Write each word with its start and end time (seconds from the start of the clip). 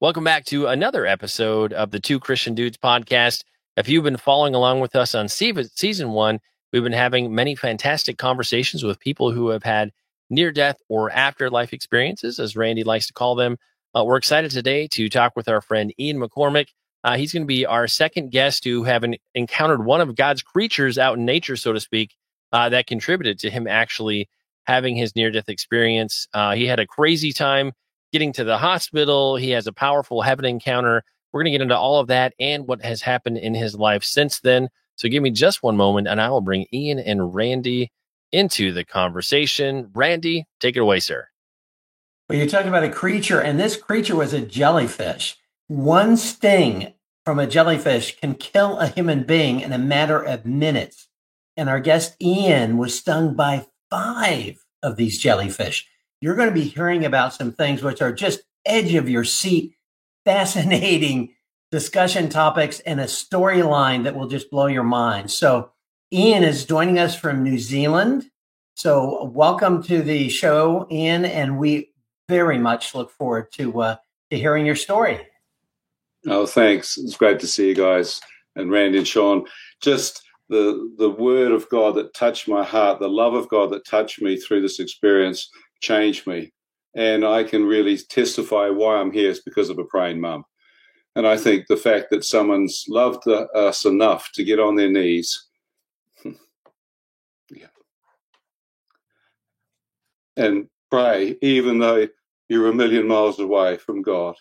Welcome 0.00 0.22
back 0.22 0.44
to 0.44 0.68
another 0.68 1.06
episode 1.06 1.72
of 1.72 1.90
the 1.90 1.98
Two 1.98 2.20
Christian 2.20 2.54
Dudes 2.54 2.76
podcast. 2.76 3.42
If 3.76 3.88
you've 3.88 4.04
been 4.04 4.16
following 4.16 4.54
along 4.54 4.78
with 4.78 4.94
us 4.94 5.12
on 5.12 5.26
season 5.26 6.10
one, 6.10 6.38
we've 6.72 6.84
been 6.84 6.92
having 6.92 7.34
many 7.34 7.56
fantastic 7.56 8.16
conversations 8.16 8.84
with 8.84 9.00
people 9.00 9.32
who 9.32 9.48
have 9.48 9.64
had 9.64 9.90
near 10.30 10.52
death 10.52 10.76
or 10.88 11.10
afterlife 11.10 11.72
experiences, 11.72 12.38
as 12.38 12.54
Randy 12.54 12.84
likes 12.84 13.08
to 13.08 13.12
call 13.12 13.34
them. 13.34 13.56
Uh, 13.92 14.04
we're 14.04 14.18
excited 14.18 14.52
today 14.52 14.86
to 14.92 15.08
talk 15.08 15.34
with 15.34 15.48
our 15.48 15.60
friend 15.60 15.92
Ian 15.98 16.20
McCormack. 16.20 16.68
Uh, 17.02 17.16
he's 17.16 17.32
going 17.32 17.42
to 17.42 17.48
be 17.48 17.66
our 17.66 17.88
second 17.88 18.30
guest 18.30 18.62
who 18.62 18.84
have 18.84 19.02
an, 19.02 19.16
encountered 19.34 19.84
one 19.84 20.00
of 20.00 20.14
God's 20.14 20.42
creatures 20.42 20.96
out 20.96 21.18
in 21.18 21.24
nature, 21.24 21.56
so 21.56 21.72
to 21.72 21.80
speak, 21.80 22.14
uh, 22.52 22.68
that 22.68 22.86
contributed 22.86 23.40
to 23.40 23.50
him 23.50 23.66
actually 23.66 24.28
having 24.62 24.94
his 24.94 25.16
near 25.16 25.32
death 25.32 25.48
experience. 25.48 26.28
Uh, 26.32 26.54
he 26.54 26.68
had 26.68 26.78
a 26.78 26.86
crazy 26.86 27.32
time 27.32 27.72
getting 28.12 28.32
to 28.34 28.44
the 28.44 28.58
hospital. 28.58 29.36
He 29.36 29.50
has 29.50 29.66
a 29.66 29.72
powerful 29.72 30.22
heaven 30.22 30.44
encounter. 30.44 31.04
We're 31.32 31.42
going 31.42 31.52
to 31.52 31.58
get 31.58 31.62
into 31.62 31.76
all 31.76 32.00
of 32.00 32.08
that 32.08 32.34
and 32.38 32.66
what 32.66 32.82
has 32.84 33.02
happened 33.02 33.38
in 33.38 33.54
his 33.54 33.74
life 33.74 34.02
since 34.02 34.40
then. 34.40 34.68
So 34.96 35.08
give 35.08 35.22
me 35.22 35.30
just 35.30 35.62
one 35.62 35.76
moment 35.76 36.08
and 36.08 36.20
I 36.20 36.30
will 36.30 36.40
bring 36.40 36.66
Ian 36.72 36.98
and 36.98 37.34
Randy 37.34 37.92
into 38.32 38.72
the 38.72 38.84
conversation. 38.84 39.90
Randy, 39.94 40.46
take 40.60 40.76
it 40.76 40.80
away, 40.80 41.00
sir. 41.00 41.28
Well, 42.28 42.36
you're 42.36 42.46
talking 42.46 42.68
about 42.68 42.84
a 42.84 42.90
creature, 42.90 43.40
and 43.40 43.58
this 43.58 43.74
creature 43.76 44.14
was 44.14 44.34
a 44.34 44.42
jellyfish. 44.42 45.38
One 45.68 46.18
sting 46.18 46.92
from 47.24 47.38
a 47.38 47.46
jellyfish 47.46 48.18
can 48.20 48.34
kill 48.34 48.78
a 48.78 48.88
human 48.88 49.24
being 49.24 49.60
in 49.60 49.72
a 49.72 49.78
matter 49.78 50.20
of 50.22 50.44
minutes. 50.44 51.08
And 51.56 51.70
our 51.70 51.80
guest 51.80 52.16
Ian 52.22 52.76
was 52.76 52.98
stung 52.98 53.34
by 53.34 53.66
five 53.90 54.62
of 54.82 54.96
these 54.96 55.18
jellyfish. 55.18 55.88
You're 56.20 56.34
going 56.34 56.48
to 56.48 56.54
be 56.54 56.64
hearing 56.64 57.04
about 57.04 57.34
some 57.34 57.52
things 57.52 57.82
which 57.82 58.02
are 58.02 58.12
just 58.12 58.40
edge 58.66 58.94
of 58.94 59.08
your 59.08 59.24
seat, 59.24 59.74
fascinating 60.24 61.34
discussion 61.70 62.28
topics, 62.28 62.80
and 62.80 63.00
a 63.00 63.04
storyline 63.04 64.04
that 64.04 64.16
will 64.16 64.26
just 64.26 64.50
blow 64.50 64.66
your 64.66 64.82
mind. 64.82 65.30
So, 65.30 65.70
Ian 66.12 66.42
is 66.42 66.64
joining 66.64 66.98
us 66.98 67.14
from 67.14 67.44
New 67.44 67.58
Zealand. 67.58 68.30
So, 68.74 69.24
welcome 69.24 69.82
to 69.84 70.02
the 70.02 70.28
show, 70.28 70.88
Ian, 70.90 71.24
and 71.24 71.58
we 71.58 71.92
very 72.28 72.58
much 72.58 72.94
look 72.94 73.10
forward 73.12 73.52
to 73.52 73.80
uh, 73.80 73.96
to 74.30 74.38
hearing 74.38 74.66
your 74.66 74.76
story. 74.76 75.20
Oh, 76.26 76.46
thanks. 76.46 76.98
It's 76.98 77.16
great 77.16 77.38
to 77.40 77.46
see 77.46 77.68
you 77.68 77.74
guys 77.74 78.20
and 78.56 78.70
Randy 78.72 78.98
and 78.98 79.06
Sean. 79.06 79.46
Just 79.80 80.22
the 80.48 80.92
the 80.98 81.10
word 81.10 81.52
of 81.52 81.68
God 81.68 81.94
that 81.94 82.14
touched 82.14 82.48
my 82.48 82.64
heart, 82.64 82.98
the 82.98 83.08
love 83.08 83.34
of 83.34 83.48
God 83.48 83.70
that 83.70 83.86
touched 83.86 84.20
me 84.20 84.36
through 84.36 84.62
this 84.62 84.80
experience, 84.80 85.48
changed 85.80 86.26
me, 86.26 86.52
and 86.94 87.24
I 87.24 87.44
can 87.44 87.64
really 87.64 87.96
testify 87.96 88.68
why 88.68 88.96
I'm 88.96 89.12
here 89.12 89.30
is 89.30 89.40
because 89.40 89.70
of 89.70 89.78
a 89.78 89.84
praying 89.84 90.20
mum. 90.20 90.44
And 91.16 91.26
I 91.26 91.36
think 91.36 91.66
the 91.66 91.76
fact 91.76 92.10
that 92.10 92.24
someone's 92.24 92.84
loved 92.88 93.26
us 93.28 93.84
enough 93.84 94.30
to 94.34 94.44
get 94.44 94.60
on 94.60 94.76
their 94.76 94.90
knees, 94.90 95.46
yeah, 96.24 97.66
and 100.36 100.68
pray, 100.90 101.36
even 101.42 101.78
though 101.78 102.08
you're 102.48 102.68
a 102.68 102.74
million 102.74 103.08
miles 103.08 103.38
away 103.38 103.76
from 103.76 104.02
God, 104.02 104.36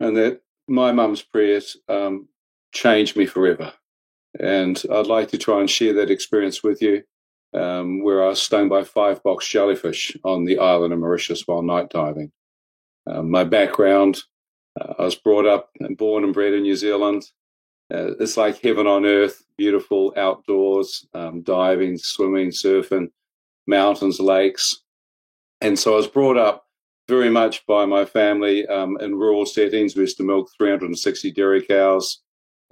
and 0.00 0.16
that 0.16 0.40
my 0.68 0.92
mum's 0.92 1.22
prayers 1.22 1.76
um, 1.88 2.28
changed 2.72 3.16
me 3.16 3.26
forever. 3.26 3.72
And 4.38 4.82
I'd 4.90 5.06
like 5.06 5.28
to 5.28 5.38
try 5.38 5.60
and 5.60 5.70
share 5.70 5.92
that 5.94 6.10
experience 6.10 6.62
with 6.62 6.82
you, 6.82 7.02
um, 7.54 8.02
where 8.02 8.24
I 8.24 8.28
was 8.28 8.42
stung 8.42 8.68
by 8.68 8.84
five 8.84 9.22
box 9.22 9.48
jellyfish 9.48 10.16
on 10.24 10.44
the 10.44 10.58
island 10.58 10.92
of 10.92 10.98
Mauritius 10.98 11.46
while 11.46 11.62
night 11.62 11.90
diving. 11.90 12.32
Um, 13.06 13.30
my 13.30 13.44
background, 13.44 14.22
uh, 14.80 14.94
I 14.98 15.02
was 15.02 15.14
brought 15.14 15.46
up 15.46 15.70
and 15.80 15.96
born 15.96 16.24
and 16.24 16.34
bred 16.34 16.54
in 16.54 16.62
New 16.62 16.76
Zealand. 16.76 17.24
Uh, 17.92 18.12
it's 18.18 18.36
like 18.36 18.60
heaven 18.60 18.86
on 18.86 19.04
earth, 19.04 19.44
beautiful 19.56 20.12
outdoors, 20.16 21.06
um, 21.14 21.42
diving, 21.42 21.98
swimming, 21.98 22.48
surfing, 22.48 23.08
mountains, 23.66 24.20
lakes. 24.20 24.82
And 25.60 25.78
so 25.78 25.94
I 25.94 25.96
was 25.96 26.08
brought 26.08 26.38
up 26.38 26.66
very 27.08 27.30
much 27.30 27.66
by 27.66 27.84
my 27.84 28.04
family 28.04 28.66
um, 28.66 28.96
in 29.00 29.14
rural 29.14 29.44
settings. 29.44 29.94
We 29.94 30.02
used 30.02 30.16
to 30.16 30.22
milk 30.22 30.50
360 30.56 31.30
dairy 31.32 31.62
cows 31.62 32.22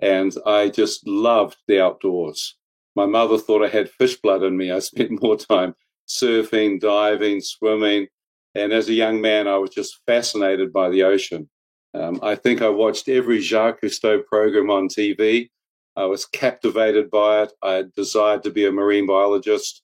and 0.01 0.35
I 0.47 0.69
just 0.69 1.07
loved 1.07 1.57
the 1.69 1.81
outdoors. 1.81 2.57
My 2.95 3.07
mother 3.07 3.39
thought 3.39 3.65
I 3.65 3.69
had 3.69 3.91
fish 3.91 4.17
blood 4.21 4.43
in 4.43 4.57
me. 4.57 4.71
I 4.71 4.79
spent 4.81 5.11
more 5.23 5.37
time 5.37 5.75
surfing, 6.09 6.81
diving, 6.81 7.41
swimming. 7.41 8.09
And 8.55 8.73
as 8.73 8.89
a 8.89 8.95
young 8.95 9.21
man, 9.21 9.49
I 9.49 9.57
was 9.57 9.71
just 9.71 10.01
fascinated 10.07 10.73
by 10.73 10.91
the 10.91 11.05
ocean. 11.05 11.49
Um, 11.95 12.21
I 12.23 12.35
think 12.35 12.63
I 12.63 12.69
watched 12.69 13.09
every 13.09 13.41
Jacques 13.41 13.81
Cousteau 13.83 14.25
program 14.25 14.71
on 14.71 14.89
TV. 14.89 15.51
I 15.97 16.05
was 16.05 16.25
captivated 16.25 17.11
by 17.11 17.43
it. 17.43 17.53
I 17.63 17.85
desired 17.95 18.43
to 18.45 18.51
be 18.51 18.67
a 18.67 18.73
marine 18.73 19.07
biologist. 19.07 19.83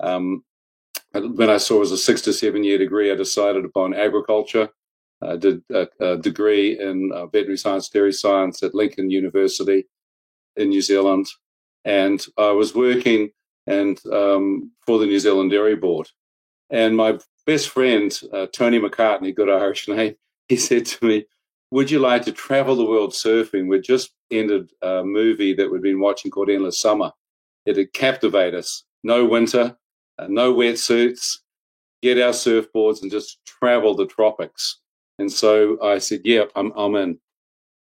Um, 0.00 0.44
when 1.12 1.50
I 1.50 1.58
saw 1.58 1.76
it 1.76 1.80
was 1.80 1.92
a 1.92 1.98
six 1.98 2.22
to 2.22 2.32
seven 2.32 2.64
year 2.64 2.78
degree, 2.78 3.12
I 3.12 3.14
decided 3.14 3.64
upon 3.64 3.94
agriculture. 3.94 4.70
I 5.22 5.36
did 5.36 5.62
a, 5.70 5.88
a 6.00 6.16
degree 6.16 6.78
in 6.80 7.12
uh, 7.12 7.26
veterinary 7.26 7.58
science, 7.58 7.88
dairy 7.88 8.12
science 8.12 8.62
at 8.62 8.74
Lincoln 8.74 9.10
University 9.10 9.86
in 10.56 10.70
New 10.70 10.82
Zealand, 10.82 11.26
and 11.84 12.24
I 12.38 12.50
was 12.50 12.74
working 12.74 13.30
and 13.66 14.00
um, 14.06 14.70
for 14.86 14.98
the 14.98 15.06
New 15.06 15.18
Zealand 15.18 15.50
Dairy 15.50 15.76
Board. 15.76 16.08
And 16.70 16.96
my 16.96 17.18
best 17.46 17.68
friend, 17.68 18.18
uh, 18.32 18.46
Tony 18.52 18.78
McCartney, 18.80 19.34
good 19.34 19.48
Irish 19.48 19.88
name, 19.88 20.16
he 20.48 20.56
said 20.56 20.86
to 20.86 21.06
me, 21.06 21.26
"Would 21.70 21.90
you 21.90 21.98
like 21.98 22.22
to 22.22 22.32
travel 22.32 22.76
the 22.76 22.84
world 22.84 23.12
surfing?" 23.12 23.68
We'd 23.68 23.84
just 23.84 24.12
ended 24.30 24.70
a 24.82 25.04
movie 25.04 25.54
that 25.54 25.70
we'd 25.70 25.82
been 25.82 26.00
watching 26.00 26.30
called 26.30 26.50
Endless 26.50 26.78
Summer. 26.78 27.12
It 27.66 27.76
had 27.76 27.92
captivated 27.92 28.54
us. 28.54 28.84
No 29.04 29.24
winter, 29.24 29.76
uh, 30.18 30.26
no 30.28 30.52
wetsuits. 30.54 31.38
Get 32.02 32.20
our 32.20 32.32
surfboards 32.32 33.02
and 33.02 33.10
just 33.10 33.38
travel 33.46 33.94
the 33.94 34.06
tropics. 34.06 34.80
And 35.18 35.30
so 35.30 35.80
I 35.80 35.98
said, 35.98 36.22
yeah, 36.24 36.44
I'm, 36.56 36.72
I'm 36.74 36.96
in. 36.96 37.18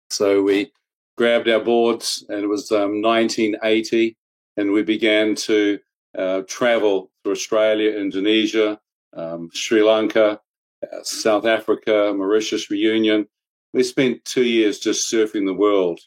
So 0.08 0.42
we 0.42 0.72
grabbed 1.18 1.48
our 1.48 1.60
boards 1.60 2.24
and 2.28 2.44
it 2.44 2.46
was 2.46 2.70
um, 2.70 3.02
1980 3.02 4.16
and 4.56 4.72
we 4.72 4.82
began 4.82 5.34
to 5.34 5.78
uh, 6.16 6.42
travel 6.48 7.10
through 7.22 7.32
Australia, 7.32 7.98
Indonesia, 7.98 8.80
um, 9.14 9.50
Sri 9.52 9.82
Lanka, 9.82 10.40
uh, 10.82 11.02
South 11.02 11.44
Africa, 11.44 12.14
Mauritius 12.16 12.70
Reunion. 12.70 13.26
We 13.74 13.82
spent 13.82 14.24
two 14.24 14.44
years 14.44 14.78
just 14.78 15.12
surfing 15.12 15.44
the 15.44 15.54
world. 15.54 16.00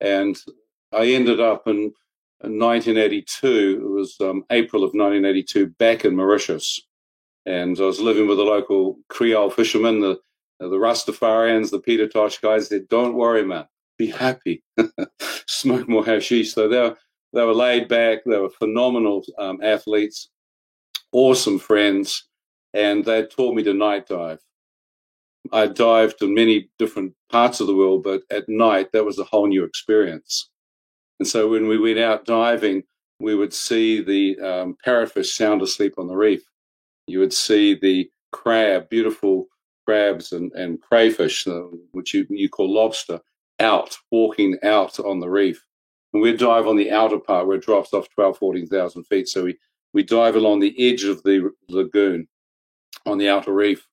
And 0.00 0.36
I 0.92 1.06
ended 1.06 1.40
up 1.40 1.66
in, 1.66 1.92
in 2.42 2.58
1982, 2.58 3.82
it 3.82 3.88
was 3.88 4.16
um, 4.20 4.44
April 4.50 4.82
of 4.82 4.88
1982, 4.88 5.68
back 5.78 6.04
in 6.04 6.16
Mauritius. 6.16 6.80
And 7.46 7.78
I 7.78 7.84
was 7.84 8.00
living 8.00 8.26
with 8.26 8.38
a 8.38 8.42
local 8.42 8.96
Creole 9.08 9.50
fisherman. 9.50 10.00
The 10.00 10.18
the 10.60 10.76
Rastafarians, 10.76 11.70
the 11.70 11.80
Peter 11.80 12.08
Tosh 12.08 12.38
guys 12.38 12.68
said, 12.68 12.88
"Don't 12.88 13.14
worry, 13.14 13.44
man, 13.44 13.66
be 13.98 14.06
happy, 14.06 14.62
smoke 15.46 15.88
more 15.88 16.04
hashish." 16.04 16.52
So 16.54 16.68
they 16.68 16.80
were 16.80 16.96
they 17.32 17.44
were 17.44 17.54
laid 17.54 17.88
back. 17.88 18.20
They 18.24 18.38
were 18.38 18.50
phenomenal 18.50 19.24
um, 19.38 19.58
athletes, 19.62 20.30
awesome 21.12 21.58
friends, 21.58 22.28
and 22.72 23.04
they 23.04 23.26
taught 23.26 23.54
me 23.54 23.62
to 23.64 23.74
night 23.74 24.06
dive. 24.08 24.40
I 25.52 25.66
dived 25.66 26.22
in 26.22 26.34
many 26.34 26.70
different 26.78 27.12
parts 27.30 27.60
of 27.60 27.66
the 27.66 27.74
world, 27.74 28.02
but 28.02 28.22
at 28.30 28.48
night 28.48 28.92
that 28.92 29.04
was 29.04 29.18
a 29.18 29.24
whole 29.24 29.46
new 29.46 29.64
experience. 29.64 30.48
And 31.20 31.28
so 31.28 31.48
when 31.48 31.68
we 31.68 31.78
went 31.78 31.98
out 31.98 32.24
diving, 32.24 32.82
we 33.20 33.34
would 33.34 33.52
see 33.52 34.02
the 34.02 34.38
um, 34.40 34.76
parrotfish 34.84 35.26
sound 35.26 35.62
asleep 35.62 35.94
on 35.98 36.08
the 36.08 36.16
reef. 36.16 36.42
You 37.06 37.20
would 37.20 37.32
see 37.32 37.74
the 37.74 38.10
crab, 38.32 38.88
beautiful 38.88 39.46
crabs 39.86 40.32
and, 40.32 40.50
and 40.52 40.80
crayfish, 40.80 41.46
uh, 41.46 41.64
which 41.92 42.14
you, 42.14 42.26
you 42.30 42.48
call 42.48 42.72
lobster, 42.72 43.20
out, 43.60 43.96
walking 44.10 44.58
out 44.62 44.98
on 45.00 45.20
the 45.20 45.28
reef. 45.28 45.64
And 46.12 46.22
we 46.22 46.36
dive 46.36 46.66
on 46.66 46.76
the 46.76 46.90
outer 46.90 47.18
part 47.18 47.46
where 47.46 47.56
it 47.56 47.64
drops 47.64 47.92
off 47.92 48.08
12, 48.14 48.38
14,000 48.38 49.04
feet. 49.04 49.28
So 49.28 49.44
we, 49.44 49.58
we 49.92 50.02
dive 50.02 50.36
along 50.36 50.60
the 50.60 50.74
edge 50.78 51.04
of 51.04 51.22
the 51.22 51.50
lagoon 51.68 52.28
on 53.06 53.18
the 53.18 53.28
outer 53.28 53.52
reef. 53.52 53.86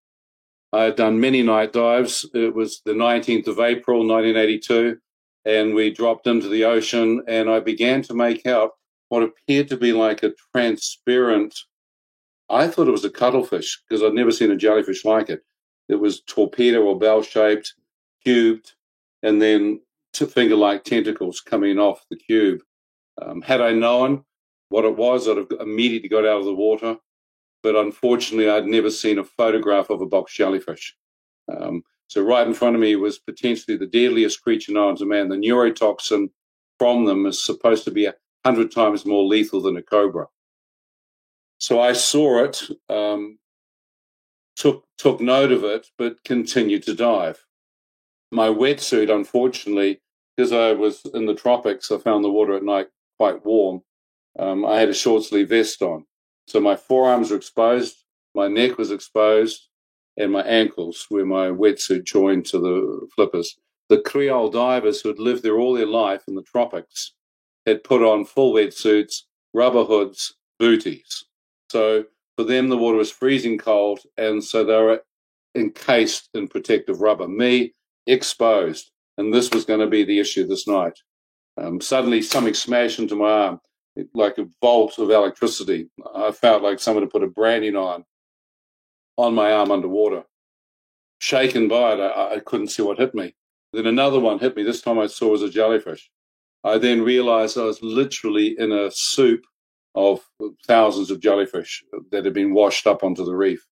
I 0.73 0.83
had 0.83 0.95
done 0.95 1.19
many 1.19 1.43
night 1.43 1.73
dives. 1.73 2.25
It 2.33 2.55
was 2.55 2.81
the 2.85 2.93
19th 2.93 3.47
of 3.47 3.59
April, 3.59 3.99
1982, 4.07 4.97
and 5.45 5.73
we 5.73 5.91
dropped 5.91 6.27
into 6.27 6.47
the 6.47 6.63
ocean, 6.63 7.21
and 7.27 7.49
I 7.49 7.59
began 7.59 8.01
to 8.03 8.13
make 8.13 8.45
out 8.45 8.71
what 9.09 9.23
appeared 9.23 9.67
to 9.67 9.77
be 9.77 9.91
like 9.91 10.23
a 10.23 10.33
transparent. 10.55 11.57
I 12.49 12.67
thought 12.67 12.87
it 12.87 12.91
was 12.91 13.03
a 13.03 13.09
cuttlefish 13.09 13.81
because 13.87 14.01
I'd 14.01 14.13
never 14.13 14.31
seen 14.31 14.51
a 14.51 14.55
jellyfish 14.55 15.03
like 15.03 15.29
it. 15.29 15.41
It 15.89 15.95
was 15.95 16.21
torpedo 16.21 16.83
or 16.83 16.97
bell 16.97 17.21
shaped, 17.21 17.73
cubed, 18.23 18.73
and 19.23 19.41
then 19.41 19.81
finger 20.13 20.55
like 20.55 20.83
tentacles 20.83 21.41
coming 21.41 21.79
off 21.79 22.05
the 22.09 22.17
cube. 22.17 22.61
Um, 23.21 23.41
had 23.41 23.61
I 23.61 23.71
known 23.71 24.23
what 24.69 24.85
it 24.85 24.95
was, 24.95 25.27
I'd 25.27 25.37
have 25.37 25.51
immediately 25.59 26.09
got 26.09 26.25
out 26.25 26.39
of 26.39 26.45
the 26.45 26.53
water. 26.53 26.97
But 27.63 27.75
unfortunately, 27.75 28.49
I'd 28.49 28.65
never 28.65 28.89
seen 28.89 29.19
a 29.19 29.23
photograph 29.23 29.89
of 29.89 30.01
a 30.01 30.05
box 30.05 30.33
jellyfish. 30.33 30.95
Um, 31.51 31.83
So 32.07 32.21
right 32.21 32.45
in 32.45 32.53
front 32.53 32.75
of 32.75 32.81
me 32.81 32.95
was 32.97 33.19
potentially 33.19 33.77
the 33.77 33.85
deadliest 33.85 34.41
creature 34.41 34.73
known 34.73 34.97
to 34.97 35.05
man. 35.05 35.29
The 35.29 35.37
neurotoxin 35.37 36.29
from 36.77 37.05
them 37.05 37.25
is 37.25 37.41
supposed 37.41 37.85
to 37.85 37.91
be 37.91 38.05
a 38.05 38.15
hundred 38.43 38.71
times 38.71 39.05
more 39.05 39.23
lethal 39.23 39.61
than 39.61 39.77
a 39.77 39.81
cobra. 39.81 40.27
So 41.59 41.79
I 41.79 41.93
saw 41.93 42.43
it, 42.43 42.63
um, 42.89 43.39
took 44.57 44.83
took 44.97 45.21
note 45.21 45.51
of 45.53 45.63
it, 45.63 45.87
but 45.97 46.23
continued 46.25 46.83
to 46.83 46.93
dive. 46.93 47.45
My 48.31 48.47
wetsuit, 48.47 49.13
unfortunately, 49.13 50.01
because 50.35 50.51
I 50.51 50.71
was 50.71 51.05
in 51.13 51.25
the 51.25 51.35
tropics, 51.35 51.91
I 51.91 51.97
found 51.97 52.23
the 52.23 52.31
water 52.31 52.53
at 52.53 52.63
night 52.63 52.87
quite 53.19 53.45
warm. 53.45 53.81
Um, 54.39 54.65
I 54.65 54.79
had 54.79 54.89
a 54.89 54.93
short 54.93 55.23
sleeve 55.23 55.49
vest 55.49 55.81
on, 55.81 56.05
so 56.47 56.59
my 56.61 56.75
forearms 56.75 57.29
were 57.31 57.37
exposed, 57.37 58.05
my 58.33 58.47
neck 58.47 58.77
was 58.77 58.91
exposed, 58.91 59.67
and 60.17 60.31
my 60.31 60.41
ankles, 60.43 61.05
where 61.09 61.25
my 61.25 61.47
wetsuit 61.47 62.05
joined 62.05 62.45
to 62.47 62.59
the 62.59 63.07
flippers. 63.13 63.57
The 63.89 64.01
Creole 64.01 64.49
divers 64.49 65.01
who 65.01 65.09
had 65.09 65.19
lived 65.19 65.43
there 65.43 65.59
all 65.59 65.73
their 65.73 65.85
life 65.85 66.23
in 66.27 66.35
the 66.35 66.43
tropics 66.43 67.13
had 67.65 67.83
put 67.83 68.01
on 68.01 68.25
full 68.25 68.53
wetsuits, 68.53 69.23
rubber 69.53 69.83
hoods, 69.83 70.35
booties. 70.59 71.25
So 71.69 72.05
for 72.37 72.45
them, 72.45 72.69
the 72.69 72.77
water 72.77 72.97
was 72.97 73.11
freezing 73.11 73.57
cold, 73.57 73.99
and 74.17 74.41
so 74.41 74.63
they 74.63 74.73
were 74.73 75.03
encased 75.55 76.29
in 76.33 76.47
protective 76.47 77.01
rubber. 77.01 77.27
Me, 77.27 77.73
exposed, 78.07 78.91
and 79.17 79.33
this 79.33 79.51
was 79.51 79.65
going 79.65 79.79
to 79.79 79.87
be 79.87 80.03
the 80.03 80.19
issue 80.19 80.47
this 80.47 80.67
night. 80.67 80.99
Um, 81.57 81.81
suddenly, 81.81 82.21
something 82.21 82.53
smashed 82.53 82.99
into 82.99 83.15
my 83.15 83.29
arm, 83.29 83.61
like 84.13 84.37
a 84.37 84.47
bolt 84.61 84.97
of 84.99 85.09
electricity. 85.09 85.89
I 86.15 86.31
felt 86.31 86.63
like 86.63 86.79
someone 86.79 87.03
had 87.03 87.11
put 87.11 87.23
a 87.23 87.27
branding 87.27 87.75
on 87.75 88.05
on 89.17 89.35
my 89.35 89.51
arm 89.51 89.71
underwater. 89.71 90.23
Shaken 91.19 91.67
by 91.67 91.93
it, 91.93 91.99
I, 91.99 92.35
I 92.35 92.39
couldn't 92.39 92.69
see 92.69 92.81
what 92.81 92.97
hit 92.97 93.13
me. 93.13 93.35
Then 93.73 93.85
another 93.85 94.19
one 94.19 94.39
hit 94.39 94.55
me. 94.55 94.63
This 94.63 94.81
time 94.81 94.99
I 94.99 95.07
saw 95.07 95.29
was 95.29 95.43
a 95.43 95.49
jellyfish. 95.49 96.09
I 96.63 96.77
then 96.77 97.01
realized 97.03 97.57
I 97.57 97.63
was 97.63 97.81
literally 97.81 98.55
in 98.57 98.71
a 98.71 98.89
soup 98.91 99.43
of 99.95 100.21
thousands 100.67 101.11
of 101.11 101.19
jellyfish 101.19 101.83
that 102.11 102.25
had 102.25 102.33
been 102.33 102.53
washed 102.53 102.87
up 102.87 103.03
onto 103.03 103.25
the 103.25 103.35
reef. 103.35 103.65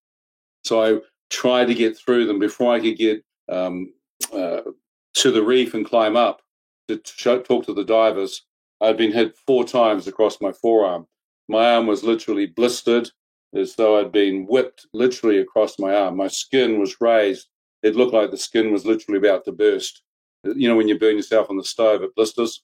So 0.64 0.82
I 0.82 1.00
tried 1.30 1.66
to 1.66 1.74
get 1.74 1.96
through 1.96 2.26
them 2.26 2.38
before 2.38 2.74
I 2.74 2.80
could 2.80 2.96
get 2.96 3.24
um, 3.48 3.92
uh, 4.32 4.62
to 5.14 5.30
the 5.30 5.42
reef 5.42 5.74
and 5.74 5.86
climb 5.86 6.16
up 6.16 6.40
to 6.88 7.00
show, 7.04 7.40
talk 7.40 7.66
to 7.66 7.74
the 7.74 7.84
divers. 7.84 8.44
I'd 8.80 8.96
been 8.96 9.12
hit 9.12 9.36
four 9.46 9.64
times 9.64 10.06
across 10.06 10.40
my 10.40 10.52
forearm. 10.52 11.06
My 11.48 11.74
arm 11.74 11.86
was 11.86 12.04
literally 12.04 12.46
blistered 12.46 13.10
as 13.54 13.74
though 13.74 13.98
I'd 13.98 14.12
been 14.12 14.46
whipped 14.46 14.86
literally 14.92 15.38
across 15.38 15.78
my 15.78 15.94
arm. 15.94 16.16
My 16.16 16.28
skin 16.28 16.78
was 16.78 17.00
raised. 17.00 17.48
It 17.82 17.96
looked 17.96 18.14
like 18.14 18.30
the 18.30 18.36
skin 18.36 18.72
was 18.72 18.86
literally 18.86 19.18
about 19.18 19.44
to 19.44 19.52
burst. 19.52 20.02
You 20.44 20.68
know, 20.68 20.76
when 20.76 20.88
you 20.88 20.98
burn 20.98 21.16
yourself 21.16 21.50
on 21.50 21.56
the 21.56 21.64
stove, 21.64 22.02
it 22.02 22.14
blisters. 22.14 22.62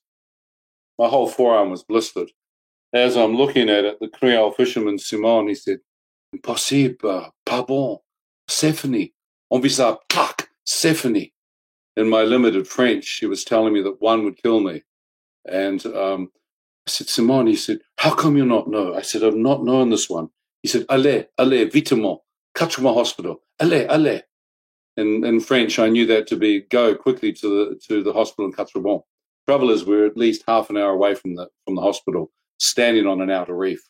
My 0.99 1.09
whole 1.09 1.29
forearm 1.29 1.71
was 1.71 1.83
blistered. 1.83 2.31
As 2.93 3.17
I'm 3.17 3.37
looking 3.37 3.69
at 3.69 3.85
it, 3.85 3.99
the 4.01 4.09
Creole 4.09 4.53
fisherman 4.53 4.99
Simon, 4.99 5.49
he 5.49 5.55
said, 5.55 5.81
Impossible, 6.33 7.35
pas 7.45 7.65
bon, 7.67 7.99
Stephanie, 8.49 9.13
on 9.51 9.63
visa, 9.63 9.99
tac, 10.09 10.49
Stephanie. 10.65 11.33
In 11.97 12.09
my 12.09 12.23
limited 12.23 12.69
French, 12.69 13.05
she 13.05 13.27
was 13.27 13.45
telling 13.45 13.73
me 13.73 13.83
that 13.83 14.01
one 14.01 14.25
would 14.25 14.43
kill 14.43 14.61
me. 14.61 14.83
And 15.47 15.85
um, 15.87 16.31
I 16.87 16.91
said, 16.91 17.09
Simon, 17.09 17.47
he 17.47 17.57
said, 17.57 17.79
how 17.99 18.15
come 18.15 18.37
you 18.37 18.45
not 18.45 18.69
know? 18.69 18.95
I 18.95 19.03
said, 19.03 19.25
I've 19.25 19.35
not 19.35 19.65
known 19.65 19.91
this 19.91 20.11
one. 20.11 20.29
He 20.63 20.69
said, 20.69 20.85
allez, 20.89 21.27
allez, 21.39 21.73
vitement, 21.73 22.19
Quatre 22.55 22.83
hospital, 22.83 23.43
allez, 23.61 23.87
allez. 23.89 24.23
In, 24.97 25.25
in 25.25 25.41
French, 25.41 25.79
I 25.79 25.89
knew 25.89 26.07
that 26.07 26.27
to 26.29 26.37
be 26.37 26.63
go 26.63 26.95
quickly 26.95 27.33
to 27.35 27.49
the 27.49 27.81
to 27.89 28.03
the 28.03 28.15
hospital 28.15 28.47
in 28.47 28.53
Quatre 28.53 28.81
Trouble 29.47 29.71
is, 29.71 29.85
we're 29.85 30.07
at 30.07 30.17
least 30.17 30.43
half 30.49 30.71
an 30.71 30.77
hour 30.77 30.91
away 30.91 31.15
from 31.15 31.37
the 31.37 31.49
from 31.65 31.77
the 31.77 31.83
hospital, 31.83 32.33
standing 32.59 33.07
on 33.07 33.21
an 33.21 33.31
outer 33.31 33.55
reef. 33.55 33.81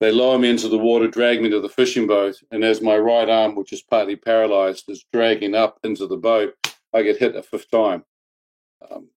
They 0.00 0.10
lower 0.10 0.38
me 0.38 0.48
into 0.48 0.68
the 0.68 0.78
water, 0.78 1.08
drag 1.08 1.42
me 1.42 1.50
to 1.50 1.60
the 1.60 1.68
fishing 1.68 2.06
boat, 2.06 2.36
and 2.50 2.64
as 2.64 2.80
my 2.80 2.96
right 2.96 3.28
arm, 3.28 3.54
which 3.54 3.72
is 3.72 3.82
partly 3.82 4.16
paralyzed, 4.16 4.88
is 4.88 5.04
dragging 5.12 5.54
up 5.54 5.78
into 5.84 6.06
the 6.06 6.16
boat, 6.16 6.54
I 6.94 7.02
get 7.02 7.18
hit 7.18 7.36
a 7.36 7.42
fifth 7.42 7.70
time. 7.70 8.04
Um, 8.90 9.10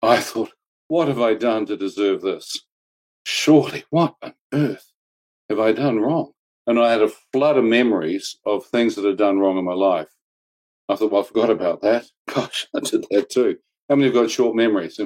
I 0.00 0.20
thought, 0.20 0.52
what 0.88 1.08
have 1.08 1.20
I 1.20 1.34
done 1.34 1.66
to 1.66 1.76
deserve 1.76 2.22
this? 2.22 2.58
Surely, 3.24 3.84
what 3.90 4.14
on 4.22 4.32
earth 4.54 4.90
have 5.50 5.60
I 5.60 5.72
done 5.72 6.00
wrong? 6.00 6.32
And 6.66 6.78
I 6.78 6.90
had 6.90 7.02
a 7.02 7.12
flood 7.32 7.58
of 7.58 7.64
memories 7.64 8.38
of 8.46 8.64
things 8.64 8.94
that 8.94 9.04
had 9.04 9.18
done 9.18 9.38
wrong 9.38 9.58
in 9.58 9.64
my 9.64 9.74
life. 9.74 10.08
I 10.88 10.96
thought, 10.96 11.12
well, 11.12 11.22
I 11.22 11.26
forgot 11.26 11.50
about 11.50 11.82
that. 11.82 12.06
Gosh, 12.32 12.66
I 12.74 12.80
did 12.80 13.04
that 13.10 13.28
too. 13.28 13.58
How 13.88 13.96
many 13.96 14.06
have 14.06 14.14
got 14.14 14.30
short 14.30 14.56
memories? 14.56 14.98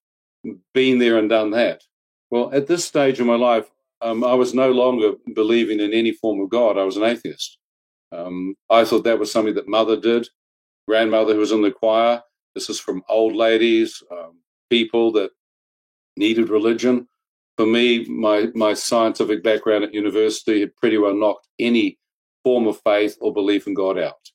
Been 0.74 0.98
there 0.98 1.18
and 1.18 1.28
done 1.28 1.50
that. 1.50 1.82
Well, 2.30 2.50
at 2.52 2.66
this 2.66 2.84
stage 2.84 3.20
of 3.20 3.26
my 3.26 3.36
life, 3.36 3.70
um, 4.00 4.24
I 4.24 4.34
was 4.34 4.54
no 4.54 4.70
longer 4.70 5.12
believing 5.34 5.80
in 5.80 5.92
any 5.92 6.12
form 6.12 6.40
of 6.40 6.50
God. 6.50 6.78
I 6.78 6.84
was 6.84 6.96
an 6.96 7.04
atheist. 7.04 7.58
Um, 8.12 8.54
I 8.70 8.84
thought 8.84 9.04
that 9.04 9.18
was 9.18 9.30
something 9.32 9.54
that 9.54 9.68
mother 9.68 9.98
did, 9.98 10.28
grandmother 10.86 11.34
who 11.34 11.40
was 11.40 11.52
in 11.52 11.62
the 11.62 11.70
choir. 11.70 12.22
This 12.54 12.70
is 12.70 12.80
from 12.80 13.02
old 13.08 13.34
ladies, 13.34 14.02
um, 14.10 14.38
people 14.70 15.12
that 15.12 15.30
needed 16.16 16.48
religion. 16.48 17.08
For 17.56 17.66
me, 17.66 18.04
my, 18.04 18.48
my 18.54 18.74
scientific 18.74 19.42
background 19.42 19.84
at 19.84 19.94
university 19.94 20.60
had 20.60 20.76
pretty 20.76 20.96
well 20.96 21.14
knocked 21.14 21.48
any 21.58 21.98
form 22.44 22.66
of 22.68 22.80
faith 22.82 23.16
or 23.20 23.32
belief 23.32 23.66
in 23.66 23.74
God 23.74 23.98
out. 23.98 24.30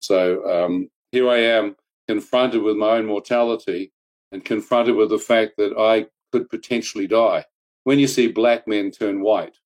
So 0.00 0.44
um, 0.48 0.88
here 1.10 1.28
I 1.28 1.38
am, 1.38 1.76
confronted 2.06 2.62
with 2.62 2.76
my 2.76 2.98
own 2.98 3.06
mortality 3.06 3.92
and 4.30 4.44
confronted 4.44 4.94
with 4.94 5.10
the 5.10 5.18
fact 5.18 5.54
that 5.58 5.76
I 5.76 6.06
could 6.32 6.48
potentially 6.48 7.08
die 7.08 7.44
when 7.86 8.00
you 8.00 8.08
see 8.08 8.26
black 8.26 8.66
men 8.66 8.90
turn 8.90 9.20
white, 9.20 9.58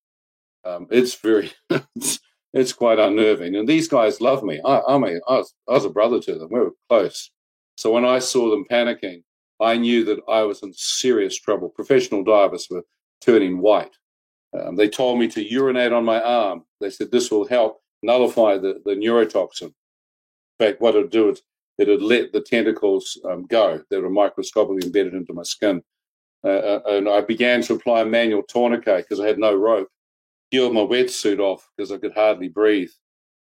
um, 0.66 0.86
it's 0.90 1.14
very, 1.14 1.52
it's, 1.96 2.20
it's, 2.52 2.74
quite 2.74 2.98
unnerving. 2.98 3.56
And 3.56 3.66
these 3.66 3.88
guys 3.88 4.20
love 4.20 4.42
me. 4.42 4.60
I, 4.62 4.82
I 4.88 4.98
mean, 4.98 5.20
I 5.26 5.38
was, 5.38 5.54
I 5.66 5.72
was, 5.72 5.86
a 5.86 5.88
brother 5.88 6.20
to 6.20 6.34
them. 6.34 6.48
We 6.50 6.60
were 6.60 6.72
close. 6.90 7.30
So 7.76 7.90
when 7.92 8.04
I 8.04 8.18
saw 8.18 8.50
them 8.50 8.66
panicking, 8.70 9.22
I 9.58 9.78
knew 9.78 10.04
that 10.04 10.18
I 10.28 10.42
was 10.42 10.62
in 10.62 10.74
serious 10.74 11.38
trouble. 11.38 11.70
Professional 11.70 12.22
divers 12.22 12.66
were 12.68 12.84
turning 13.22 13.62
white. 13.62 13.96
Um, 14.52 14.76
they 14.76 14.90
told 14.90 15.18
me 15.18 15.26
to 15.28 15.42
urinate 15.42 15.94
on 15.94 16.04
my 16.04 16.20
arm. 16.20 16.64
They 16.82 16.90
said 16.90 17.10
this 17.10 17.30
will 17.30 17.48
help 17.48 17.80
nullify 18.02 18.58
the, 18.58 18.82
the 18.84 18.96
neurotoxin. 18.96 19.62
In 19.62 19.72
fact, 20.58 20.82
what 20.82 20.94
it 20.94 20.98
would 20.98 21.10
do 21.10 21.30
is 21.30 21.40
it 21.78 21.88
would 21.88 22.02
let 22.02 22.34
the 22.34 22.42
tentacles 22.42 23.18
um, 23.24 23.46
go 23.46 23.80
that 23.88 24.02
were 24.02 24.10
microscopically 24.10 24.84
embedded 24.84 25.14
into 25.14 25.32
my 25.32 25.42
skin. 25.42 25.82
Uh, 26.42 26.48
uh, 26.48 26.80
and 26.86 27.08
I 27.08 27.20
began 27.20 27.62
to 27.62 27.74
apply 27.74 28.00
a 28.00 28.06
manual 28.06 28.42
tourniquet 28.42 29.04
because 29.04 29.20
I 29.20 29.26
had 29.26 29.38
no 29.38 29.54
rope. 29.54 29.88
Peeled 30.50 30.74
my 30.74 30.80
wetsuit 30.80 31.38
off 31.38 31.68
because 31.76 31.92
I 31.92 31.98
could 31.98 32.14
hardly 32.14 32.48
breathe. 32.48 32.90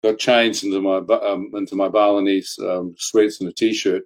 Got 0.02 0.18
changed 0.18 0.64
into 0.64 0.80
my 0.80 0.96
um, 1.16 1.50
into 1.54 1.76
my 1.76 1.88
Balinese 1.88 2.58
um, 2.58 2.94
sweats 2.98 3.40
and 3.40 3.48
a 3.48 3.52
t-shirt. 3.52 4.02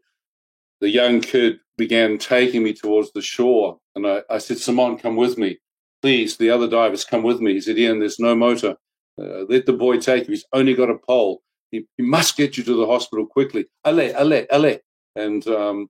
The 0.80 0.90
young 0.90 1.20
kid 1.20 1.58
began 1.76 2.18
taking 2.18 2.62
me 2.62 2.72
towards 2.72 3.12
the 3.12 3.22
shore, 3.22 3.78
and 3.94 4.06
I, 4.06 4.22
I 4.28 4.38
said, 4.38 4.58
"Simon, 4.58 4.98
come 4.98 5.16
with 5.16 5.38
me, 5.38 5.58
please." 6.02 6.36
The 6.36 6.50
other 6.50 6.68
divers 6.68 7.04
come 7.04 7.22
with 7.22 7.40
me. 7.40 7.54
He 7.54 7.60
said, 7.60 7.78
"Ian, 7.78 8.00
there's 8.00 8.18
no 8.18 8.34
motor. 8.34 8.76
Uh, 9.20 9.44
let 9.48 9.66
the 9.66 9.72
boy 9.72 9.98
take 9.98 10.24
you. 10.24 10.32
He's 10.32 10.46
only 10.52 10.74
got 10.74 10.90
a 10.90 10.98
pole. 10.98 11.42
He, 11.70 11.86
he, 11.96 12.02
must 12.02 12.36
get 12.36 12.56
you 12.56 12.64
to 12.64 12.76
the 12.76 12.86
hospital 12.86 13.26
quickly. 13.26 13.66
Allez, 13.84 14.14
allez, 14.14 14.46
allez." 14.50 14.80
And 15.16 15.46
um, 15.48 15.88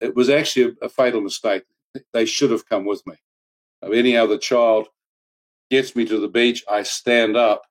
it 0.00 0.14
was 0.14 0.28
actually 0.28 0.76
a, 0.82 0.86
a 0.86 0.88
fatal 0.88 1.20
mistake 1.20 1.62
they 2.12 2.24
should 2.24 2.50
have 2.50 2.68
come 2.68 2.84
with 2.84 3.06
me. 3.06 3.14
If 3.82 3.92
any 3.92 4.16
other 4.16 4.38
child 4.38 4.88
gets 5.70 5.94
me 5.94 6.04
to 6.06 6.18
the 6.18 6.28
beach, 6.28 6.64
I 6.70 6.82
stand 6.82 7.36
up 7.36 7.62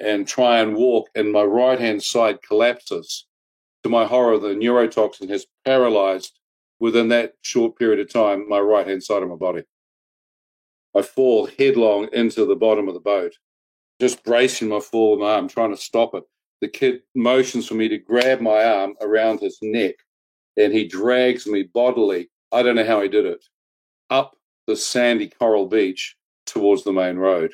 and 0.00 0.26
try 0.26 0.60
and 0.60 0.74
walk, 0.74 1.08
and 1.14 1.32
my 1.32 1.42
right 1.42 1.78
hand 1.78 2.02
side 2.02 2.42
collapses. 2.42 3.26
To 3.84 3.88
my 3.88 4.04
horror, 4.04 4.38
the 4.38 4.48
neurotoxin 4.48 5.28
has 5.30 5.46
paralyzed 5.64 6.38
within 6.80 7.08
that 7.08 7.34
short 7.42 7.78
period 7.78 8.00
of 8.00 8.12
time 8.12 8.48
my 8.48 8.58
right 8.58 8.86
hand 8.86 9.02
side 9.02 9.22
of 9.22 9.28
my 9.28 9.36
body. 9.36 9.62
I 10.96 11.02
fall 11.02 11.48
headlong 11.58 12.08
into 12.12 12.44
the 12.44 12.56
bottom 12.56 12.88
of 12.88 12.94
the 12.94 13.00
boat, 13.00 13.32
just 14.00 14.24
bracing 14.24 14.68
my 14.68 14.80
forward 14.80 15.24
arm, 15.24 15.48
trying 15.48 15.70
to 15.70 15.80
stop 15.80 16.14
it. 16.14 16.24
The 16.60 16.68
kid 16.68 17.02
motions 17.14 17.66
for 17.66 17.74
me 17.74 17.88
to 17.88 17.98
grab 17.98 18.40
my 18.40 18.64
arm 18.64 18.94
around 19.00 19.40
his 19.40 19.58
neck, 19.62 19.94
and 20.56 20.72
he 20.72 20.86
drags 20.86 21.46
me 21.46 21.62
bodily 21.62 22.28
I 22.52 22.62
don't 22.62 22.76
know 22.76 22.84
how 22.84 23.00
he 23.00 23.08
did 23.08 23.26
it, 23.26 23.44
up 24.10 24.36
the 24.66 24.76
sandy 24.76 25.28
coral 25.28 25.66
beach 25.66 26.16
towards 26.46 26.84
the 26.84 26.92
main 26.92 27.16
road. 27.16 27.52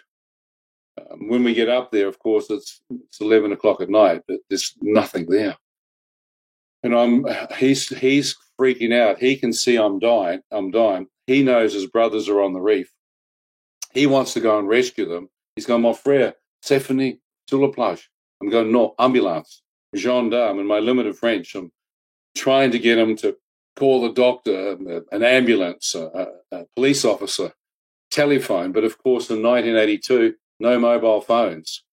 Um, 0.99 1.29
when 1.29 1.45
we 1.45 1.55
get 1.55 1.69
up 1.69 1.93
there, 1.93 2.09
of 2.09 2.19
course, 2.19 2.51
it's, 2.51 2.81
it's 2.91 3.21
11 3.21 3.53
o'clock 3.53 3.81
at 3.81 3.89
night, 3.89 4.23
but 4.27 4.41
there's 4.49 4.75
nothing 4.83 5.27
there. 5.29 5.57
And 6.83 6.95
I'm, 6.95 7.27
he's, 7.57 7.89
he's 7.89 8.37
freaking 8.61 8.93
out. 8.93 9.19
He 9.19 9.37
can 9.37 9.53
see 9.53 9.77
I'm 9.77 9.99
dying. 9.99 10.41
I'm 10.51 10.71
dying. 10.71 11.07
He 11.27 11.43
knows 11.43 11.73
his 11.73 11.87
brothers 11.87 12.29
are 12.29 12.41
on 12.41 12.53
the 12.53 12.61
reef. 12.61 12.91
He 13.93 14.07
wants 14.07 14.35
to 14.35 14.41
go 14.41 14.59
and 14.59 14.69
rescue 14.69 15.07
them. 15.07 15.29
He's 15.57 15.67
going, 15.67 15.83
mon 15.83 15.95
frère, 15.95 16.35
Stephanie, 16.63 17.21
sur 17.49 17.59
la 17.59 17.69
plage. 17.69 18.09
I'm 18.41 18.51
going, 18.51 18.71
no, 18.73 18.95
ambulance. 18.99 19.63
gendarme 19.95 20.61
in 20.61 20.67
my 20.67 20.79
limited 20.79 21.17
French. 21.17 21.55
I'm 21.55 21.73
trying 22.37 22.71
to 22.73 22.79
get 22.79 22.99
him 22.99 23.17
to 23.17 23.37
call 23.79 24.03
the 24.03 24.13
doctor, 24.13 24.73
um, 24.73 24.87
uh, 24.89 25.01
an 25.13 25.23
ambulance, 25.23 25.95
a, 25.95 26.27
a 26.51 26.65
police 26.75 27.05
officer, 27.05 27.53
telephone. 28.11 28.73
But 28.73 28.85
of 28.85 28.99
course, 28.99 29.31
in 29.31 29.43
1982, 29.43 30.35
no 30.61 30.79
mobile 30.79 31.21
phones. 31.21 31.85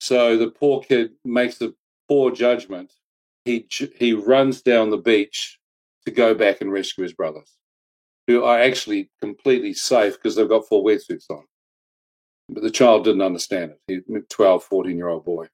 So 0.00 0.36
the 0.36 0.50
poor 0.50 0.82
kid 0.82 1.12
makes 1.24 1.60
a 1.60 1.72
poor 2.08 2.30
judgment. 2.30 2.92
He 3.44 3.66
he 3.98 4.12
runs 4.12 4.62
down 4.62 4.90
the 4.90 4.96
beach 4.98 5.58
to 6.04 6.10
go 6.12 6.34
back 6.34 6.60
and 6.60 6.72
rescue 6.72 7.02
his 7.02 7.12
brothers, 7.12 7.52
who 8.26 8.44
are 8.44 8.60
actually 8.60 9.10
completely 9.20 9.72
safe 9.72 10.14
because 10.14 10.36
they've 10.36 10.48
got 10.48 10.68
full 10.68 10.84
wetsuits 10.84 11.30
on. 11.30 11.44
But 12.48 12.62
the 12.62 12.70
child 12.70 13.04
didn't 13.04 13.22
understand 13.22 13.72
it. 13.72 13.80
He's 14.08 14.16
a 14.16 14.20
12, 14.20 14.62
14 14.64 14.96
year 14.96 15.08
old 15.08 15.24
boy. 15.24 15.48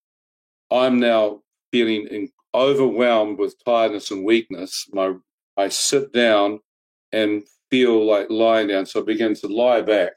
I'm 0.71 1.01
now 1.01 1.41
feeling 1.71 2.07
overwhelmed 2.55 3.39
with 3.39 3.63
tiredness 3.65 4.11
and 4.11 4.25
weakness. 4.25 4.87
My 4.93 5.15
I 5.57 5.69
sit 5.69 6.13
down 6.13 6.61
and 7.13 7.43
feel 7.71 8.05
like 8.07 8.31
lying 8.31 8.69
down. 8.69 8.87
So 8.87 9.01
I 9.01 9.05
begin 9.05 9.35
to 9.37 9.49
lie 9.49 9.83
back. 9.83 10.13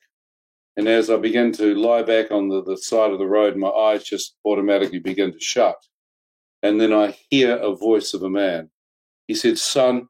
And 0.78 0.88
as 0.88 1.10
I 1.10 1.18
begin 1.18 1.52
to 1.54 1.74
lie 1.76 2.04
back 2.04 2.32
on 2.32 2.50
the, 2.50 2.64
the 2.64 2.78
side 2.78 3.12
of 3.12 3.20
the 3.20 3.28
road, 3.28 3.56
my 3.56 3.70
eyes 3.70 4.04
just 4.04 4.36
automatically 4.46 5.00
begin 5.00 5.32
to 5.32 5.40
shut. 5.40 5.76
And 6.62 6.82
then 6.82 6.92
I 6.92 7.18
hear 7.30 7.56
a 7.56 7.76
voice 7.76 8.14
of 8.14 8.24
a 8.24 8.30
man. 8.30 8.70
He 9.28 9.36
said, 9.36 9.58
Son, 9.58 10.08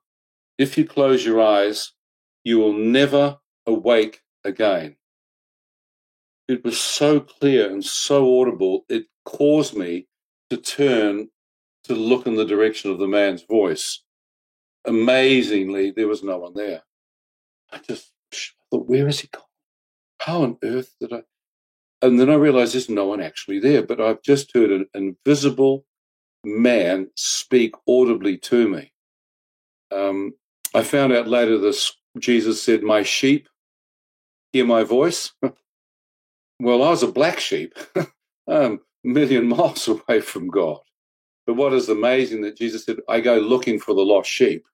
if 0.58 0.78
you 0.78 0.86
close 0.86 1.26
your 1.26 1.42
eyes, 1.42 1.92
you 2.44 2.58
will 2.60 2.74
never 2.74 3.38
awake 3.66 4.22
again. 4.44 4.96
It 6.48 6.64
was 6.64 6.80
so 6.80 7.20
clear 7.20 7.70
and 7.70 7.84
so 7.84 8.40
audible, 8.40 8.86
it 8.88 9.06
caused 9.26 9.76
me 9.76 10.08
to 10.50 10.58
turn 10.58 11.30
to 11.86 11.96
look 11.96 12.28
in 12.28 12.36
the 12.36 12.46
direction 12.46 12.92
of 12.92 13.00
the 13.00 13.08
man's 13.08 13.44
voice. 13.44 14.04
Amazingly, 14.86 15.92
there 15.92 16.08
was 16.08 16.24
no 16.24 16.38
one 16.38 16.54
there. 16.54 16.84
I 17.72 17.80
just 17.80 18.12
thought, 18.70 18.88
where 18.88 19.08
is 19.08 19.22
he 19.22 19.28
gone? 19.28 19.44
How 20.20 20.44
on 20.44 20.58
earth 20.64 20.96
did 21.00 21.14
I? 21.14 21.24
And 22.02 22.20
then 22.20 22.30
I 22.30 22.36
realized 22.36 22.74
there's 22.74 22.90
no 22.90 23.08
one 23.08 23.22
actually 23.22 23.60
there, 23.60 23.82
but 23.82 24.00
I've 24.00 24.22
just 24.22 24.54
heard 24.54 24.72
an 24.72 24.86
invisible 24.94 25.86
man 26.44 27.10
speak 27.16 27.74
audibly 27.88 28.38
to 28.38 28.68
me. 28.68 28.94
Um, 29.92 30.34
I 30.74 30.84
found 30.84 31.14
out 31.14 31.28
later 31.28 31.58
this 31.58 31.92
Jesus 32.20 32.62
said, 32.62 32.84
My 32.84 33.04
sheep 33.04 33.50
hear 34.54 34.66
my 34.66 34.84
voice. 34.84 35.34
well, 36.60 36.84
I 36.84 36.90
was 36.90 37.04
a 37.04 37.12
black 37.12 37.40
sheep, 37.40 37.74
um, 38.48 38.80
a 39.04 39.08
million 39.08 39.48
miles 39.48 39.88
away 40.08 40.22
from 40.22 40.48
God. 40.48 40.80
But 41.46 41.56
what 41.56 41.74
is 41.74 41.90
amazing 41.90 42.42
that 42.42 42.58
Jesus 42.58 42.86
said, 42.86 42.98
I 43.08 43.20
go 43.20 43.36
looking 43.38 43.80
for 43.80 43.94
the 43.94 44.02
lost 44.02 44.30
sheep. 44.30 44.66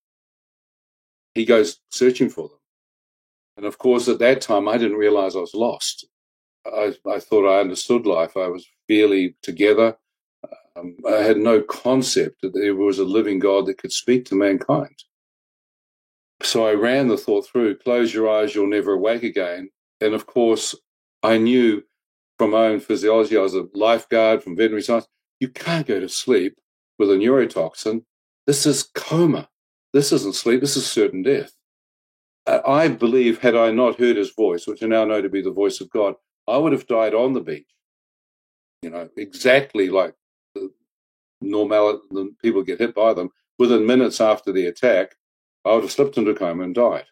He 1.34 1.46
goes 1.46 1.80
searching 1.90 2.30
for 2.30 2.48
them. 2.48 2.58
And 3.58 3.66
of 3.66 3.78
course, 3.78 4.08
at 4.08 4.20
that 4.20 4.42
time, 4.42 4.68
I 4.68 4.78
didn't 4.78 4.98
realize 4.98 5.36
I 5.36 5.40
was 5.40 5.54
lost. 5.54 6.08
I, 6.66 6.94
I 7.10 7.20
thought 7.20 7.50
I 7.50 7.60
understood 7.60 8.06
life. 8.06 8.38
I 8.38 8.48
was 8.48 8.68
fairly 8.88 9.36
together. 9.42 9.98
Um, 10.75 10.96
I 11.08 11.18
had 11.18 11.38
no 11.38 11.62
concept 11.62 12.42
that 12.42 12.54
there 12.54 12.75
was 12.75 13.00
a 13.00 13.04
living 13.04 13.40
God 13.40 13.66
that 13.66 13.78
could 13.78 13.92
speak 13.92 14.25
to 14.25 14.36
mankind. 14.36 15.04
So 16.44 16.66
I 16.66 16.74
ran 16.74 17.08
the 17.08 17.18
thought 17.18 17.46
through 17.46 17.78
close 17.80 18.13
your 18.13 18.30
eyes, 18.30 18.56
you'll 18.56 18.68
never 18.68 18.94
awake 18.94 19.24
again. 19.24 19.70
And 20.00 20.13
of 20.13 20.25
course, 20.25 20.74
I 21.22 21.38
knew 21.38 21.84
from 22.38 22.51
my 22.51 22.68
own 22.68 22.80
physiology, 22.80 23.38
I 23.38 23.42
was 23.42 23.54
a 23.54 23.68
lifeguard 23.75 24.42
from 24.42 24.56
veterinary 24.56 24.82
science, 24.82 25.08
you 25.40 25.50
can't 25.50 25.86
go 25.86 26.00
to 26.00 26.10
sleep 26.10 26.58
with 27.01 27.10
a 27.10 27.15
neurotoxin. 27.15 28.03
This 28.46 28.67
is 28.67 28.84
coma. 28.93 29.50
This 29.91 30.12
isn't 30.12 30.36
sleep, 30.36 30.62
this 30.62 30.77
is 30.77 30.86
certain 30.86 31.24
death. 31.24 31.51
I 32.48 32.88
believe, 32.88 33.39
had 33.39 33.55
I 33.55 33.72
not 33.72 34.00
heard 34.00 34.17
his 34.17 34.31
voice, 34.31 34.67
which 34.67 34.84
I 34.84 34.86
now 34.86 35.03
know 35.05 35.22
to 35.22 35.29
be 35.29 35.41
the 35.41 35.51
voice 35.51 35.81
of 35.81 35.89
God, 35.89 36.15
I 36.48 36.58
would 36.58 36.72
have 36.72 36.88
died 36.88 37.13
on 37.13 37.34
the 37.34 37.41
beach. 37.41 37.67
You 38.84 38.91
know, 38.91 39.10
exactly 39.17 39.89
like 39.89 40.13
the 40.55 40.72
normal 41.41 42.01
the 42.12 42.34
people 42.41 42.63
get 42.63 42.79
hit 42.79 42.96
by 42.96 43.13
them. 43.13 43.29
Within 43.60 43.86
minutes 43.86 44.22
after 44.22 44.51
the 44.51 44.67
attack, 44.67 45.15
I 45.65 45.74
would 45.74 45.84
have 45.84 45.91
slipped 45.91 46.17
into 46.17 46.34
coma 46.34 46.63
and 46.63 46.75
died. 46.75 47.05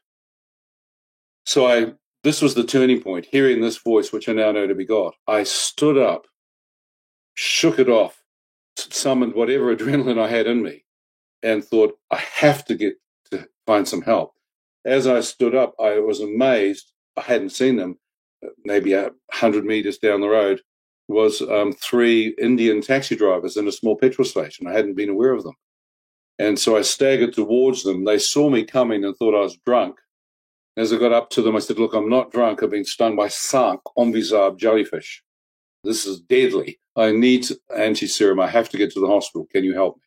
So 1.45 1.67
I 1.67 1.93
this 2.23 2.41
was 2.41 2.53
the 2.53 2.63
turning 2.63 3.01
point, 3.01 3.27
hearing 3.31 3.61
this 3.61 3.77
voice, 3.77 4.11
which 4.11 4.29
I 4.29 4.33
now 4.33 4.51
know 4.51 4.67
to 4.67 4.75
be 4.75 4.85
God. 4.85 5.13
I 5.27 5.43
stood 5.43 5.97
up, 5.97 6.27
shook 7.33 7.79
it 7.79 7.89
off, 7.89 8.18
summoned 8.79 9.33
whatever 9.33 9.75
adrenaline 9.75 10.19
I 10.19 10.27
had 10.27 10.47
in 10.47 10.61
me, 10.61 10.85
and 11.43 11.63
thought, 11.63 11.97
I 12.11 12.17
have 12.17 12.65
to 12.65 12.75
get 12.75 12.95
to 13.31 13.47
find 13.65 13.87
some 13.87 14.01
help 14.01 14.33
as 14.85 15.07
I 15.07 15.19
stood 15.21 15.55
up, 15.55 15.75
I 15.79 15.99
was 15.99 16.19
amazed. 16.19 16.91
I 17.17 17.21
hadn't 17.21 17.51
seen 17.51 17.75
them. 17.75 17.97
Maybe 18.63 18.93
a 18.93 19.11
hundred 19.31 19.65
meters 19.65 19.97
down 19.97 20.21
the 20.21 20.29
road 20.29 20.61
was 21.07 21.41
um, 21.41 21.73
three 21.73 22.35
Indian 22.41 22.81
taxi 22.81 23.15
drivers 23.15 23.57
in 23.57 23.67
a 23.67 23.71
small 23.71 23.95
petrol 23.95 24.25
station. 24.25 24.67
I 24.67 24.73
hadn't 24.73 24.95
been 24.95 25.09
aware 25.09 25.33
of 25.33 25.43
them, 25.43 25.55
and 26.37 26.57
so 26.57 26.77
I 26.77 26.81
staggered 26.81 27.33
towards 27.33 27.83
them. 27.83 28.05
They 28.05 28.17
saw 28.17 28.49
me 28.49 28.63
coming 28.63 29.03
and 29.03 29.15
thought 29.15 29.35
I 29.35 29.41
was 29.41 29.57
drunk. 29.65 29.97
As 30.77 30.93
I 30.93 30.97
got 30.97 31.11
up 31.11 31.29
to 31.31 31.41
them, 31.41 31.55
I 31.55 31.59
said, 31.59 31.79
"Look, 31.79 31.93
I'm 31.93 32.09
not 32.09 32.31
drunk. 32.31 32.63
I've 32.63 32.69
been 32.69 32.85
stung 32.85 33.17
by 33.17 33.27
Sank 33.27 33.81
envisage 33.97 34.57
jellyfish. 34.57 35.21
This 35.83 36.05
is 36.05 36.19
deadly. 36.19 36.79
I 36.95 37.11
need 37.11 37.45
anti 37.75 38.07
serum. 38.07 38.39
I 38.39 38.47
have 38.47 38.69
to 38.69 38.77
get 38.77 38.91
to 38.93 38.99
the 38.99 39.07
hospital. 39.07 39.47
Can 39.51 39.63
you 39.63 39.73
help 39.73 39.97
me?" 39.97 40.03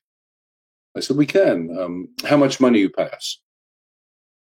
I 0.97 1.01
said, 1.01 1.17
"We 1.17 1.27
can. 1.27 1.77
Um, 1.79 2.09
how 2.25 2.37
much 2.37 2.61
money 2.61 2.81
you 2.81 2.91
pay 2.91 3.09
us?" 3.09 3.39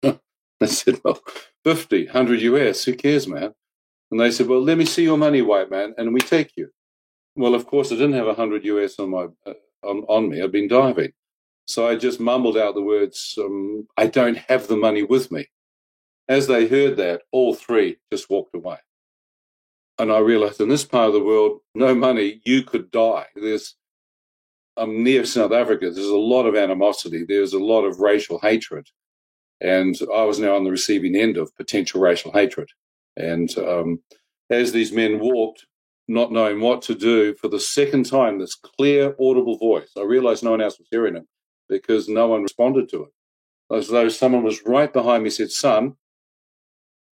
I 0.61 0.65
said, 0.65 1.01
well, 1.03 1.19
50, 1.63 2.05
100 2.05 2.41
US, 2.41 2.83
who 2.83 2.95
cares, 2.95 3.27
man? 3.27 3.53
And 4.11 4.19
they 4.19 4.31
said, 4.31 4.47
well, 4.47 4.61
let 4.61 4.77
me 4.77 4.85
see 4.85 5.03
your 5.03 5.17
money, 5.17 5.41
white 5.41 5.69
man, 5.69 5.93
and 5.97 6.13
we 6.13 6.19
take 6.19 6.51
you. 6.55 6.69
Well, 7.35 7.55
of 7.55 7.65
course, 7.65 7.91
I 7.91 7.95
didn't 7.95 8.13
have 8.13 8.27
100 8.27 8.63
US 8.65 8.99
on, 8.99 9.09
my, 9.09 9.27
uh, 9.45 9.53
on, 9.83 10.03
on 10.07 10.29
me. 10.29 10.41
I'd 10.41 10.51
been 10.51 10.67
diving. 10.67 11.11
So 11.65 11.87
I 11.87 11.95
just 11.95 12.19
mumbled 12.19 12.57
out 12.57 12.75
the 12.75 12.81
words, 12.81 13.37
um, 13.39 13.87
I 13.97 14.07
don't 14.07 14.37
have 14.37 14.67
the 14.67 14.75
money 14.75 15.03
with 15.03 15.31
me. 15.31 15.47
As 16.27 16.47
they 16.47 16.67
heard 16.67 16.97
that, 16.97 17.21
all 17.31 17.53
three 17.53 17.97
just 18.11 18.29
walked 18.29 18.55
away. 18.55 18.77
And 19.99 20.11
I 20.11 20.19
realized 20.19 20.59
in 20.59 20.69
this 20.69 20.85
part 20.85 21.07
of 21.07 21.13
the 21.13 21.23
world, 21.23 21.59
no 21.75 21.93
money, 21.93 22.41
you 22.45 22.63
could 22.63 22.89
die. 22.91 23.27
There's, 23.35 23.75
I'm 24.75 25.03
near 25.03 25.23
South 25.25 25.51
Africa. 25.51 25.91
There's 25.91 26.07
a 26.07 26.15
lot 26.15 26.45
of 26.45 26.55
animosity. 26.55 27.25
There's 27.27 27.53
a 27.53 27.59
lot 27.59 27.83
of 27.83 27.99
racial 27.99 28.39
hatred. 28.39 28.87
And 29.61 29.95
I 30.13 30.23
was 30.23 30.39
now 30.39 30.55
on 30.55 30.63
the 30.63 30.71
receiving 30.71 31.15
end 31.15 31.37
of 31.37 31.55
potential 31.55 32.01
racial 32.01 32.31
hatred. 32.31 32.69
And 33.15 33.55
um, 33.59 33.99
as 34.49 34.71
these 34.71 34.91
men 34.91 35.19
walked, 35.19 35.65
not 36.07 36.31
knowing 36.31 36.59
what 36.59 36.81
to 36.83 36.95
do, 36.95 37.35
for 37.35 37.47
the 37.47 37.59
second 37.59 38.05
time, 38.05 38.39
this 38.39 38.55
clear, 38.55 39.15
audible 39.19 39.57
voice, 39.57 39.91
I 39.97 40.01
realized 40.01 40.43
no 40.43 40.51
one 40.51 40.61
else 40.61 40.77
was 40.79 40.87
hearing 40.91 41.15
it 41.15 41.23
because 41.69 42.09
no 42.09 42.27
one 42.27 42.43
responded 42.43 42.89
to 42.89 43.03
it. 43.03 43.09
As 43.73 43.87
though 43.87 44.09
someone 44.09 44.43
was 44.43 44.65
right 44.65 44.91
behind 44.91 45.23
me, 45.23 45.29
said, 45.29 45.51
Son, 45.51 45.93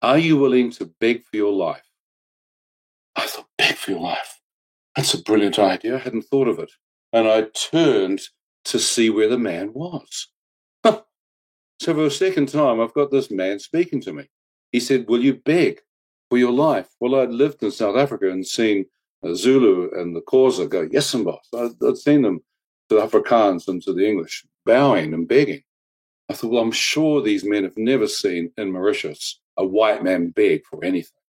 are 0.01 0.17
you 0.17 0.35
willing 0.37 0.71
to 0.71 0.91
beg 0.99 1.23
for 1.23 1.37
your 1.37 1.53
life? 1.53 1.83
For 3.81 3.91
your 3.91 3.99
life. 4.01 4.39
That's 4.95 5.15
a 5.15 5.23
brilliant 5.23 5.57
idea. 5.57 5.95
I 5.95 5.99
hadn't 5.99 6.23
thought 6.23 6.47
of 6.47 6.59
it. 6.59 6.71
And 7.11 7.27
I 7.27 7.47
turned 7.71 8.21
to 8.65 8.77
see 8.77 9.09
where 9.09 9.27
the 9.27 9.39
man 9.39 9.73
was. 9.73 10.27
So 11.81 11.95
for 11.95 12.05
a 12.05 12.11
second 12.11 12.49
time, 12.49 12.79
I've 12.79 12.93
got 12.93 13.09
this 13.09 13.31
man 13.31 13.57
speaking 13.57 14.01
to 14.01 14.13
me. 14.13 14.29
He 14.71 14.79
said, 14.79 15.07
Will 15.07 15.23
you 15.23 15.33
beg 15.33 15.81
for 16.29 16.37
your 16.37 16.51
life? 16.51 16.87
Well, 16.99 17.15
I'd 17.15 17.31
lived 17.31 17.63
in 17.63 17.71
South 17.71 17.95
Africa 17.97 18.29
and 18.29 18.45
seen 18.45 18.85
Zulu 19.33 19.89
and 19.99 20.15
the 20.15 20.21
Xhosa 20.21 20.69
go, 20.69 20.87
Yes, 20.91 21.11
and 21.15 21.25
boss. 21.25 21.47
I'd, 21.55 21.71
I'd 21.83 21.97
seen 21.97 22.21
them 22.21 22.43
to 22.89 22.97
the 22.97 23.01
Afrikaans 23.07 23.67
and 23.67 23.81
to 23.81 23.93
the 23.93 24.07
English 24.07 24.45
bowing 24.63 25.15
and 25.15 25.27
begging. 25.27 25.63
I 26.29 26.33
thought, 26.33 26.51
Well, 26.51 26.61
I'm 26.61 26.71
sure 26.71 27.19
these 27.19 27.43
men 27.43 27.63
have 27.63 27.77
never 27.77 28.07
seen 28.07 28.51
in 28.57 28.71
Mauritius 28.71 29.39
a 29.57 29.65
white 29.65 30.03
man 30.03 30.29
beg 30.29 30.61
for 30.69 30.85
anything. 30.85 31.20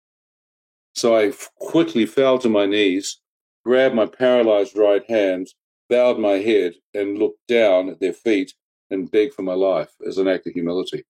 So 0.94 1.16
I 1.16 1.32
quickly 1.56 2.06
fell 2.06 2.38
to 2.38 2.49
my 2.49 2.66
knees, 2.66 3.20
grabbed 3.64 3.94
my 3.94 4.06
paralyzed 4.06 4.76
right 4.76 5.08
hand, 5.08 5.49
bowed 5.88 6.18
my 6.18 6.34
head, 6.34 6.75
and 6.94 7.18
looked 7.18 7.46
down 7.49 7.88
at 7.88 8.00
their 8.00 8.12
feet 8.12 8.54
and 8.90 9.11
begged 9.11 9.34
for 9.34 9.42
my 9.42 9.54
life 9.54 9.90
as 10.06 10.18
an 10.18 10.28
act 10.28 10.46
of 10.46 10.52
humility. 10.52 11.04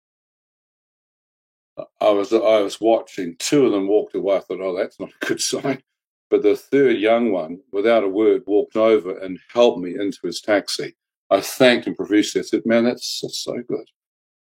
I 2.01 2.11
was 2.11 2.33
I 2.33 2.61
was 2.61 2.81
watching. 2.81 3.37
Two 3.39 3.67
of 3.67 3.73
them 3.73 3.89
walked 3.89 4.15
away. 4.15 4.37
I 4.37 4.41
thought, 4.41 4.61
oh, 4.61 4.77
that's 4.77 5.01
not 5.01 5.11
a 5.11 5.27
good 5.27 5.41
sign. 5.53 5.83
But 6.31 6.43
the 6.43 6.57
third 6.57 6.99
young 6.99 7.33
one, 7.33 7.61
without 7.73 8.05
a 8.05 8.09
word, 8.09 8.43
walked 8.47 8.77
over 8.77 9.19
and 9.19 9.39
helped 9.53 9.81
me 9.81 9.95
into 9.95 10.19
his 10.23 10.41
taxi. 10.41 10.95
I 11.31 11.41
thanked 11.41 11.87
him 11.87 11.95
profusely. 11.95 12.41
I 12.41 12.45
said, 12.45 12.63
man, 12.65 12.85
that's, 12.85 13.21
that's 13.23 13.39
so 13.39 13.55
good. 13.69 13.87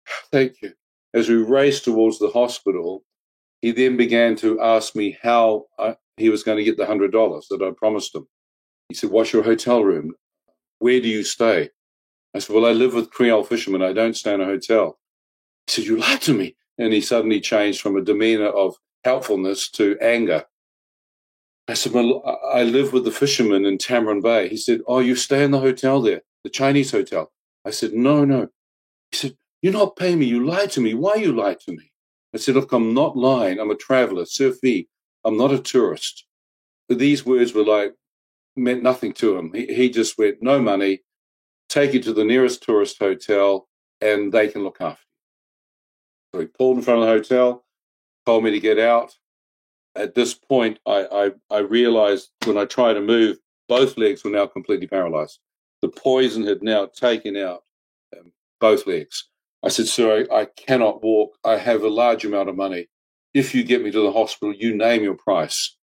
Thank 0.32 0.62
you. 0.62 0.72
As 1.14 1.28
we 1.28 1.36
raced 1.36 1.84
towards 1.84 2.18
the 2.18 2.30
hospital, 2.30 3.04
he 3.62 3.72
then 3.72 3.96
began 3.96 4.36
to 4.36 4.60
ask 4.60 4.94
me 4.94 5.16
how 5.22 5.64
I, 5.78 5.96
he 6.16 6.30
was 6.30 6.42
going 6.42 6.58
to 6.58 6.64
get 6.64 6.76
the 6.76 6.86
hundred 6.86 7.12
dollars 7.12 7.46
that 7.50 7.62
I 7.62 7.70
promised 7.76 8.14
him. 8.14 8.26
He 8.88 8.94
said, 8.94 9.10
"What's 9.10 9.32
your 9.32 9.42
hotel 9.42 9.84
room?" 9.84 10.14
Where 10.78 11.00
do 11.00 11.08
you 11.08 11.24
stay? 11.24 11.70
I 12.34 12.38
said, 12.38 12.54
Well, 12.54 12.66
I 12.66 12.72
live 12.72 12.94
with 12.94 13.10
Creole 13.10 13.44
fishermen. 13.44 13.82
I 13.82 13.92
don't 13.92 14.16
stay 14.16 14.34
in 14.34 14.40
a 14.40 14.44
hotel. 14.44 14.98
He 15.66 15.72
said, 15.72 15.84
You 15.84 15.96
lied 15.96 16.20
to 16.22 16.34
me. 16.34 16.56
And 16.78 16.92
he 16.92 17.00
suddenly 17.00 17.40
changed 17.40 17.80
from 17.80 17.96
a 17.96 18.02
demeanor 18.04 18.48
of 18.48 18.76
helpfulness 19.04 19.70
to 19.70 19.96
anger. 20.00 20.44
I 21.68 21.74
said, 21.74 21.92
Well, 21.92 22.22
I 22.52 22.62
live 22.62 22.92
with 22.92 23.04
the 23.04 23.10
fishermen 23.10 23.64
in 23.64 23.78
Tamarin 23.78 24.22
Bay. 24.22 24.48
He 24.48 24.56
said, 24.56 24.80
Oh, 24.86 24.98
you 24.98 25.16
stay 25.16 25.42
in 25.42 25.50
the 25.50 25.60
hotel 25.60 26.02
there, 26.02 26.22
the 26.44 26.50
Chinese 26.50 26.90
hotel. 26.90 27.32
I 27.64 27.70
said, 27.70 27.94
No, 27.94 28.24
no. 28.24 28.48
He 29.10 29.16
said, 29.16 29.36
You're 29.62 29.72
not 29.72 29.96
paying 29.96 30.18
me. 30.18 30.26
You 30.26 30.44
lied 30.44 30.70
to 30.72 30.80
me. 30.80 30.94
Why 30.94 31.14
you 31.14 31.32
lied 31.32 31.60
to 31.60 31.72
me? 31.72 31.90
I 32.36 32.40
said, 32.40 32.54
Look, 32.54 32.72
I'm 32.72 32.94
not 32.94 33.16
lying. 33.16 33.58
I'm 33.58 33.70
a 33.70 33.76
traveler, 33.76 34.24
surfy. 34.24 34.88
I'm 35.24 35.36
not 35.36 35.52
a 35.52 35.58
tourist. 35.58 36.26
But 36.88 36.98
these 36.98 37.26
words 37.26 37.52
were 37.52 37.64
like, 37.64 37.94
meant 38.56 38.82
nothing 38.82 39.12
to 39.14 39.36
him. 39.36 39.52
He, 39.52 39.66
he 39.66 39.90
just 39.90 40.18
went, 40.18 40.42
No 40.42 40.60
money, 40.60 41.02
take 41.68 41.92
you 41.92 42.00
to 42.02 42.12
the 42.12 42.24
nearest 42.24 42.62
tourist 42.62 42.98
hotel, 42.98 43.68
and 44.00 44.32
they 44.32 44.48
can 44.48 44.62
look 44.62 44.80
after 44.80 45.02
you. 46.32 46.38
So 46.38 46.40
he 46.40 46.46
pulled 46.46 46.78
in 46.78 46.82
front 46.82 47.00
of 47.00 47.06
the 47.06 47.12
hotel, 47.12 47.64
told 48.24 48.44
me 48.44 48.50
to 48.50 48.60
get 48.60 48.78
out 48.78 49.14
at 49.96 50.14
this 50.14 50.34
point, 50.34 50.78
I, 50.86 51.30
I, 51.50 51.56
I 51.56 51.58
realized 51.60 52.30
when 52.44 52.58
I 52.58 52.64
tried 52.64 52.94
to 52.94 53.00
move, 53.00 53.38
both 53.68 53.98
legs 53.98 54.22
were 54.22 54.30
now 54.30 54.46
completely 54.46 54.86
paralyzed. 54.86 55.38
The 55.82 55.88
poison 55.88 56.46
had 56.46 56.62
now 56.62 56.86
taken 56.86 57.36
out 57.36 57.64
um, 58.16 58.32
both 58.60 58.86
legs. 58.86 59.28
I 59.62 59.68
said, 59.68 59.86
Sir, 59.86 60.26
I, 60.30 60.40
I 60.40 60.44
cannot 60.44 61.02
walk. 61.02 61.36
I 61.44 61.56
have 61.56 61.82
a 61.82 61.88
large 61.88 62.24
amount 62.24 62.48
of 62.48 62.56
money. 62.56 62.88
If 63.34 63.54
you 63.54 63.64
get 63.64 63.82
me 63.82 63.90
to 63.90 64.00
the 64.00 64.12
hospital, 64.12 64.54
you 64.54 64.74
name 64.74 65.02
your 65.02 65.16
price. 65.16 65.76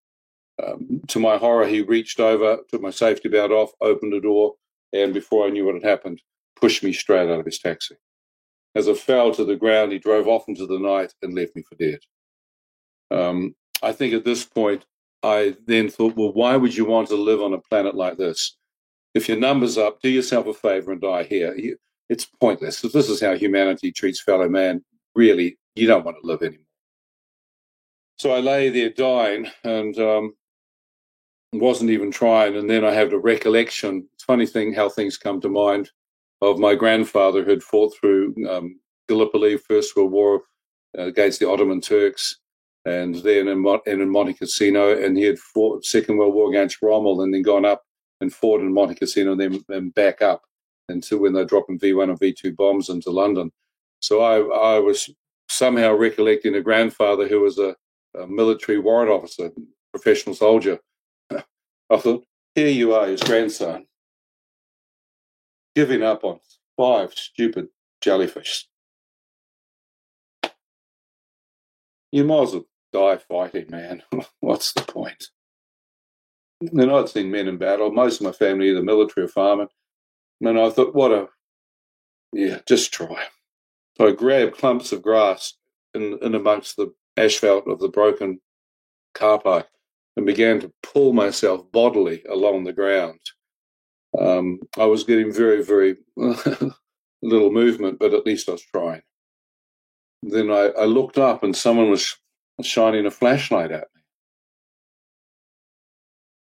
Um, 0.62 1.02
to 1.08 1.18
my 1.18 1.36
horror, 1.36 1.66
he 1.66 1.82
reached 1.82 2.20
over, 2.20 2.58
took 2.70 2.80
my 2.80 2.90
safety 2.90 3.28
belt 3.28 3.50
off, 3.50 3.72
opened 3.80 4.12
the 4.12 4.20
door, 4.20 4.54
and 4.92 5.12
before 5.12 5.46
I 5.46 5.50
knew 5.50 5.66
what 5.66 5.74
had 5.74 5.84
happened, 5.84 6.20
pushed 6.60 6.82
me 6.82 6.92
straight 6.92 7.28
out 7.28 7.40
of 7.40 7.46
his 7.46 7.58
taxi. 7.58 7.96
As 8.74 8.88
I 8.88 8.94
fell 8.94 9.32
to 9.34 9.44
the 9.44 9.56
ground, 9.56 9.92
he 9.92 9.98
drove 9.98 10.26
off 10.26 10.44
into 10.48 10.66
the 10.66 10.78
night 10.78 11.12
and 11.22 11.34
left 11.34 11.54
me 11.54 11.62
for 11.62 11.76
dead. 11.76 12.00
Um, 13.10 13.54
I 13.82 13.92
think 13.92 14.14
at 14.14 14.24
this 14.24 14.44
point, 14.44 14.84
I 15.22 15.56
then 15.66 15.88
thought, 15.88 16.16
well, 16.16 16.32
why 16.32 16.56
would 16.56 16.76
you 16.76 16.84
want 16.84 17.08
to 17.08 17.16
live 17.16 17.40
on 17.40 17.52
a 17.52 17.60
planet 17.60 17.94
like 17.94 18.18
this? 18.18 18.56
If 19.14 19.28
your 19.28 19.38
number's 19.38 19.78
up, 19.78 20.00
do 20.02 20.08
yourself 20.08 20.46
a 20.46 20.54
favor 20.54 20.92
and 20.92 21.00
die 21.00 21.24
here. 21.24 21.54
It's 22.08 22.26
pointless. 22.26 22.80
This 22.80 23.08
is 23.08 23.20
how 23.20 23.34
humanity 23.34 23.92
treats 23.92 24.22
fellow 24.22 24.48
man, 24.48 24.84
really, 25.14 25.58
you 25.74 25.86
don't 25.86 26.04
want 26.04 26.16
to 26.20 26.26
live 26.26 26.42
anymore. 26.42 26.60
So 28.18 28.32
I 28.32 28.40
lay 28.40 28.70
there 28.70 28.90
dying 28.90 29.48
and 29.64 29.98
um, 29.98 30.34
wasn't 31.52 31.90
even 31.90 32.10
trying. 32.10 32.56
And 32.56 32.70
then 32.70 32.84
I 32.84 32.92
have 32.92 33.12
a 33.12 33.18
recollection. 33.18 34.08
Funny 34.26 34.46
thing 34.46 34.72
how 34.72 34.88
things 34.88 35.16
come 35.16 35.40
to 35.40 35.48
mind 35.48 35.90
of 36.40 36.58
my 36.58 36.74
grandfather 36.74 37.42
who 37.42 37.50
had 37.50 37.62
fought 37.62 37.94
through 37.96 38.34
um, 38.48 38.78
Gallipoli, 39.08 39.56
First 39.56 39.96
World 39.96 40.12
War 40.12 40.42
uh, 40.96 41.02
against 41.02 41.40
the 41.40 41.48
Ottoman 41.48 41.80
Turks 41.80 42.38
and 42.84 43.14
then 43.16 43.48
in, 43.48 43.80
in 43.86 44.08
Monte 44.10 44.34
Cassino, 44.34 44.96
and 45.02 45.16
he 45.16 45.24
had 45.24 45.38
fought 45.38 45.84
Second 45.84 46.18
World 46.18 46.34
War 46.34 46.50
against 46.50 46.82
Rommel, 46.82 47.22
and 47.22 47.32
then 47.32 47.42
gone 47.42 47.64
up 47.64 47.82
and 48.20 48.32
fought 48.32 48.60
in 48.60 48.72
Monte 48.72 48.96
Cassino, 48.96 49.32
and 49.32 49.40
then 49.40 49.64
and 49.70 49.94
back 49.94 50.20
up 50.22 50.42
until 50.88 51.18
when 51.18 51.32
they're 51.32 51.44
dropping 51.44 51.78
V1 51.78 52.10
and 52.10 52.20
V2 52.20 52.56
bombs 52.56 52.88
into 52.88 53.10
London. 53.10 53.50
So 54.00 54.20
I, 54.20 54.74
I 54.74 54.78
was 54.78 55.08
somehow 55.48 55.94
recollecting 55.94 56.54
a 56.54 56.60
grandfather 56.60 57.26
who 57.28 57.40
was 57.40 57.58
a, 57.58 57.74
a 58.18 58.26
military 58.26 58.78
warrant 58.78 59.10
officer, 59.10 59.50
professional 59.92 60.34
soldier. 60.34 60.78
I 61.30 61.96
thought, 61.96 62.24
here 62.54 62.68
you 62.68 62.94
are, 62.94 63.06
his 63.06 63.22
grandson, 63.22 63.86
giving 65.74 66.02
up 66.02 66.24
on 66.24 66.38
five 66.76 67.12
stupid 67.14 67.68
jellyfish. 68.00 68.66
You 72.12 72.24
might 72.24 72.42
as 72.42 72.52
well 72.52 72.64
die 72.92 73.16
fighting, 73.16 73.70
man. 73.70 74.02
What's 74.40 74.72
the 74.72 74.82
point? 74.82 75.30
And 76.60 76.90
I'd 76.90 77.08
seen 77.08 77.30
men 77.30 77.48
in 77.48 77.58
battle. 77.58 77.90
Most 77.90 78.20
of 78.20 78.26
my 78.26 78.32
family 78.32 78.70
either 78.70 78.82
military 78.82 79.24
or 79.24 79.28
farming. 79.28 79.68
And 80.40 80.58
I 80.58 80.70
thought, 80.70 80.94
what 80.94 81.12
a, 81.12 81.28
yeah, 82.32 82.58
just 82.66 82.92
try. 82.92 83.24
So 83.96 84.08
I 84.08 84.12
grabbed 84.12 84.56
clumps 84.56 84.92
of 84.92 85.02
grass 85.02 85.54
in, 85.94 86.18
in 86.20 86.34
amongst 86.34 86.76
the 86.76 86.92
asphalt 87.16 87.68
of 87.68 87.78
the 87.78 87.88
broken 87.88 88.40
car 89.14 89.40
park 89.40 89.68
and 90.16 90.26
began 90.26 90.60
to 90.60 90.72
pull 90.82 91.12
myself 91.12 91.70
bodily 91.72 92.22
along 92.28 92.64
the 92.64 92.72
ground. 92.72 93.20
Um, 94.18 94.60
I 94.78 94.84
was 94.84 95.04
getting 95.04 95.32
very, 95.32 95.64
very 95.64 95.96
little 96.16 97.50
movement, 97.50 97.98
but 97.98 98.14
at 98.14 98.26
least 98.26 98.48
I 98.48 98.52
was 98.52 98.62
trying. 98.62 99.02
Then 100.22 100.50
I, 100.50 100.70
I 100.78 100.84
looked 100.84 101.18
up 101.18 101.42
and 101.42 101.54
someone 101.54 101.90
was 101.90 102.16
shining 102.62 103.06
a 103.06 103.10
flashlight 103.10 103.72
at 103.72 103.88
me. 103.93 103.93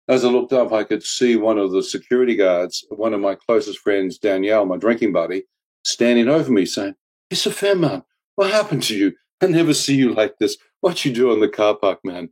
As 0.09 0.25
I 0.25 0.29
looked 0.29 0.53
up, 0.53 0.73
I 0.73 0.85
could 0.85 1.03
see 1.03 1.37
one 1.37 1.59
of 1.59 1.71
the 1.71 1.83
security 1.83 2.35
guards, 2.35 2.85
one 2.91 3.15
of 3.15 3.21
my 3.21 3.35
closest 3.35 3.79
friends, 3.79 4.19
Danielle, 4.19 4.67
my 4.67 4.77
drinking 4.77 5.13
buddy, 5.13 5.45
standing 5.85 6.29
over 6.29 6.51
me 6.51 6.67
saying, 6.67 6.95
It's 7.31 7.47
a 7.47 7.53
fair 7.53 7.77
man. 7.77 8.03
What 8.35 8.51
happened 8.51 8.83
to 8.85 8.97
you? 8.97 9.13
I 9.41 9.47
never 9.47 9.75
see 9.75 9.95
you 9.95 10.13
like 10.13 10.39
this. 10.39 10.57
What 10.81 11.05
you 11.05 11.13
do 11.13 11.33
in 11.33 11.41
the 11.41 11.49
car 11.49 11.77
park, 11.77 12.01
man? 12.05 12.31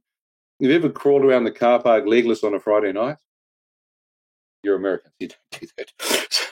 Have 0.61 0.71
you 0.71 0.77
ever 0.77 0.91
crawled 0.91 1.25
around 1.25 1.45
the 1.45 1.53
car 1.53 1.81
park 1.81 2.05
legless 2.07 2.43
on 2.43 2.55
a 2.55 2.61
Friday 2.61 2.93
night? 2.93 3.17
You're 4.63 4.77
American. 4.77 5.13
You 5.19 5.29
don't 5.29 5.61
do 5.61 5.67
that. 5.79 5.93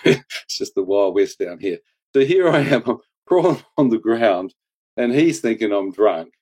it's 0.46 0.58
just 0.58 0.74
the 0.74 0.82
Wild 0.82 1.14
West 1.14 1.38
down 1.38 1.58
here. 1.58 1.78
So 2.14 2.24
here 2.24 2.48
I 2.48 2.60
am, 2.60 2.82
I'm 2.86 2.98
crawling 3.26 3.62
on 3.76 3.90
the 3.90 3.98
ground, 3.98 4.54
and 4.96 5.12
he's 5.12 5.40
thinking 5.40 5.72
I'm 5.72 5.92
drunk 5.92 6.32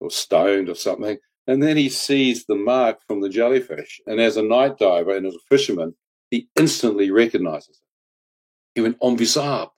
or 0.00 0.10
stoned 0.10 0.68
or 0.68 0.74
something. 0.74 1.18
And 1.48 1.62
then 1.62 1.78
he 1.78 1.88
sees 1.88 2.44
the 2.44 2.54
mark 2.54 2.98
from 3.06 3.22
the 3.22 3.30
jellyfish. 3.30 4.02
And 4.06 4.20
as 4.20 4.36
a 4.36 4.42
night 4.42 4.76
diver 4.78 5.16
and 5.16 5.26
as 5.26 5.34
a 5.34 5.38
fisherman, 5.48 5.94
he 6.30 6.46
instantly 6.56 7.10
recognizes 7.10 7.70
it. 7.70 7.86
He 8.74 8.82
went, 8.82 8.98
En 9.02 9.16
visable. 9.16 9.70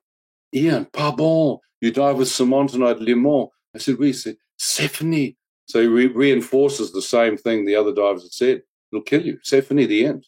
Ian, 0.52 0.86
pardon, 0.92 1.58
you 1.80 1.92
dive 1.92 2.16
with 2.16 2.28
Simon 2.28 2.66
tonight 2.66 2.96
at 2.96 3.02
Le 3.02 3.14
Morne. 3.14 3.48
I 3.74 3.78
said, 3.78 3.98
we 3.98 4.12
said, 4.12 4.36
Stephanie. 4.58 5.36
So 5.66 5.80
he 5.80 5.86
re- 5.86 6.06
reinforces 6.08 6.90
the 6.92 7.00
same 7.00 7.36
thing 7.36 7.64
the 7.64 7.76
other 7.76 7.94
divers 7.94 8.24
had 8.24 8.32
said. 8.32 8.62
It'll 8.92 9.04
kill 9.04 9.24
you. 9.24 9.38
Stephanie, 9.44 9.86
the 9.86 10.04
end. 10.04 10.26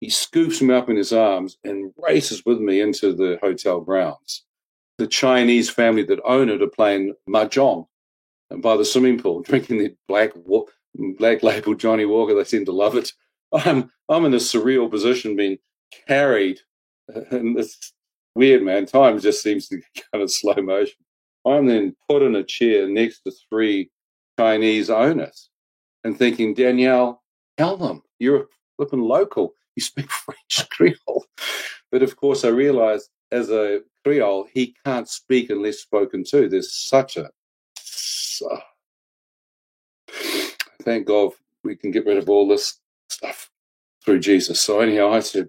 He 0.00 0.10
scoops 0.10 0.60
me 0.60 0.74
up 0.74 0.90
in 0.90 0.96
his 0.96 1.12
arms 1.12 1.58
and 1.62 1.92
races 1.96 2.44
with 2.44 2.58
me 2.58 2.80
into 2.80 3.12
the 3.12 3.38
hotel 3.40 3.80
grounds. 3.80 4.44
The 4.98 5.06
Chinese 5.06 5.70
family 5.70 6.02
that 6.06 6.18
own 6.24 6.48
it 6.48 6.60
are 6.60 6.66
playing 6.66 7.14
mahjong 7.28 7.86
by 8.58 8.76
the 8.76 8.84
swimming 8.84 9.18
pool, 9.18 9.42
drinking 9.42 9.78
the 9.78 9.94
black 10.08 10.32
black 11.18 11.42
label 11.42 11.74
Johnnie 11.74 12.04
Walker. 12.04 12.34
They 12.34 12.44
seem 12.44 12.64
to 12.66 12.72
love 12.72 12.96
it. 12.96 13.12
I'm 13.52 13.90
I'm 14.08 14.24
in 14.24 14.34
a 14.34 14.38
surreal 14.38 14.90
position, 14.90 15.36
being 15.36 15.58
carried, 16.06 16.60
and 17.30 17.58
it's 17.58 17.92
weird, 18.34 18.62
man. 18.62 18.86
Time 18.86 19.18
just 19.18 19.42
seems 19.42 19.68
to 19.68 19.80
go 20.12 20.20
in 20.20 20.28
slow 20.28 20.54
motion. 20.56 20.96
I'm 21.44 21.66
then 21.66 21.96
put 22.08 22.22
in 22.22 22.36
a 22.36 22.44
chair 22.44 22.86
next 22.88 23.22
to 23.22 23.32
three 23.50 23.90
Chinese 24.38 24.90
owners, 24.90 25.50
and 26.04 26.16
thinking, 26.16 26.54
Danielle, 26.54 27.22
tell 27.58 27.76
them 27.76 28.02
you're 28.18 28.42
a 28.42 28.46
flipping 28.76 29.02
local. 29.02 29.54
You 29.76 29.82
speak 29.82 30.10
French 30.10 30.68
Creole, 30.70 31.24
but 31.90 32.02
of 32.02 32.16
course, 32.16 32.44
I 32.44 32.48
realized 32.48 33.08
as 33.32 33.50
a 33.50 33.80
Creole, 34.04 34.46
he 34.52 34.76
can't 34.84 35.08
speak 35.08 35.50
unless 35.50 35.78
spoken 35.78 36.22
to. 36.24 36.48
There's 36.48 36.74
such 36.74 37.16
a 37.16 37.30
uh, 38.42 38.60
thank 40.82 41.06
God 41.06 41.32
we 41.64 41.76
can 41.76 41.90
get 41.90 42.06
rid 42.06 42.18
of 42.18 42.28
all 42.28 42.48
this 42.48 42.80
stuff 43.08 43.50
through 44.04 44.20
Jesus. 44.20 44.60
So 44.60 44.80
anyhow, 44.80 45.12
I 45.12 45.20
said, 45.20 45.48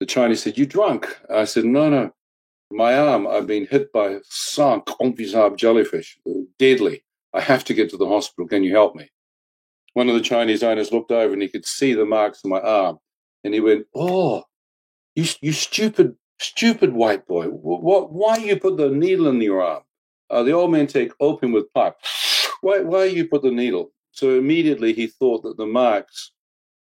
the 0.00 0.06
Chinese 0.06 0.42
said, 0.42 0.58
"You 0.58 0.66
drunk?" 0.66 1.18
I 1.30 1.44
said, 1.44 1.64
"No, 1.64 1.88
no, 1.88 2.10
my 2.70 2.96
arm. 2.96 3.26
I've 3.26 3.46
been 3.46 3.66
hit 3.66 3.92
by 3.92 4.18
cinq 4.24 4.88
envisable 5.00 5.56
jellyfish, 5.56 6.18
deadly. 6.58 7.04
I 7.32 7.40
have 7.40 7.64
to 7.64 7.74
get 7.74 7.90
to 7.90 7.96
the 7.96 8.08
hospital. 8.08 8.48
Can 8.48 8.64
you 8.64 8.72
help 8.72 8.94
me?" 8.94 9.10
One 9.94 10.08
of 10.08 10.14
the 10.16 10.20
Chinese 10.20 10.62
owners 10.64 10.92
looked 10.92 11.12
over 11.12 11.32
and 11.32 11.42
he 11.42 11.48
could 11.48 11.64
see 11.64 11.94
the 11.94 12.04
marks 12.04 12.40
on 12.44 12.50
my 12.50 12.60
arm, 12.60 12.98
and 13.44 13.54
he 13.54 13.60
went, 13.60 13.86
"Oh, 13.94 14.44
you, 15.14 15.24
you 15.40 15.52
stupid, 15.52 16.16
stupid 16.40 16.92
white 16.92 17.26
boy! 17.26 17.46
What? 17.46 18.12
Why 18.12 18.36
you 18.38 18.58
put 18.58 18.76
the 18.76 18.90
needle 18.90 19.28
in 19.28 19.40
your 19.40 19.62
arm?" 19.62 19.83
Uh, 20.34 20.42
the 20.42 20.50
old 20.50 20.72
man 20.72 20.88
take 20.88 21.12
opium 21.20 21.52
with 21.52 21.72
pipe. 21.72 21.96
Why, 22.60 22.80
why 22.80 23.04
you 23.04 23.28
put 23.28 23.42
the 23.42 23.52
needle? 23.52 23.92
So 24.10 24.36
immediately 24.36 24.92
he 24.92 25.06
thought 25.06 25.44
that 25.44 25.56
the 25.56 25.66
marks 25.66 26.32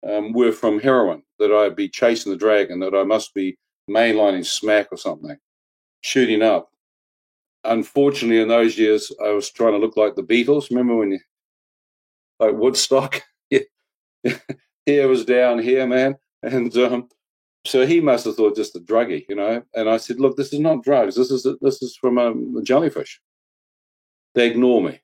um, 0.07 0.33
were 0.33 0.51
from 0.51 0.79
heroin, 0.79 1.23
that 1.39 1.51
I'd 1.51 1.75
be 1.75 1.89
chasing 1.89 2.31
the 2.31 2.37
dragon, 2.37 2.79
that 2.81 2.93
I 2.93 3.03
must 3.03 3.33
be 3.33 3.57
mainlining 3.89 4.45
smack 4.45 4.89
or 4.91 4.97
something, 4.97 5.35
shooting 6.01 6.43
up. 6.43 6.69
Unfortunately, 7.63 8.39
in 8.39 8.49
those 8.49 8.77
years, 8.77 9.11
I 9.23 9.29
was 9.29 9.49
trying 9.49 9.73
to 9.73 9.79
look 9.79 9.97
like 9.97 10.15
the 10.15 10.23
Beatles. 10.23 10.69
Remember 10.69 10.95
when 10.95 11.11
you, 11.13 11.19
like 12.39 12.53
Woodstock? 12.53 13.23
hair 14.85 15.07
was 15.07 15.25
down 15.25 15.57
here, 15.57 15.87
man. 15.87 16.17
And 16.43 16.75
um, 16.77 17.09
So 17.65 17.85
he 17.85 17.99
must 17.99 18.25
have 18.25 18.35
thought 18.35 18.55
just 18.55 18.75
a 18.75 18.79
druggie, 18.79 19.25
you 19.27 19.35
know. 19.35 19.63
And 19.73 19.89
I 19.89 19.97
said, 19.97 20.19
look, 20.19 20.37
this 20.37 20.53
is 20.53 20.59
not 20.59 20.83
drugs. 20.83 21.15
This 21.15 21.31
is 21.31 21.47
this 21.61 21.81
is 21.81 21.97
from 21.97 22.17
a, 22.17 22.31
a 22.59 22.63
jellyfish. 22.63 23.19
They 24.35 24.47
ignore 24.47 24.81
me, 24.81 25.01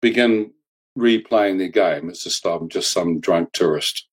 begin 0.00 0.52
replaying 0.96 1.58
their 1.58 1.68
game. 1.68 2.08
It's 2.08 2.24
just 2.24 2.46
I'm 2.46 2.68
just 2.68 2.92
some 2.92 3.20
drunk 3.20 3.52
tourist 3.52 4.06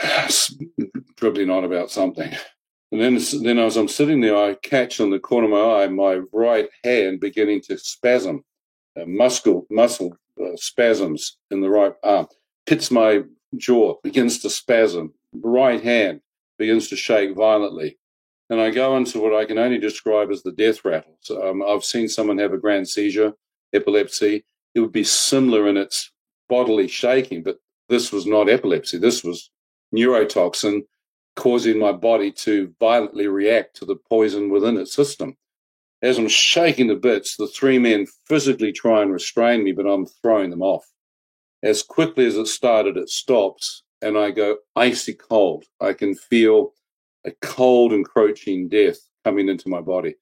dribbling 1.16 1.50
on 1.50 1.64
about 1.64 1.90
something. 1.90 2.32
And 2.92 3.00
then, 3.00 3.18
then 3.42 3.58
as 3.58 3.76
I'm 3.76 3.88
sitting 3.88 4.20
there, 4.20 4.36
I 4.36 4.54
catch 4.54 5.00
on 5.00 5.10
the 5.10 5.20
corner 5.20 5.46
of 5.46 5.52
my 5.52 5.84
eye 5.84 5.88
my 5.88 6.20
right 6.32 6.68
hand 6.82 7.20
beginning 7.20 7.60
to 7.62 7.78
spasm, 7.78 8.44
uh, 9.00 9.04
muscle 9.06 9.66
muscle 9.70 10.16
uh, 10.40 10.56
spasms 10.56 11.38
in 11.50 11.60
the 11.60 11.70
right 11.70 11.92
arm. 12.02 12.26
Hits 12.66 12.90
my 12.90 13.22
jaw, 13.56 13.96
begins 14.02 14.40
to 14.40 14.50
spasm. 14.50 15.12
Right 15.32 15.82
hand 15.82 16.20
begins 16.58 16.88
to 16.88 16.96
shake 16.96 17.36
violently. 17.36 17.98
And 18.50 18.60
I 18.60 18.70
go 18.70 18.96
into 18.96 19.20
what 19.20 19.34
I 19.34 19.44
can 19.44 19.58
only 19.58 19.78
describe 19.78 20.30
as 20.30 20.42
the 20.42 20.50
death 20.50 20.84
rattle. 20.84 21.16
Um, 21.42 21.62
I've 21.62 21.84
seen 21.84 22.08
someone 22.08 22.38
have 22.38 22.52
a 22.52 22.58
grand 22.58 22.88
seizure, 22.88 23.32
epilepsy. 23.72 24.44
It 24.74 24.80
would 24.80 24.92
be 24.92 25.04
similar 25.04 25.68
in 25.68 25.76
its 25.76 26.10
bodily 26.48 26.88
shaking, 26.88 27.44
but 27.44 27.58
this 27.88 28.12
was 28.12 28.26
not 28.26 28.48
epilepsy. 28.48 28.98
This 28.98 29.22
was 29.22 29.50
neurotoxin 29.94 30.82
causing 31.36 31.78
my 31.78 31.92
body 31.92 32.32
to 32.32 32.74
violently 32.80 33.28
react 33.28 33.76
to 33.76 33.84
the 33.84 33.96
poison 34.08 34.50
within 34.50 34.76
its 34.76 34.92
system. 34.92 35.36
As 36.02 36.18
I'm 36.18 36.28
shaking 36.28 36.88
to 36.88 36.96
bits, 36.96 37.36
the 37.36 37.46
three 37.46 37.78
men 37.78 38.06
physically 38.26 38.72
try 38.72 39.02
and 39.02 39.12
restrain 39.12 39.62
me, 39.62 39.72
but 39.72 39.86
I'm 39.86 40.06
throwing 40.06 40.50
them 40.50 40.62
off. 40.62 40.84
As 41.62 41.82
quickly 41.82 42.26
as 42.26 42.36
it 42.36 42.46
started, 42.46 42.96
it 42.96 43.10
stops, 43.10 43.84
and 44.02 44.18
I 44.18 44.30
go 44.30 44.56
icy 44.74 45.12
cold. 45.12 45.64
I 45.80 45.92
can 45.92 46.14
feel 46.14 46.72
a 47.26 47.32
cold, 47.42 47.92
encroaching 47.92 48.68
death 48.68 48.98
coming 49.24 49.48
into 49.48 49.68
my 49.68 49.80
body, 49.80 50.14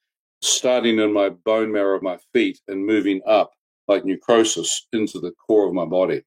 starting 0.42 0.98
in 0.98 1.12
my 1.12 1.28
bone 1.28 1.72
marrow 1.72 1.96
of 1.96 2.02
my 2.02 2.18
feet 2.32 2.60
and 2.68 2.84
moving 2.84 3.20
up 3.26 3.52
like 3.86 4.04
necrosis 4.04 4.86
into 4.92 5.18
the 5.20 5.32
core 5.32 5.66
of 5.66 5.74
my 5.74 5.84
body. 5.84 6.22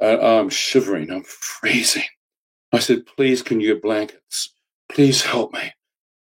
Uh, 0.00 0.18
I'm 0.18 0.48
shivering, 0.48 1.10
I'm 1.10 1.24
freezing. 1.24 2.04
I 2.72 2.78
said, 2.78 3.04
please, 3.06 3.42
can 3.42 3.60
you 3.60 3.74
get 3.74 3.82
blankets? 3.82 4.54
Please 4.90 5.22
help 5.22 5.52
me. 5.52 5.72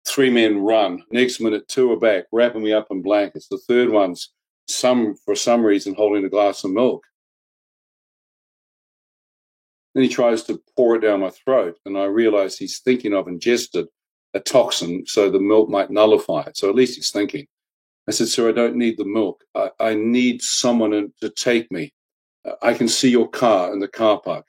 Three 0.07 0.31
men 0.31 0.59
run. 0.59 1.03
Next 1.11 1.41
minute, 1.41 1.69
two 1.69 1.91
are 1.93 1.99
back, 1.99 2.25
wrapping 2.33 2.63
me 2.63 2.73
up 2.73 2.87
in 2.91 3.03
blankets. 3.03 3.49
The 3.49 3.59
third 3.59 3.91
one's 3.91 4.33
some, 4.69 5.17
for 5.25 5.35
some 5.35 5.65
reason, 5.65 5.95
holding 5.95 6.25
a 6.25 6.29
glass 6.29 6.65
of 6.65 6.71
milk. 6.71 7.05
Then 9.97 10.03
he 10.03 10.11
tries 10.11 10.43
to 10.43 10.61
pour 10.77 10.95
it 10.95 11.01
down 11.01 11.21
my 11.21 11.31
throat, 11.31 11.79
and 11.87 11.97
I 11.97 12.05
realize 12.05 12.59
he's 12.59 12.81
thinking 12.81 13.15
I've 13.15 13.29
ingested 13.29 13.87
a 14.35 14.41
toxin 14.41 15.07
so 15.07 15.31
the 15.31 15.41
milk 15.41 15.71
might 15.71 15.91
nullify 15.91 16.43
it. 16.43 16.59
So 16.59 16.69
at 16.69 16.75
least 16.75 16.97
he's 16.97 17.11
thinking. 17.11 17.47
I 18.07 18.11
said, 18.11 18.29
Sir, 18.29 18.51
I 18.51 18.53
don't 18.53 18.77
need 18.77 18.99
the 18.99 19.07
milk. 19.07 19.43
I, 19.55 19.71
I 19.81 19.95
need 19.95 20.43
someone 20.43 20.91
to 21.23 21.31
take 21.31 21.73
me. 21.73 21.95
I 22.61 22.75
can 22.75 22.89
see 22.89 23.09
your 23.09 23.27
car 23.27 23.73
in 23.73 23.79
the 23.79 23.89
car 23.89 24.21
park. 24.21 24.45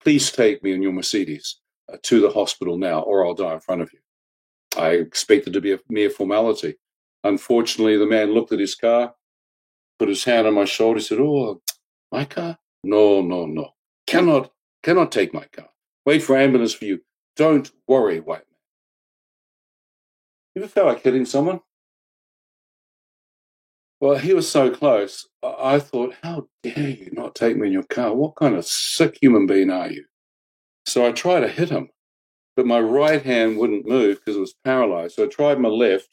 Please 0.00 0.30
take 0.30 0.62
me 0.62 0.70
in 0.70 0.82
your 0.82 0.92
Mercedes 0.92 1.58
uh, 1.92 1.96
to 2.04 2.20
the 2.20 2.30
hospital 2.30 2.78
now, 2.78 3.00
or 3.00 3.26
I'll 3.26 3.34
die 3.34 3.54
in 3.54 3.60
front 3.60 3.82
of 3.82 3.92
you. 3.92 3.98
I 4.80 4.90
expected 4.90 5.52
to 5.54 5.60
be 5.60 5.72
a 5.72 5.80
mere 5.88 6.10
formality. 6.10 6.76
Unfortunately, 7.24 7.96
the 7.96 8.06
man 8.06 8.32
looked 8.32 8.52
at 8.52 8.60
his 8.60 8.76
car, 8.76 9.14
put 9.98 10.08
his 10.08 10.22
hand 10.22 10.46
on 10.46 10.54
my 10.54 10.64
shoulder, 10.64 11.00
said, 11.00 11.18
Oh, 11.18 11.60
my 12.12 12.24
car? 12.24 12.56
No, 12.84 13.20
no, 13.20 13.46
no. 13.46 13.70
Cannot, 14.06 14.52
cannot 14.82 15.12
take 15.12 15.32
my 15.32 15.44
car. 15.52 15.68
Wait 16.04 16.22
for 16.22 16.36
ambulance 16.36 16.72
for 16.72 16.84
you. 16.84 17.00
Don't 17.36 17.70
worry, 17.86 18.20
white 18.20 18.38
man. 18.38 18.44
You 20.54 20.62
ever 20.62 20.70
feel 20.70 20.86
like 20.86 21.02
hitting 21.02 21.24
someone? 21.24 21.60
Well, 24.00 24.18
he 24.18 24.34
was 24.34 24.50
so 24.50 24.70
close. 24.70 25.28
I 25.42 25.78
thought, 25.78 26.14
how 26.22 26.48
dare 26.62 26.90
you 26.90 27.10
not 27.12 27.36
take 27.36 27.56
me 27.56 27.68
in 27.68 27.72
your 27.72 27.84
car? 27.84 28.14
What 28.14 28.34
kind 28.36 28.56
of 28.56 28.66
sick 28.66 29.16
human 29.22 29.46
being 29.46 29.70
are 29.70 29.90
you? 29.90 30.04
So 30.86 31.06
I 31.06 31.12
tried 31.12 31.40
to 31.40 31.48
hit 31.48 31.70
him, 31.70 31.88
but 32.56 32.66
my 32.66 32.80
right 32.80 33.22
hand 33.22 33.56
wouldn't 33.56 33.86
move 33.86 34.18
because 34.18 34.36
it 34.36 34.40
was 34.40 34.56
paralyzed. 34.64 35.14
So 35.14 35.24
I 35.24 35.28
tried 35.28 35.60
my 35.60 35.68
left. 35.68 36.08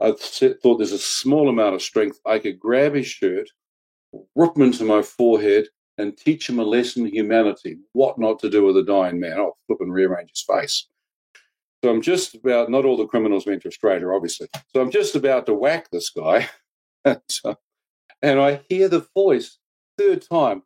I 0.00 0.12
thought 0.12 0.78
there's 0.78 0.92
a 0.92 0.98
small 0.98 1.50
amount 1.50 1.74
of 1.74 1.82
strength. 1.82 2.18
I 2.26 2.38
could 2.38 2.58
grab 2.58 2.94
his 2.94 3.06
shirt, 3.06 3.48
rip 4.34 4.56
him 4.56 4.62
into 4.62 4.84
my 4.84 5.02
forehead, 5.02 5.68
and 5.98 6.16
teach 6.16 6.48
him 6.48 6.58
a 6.58 6.64
lesson 6.64 7.06
in 7.06 7.14
humanity, 7.14 7.78
what 7.92 8.18
not 8.18 8.38
to 8.40 8.50
do 8.50 8.64
with 8.64 8.76
a 8.76 8.82
dying 8.82 9.18
man. 9.18 9.38
Oh, 9.38 9.56
flip 9.66 9.78
and 9.80 9.92
rearrange 9.92 10.30
his 10.30 10.44
face. 10.46 10.88
So 11.82 11.90
I'm 11.90 12.02
just 12.02 12.34
about, 12.34 12.70
not 12.70 12.84
all 12.84 12.96
the 12.96 13.06
criminals 13.06 13.46
went 13.46 13.62
to 13.62 13.68
Australia, 13.68 14.08
obviously. 14.08 14.48
So 14.72 14.80
I'm 14.80 14.90
just 14.90 15.14
about 15.14 15.46
to 15.46 15.54
whack 15.54 15.88
this 15.90 16.10
guy. 16.10 16.48
and 17.04 17.20
uh, 17.44 17.54
and 18.22 18.40
I 18.40 18.62
hear 18.68 18.88
the 18.88 19.06
voice, 19.14 19.58
third 19.98 20.22
time, 20.22 20.62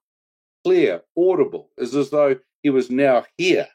clear, 0.64 1.02
audible, 1.18 1.70
as, 1.78 1.94
as 1.94 2.10
though 2.10 2.36
he 2.62 2.70
was 2.70 2.90
now 2.90 3.24
here. 3.36 3.66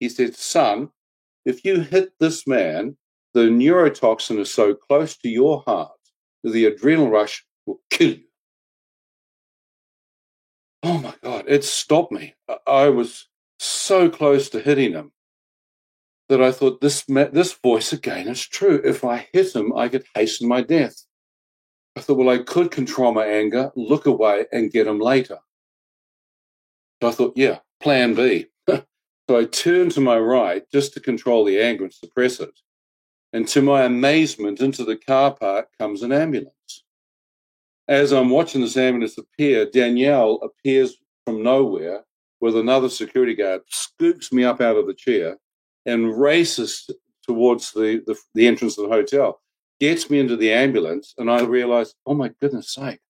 He 0.00 0.08
said, 0.08 0.36
Son, 0.36 0.90
if 1.44 1.64
you 1.64 1.80
hit 1.80 2.12
this 2.20 2.46
man, 2.46 2.96
the 3.34 3.42
neurotoxin 3.42 4.38
is 4.38 4.52
so 4.52 4.74
close 4.74 5.16
to 5.16 5.28
your 5.28 5.62
heart 5.66 5.90
the 6.44 6.66
adrenal 6.66 7.08
rush 7.08 7.44
will 7.66 7.80
kill 7.90 8.10
you. 8.10 8.24
Oh 10.82 10.98
my 10.98 11.14
God, 11.22 11.44
it 11.46 11.64
stopped 11.64 12.12
me. 12.12 12.34
I 12.66 12.88
was 12.88 13.28
so 13.58 14.10
close 14.10 14.48
to 14.50 14.60
hitting 14.60 14.92
him 14.92 15.12
that 16.28 16.42
I 16.42 16.50
thought 16.50 16.80
this, 16.80 17.04
this 17.04 17.52
voice 17.52 17.92
again 17.92 18.26
is 18.26 18.46
true. 18.46 18.80
If 18.84 19.04
I 19.04 19.28
hit 19.32 19.54
him, 19.54 19.72
I 19.76 19.88
could 19.88 20.04
hasten 20.14 20.48
my 20.48 20.62
death. 20.62 21.04
I 21.94 22.00
thought, 22.00 22.16
well, 22.16 22.30
I 22.30 22.38
could 22.38 22.70
control 22.70 23.12
my 23.12 23.26
anger, 23.26 23.70
look 23.76 24.06
away, 24.06 24.46
and 24.50 24.72
get 24.72 24.86
him 24.86 24.98
later. 24.98 25.38
So 27.02 27.08
I 27.08 27.12
thought, 27.12 27.34
yeah, 27.36 27.58
plan 27.80 28.14
B. 28.14 28.46
so 28.68 28.82
I 29.30 29.44
turned 29.44 29.92
to 29.92 30.00
my 30.00 30.18
right 30.18 30.62
just 30.72 30.94
to 30.94 31.00
control 31.00 31.44
the 31.44 31.60
anger 31.60 31.84
and 31.84 31.92
suppress 31.92 32.40
it. 32.40 32.58
And 33.32 33.46
to 33.48 33.62
my 33.62 33.82
amazement, 33.82 34.60
into 34.60 34.84
the 34.84 34.96
car 34.96 35.34
park 35.34 35.68
comes 35.78 36.02
an 36.02 36.12
ambulance. 36.12 36.81
As 37.88 38.12
I'm 38.12 38.30
watching 38.30 38.60
this 38.60 38.76
ambulance 38.76 39.18
appear, 39.18 39.66
Danielle 39.66 40.40
appears 40.42 40.96
from 41.24 41.42
nowhere 41.42 42.04
with 42.40 42.56
another 42.56 42.88
security 42.88 43.34
guard, 43.34 43.62
scoops 43.68 44.32
me 44.32 44.44
up 44.44 44.60
out 44.60 44.76
of 44.76 44.86
the 44.86 44.94
chair, 44.94 45.36
and 45.86 46.18
races 46.18 46.88
towards 47.24 47.72
the, 47.72 48.02
the, 48.06 48.16
the 48.34 48.46
entrance 48.46 48.78
of 48.78 48.88
the 48.88 48.94
hotel 48.94 49.40
gets 49.80 50.08
me 50.08 50.20
into 50.20 50.36
the 50.36 50.52
ambulance, 50.52 51.14
and 51.18 51.30
I 51.30 51.42
realize, 51.42 51.94
oh 52.06 52.14
my 52.14 52.30
goodness 52.40 52.72
sake, 52.72 53.00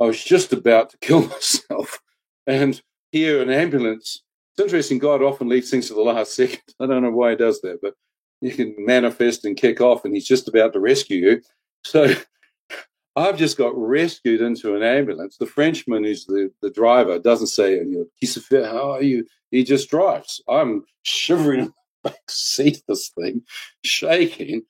I 0.00 0.04
was 0.04 0.22
just 0.22 0.52
about 0.52 0.90
to 0.90 0.98
kill 1.00 1.26
myself. 1.26 2.00
And 2.46 2.80
here, 3.10 3.42
an 3.42 3.50
ambulance. 3.50 4.22
It's 4.52 4.64
interesting, 4.64 4.98
God 4.98 5.22
often 5.22 5.48
leaves 5.48 5.70
things 5.70 5.88
to 5.88 5.94
the 5.94 6.00
last 6.00 6.34
second. 6.36 6.62
I 6.80 6.86
don't 6.86 7.02
know 7.02 7.10
why 7.10 7.30
he 7.30 7.36
does 7.36 7.60
that, 7.60 7.80
but 7.82 7.94
you 8.40 8.50
can 8.52 8.74
manifest 8.78 9.44
and 9.44 9.56
kick 9.56 9.80
off, 9.80 10.04
and 10.04 10.14
he's 10.14 10.26
just 10.26 10.48
about 10.48 10.72
to 10.72 10.80
rescue 10.80 11.18
you. 11.18 11.42
So 11.84 12.14
I've 13.14 13.36
just 13.36 13.58
got 13.58 13.76
rescued 13.76 14.40
into 14.40 14.74
an 14.74 14.82
ambulance. 14.82 15.36
The 15.36 15.46
Frenchman, 15.46 16.04
who's 16.04 16.24
the, 16.24 16.50
the 16.62 16.70
driver, 16.70 17.18
doesn't 17.18 17.48
say, 17.48 17.78
know, 17.84 18.06
how 18.64 18.92
are 18.92 19.02
you? 19.02 19.26
He 19.50 19.64
just 19.64 19.90
drives. 19.90 20.42
I'm 20.48 20.84
shivering 21.02 21.60
in 21.60 21.66
the 21.66 21.72
back 22.10 22.30
seat 22.30 22.78
of 22.78 22.82
this 22.88 23.10
thing, 23.10 23.42
shaking 23.84 24.62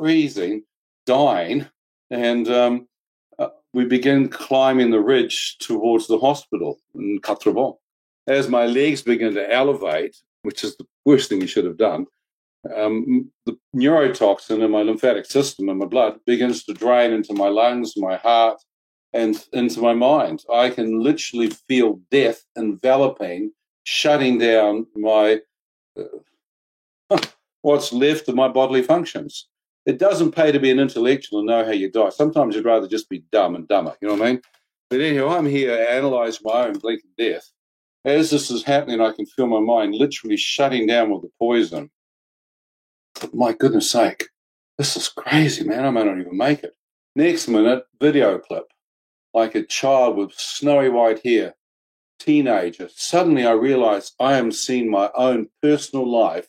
freezing, 0.00 0.62
dying, 1.04 1.66
and 2.10 2.48
um, 2.48 2.88
uh, 3.38 3.48
we 3.74 3.84
begin 3.84 4.28
climbing 4.28 4.90
the 4.90 5.00
ridge 5.00 5.58
towards 5.58 6.06
the 6.06 6.18
hospital 6.18 6.78
in 6.94 7.18
Quatre 7.22 7.52
As 8.26 8.48
my 8.48 8.64
legs 8.64 9.02
begin 9.02 9.34
to 9.34 9.52
elevate, 9.52 10.16
which 10.42 10.64
is 10.64 10.74
the 10.76 10.86
worst 11.04 11.28
thing 11.28 11.42
you 11.42 11.46
should 11.46 11.66
have 11.66 11.76
done, 11.76 12.06
um, 12.76 13.30
the 13.46 13.56
neurotoxin 13.74 14.62
in 14.62 14.70
my 14.70 14.82
lymphatic 14.82 15.26
system 15.26 15.68
and 15.68 15.78
my 15.78 15.86
blood 15.86 16.20
begins 16.26 16.64
to 16.64 16.74
drain 16.74 17.12
into 17.12 17.32
my 17.34 17.48
lungs, 17.48 17.94
my 17.96 18.16
heart, 18.16 18.60
and 19.12 19.44
into 19.52 19.80
my 19.80 19.94
mind. 19.94 20.44
I 20.52 20.70
can 20.70 21.00
literally 21.00 21.50
feel 21.50 22.00
death 22.10 22.44
enveloping, 22.56 23.52
shutting 23.84 24.38
down 24.38 24.86
my 24.94 25.40
uh, 25.98 27.18
what's 27.62 27.92
left 27.92 28.28
of 28.28 28.34
my 28.34 28.48
bodily 28.48 28.82
functions 28.82 29.48
it 29.86 29.98
doesn't 29.98 30.32
pay 30.32 30.52
to 30.52 30.60
be 30.60 30.70
an 30.70 30.78
intellectual 30.78 31.40
and 31.40 31.48
know 31.48 31.64
how 31.64 31.72
you 31.72 31.90
die. 31.90 32.10
Sometimes 32.10 32.54
you'd 32.54 32.64
rather 32.64 32.86
just 32.86 33.08
be 33.08 33.24
dumb 33.32 33.54
and 33.54 33.66
dumber. 33.66 33.96
You 34.00 34.08
know 34.08 34.14
what 34.14 34.22
I 34.22 34.32
mean? 34.32 34.42
But 34.90 35.00
anyhow, 35.00 35.28
I'm 35.28 35.46
here 35.46 35.74
analysing 35.74 36.42
my 36.44 36.66
own 36.66 36.78
blinking 36.78 37.10
death. 37.16 37.50
As 38.04 38.30
this 38.30 38.50
is 38.50 38.62
happening, 38.62 39.00
I 39.00 39.12
can 39.12 39.26
feel 39.26 39.46
my 39.46 39.60
mind 39.60 39.94
literally 39.94 40.36
shutting 40.36 40.86
down 40.86 41.10
with 41.10 41.22
the 41.22 41.30
poison. 41.38 41.90
My 43.32 43.52
goodness 43.52 43.90
sake, 43.90 44.28
this 44.78 44.96
is 44.96 45.08
crazy, 45.08 45.64
man. 45.64 45.84
I 45.84 45.90
may 45.90 46.04
not 46.04 46.18
even 46.18 46.36
make 46.36 46.62
it. 46.62 46.74
Next 47.14 47.48
minute, 47.48 47.84
video 48.00 48.38
clip. 48.38 48.64
Like 49.34 49.54
a 49.54 49.62
child 49.62 50.16
with 50.16 50.32
snowy 50.34 50.88
white 50.88 51.24
hair, 51.24 51.54
teenager. 52.18 52.88
Suddenly 52.94 53.46
I 53.46 53.52
realize 53.52 54.12
I 54.18 54.38
am 54.38 54.50
seeing 54.52 54.90
my 54.90 55.10
own 55.14 55.48
personal 55.62 56.10
life 56.10 56.48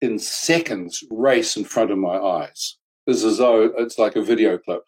in 0.00 0.18
seconds 0.18 1.02
race 1.10 1.56
in 1.56 1.64
front 1.64 1.90
of 1.90 1.98
my 1.98 2.16
eyes. 2.18 2.76
It's 3.06 3.24
as 3.24 3.38
though 3.38 3.72
it's 3.76 3.98
like 3.98 4.16
a 4.16 4.22
video 4.22 4.58
clip. 4.58 4.82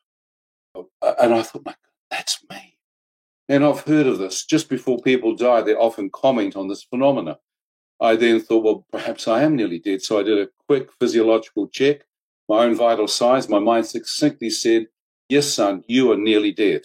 And 0.75 1.35
I 1.35 1.43
thought, 1.43 1.65
my 1.65 1.73
God, 1.73 1.77
that's 2.11 2.39
me. 2.51 2.77
And 3.49 3.65
I've 3.65 3.81
heard 3.81 4.07
of 4.07 4.19
this. 4.19 4.45
Just 4.45 4.69
before 4.69 4.99
people 5.01 5.35
die, 5.35 5.63
they 5.63 5.75
often 5.75 6.11
comment 6.11 6.55
on 6.55 6.69
this 6.69 6.85
phenomena. 6.85 7.39
I 8.01 8.17
then 8.17 8.41
thought, 8.41 8.65
well, 8.65 8.87
perhaps 8.91 9.29
I 9.29 9.43
am 9.43 9.57
nearly 9.57 9.79
dead. 9.79 10.03
So 10.03 10.19
I 10.19 10.23
did 10.23 10.39
a 10.39 10.49
quick 10.67 10.91
physiological 10.99 11.69
check, 11.69 12.07
my 12.49 12.65
own 12.65 12.75
vital 12.75 13.07
signs. 13.07 13.49
My 13.49 13.59
mind 13.59 13.87
succinctly 13.87 14.51
said, 14.51 14.87
yes, 15.29 15.49
son, 15.53 15.85
you 15.87 16.11
are 16.11 16.17
nearly 16.17 16.53
dead. 16.53 16.83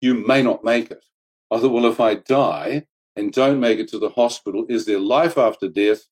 You 0.00 0.14
may 0.14 0.42
not 0.42 0.64
make 0.64 0.90
it. 0.90 1.04
I 1.50 1.58
thought, 1.58 1.72
well, 1.72 1.86
if 1.86 2.00
I 2.00 2.14
die 2.14 2.86
and 3.14 3.32
don't 3.32 3.60
make 3.60 3.78
it 3.78 3.88
to 3.88 3.98
the 3.98 4.10
hospital, 4.10 4.66
is 4.68 4.86
there 4.86 4.98
life 4.98 5.38
after 5.38 5.68
death 5.68 6.02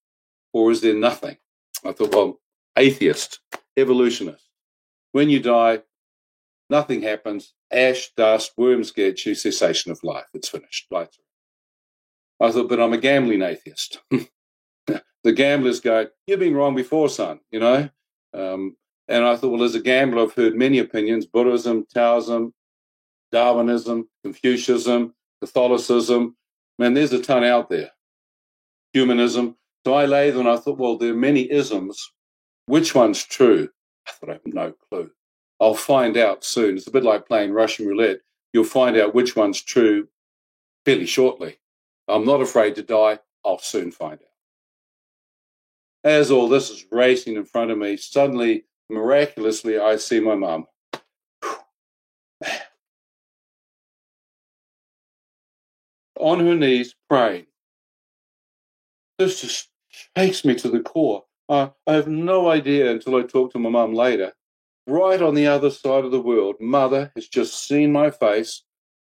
or 0.52 0.70
is 0.70 0.80
there 0.80 0.94
nothing? 0.94 1.36
I 1.84 1.92
thought, 1.92 2.14
well, 2.14 2.40
atheist, 2.76 3.40
evolutionist. 3.76 4.48
When 5.12 5.30
you 5.30 5.40
die, 5.40 5.82
nothing 6.70 7.02
happens. 7.02 7.54
Ash, 7.72 8.10
dust, 8.16 8.52
worms 8.56 8.92
get 8.92 9.24
you, 9.26 9.34
cessation 9.34 9.90
of 9.90 10.04
life. 10.04 10.26
It's 10.34 10.48
finished. 10.48 10.86
Lights 10.90 11.18
I 12.40 12.50
thought, 12.50 12.68
but 12.68 12.80
I'm 12.80 12.92
a 12.92 12.98
gambling 12.98 13.42
atheist. 13.42 14.00
the 15.24 15.32
gamblers 15.32 15.80
go, 15.80 16.06
You've 16.26 16.40
been 16.40 16.54
wrong 16.54 16.74
before, 16.74 17.08
son, 17.08 17.40
you 17.50 17.60
know? 17.60 17.88
Um, 18.32 18.76
and 19.08 19.24
I 19.24 19.36
thought, 19.36 19.50
well, 19.50 19.64
as 19.64 19.74
a 19.74 19.80
gambler, 19.80 20.22
I've 20.22 20.34
heard 20.34 20.54
many 20.54 20.78
opinions 20.78 21.26
Buddhism, 21.26 21.86
Taoism, 21.92 22.52
Darwinism, 23.32 24.08
Confucianism, 24.22 25.14
Catholicism. 25.40 26.36
Man, 26.78 26.94
there's 26.94 27.12
a 27.12 27.22
ton 27.22 27.42
out 27.42 27.70
there. 27.70 27.90
Humanism. 28.92 29.56
So 29.86 29.94
I 29.94 30.04
lay 30.04 30.30
there 30.30 30.40
and 30.40 30.48
I 30.48 30.56
thought, 30.56 30.78
well, 30.78 30.98
there 30.98 31.12
are 31.12 31.16
many 31.16 31.50
isms. 31.50 32.12
Which 32.66 32.94
one's 32.94 33.24
true? 33.24 33.68
I 34.06 34.12
thought, 34.12 34.30
I 34.30 34.32
have 34.34 34.42
no 34.46 34.74
clue. 34.88 35.10
I'll 35.60 35.74
find 35.74 36.16
out 36.16 36.44
soon. 36.44 36.76
It's 36.76 36.86
a 36.86 36.90
bit 36.90 37.02
like 37.02 37.26
playing 37.26 37.52
Russian 37.52 37.86
roulette. 37.86 38.20
You'll 38.52 38.64
find 38.64 38.96
out 38.96 39.14
which 39.14 39.34
one's 39.34 39.62
true 39.62 40.08
fairly 40.84 41.06
shortly. 41.06 41.58
I'm 42.08 42.24
not 42.24 42.40
afraid 42.40 42.74
to 42.76 42.82
die. 42.82 43.18
I'll 43.44 43.58
soon 43.58 43.90
find 43.90 44.14
out. 44.14 44.20
As 46.04 46.30
all 46.30 46.48
this 46.48 46.70
is 46.70 46.86
racing 46.90 47.36
in 47.36 47.44
front 47.44 47.70
of 47.70 47.76
me, 47.78 47.96
suddenly, 47.96 48.64
miraculously, 48.88 49.78
I 49.78 49.96
see 49.96 50.20
my 50.20 50.34
mum. 50.34 50.66
On 56.18 56.40
her 56.40 56.54
knees, 56.54 56.94
praying. 57.08 57.46
This 59.18 59.40
just 59.40 59.68
shakes 60.16 60.44
me 60.44 60.54
to 60.56 60.68
the 60.68 60.80
core. 60.80 61.24
I 61.48 61.70
have 61.86 62.08
no 62.08 62.48
idea 62.48 62.90
until 62.90 63.16
I 63.16 63.22
talk 63.22 63.52
to 63.52 63.58
my 63.58 63.70
mum 63.70 63.94
later. 63.94 64.32
Right 64.86 65.20
on 65.20 65.34
the 65.34 65.46
other 65.46 65.70
side 65.70 66.04
of 66.04 66.10
the 66.10 66.20
world, 66.20 66.56
mother 66.60 67.12
has 67.14 67.28
just 67.28 67.66
seen 67.66 67.92
my 67.92 68.10
face 68.10 68.62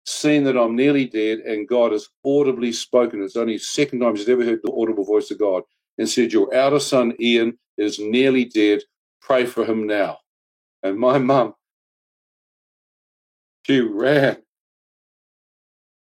seen 0.06 0.44
that 0.46 0.58
I'm 0.58 0.76
nearly 0.76 1.06
dead, 1.06 1.40
and 1.40 1.68
God 1.68 1.92
has 1.92 2.10
audibly 2.26 2.72
spoken. 2.72 3.22
It's 3.22 3.36
only 3.36 3.58
second 3.58 4.00
time 4.00 4.16
she's 4.16 4.30
ever 4.30 4.44
heard 4.44 4.62
the 4.64 4.74
audible 4.74 5.06
voice 5.06 5.32
of 5.32 5.40
God 5.40 5.64
and 5.98 6.10
said, 6.10 6.34
Your 6.34 6.54
outer 6.56 6.80
son 6.80 7.14
Ian 7.20 7.58
is 7.78 8.00
nearly 8.00 8.46
dead. 8.46 8.82
Pray 9.22 9.46
for 9.46 9.66
him 9.66 9.86
now. 9.86 10.18
And 10.84 10.98
my 10.98 11.18
mum, 11.20 11.54
she 13.66 13.80
ran, 13.80 14.38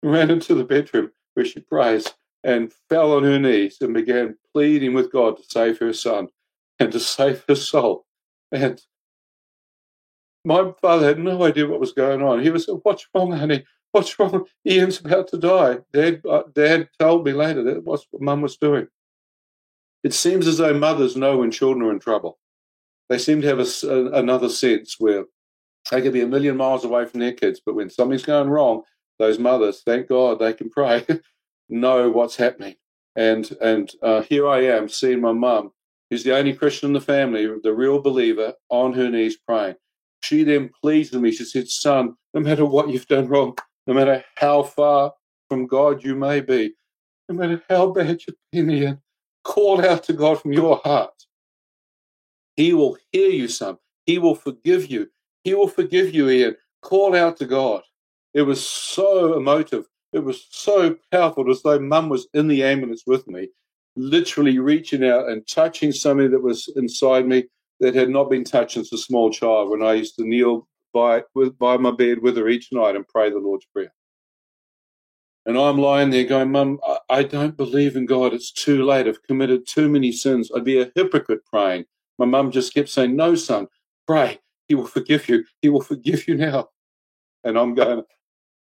ran 0.03 0.31
into 0.31 0.55
the 0.55 0.65
bedroom 0.65 1.11
where 1.35 1.45
she 1.45 1.61
prays 1.61 2.13
and 2.45 2.73
fell 2.89 3.13
on 3.13 3.25
her 3.25 3.39
knees 3.39 3.79
and 3.81 3.93
began 3.93 4.37
pleading 4.55 4.95
with 4.95 5.13
God 5.13 5.37
to 5.37 5.43
save 5.49 5.79
her 5.79 5.93
son 5.93 6.29
and 6.79 6.91
to 6.93 7.01
save 7.01 7.45
her 7.49 7.55
soul. 7.55 8.07
And 8.53 8.81
my 10.45 10.73
father 10.81 11.07
had 11.07 11.19
no 11.19 11.43
idea 11.45 11.67
what 11.67 11.81
was 11.81 11.93
going 11.93 12.23
on. 12.23 12.43
He 12.43 12.51
was, 12.51 12.69
What's 12.83 13.07
wrong, 13.15 13.33
honey? 13.33 13.65
What's 13.93 14.19
wrong? 14.19 14.47
Ian's 14.67 15.01
about 15.01 15.29
to 15.29 15.39
die. 15.39 15.79
Dad, 15.93 16.23
uh, 16.29 16.43
Dad 16.55 16.89
told 16.99 17.25
me 17.25 17.33
later 17.33 17.63
that 17.65 17.85
was 17.85 18.07
what 18.11 18.23
Mum 18.23 18.41
was 18.41 18.57
doing. 18.57 18.87
It 20.03 20.15
seems 20.15 20.47
as 20.47 20.59
though 20.59 20.75
mothers 20.75 21.17
know 21.17 21.39
when 21.39 21.51
children 21.51 21.85
are 21.87 21.93
in 21.93 21.99
trouble. 21.99 22.39
They 23.09 23.19
seem 23.19 23.43
to 23.43 23.49
have 23.49 23.59
a, 23.59 23.87
a, 23.89 24.21
another 24.21 24.49
sense 24.49 24.97
where 24.99 25.25
they 25.91 26.01
could 26.01 26.13
be 26.13 26.21
a 26.21 26.27
million 26.29 26.57
miles 26.57 26.85
away 26.85 27.05
from 27.07 27.21
their 27.21 27.33
kids, 27.33 27.61
but 27.65 27.75
when 27.75 27.91
something's 27.91 28.23
going 28.23 28.49
wrong, 28.49 28.83
those 29.19 29.39
mothers, 29.39 29.83
thank 29.85 30.09
God, 30.09 30.39
they 30.39 30.53
can 30.53 30.71
pray, 30.71 31.05
know 31.69 32.11
what's 32.11 32.37
happening. 32.37 32.77
And 33.17 33.51
and 33.61 33.91
uh, 34.03 34.23
here 34.23 34.49
I 34.49 34.65
am 34.67 34.89
seeing 34.89 35.21
my 35.21 35.33
mum, 35.33 35.73
who's 36.09 36.23
the 36.23 36.37
only 36.37 36.55
Christian 36.55 36.91
in 36.91 36.93
the 36.93 37.01
family, 37.01 37.49
the 37.63 37.75
real 37.75 38.01
believer, 38.01 38.55
on 38.69 38.93
her 38.93 39.11
knees 39.11 39.37
praying. 39.37 39.75
She 40.23 40.45
then 40.45 40.71
pleads 40.81 41.11
with 41.11 41.23
me. 41.23 41.33
She 41.33 41.45
said, 41.45 41.69
"Son, 41.69 42.15
no 42.35 42.41
matter 42.41 42.65
what 42.65 42.89
you've 42.89 43.09
done 43.09 43.27
wrong, 43.27 43.57
no 43.87 43.95
matter 43.95 44.25
how 44.37 44.63
far 44.63 45.13
from 45.49 45.67
God 45.67 46.05
you 46.05 46.15
may 46.15 46.41
be, 46.41 46.75
no 47.29 47.35
matter 47.35 47.63
how 47.69 47.91
bad 47.91 48.21
you've 48.27 48.37
been 48.53 48.71
in, 48.71 48.99
call 49.45 49.85
out 49.85 50.05
to 50.05 50.13
God 50.13 50.41
from 50.41 50.53
your 50.53 50.81
heart. 50.85 51.15
He 52.57 52.73
will 52.73 52.99
hear 53.13 53.31
you, 53.31 53.49
some. 53.49 53.79
He 54.07 54.19
will 54.19 54.35
forgive 54.35 54.91
you. 54.91 55.09
He 55.45 55.55
will 55.55 55.69
forgive 55.69 56.15
you, 56.15 56.29
Ian. 56.29 56.57
Call 56.83 57.17
out 57.17 57.37
to 57.39 57.47
God. 57.47 57.83
It 58.35 58.43
was 58.43 58.65
so 58.65 59.35
emotive. 59.35 59.87
It 60.13 60.25
was 60.25 60.47
so 60.51 60.97
powerful. 61.11 61.51
as 61.51 61.63
though 61.63 61.79
mum 61.79 62.09
was 62.09 62.29
in 62.35 62.49
the 62.49 62.65
ambulance 62.65 63.05
with 63.07 63.27
me, 63.29 63.49
literally 63.97 64.59
reaching 64.59 65.05
out 65.05 65.29
and 65.29 65.47
touching 65.47 65.93
something 65.93 66.31
that 66.31 66.43
was 66.43 66.69
inside 66.77 67.27
me 67.27 67.45
that 67.81 67.95
had 67.95 68.11
not 68.11 68.31
been 68.31 68.45
touched 68.45 68.75
since 68.75 68.93
a 68.93 68.99
small 68.99 69.31
child 69.31 69.71
when 69.71 69.83
I 69.83 69.95
used 69.95 70.17
to 70.17 70.25
kneel 70.25 70.69
by, 70.93 71.23
with, 71.35 71.59
by 71.59 71.77
my 71.77 71.91
bed 71.91 72.21
with 72.23 72.37
her 72.37 72.49
each 72.49 72.69
night 72.73 72.97
and 72.97 73.07
pray 73.07 73.31
the 73.31 73.39
Lord's 73.39 73.67
Prayer. 73.67 73.93
And 75.47 75.59
I'm 75.59 75.79
lying 75.79 76.11
there 76.11 76.25
going, 76.25 76.53
Mum, 76.53 76.79
I, 77.09 77.23
don't 77.23 77.57
believe 77.57 77.97
in 77.97 78.07
God. 78.07 78.35
It's 78.35 78.53
too 78.53 78.85
late. 78.85 79.09
I've 79.09 79.23
committed 79.23 79.67
too 79.67 79.89
many 79.89 80.13
sins. 80.13 80.51
I'd 80.55 80.65
be 80.65 80.81
a 80.81 80.93
hypocrite 80.95 81.45
praying. 81.47 81.87
My 82.19 82.27
mum 82.27 82.51
just 82.51 82.75
kept 82.75 82.91
saying, 82.91 83.17
No, 83.17 83.35
son, 83.35 83.67
pray. 84.07 84.39
He 84.69 84.75
will 84.75 84.87
forgive 84.87 85.29
you. 85.29 85.45
He 85.63 85.71
will 85.71 85.81
forgive 85.81 86.29
you 86.29 86.37
now. 86.37 86.69
And 87.43 87.59
I'm 87.59 87.75
going, 87.75 88.03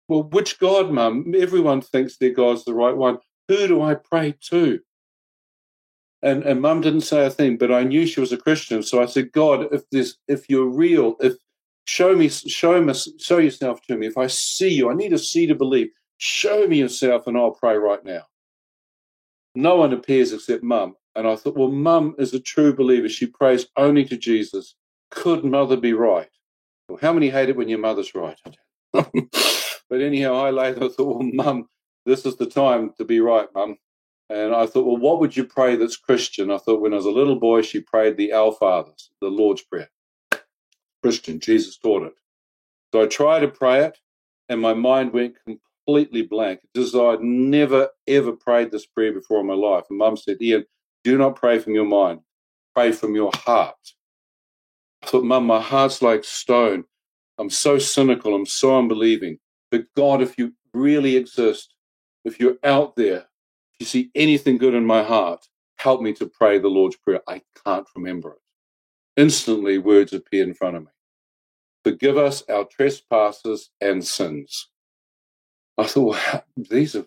Well, 0.09 0.23
which 0.23 0.59
God, 0.59 0.91
mum? 0.91 1.33
Everyone 1.35 1.81
thinks 1.81 2.17
their 2.17 2.31
God's 2.31 2.65
the 2.65 2.73
right 2.73 2.95
one. 2.95 3.19
Who 3.47 3.67
do 3.67 3.81
I 3.81 3.95
pray 3.95 4.35
to? 4.49 4.79
And 6.21 6.43
and 6.43 6.61
mum 6.61 6.81
didn't 6.81 7.01
say 7.01 7.25
a 7.25 7.29
thing, 7.29 7.57
but 7.57 7.71
I 7.71 7.83
knew 7.83 8.05
she 8.05 8.19
was 8.19 8.33
a 8.33 8.38
Christian. 8.38 8.83
So 8.83 9.01
I 9.01 9.05
said, 9.05 9.31
God, 9.31 9.67
if 9.71 9.89
this 9.91 10.17
if 10.27 10.49
you're 10.49 10.67
real, 10.67 11.15
if 11.21 11.35
Show 11.85 12.15
me, 12.15 12.29
show 12.29 12.81
me, 12.81 12.93
show 13.19 13.37
yourself 13.37 13.81
to 13.87 13.95
me. 13.95 14.07
If 14.07 14.17
I 14.17 14.27
see 14.27 14.69
you, 14.69 14.89
I 14.89 14.95
need 14.95 15.09
to 15.09 15.19
see 15.19 15.45
to 15.47 15.55
believe. 15.55 15.89
Show 16.17 16.67
me 16.67 16.79
yourself, 16.79 17.27
and 17.27 17.37
I'll 17.37 17.51
pray 17.51 17.77
right 17.77 18.03
now. 18.03 18.23
No 19.53 19.75
one 19.75 19.93
appears 19.93 20.33
except 20.33 20.63
Mum, 20.63 20.95
and 21.15 21.27
I 21.27 21.35
thought, 21.35 21.55
well, 21.55 21.69
Mum 21.69 22.15
is 22.17 22.33
a 22.33 22.39
true 22.39 22.75
believer. 22.75 23.07
She 23.07 23.27
prays 23.27 23.67
only 23.77 24.03
to 24.05 24.17
Jesus. 24.17 24.75
Could 25.11 25.45
Mother 25.45 25.77
be 25.77 25.93
right? 25.93 26.29
Well, 26.89 26.99
how 27.01 27.13
many 27.13 27.29
hate 27.29 27.49
it 27.49 27.55
when 27.55 27.69
your 27.69 27.79
mother's 27.79 28.13
right? 28.15 28.39
but 28.93 30.01
anyhow, 30.01 30.35
I 30.35 30.51
later 30.51 30.89
thought, 30.89 31.19
well, 31.19 31.29
Mum, 31.33 31.67
this 32.05 32.25
is 32.25 32.35
the 32.37 32.45
time 32.45 32.91
to 32.97 33.05
be 33.05 33.19
right, 33.19 33.47
Mum. 33.53 33.77
And 34.29 34.55
I 34.55 34.65
thought, 34.65 34.85
well, 34.85 34.97
what 34.97 35.19
would 35.19 35.37
you 35.37 35.45
pray 35.45 35.75
that's 35.75 35.97
Christian? 35.97 36.49
I 36.49 36.57
thought 36.57 36.81
when 36.81 36.93
I 36.93 36.97
was 36.97 37.05
a 37.05 37.11
little 37.11 37.39
boy, 37.39 37.61
she 37.61 37.79
prayed 37.79 38.17
the 38.17 38.33
Our 38.33 38.51
Fathers, 38.53 39.11
the 39.21 39.27
Lord's 39.27 39.61
Prayer. 39.61 39.89
Christian. 41.05 41.39
Jesus 41.39 41.77
taught 41.77 42.01
it. 42.01 42.13
So 42.91 43.03
I 43.03 43.05
tried 43.05 43.41
to 43.41 43.47
pray 43.47 43.83
it, 43.83 43.99
and 44.49 44.59
my 44.59 44.73
mind 44.73 45.13
went 45.13 45.35
completely 45.45 46.23
blank. 46.23 46.61
As 46.75 46.95
I'd 46.95 47.21
never, 47.21 47.89
ever 48.07 48.31
prayed 48.31 48.71
this 48.71 48.87
prayer 48.87 49.13
before 49.13 49.41
in 49.41 49.45
my 49.45 49.53
life. 49.53 49.83
And 49.87 49.99
mum 49.99 50.17
said, 50.17 50.41
Ian, 50.41 50.65
do 51.03 51.15
not 51.15 51.35
pray 51.35 51.59
from 51.59 51.75
your 51.75 51.85
mind, 51.85 52.21
pray 52.73 52.91
from 52.91 53.13
your 53.13 53.29
heart. 53.35 53.75
I 55.03 55.05
thought, 55.05 55.25
Mum, 55.25 55.45
my 55.45 55.61
heart's 55.61 56.01
like 56.01 56.23
stone. 56.23 56.85
I'm 57.37 57.51
so 57.51 57.77
cynical. 57.77 58.33
I'm 58.33 58.47
so 58.47 58.75
unbelieving. 58.75 59.37
But 59.69 59.85
God, 59.95 60.23
if 60.23 60.39
you 60.39 60.53
really 60.73 61.17
exist, 61.17 61.75
if 62.23 62.39
you're 62.39 62.57
out 62.63 62.95
there, 62.95 63.27
if 63.73 63.79
you 63.79 63.85
see 63.85 64.09
anything 64.15 64.57
good 64.57 64.73
in 64.73 64.87
my 64.87 65.03
heart, 65.03 65.45
help 65.77 66.01
me 66.01 66.13
to 66.13 66.25
pray 66.25 66.57
the 66.57 66.67
Lord's 66.67 66.95
Prayer. 66.95 67.21
I 67.27 67.43
can't 67.63 67.85
remember 67.95 68.31
it. 68.31 68.39
Instantly, 69.17 69.78
words 69.78 70.13
appear 70.13 70.43
in 70.43 70.54
front 70.54 70.78
of 70.78 70.84
me. 70.84 70.89
Forgive 71.84 72.17
us 72.17 72.43
our 72.49 72.65
trespasses 72.65 73.69
and 73.80 74.06
sins. 74.06 74.69
I 75.78 75.86
thought, 75.86 76.17
well, 76.34 76.43
these 76.58 76.95
are 76.95 77.06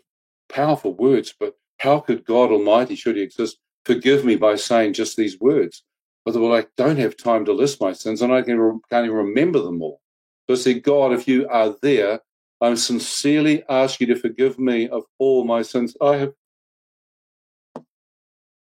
powerful 0.49 0.94
words, 0.94 1.35
but 1.38 1.55
how 1.79 2.01
could 2.01 2.25
God 2.25 2.51
Almighty, 2.51 2.94
should 2.94 3.16
He 3.16 3.23
exist, 3.23 3.59
forgive 3.85 4.25
me 4.25 4.37
by 4.37 4.57
saying 4.57 4.94
just 4.94 5.16
these 5.16 5.40
words? 5.40 5.83
I 6.27 6.33
thought, 6.33 6.42
well, 6.42 6.59
I 6.59 6.66
don't 6.77 6.99
have 6.99 7.16
time 7.16 7.44
to 7.47 7.53
list 7.53 7.81
my 7.81 7.92
sins 7.92 8.21
and 8.23 8.33
I 8.33 8.42
can't 8.42 8.59
even 8.92 9.11
remember 9.12 9.61
them 9.61 9.83
all. 9.83 10.01
So 10.47 10.55
I 10.55 10.57
said, 10.57 10.83
God, 10.83 11.12
if 11.12 11.27
you 11.27 11.49
are 11.49 11.75
there, 11.83 12.21
I 12.61 12.75
sincerely 12.75 13.64
ask 13.68 14.01
you 14.01 14.07
to 14.09 14.16
forgive 14.16 14.59
me 14.59 14.88
of 14.88 15.05
all 15.18 15.44
my 15.44 15.62
sins. 15.62 15.97
I 16.03 16.16
have 16.16 16.33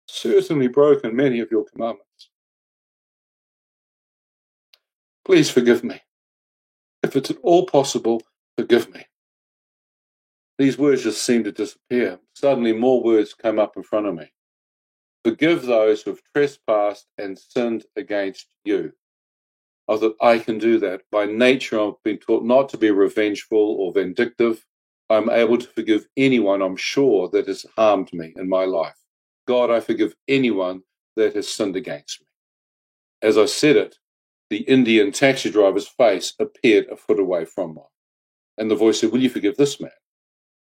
certainly 0.07 0.67
broken 0.67 1.15
many 1.15 1.39
of 1.39 1.51
your 1.51 1.65
commandments. 1.65 2.29
Please 5.25 5.49
forgive 5.49 5.83
me. 5.83 6.01
If 7.01 7.15
it's 7.15 7.31
at 7.31 7.37
all 7.43 7.65
possible, 7.65 8.21
forgive 8.57 8.93
me. 8.93 9.05
These 10.57 10.77
words 10.77 11.03
just 11.03 11.23
seemed 11.23 11.45
to 11.45 11.51
disappear. 11.51 12.19
Suddenly, 12.33 12.73
more 12.73 13.01
words 13.01 13.33
came 13.33 13.59
up 13.59 13.75
in 13.75 13.83
front 13.83 14.05
of 14.05 14.15
me. 14.15 14.31
Forgive 15.25 15.63
those 15.63 16.01
who 16.01 16.11
have 16.11 16.21
trespassed 16.35 17.07
and 17.17 17.39
sinned 17.39 17.85
against 17.95 18.47
you. 18.65 18.91
I 19.89 19.97
thought, 19.97 20.15
I 20.21 20.39
can 20.39 20.57
do 20.59 20.79
that. 20.79 21.01
By 21.11 21.25
nature, 21.25 21.79
I've 21.79 22.01
been 22.03 22.17
taught 22.17 22.43
not 22.43 22.69
to 22.69 22.77
be 22.77 22.91
revengeful 22.91 23.57
or 23.57 23.93
vindictive. 23.93 24.65
I'm 25.09 25.29
able 25.29 25.57
to 25.57 25.67
forgive 25.67 26.05
anyone, 26.15 26.61
I'm 26.61 26.77
sure, 26.77 27.29
that 27.29 27.47
has 27.47 27.65
harmed 27.75 28.11
me 28.13 28.33
in 28.37 28.47
my 28.47 28.65
life. 28.65 28.95
God, 29.47 29.69
I 29.69 29.79
forgive 29.79 30.15
anyone 30.27 30.83
that 31.15 31.35
has 31.35 31.49
sinned 31.49 31.75
against 31.75 32.21
me. 32.21 32.27
As 33.21 33.37
I 33.37 33.45
said 33.45 33.75
it, 33.75 33.97
the 34.53 34.69
Indian 34.69 35.11
taxi 35.11 35.49
driver's 35.49 35.87
face 35.87 36.35
appeared 36.37 36.85
a 36.91 36.95
foot 36.95 37.19
away 37.19 37.43
from 37.43 37.73
mine. 37.73 37.85
And 38.55 38.69
the 38.69 38.75
voice 38.75 38.99
said, 38.99 39.11
Will 39.11 39.23
you 39.23 39.31
forgive 39.31 39.57
this 39.57 39.81
man 39.81 39.89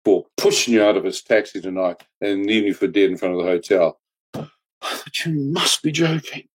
for 0.06 0.24
pushing 0.38 0.72
you 0.72 0.82
out 0.82 0.96
of 0.96 1.04
his 1.04 1.20
taxi 1.20 1.60
tonight 1.60 2.02
and 2.22 2.46
leaving 2.46 2.68
you 2.68 2.72
for 2.74 2.86
dead 2.86 3.10
in 3.10 3.18
front 3.18 3.34
of 3.34 3.44
the 3.44 3.50
hotel? 3.50 4.00
I 4.34 4.46
thought, 4.80 5.26
You 5.26 5.34
must 5.34 5.82
be 5.82 5.92
joking. 5.92 6.48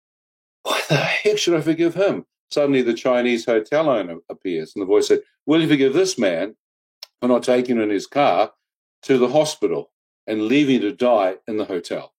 Why 0.63 0.82
the 0.88 0.96
heck 0.96 1.38
should 1.38 1.56
I 1.56 1.60
forgive 1.60 1.96
him? 1.96 2.26
Suddenly, 2.50 2.82
the 2.84 2.94
Chinese 2.94 3.44
hotel 3.44 3.90
owner 3.90 4.20
appears, 4.30 4.72
and 4.74 4.82
the 4.82 4.88
voice 4.88 5.10
said, 5.10 5.20
Will 5.46 5.62
you 5.62 5.68
forgive 5.68 5.92
this 5.92 6.18
man 6.18 6.56
for 7.20 7.28
not 7.28 7.44
taking 7.44 7.76
him 7.76 7.84
in 7.84 7.90
his 7.90 8.08
car 8.08 8.54
to 9.02 9.18
the 9.18 9.28
hospital 9.28 9.92
and 10.28 10.48
leaving 10.48 10.80
to 10.80 10.94
die 10.94 11.36
in 11.46 11.58
the 11.58 11.66
hotel? 11.66 12.13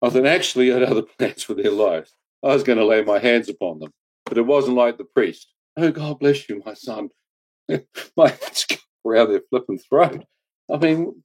I 0.00 0.08
thought, 0.08 0.24
actually, 0.24 0.72
I 0.72 0.78
had 0.78 0.84
other 0.84 1.02
plans 1.18 1.42
for 1.42 1.52
their 1.52 1.70
lives. 1.70 2.14
I 2.42 2.48
was 2.48 2.62
going 2.62 2.78
to 2.78 2.86
lay 2.86 3.02
my 3.02 3.18
hands 3.18 3.48
upon 3.48 3.78
them. 3.78 3.92
But 4.24 4.38
it 4.38 4.46
wasn't 4.46 4.76
like 4.76 4.98
the 4.98 5.04
priest. 5.04 5.52
Oh, 5.76 5.90
God 5.90 6.18
bless 6.18 6.48
you, 6.48 6.62
my 6.64 6.74
son. 6.74 7.10
my 8.16 8.28
hands 8.28 8.66
go 8.68 8.76
around 9.04 9.30
their 9.30 9.42
flipping 9.50 9.78
throat. 9.78 10.24
I 10.72 10.76
mean, 10.76 11.22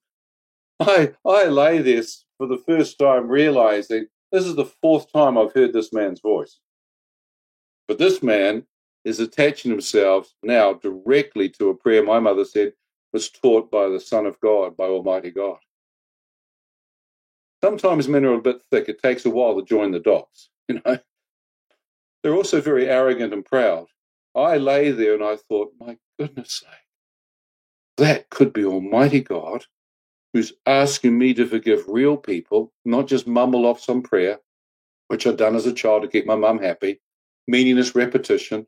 I 0.80 1.14
I 1.26 1.46
lay 1.46 1.82
this 1.82 2.26
for 2.38 2.48
the 2.48 2.62
first 2.68 2.98
time 3.00 3.28
realizing 3.28 4.08
this 4.32 4.46
is 4.46 4.56
the 4.56 4.66
fourth 4.66 5.12
time 5.14 5.38
I've 5.38 5.54
heard 5.54 5.72
this 5.72 5.94
man's 5.94 6.20
voice. 6.20 6.60
But 7.88 8.00
this 8.00 8.22
man 8.24 8.66
is 9.04 9.20
attaching 9.20 9.72
himself 9.72 10.34
now 10.44 10.74
directly 10.74 11.48
to 11.50 11.70
a 11.70 11.76
prayer 11.76 12.04
my 12.04 12.20
mother 12.20 12.44
said 12.44 12.74
was 13.14 13.30
taught 13.30 13.72
by 13.72 13.88
the 13.88 14.00
Son 14.00 14.26
of 14.26 14.40
God, 14.42 14.76
by 14.76 14.86
Almighty 14.86 15.32
God. 15.32 15.58
Sometimes 17.64 18.10
men 18.10 18.26
are 18.26 18.34
a 18.34 18.42
bit 18.42 18.62
thick. 18.70 18.90
It 18.90 19.02
takes 19.02 19.26
a 19.26 19.30
while 19.30 19.56
to 19.56 19.64
join 19.64 19.92
the 19.92 20.00
dots, 20.00 20.50
you 20.76 20.82
know. 20.86 20.98
They're 22.24 22.36
also 22.36 22.60
very 22.60 22.90
arrogant 22.90 23.34
and 23.34 23.46
proud. 23.46 23.86
I 24.36 24.58
lay 24.58 24.92
there 24.92 25.14
and 25.14 25.24
I 25.24 25.38
thought, 25.38 25.74
my 25.80 25.98
goodness 26.20 26.64
sake, 26.64 26.70
that 27.98 28.30
could 28.30 28.52
be 28.52 28.66
Almighty 28.66 29.22
God 29.22 29.66
who's 30.36 30.52
asking 30.66 31.18
me 31.18 31.34
to 31.34 31.48
forgive 31.48 31.88
real 31.88 32.18
people, 32.18 32.74
not 32.84 33.08
just 33.08 33.26
mumble 33.26 33.66
off 33.66 33.80
some 33.80 34.02
prayer, 34.02 34.38
which 35.08 35.26
I'd 35.26 35.38
done 35.38 35.56
as 35.56 35.66
a 35.66 35.72
child 35.72 36.02
to 36.02 36.10
keep 36.10 36.26
my 36.26 36.36
mum 36.36 36.60
happy, 36.60 37.00
meaningless 37.48 37.96
repetition. 37.96 38.68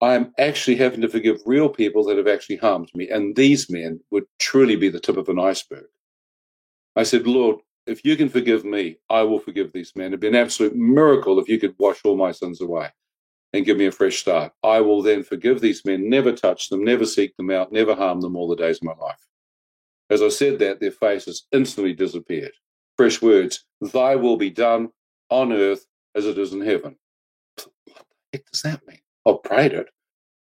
I 0.00 0.14
am 0.14 0.32
actually 0.38 0.76
having 0.76 1.00
to 1.00 1.08
forgive 1.08 1.40
real 1.44 1.68
people 1.68 2.04
that 2.04 2.16
have 2.16 2.28
actually 2.28 2.58
harmed 2.58 2.92
me. 2.94 3.08
And 3.08 3.34
these 3.34 3.68
men 3.68 3.98
would 4.12 4.26
truly 4.38 4.76
be 4.76 4.88
the 4.88 5.00
tip 5.00 5.16
of 5.16 5.28
an 5.28 5.40
iceberg. 5.40 5.86
I 6.94 7.02
said, 7.02 7.26
Lord, 7.26 7.56
if 7.88 8.04
you 8.04 8.16
can 8.16 8.28
forgive 8.28 8.64
me, 8.64 8.98
I 9.08 9.22
will 9.22 9.38
forgive 9.38 9.72
these 9.72 9.92
men. 9.96 10.08
It'd 10.08 10.20
be 10.20 10.28
an 10.28 10.34
absolute 10.34 10.76
miracle 10.76 11.38
if 11.38 11.48
you 11.48 11.58
could 11.58 11.74
wash 11.78 12.00
all 12.04 12.16
my 12.16 12.32
sins 12.32 12.60
away 12.60 12.90
and 13.52 13.64
give 13.64 13.78
me 13.78 13.86
a 13.86 13.92
fresh 13.92 14.18
start. 14.18 14.52
I 14.62 14.80
will 14.80 15.02
then 15.02 15.22
forgive 15.22 15.60
these 15.60 15.84
men, 15.84 16.08
never 16.08 16.32
touch 16.32 16.68
them, 16.68 16.84
never 16.84 17.06
seek 17.06 17.36
them 17.36 17.50
out, 17.50 17.72
never 17.72 17.94
harm 17.94 18.20
them 18.20 18.36
all 18.36 18.48
the 18.48 18.56
days 18.56 18.78
of 18.78 18.84
my 18.84 18.94
life. 18.94 19.26
As 20.10 20.22
I 20.22 20.28
said 20.28 20.58
that, 20.58 20.80
their 20.80 20.90
faces 20.90 21.46
instantly 21.52 21.94
disappeared. 21.94 22.52
Fresh 22.96 23.22
words, 23.22 23.64
Thy 23.80 24.16
will 24.16 24.36
be 24.36 24.50
done 24.50 24.90
on 25.30 25.52
earth 25.52 25.86
as 26.14 26.26
it 26.26 26.38
is 26.38 26.52
in 26.52 26.60
heaven. 26.60 26.96
What 27.56 27.70
the 27.86 28.16
heck 28.32 28.50
does 28.50 28.62
that 28.62 28.86
mean? 28.86 29.00
I've 29.26 29.42
prayed 29.42 29.72
it 29.72 29.88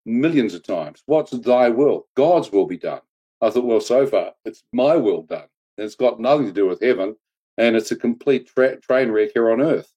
millions 0.06 0.54
of 0.54 0.62
times. 0.62 1.02
What's 1.06 1.32
thy 1.32 1.68
will? 1.68 2.06
God's 2.16 2.50
will 2.50 2.66
be 2.66 2.78
done. 2.78 3.00
I 3.40 3.50
thought, 3.50 3.64
well, 3.64 3.80
so 3.80 4.06
far, 4.06 4.32
it's 4.44 4.62
my 4.72 4.96
will 4.96 5.22
done. 5.22 5.48
And 5.76 5.84
It's 5.84 5.96
got 5.96 6.20
nothing 6.20 6.46
to 6.46 6.52
do 6.52 6.66
with 6.66 6.80
heaven 6.80 7.16
and 7.58 7.76
it's 7.76 7.90
a 7.90 7.96
complete 7.96 8.46
tra- 8.46 8.80
train 8.80 9.10
wreck 9.10 9.30
here 9.34 9.50
on 9.50 9.60
earth. 9.60 9.92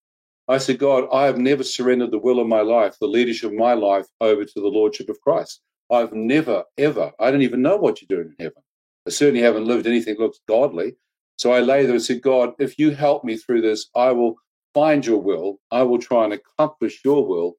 I 0.48 0.58
said, 0.58 0.80
God, 0.80 1.08
I 1.14 1.26
have 1.26 1.38
never 1.38 1.64
surrendered 1.64 2.12
the 2.12 2.18
will 2.18 2.40
of 2.40 2.48
my 2.48 2.62
life, 2.62 2.96
the 3.00 3.08
leadership 3.08 3.52
of 3.52 3.58
my 3.58 3.74
life, 3.74 4.08
over 4.20 4.44
to 4.44 4.62
the 4.62 4.68
Lordship 4.68 5.10
of 5.10 5.22
Christ. 5.22 5.62
I've 5.92 6.14
never, 6.14 6.64
ever, 6.78 7.12
I 7.20 7.32
don't 7.32 7.44
even 7.44 7.62
know 7.62 7.78
what 7.78 8.02
you're 8.02 8.18
doing 8.18 8.34
in 8.38 8.46
heaven. 8.46 8.64
I 9.08 9.12
certainly 9.12 9.42
haven't 9.42 9.66
lived 9.66 9.88
anything 9.88 10.16
that 10.16 10.22
looks 10.22 10.40
godly. 10.48 10.96
So 11.38 11.52
I 11.52 11.60
lay 11.60 11.84
there 11.84 11.96
and 11.96 12.04
said, 12.04 12.22
God, 12.22 12.54
if 12.60 12.78
you 12.80 12.92
help 12.92 13.24
me 13.24 13.38
through 13.38 13.62
this, 13.62 13.90
I 13.96 14.12
will 14.12 14.36
find 14.74 15.06
your 15.06 15.22
will. 15.22 15.60
I 15.72 15.84
will 15.84 16.00
try 16.00 16.26
and 16.26 16.34
accomplish 16.34 17.02
your 17.06 17.26
will 17.26 17.56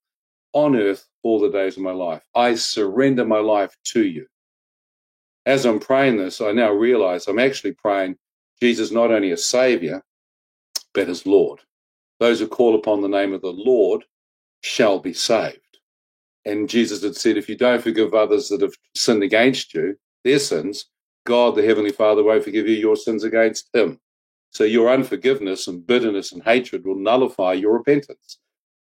on 0.53 0.77
earth 0.77 1.07
all 1.23 1.41
the 1.41 1.51
days 1.51 1.77
of 1.77 1.83
my 1.83 1.93
life. 1.93 2.23
I 2.35 2.55
surrender 2.57 3.25
my 3.25 3.39
life 3.39 3.77
to 3.93 4.05
you. 4.05 4.27
As 5.47 5.65
I'm 5.65 5.81
praying 5.81 6.19
this, 6.19 6.41
I 6.41 6.53
now 6.53 6.73
realize 6.73 7.27
I'm 7.27 7.39
actually 7.39 7.73
praying 7.73 8.17
Jesus 8.61 8.91
not 8.91 9.11
only 9.11 9.31
as 9.31 9.45
Savior, 9.45 10.03
but 10.95 11.09
as 11.09 11.27
Lord. 11.27 11.61
Those 12.19 12.41
who 12.41 12.49
call 12.49 12.75
upon 12.75 13.01
the 13.01 13.09
name 13.09 13.33
of 13.33 13.41
the 13.41 13.53
Lord 13.53 14.05
shall 14.63 14.99
be 14.99 15.13
saved. 15.13 15.59
And 16.45 16.69
Jesus 16.69 17.03
had 17.03 17.17
said, 17.17 17.37
if 17.37 17.49
you 17.49 17.57
don't 17.57 17.83
forgive 17.83 18.15
others 18.15 18.49
that 18.49 18.61
have 18.61 18.75
sinned 18.95 19.23
against 19.23 19.75
you, 19.75 19.97
their 20.25 20.39
sins, 20.39 20.87
God, 21.27 21.55
the 21.55 21.65
Heavenly 21.65 21.93
Father, 21.93 22.23
won't 22.23 22.45
forgive 22.45 22.67
you 22.67 22.77
your 22.77 22.97
sins 22.97 23.25
against 23.25 23.69
Him. 23.75 23.99
So 24.51 24.65
your 24.65 24.91
unforgiveness 24.91 25.69
and 25.69 25.87
bitterness 25.87 26.33
and 26.33 26.43
hatred 26.43 26.85
will 26.85 26.97
nullify 26.97 27.53
your 27.53 27.73
repentance. 27.73 28.39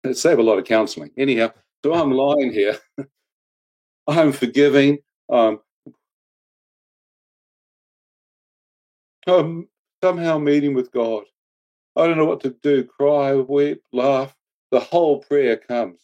It'd 0.03 0.17
save 0.17 0.39
a 0.39 0.43
lot 0.43 0.59
of 0.59 0.65
counseling. 0.65 1.11
Anyhow, 1.17 1.51
so 1.83 1.93
I'm 1.93 2.11
lying 2.11 2.51
here. 2.51 2.77
I'm 4.07 4.31
forgiving. 4.31 4.99
Um, 5.31 5.59
I'm 9.27 9.67
somehow 10.03 10.37
meeting 10.37 10.73
with 10.73 10.91
God. 10.91 11.23
I 11.95 12.05
don't 12.05 12.17
know 12.17 12.25
what 12.25 12.41
to 12.41 12.55
do 12.61 12.83
cry, 12.83 13.35
weep, 13.35 13.81
laugh. 13.91 14.35
The 14.71 14.79
whole 14.79 15.21
prayer 15.21 15.57
comes. 15.57 16.01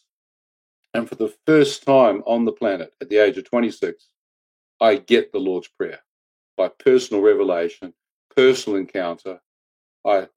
And 0.93 1.07
for 1.07 1.15
the 1.15 1.33
first 1.45 1.83
time 1.83 2.23
on 2.25 2.45
the 2.45 2.51
planet 2.51 2.93
at 3.01 3.09
the 3.09 3.17
age 3.17 3.37
of 3.37 3.45
26, 3.45 4.07
I 4.79 4.95
get 4.95 5.31
the 5.31 5.39
Lord's 5.39 5.67
Prayer 5.67 5.99
by 6.57 6.69
personal 6.69 7.21
revelation, 7.21 7.93
personal 8.35 8.79
encounter. 8.79 9.39
I 10.05 10.27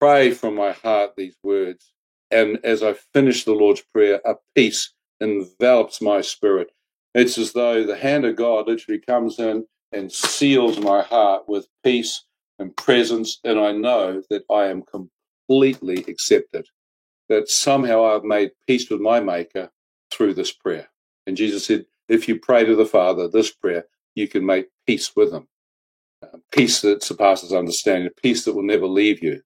pray 0.00 0.30
from 0.32 0.54
my 0.54 0.72
heart 0.72 1.12
these 1.16 1.36
words. 1.42 1.92
And 2.30 2.58
as 2.64 2.82
I 2.82 2.94
finish 3.12 3.44
the 3.44 3.52
Lord's 3.52 3.82
Prayer, 3.82 4.20
a 4.24 4.34
peace 4.54 4.92
envelops 5.20 6.00
my 6.00 6.20
spirit. 6.22 6.70
It's 7.14 7.38
as 7.38 7.52
though 7.52 7.84
the 7.84 7.96
hand 7.96 8.24
of 8.24 8.36
God 8.36 8.66
literally 8.66 9.00
comes 9.00 9.38
in 9.38 9.66
and 9.94 10.10
seals 10.12 10.78
my 10.78 11.02
heart 11.02 11.48
with 11.48 11.68
peace 11.82 12.24
and 12.58 12.76
presence. 12.76 13.38
And 13.44 13.58
I 13.58 13.72
know 13.72 14.22
that 14.30 14.42
I 14.50 14.66
am 14.66 14.82
completely 14.82 16.04
accepted, 16.08 16.66
that 17.28 17.48
somehow 17.48 18.04
I've 18.04 18.24
made 18.24 18.50
peace 18.66 18.90
with 18.90 19.00
my 19.00 19.20
Maker 19.20 19.70
through 20.12 20.34
this 20.34 20.52
prayer. 20.52 20.88
And 21.26 21.36
Jesus 21.36 21.66
said, 21.66 21.86
if 22.08 22.28
you 22.28 22.38
pray 22.38 22.64
to 22.64 22.76
the 22.76 22.84
Father 22.84 23.28
this 23.28 23.50
prayer, 23.50 23.84
you 24.14 24.28
can 24.28 24.44
make 24.44 24.66
peace 24.86 25.14
with 25.16 25.32
Him. 25.32 25.48
Uh, 26.22 26.38
peace 26.52 26.80
that 26.82 27.02
surpasses 27.02 27.52
understanding, 27.52 28.10
peace 28.22 28.44
that 28.44 28.54
will 28.54 28.62
never 28.62 28.86
leave 28.86 29.22
you. 29.22 29.40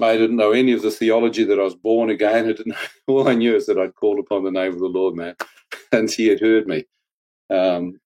I 0.00 0.16
didn't 0.16 0.36
know 0.36 0.52
any 0.52 0.72
of 0.72 0.82
the 0.82 0.90
theology 0.90 1.44
that 1.44 1.60
I 1.60 1.62
was 1.62 1.76
born 1.76 2.10
again. 2.10 2.48
I 2.48 2.52
didn't 2.52 2.66
know. 2.68 2.76
All 3.06 3.28
I 3.28 3.34
knew 3.34 3.54
is 3.54 3.66
that 3.66 3.78
I'd 3.78 3.94
called 3.94 4.18
upon 4.18 4.44
the 4.44 4.50
name 4.50 4.72
of 4.72 4.80
the 4.80 4.86
Lord, 4.86 5.14
man, 5.14 5.36
and 5.92 6.10
He 6.10 6.28
had 6.28 6.40
heard 6.40 6.66
me. 6.66 6.84
Um, 7.50 8.00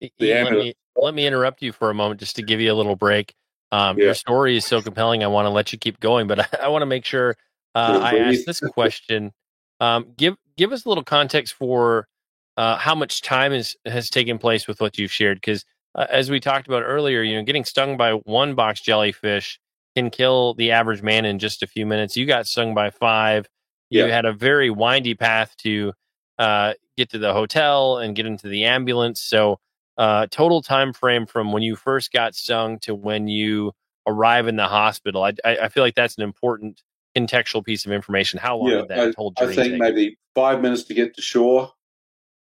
the 0.00 0.12
let, 0.20 0.52
me, 0.52 0.74
let 0.96 1.14
me 1.14 1.26
interrupt 1.26 1.62
you 1.62 1.72
for 1.72 1.90
a 1.90 1.94
moment 1.94 2.20
just 2.20 2.36
to 2.36 2.42
give 2.42 2.60
you 2.60 2.72
a 2.72 2.74
little 2.74 2.96
break. 2.96 3.34
Um, 3.70 3.98
yeah. 3.98 4.06
Your 4.06 4.14
story 4.14 4.56
is 4.56 4.64
so 4.64 4.80
compelling. 4.80 5.22
I 5.22 5.26
want 5.26 5.46
to 5.46 5.50
let 5.50 5.72
you 5.72 5.78
keep 5.78 6.00
going, 6.00 6.26
but 6.26 6.40
I, 6.40 6.46
I 6.64 6.68
want 6.68 6.82
to 6.82 6.86
make 6.86 7.04
sure 7.04 7.36
uh, 7.74 8.00
I 8.02 8.18
ask 8.18 8.44
this 8.44 8.60
question. 8.60 9.32
Um, 9.80 10.12
give 10.16 10.36
give 10.56 10.72
us 10.72 10.84
a 10.84 10.88
little 10.88 11.04
context 11.04 11.54
for 11.54 12.08
uh, 12.56 12.76
how 12.76 12.94
much 12.94 13.22
time 13.22 13.52
is, 13.52 13.76
has 13.86 14.10
taken 14.10 14.38
place 14.38 14.66
with 14.66 14.80
what 14.80 14.98
you've 14.98 15.12
shared, 15.12 15.38
because 15.38 15.64
uh, 15.94 16.06
as 16.10 16.30
we 16.30 16.40
talked 16.40 16.66
about 16.66 16.82
earlier, 16.82 17.22
you 17.22 17.36
know, 17.36 17.44
getting 17.44 17.64
stung 17.64 17.96
by 17.96 18.12
one 18.12 18.54
box 18.54 18.80
jellyfish 18.80 19.60
can 19.94 20.10
kill 20.10 20.54
the 20.54 20.72
average 20.72 21.02
man 21.02 21.24
in 21.24 21.38
just 21.38 21.62
a 21.62 21.66
few 21.66 21.86
minutes. 21.86 22.16
You 22.16 22.26
got 22.26 22.46
stung 22.46 22.74
by 22.74 22.90
five. 22.90 23.46
You 23.90 24.06
yeah. 24.06 24.14
had 24.14 24.24
a 24.24 24.32
very 24.32 24.70
windy 24.70 25.14
path 25.14 25.56
to 25.58 25.92
uh, 26.38 26.74
get 26.96 27.10
to 27.10 27.18
the 27.18 27.32
hotel 27.32 27.98
and 27.98 28.14
get 28.14 28.26
into 28.26 28.48
the 28.48 28.64
ambulance. 28.64 29.20
So 29.20 29.60
uh, 29.98 30.26
total 30.30 30.62
time 30.62 30.92
frame 30.92 31.26
from 31.26 31.52
when 31.52 31.62
you 31.62 31.76
first 31.76 32.12
got 32.12 32.34
stung 32.34 32.78
to 32.78 32.94
when 32.94 33.26
you 33.28 33.72
arrive 34.06 34.46
in 34.46 34.56
the 34.56 34.66
hospital. 34.66 35.24
I, 35.24 35.34
I, 35.44 35.56
I 35.64 35.68
feel 35.68 35.82
like 35.82 35.96
that's 35.96 36.16
an 36.16 36.22
important 36.22 36.80
contextual 37.16 37.64
piece 37.64 37.84
of 37.84 37.92
information. 37.92 38.38
How 38.38 38.56
long 38.56 38.70
Yeah, 38.70 38.76
did 38.76 38.88
that 38.88 39.14
whole 39.16 39.32
journey 39.32 39.52
I 39.52 39.56
think 39.56 39.72
take? 39.72 39.80
maybe 39.80 40.18
five 40.34 40.60
minutes 40.62 40.84
to 40.84 40.94
get 40.94 41.14
to 41.16 41.22
shore. 41.22 41.72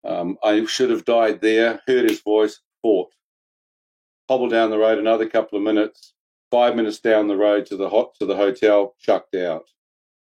Um, 0.05 0.37
I 0.43 0.63
should 0.65 0.91
have 0.91 1.05
died 1.05 1.41
there, 1.41 1.81
heard 1.87 2.09
his 2.09 2.21
voice, 2.21 2.61
fought. 2.81 3.09
Hobbled 4.29 4.51
down 4.51 4.69
the 4.69 4.77
road 4.77 4.99
another 4.99 5.27
couple 5.27 5.57
of 5.57 5.63
minutes, 5.63 6.13
five 6.51 6.75
minutes 6.75 6.99
down 6.99 7.27
the 7.27 7.35
road 7.35 7.65
to 7.65 7.75
the 7.77 7.89
hot 7.89 8.13
to 8.19 8.25
the 8.25 8.35
hotel, 8.35 8.95
chucked 8.99 9.35
out. 9.35 9.63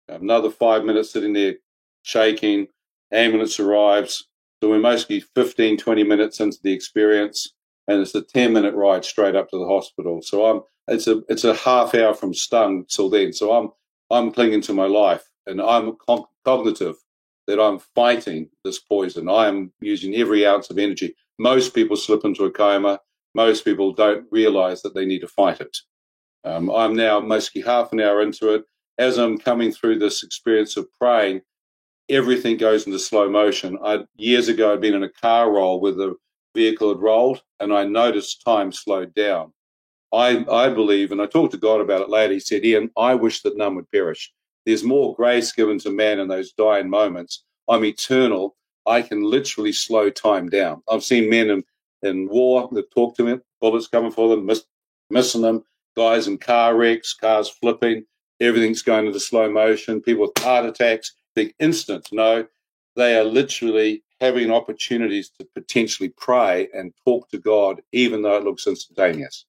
Another 0.08 0.50
five 0.50 0.86
minutes 0.86 1.12
sitting 1.12 1.34
there 1.34 1.56
shaking, 2.04 2.68
ambulance 3.12 3.60
arrives. 3.60 4.28
So 4.62 4.70
we're 4.70 4.80
mostly 4.80 5.20
15, 5.20 5.78
20 5.78 6.04
minutes 6.04 6.40
into 6.40 6.58
the 6.64 6.74
experience, 6.74 7.54
and 7.88 8.02
it's 8.02 8.16
a 8.16 8.22
10 8.22 8.54
minute 8.54 8.74
ride 8.74 9.06
straight 9.06 9.36
up 9.36 9.50
to 9.50 9.58
the 9.58 9.68
hospital. 9.68 10.22
So 10.22 10.46
I'm 10.46 10.62
it's 10.88 11.08
a 11.08 11.22
it's 11.30 11.44
a 11.44 11.54
half 11.54 11.94
hour 11.94 12.14
from 12.14 12.34
stung 12.34 12.86
till 12.86 13.10
then. 13.10 13.34
So 13.34 13.52
I'm 13.52 13.70
I'm 14.10 14.32
clinging 14.32 14.62
to 14.62 14.74
my 14.74 14.86
life 14.86 15.24
and 15.46 15.62
I'm 15.62 15.96
cognitive 16.46 16.96
that 17.48 17.62
I'm 17.62 17.80
fighting 17.96 18.50
this 18.64 18.80
poison. 18.80 19.30
I 19.30 19.48
am 19.48 19.72
using 19.80 20.16
every 20.16 20.46
ounce 20.46 20.70
of 20.70 20.78
energy. 20.78 21.16
Most 21.40 21.74
people 21.74 21.96
slip 21.96 22.26
into 22.26 22.46
a 22.46 22.52
coma. 22.52 23.00
Most 23.36 23.64
people 23.64 23.94
don't 23.94 24.26
realize 24.32 24.82
that 24.82 24.96
they 24.96 25.06
need 25.06 25.20
to 25.20 25.28
fight 25.28 25.62
it. 25.62 25.78
Um, 26.44 26.70
I'm 26.70 26.96
now 26.96 27.20
mostly 27.20 27.62
half 27.62 27.92
an 27.94 28.02
hour 28.02 28.22
into 28.22 28.54
it. 28.54 28.64
As 28.98 29.18
I'm 29.18 29.38
coming 29.38 29.72
through 29.72 30.00
this 30.00 30.24
experience 30.24 30.76
of 30.76 30.88
praying, 31.00 31.42
everything 32.10 32.58
goes 32.58 32.86
into 32.86 33.00
slow 33.00 33.30
motion. 33.30 33.78
I, 33.84 34.06
years 34.16 34.48
ago, 34.48 34.74
I'd 34.74 34.82
been 34.82 34.94
in 34.94 35.04
a 35.04 35.10
car 35.10 35.52
roll 35.52 35.80
where 35.80 35.92
the 35.92 36.16
vehicle 36.56 36.90
had 36.90 37.02
rolled, 37.02 37.42
and 37.60 37.74
I 37.74 37.84
noticed 37.84 38.44
time 38.44 38.72
slowed 38.72 39.14
down. 39.14 39.54
I, 40.14 40.46
I 40.50 40.70
believe, 40.70 41.12
and 41.12 41.22
I 41.22 41.26
talked 41.26 41.52
to 41.52 41.58
God 41.58 41.82
about 41.82 42.02
it 42.02 42.10
later. 42.10 42.34
He 42.34 42.40
said, 42.40 42.64
Ian, 42.64 42.90
I 42.98 43.14
wish 43.14 43.42
that 43.42 43.58
none 43.58 43.76
would 43.76 43.92
perish. 43.92 44.32
There's 44.66 44.84
more 44.84 45.16
grace 45.16 45.52
given 45.52 45.80
to 45.80 45.92
man 45.92 46.20
in 46.20 46.28
those 46.28 46.54
dying 46.54 46.90
moments. 46.90 47.44
I'm 47.70 47.84
eternal. 47.84 48.56
I 48.86 49.02
can 49.02 49.22
literally 49.22 49.74
slow 49.74 50.10
time 50.10 50.50
down. 50.50 50.82
I've 50.90 51.04
seen 51.04 51.30
men 51.30 51.50
in, 51.50 51.64
in 52.04 52.30
war 52.30 52.70
that 52.72 52.92
talk 52.92 53.16
to 53.18 53.24
me, 53.24 53.40
bullets 53.60 53.88
coming 53.88 54.12
for 54.12 54.30
them, 54.30 54.46
miss, 54.46 54.64
missing 55.10 55.42
them, 55.42 55.64
guys 55.96 56.28
in 56.28 56.38
car 56.38 56.76
wrecks, 56.76 57.14
cars 57.14 57.50
flipping, 57.50 58.06
everything's 58.40 58.82
going 58.82 59.08
into 59.08 59.20
slow 59.20 59.52
motion, 59.52 60.02
people 60.02 60.24
with 60.24 60.44
heart 60.44 60.66
attacks, 60.66 61.14
big 61.38 61.54
instant. 61.60 62.10
No, 62.12 62.48
they 62.96 63.16
are 63.18 63.24
literally 63.24 64.04
having 64.20 64.52
opportunities 64.52 65.30
to 65.38 65.46
potentially 65.54 66.10
pray 66.10 66.68
and 66.74 66.92
talk 67.06 67.30
to 67.30 67.38
God, 67.38 67.82
even 67.92 68.24
though 68.24 68.36
it 68.38 68.44
looks 68.44 68.66
instantaneous. 68.66 69.46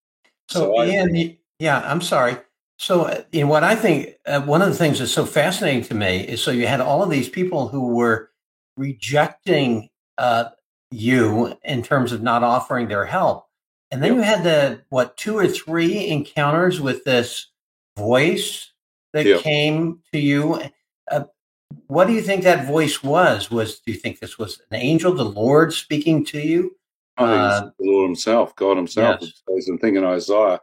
So, 0.49 0.75
So 0.77 0.85
Ian, 0.85 1.15
y- 1.15 1.39
yeah, 1.59 1.81
I'm 1.91 2.03
sorry. 2.03 2.37
So, 2.77 3.03
uh, 3.03 3.23
you 3.33 3.41
know, 3.41 3.47
what 3.49 3.65
I 3.65 3.75
think 3.75 4.17
uh, 4.27 4.43
one 4.43 4.61
of 4.63 4.69
the 4.69 4.75
things 4.75 4.99
that's 4.99 5.11
so 5.11 5.25
fascinating 5.27 5.83
to 5.85 5.95
me 5.95 6.21
is 6.21 6.43
so 6.43 6.51
you 6.51 6.67
had 6.67 6.81
all 6.81 7.03
of 7.03 7.11
these 7.11 7.29
people 7.29 7.69
who 7.69 7.89
were 7.95 8.31
rejecting 8.77 9.89
uh, 10.19 10.51
you 10.91 11.57
in 11.65 11.83
terms 11.83 12.13
of 12.13 12.23
not 12.23 12.43
offering 12.45 12.89
their 12.89 13.07
help, 13.07 13.47
and 13.91 14.03
then 14.03 14.11
Yep. 14.13 14.17
you 14.17 14.23
had 14.23 14.45
the 14.45 14.83
what 14.91 15.17
two 15.17 15.37
or 15.39 15.49
three 15.49 16.07
encounters 16.09 16.81
with 16.81 17.03
this 17.05 17.51
voice 17.97 18.71
that 19.15 19.27
Yep. 19.27 19.41
came 19.41 20.01
to 20.13 20.19
you. 20.21 20.63
Uh, 21.11 21.25
what 21.87 22.07
do 22.07 22.13
you 22.13 22.23
think 22.23 22.45
that 22.45 22.67
voice 22.67 23.03
was? 23.03 23.51
Was 23.51 23.81
do 23.81 23.93
you 23.93 23.99
think 23.99 24.21
this 24.21 24.39
was 24.39 24.61
an 24.71 24.81
angel, 24.81 25.15
the 25.15 25.25
Lord 25.25 25.73
speaking 25.73 26.25
to 26.27 26.41
you? 26.41 26.77
I 27.17 27.25
think 27.25 27.37
Uh, 27.37 27.71
the 27.79 27.91
Lord 27.91 28.09
Himself, 28.09 28.55
God 28.57 28.77
Himself. 28.77 29.21
Yes. 29.21 29.69
In 29.69 29.79
thinking 29.79 30.05
Isaiah, 30.05 30.61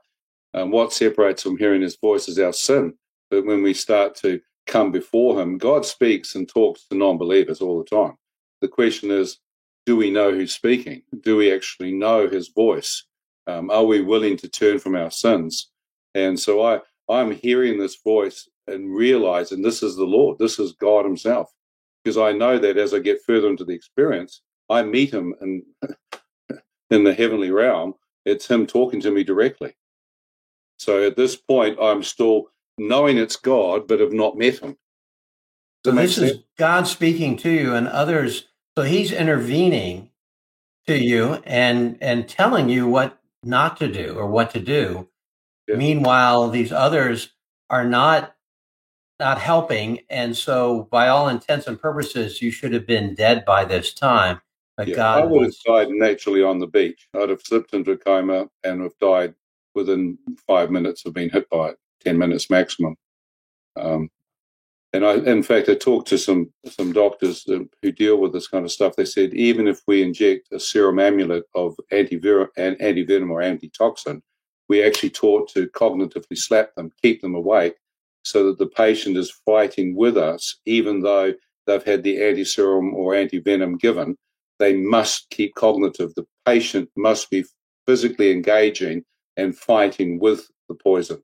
um, 0.54 0.72
what 0.72 0.94
separates 0.94 1.44
from 1.44 1.58
hearing 1.58 1.82
His 1.82 1.98
voice 1.98 2.28
is 2.28 2.40
our 2.40 2.54
sin. 2.54 2.94
But 3.30 3.46
when 3.46 3.62
we 3.64 3.74
start 3.74 4.16
to 4.18 4.40
come 4.68 4.92
before 4.92 5.40
Him, 5.42 5.58
God 5.58 5.86
speaks 5.86 6.36
and 6.36 6.48
talks 6.48 6.88
to 6.88 6.96
non-believers 6.96 7.62
all 7.62 7.80
the 7.84 7.90
time. 7.96 8.16
The 8.62 8.68
question 8.68 9.12
is, 9.12 9.40
do 9.86 9.96
we 9.96 10.10
know 10.10 10.32
who's 10.32 10.56
speaking? 10.56 11.04
Do 11.22 11.38
we 11.38 11.54
actually 11.54 11.92
know 11.92 12.28
His 12.30 12.48
voice? 12.50 13.04
Um, 13.48 13.70
are 13.70 13.86
we 13.86 14.02
willing 14.02 14.38
to 14.38 14.50
turn 14.50 14.80
from 14.80 14.96
our 14.96 15.12
sins? 15.12 15.70
And 16.16 16.40
so 16.40 16.64
I, 16.64 16.80
I'm 17.10 17.32
hearing 17.32 17.78
this 17.78 17.98
voice 17.98 18.50
and 18.68 18.96
realize, 18.96 19.52
and 19.52 19.64
this 19.64 19.84
is 19.84 19.96
the 19.96 20.06
Lord, 20.06 20.40
this 20.40 20.60
is 20.60 20.74
God 20.74 21.06
Himself, 21.06 21.52
because 22.04 22.18
I 22.18 22.32
know 22.32 22.58
that 22.60 22.78
as 22.78 22.94
I 22.94 23.00
get 23.00 23.24
further 23.26 23.48
into 23.48 23.66
the 23.66 23.74
experience, 23.74 24.42
I 24.70 24.84
meet 24.84 25.14
Him 25.14 25.36
and 25.42 25.64
in 26.90 27.04
the 27.04 27.14
heavenly 27.14 27.52
realm, 27.52 27.96
it's 28.26 28.48
him 28.48 28.66
talking 28.66 29.02
to 29.02 29.12
me 29.12 29.24
directly. 29.24 29.76
So 30.78 31.06
at 31.06 31.16
this 31.16 31.36
point, 31.36 31.78
I'm 31.82 32.04
still 32.04 32.48
knowing 32.78 33.18
it's 33.18 33.36
God, 33.36 33.88
but 33.88 34.00
have 34.00 34.14
not 34.14 34.38
met 34.38 34.60
him. 34.60 34.78
So 35.86 35.92
Does 35.92 35.94
that 35.94 35.96
make 35.96 36.06
this 36.08 36.18
is? 36.18 36.44
God 36.58 36.88
speaking 36.88 37.38
to 37.38 37.50
you 37.50 37.74
and 37.76 37.88
others. 37.88 38.48
So 38.78 38.84
he's 38.84 39.12
intervening 39.12 40.10
to 40.88 40.98
you 40.98 41.42
and 41.46 41.98
and 42.02 42.28
telling 42.28 42.70
you 42.70 42.88
what 42.88 43.20
not 43.44 43.78
to 43.78 43.88
do 43.88 44.16
or 44.18 44.28
what 44.28 44.52
to 44.52 44.60
do. 44.60 45.08
Yeah. 45.68 45.78
Meanwhile, 45.78 46.50
these 46.50 46.72
others 46.72 47.32
are 47.70 47.86
not 47.86 48.35
not 49.20 49.40
helping, 49.40 50.00
and 50.10 50.36
so 50.36 50.88
by 50.92 51.08
all 51.08 51.30
intents 51.30 51.68
and 51.68 51.80
purposes, 51.80 52.42
you 52.42 52.52
should 52.52 52.74
have 52.74 52.86
been 52.86 53.16
dead 53.16 53.46
by 53.46 53.66
this 53.66 53.94
time. 53.94 54.42
But 54.78 54.90
Yeah, 54.90 54.96
God 54.96 55.24
I 55.24 55.26
would 55.26 55.42
have 55.42 55.48
was 55.48 55.64
died 55.66 55.90
naturally 55.90 56.44
on 56.44 56.60
the 56.60 56.68
beach. 56.68 57.08
I'd 57.14 57.30
have 57.30 57.42
slipped 57.42 57.74
into 57.74 57.92
a 57.92 57.98
coma 57.98 58.48
and 58.64 58.82
have 58.82 58.98
died 59.00 59.34
within 59.74 60.18
five 60.48 60.70
minutes 60.70 61.06
of 61.06 61.14
being 61.14 61.30
hit 61.30 61.50
by 61.50 61.70
it, 61.70 61.78
10 62.04 62.18
minutes 62.18 62.50
maximum. 62.50 62.96
Um, 63.78 64.10
and 64.94 65.06
I, 65.06 65.16
in 65.16 65.44
fact, 65.44 65.68
I 65.68 65.76
talked 65.76 66.08
to 66.10 66.18
some 66.18 66.54
some 66.66 66.94
doctors 66.94 67.44
who 67.44 67.92
deal 67.92 68.18
with 68.18 68.32
this 68.32 68.48
kind 68.48 68.64
of 68.64 68.72
stuff. 68.72 68.96
They 68.96 69.04
said 69.04 69.34
even 69.34 69.68
if 69.68 69.82
we 69.88 70.02
inject 70.02 70.48
a 70.54 70.60
serum 70.60 71.00
amulet 71.00 71.44
of 71.54 71.76
and 71.92 72.08
antivenom 72.08 73.30
or 73.30 73.42
antitoxin, 73.42 74.22
we 74.70 74.84
actually 74.84 75.10
taught 75.10 75.50
to 75.50 75.68
cognitively 75.68 76.38
slap 76.38 76.74
them, 76.76 76.94
keep 77.02 77.22
them 77.22 77.36
awake, 77.36 77.76
so 78.26 78.48
that 78.48 78.58
the 78.58 78.68
patient 78.68 79.16
is 79.18 79.32
fighting 79.46 79.96
with 79.96 80.18
us, 80.18 80.60
even 80.66 81.02
though 81.02 81.34
they've 81.68 81.84
had 81.84 82.04
the 82.04 82.18
antiserum 82.18 82.92
or 82.94 83.14
antivenom 83.14 83.80
given. 83.80 84.18
They 84.58 84.76
must 84.76 85.30
keep 85.30 85.54
cognitive. 85.56 86.14
The 86.16 86.26
patient 86.46 86.90
must 86.98 87.30
be 87.30 87.46
physically 87.86 88.32
engaging 88.32 89.04
and 89.38 89.56
fighting 89.56 90.20
with 90.20 90.48
the 90.70 90.76
poison. 90.76 91.22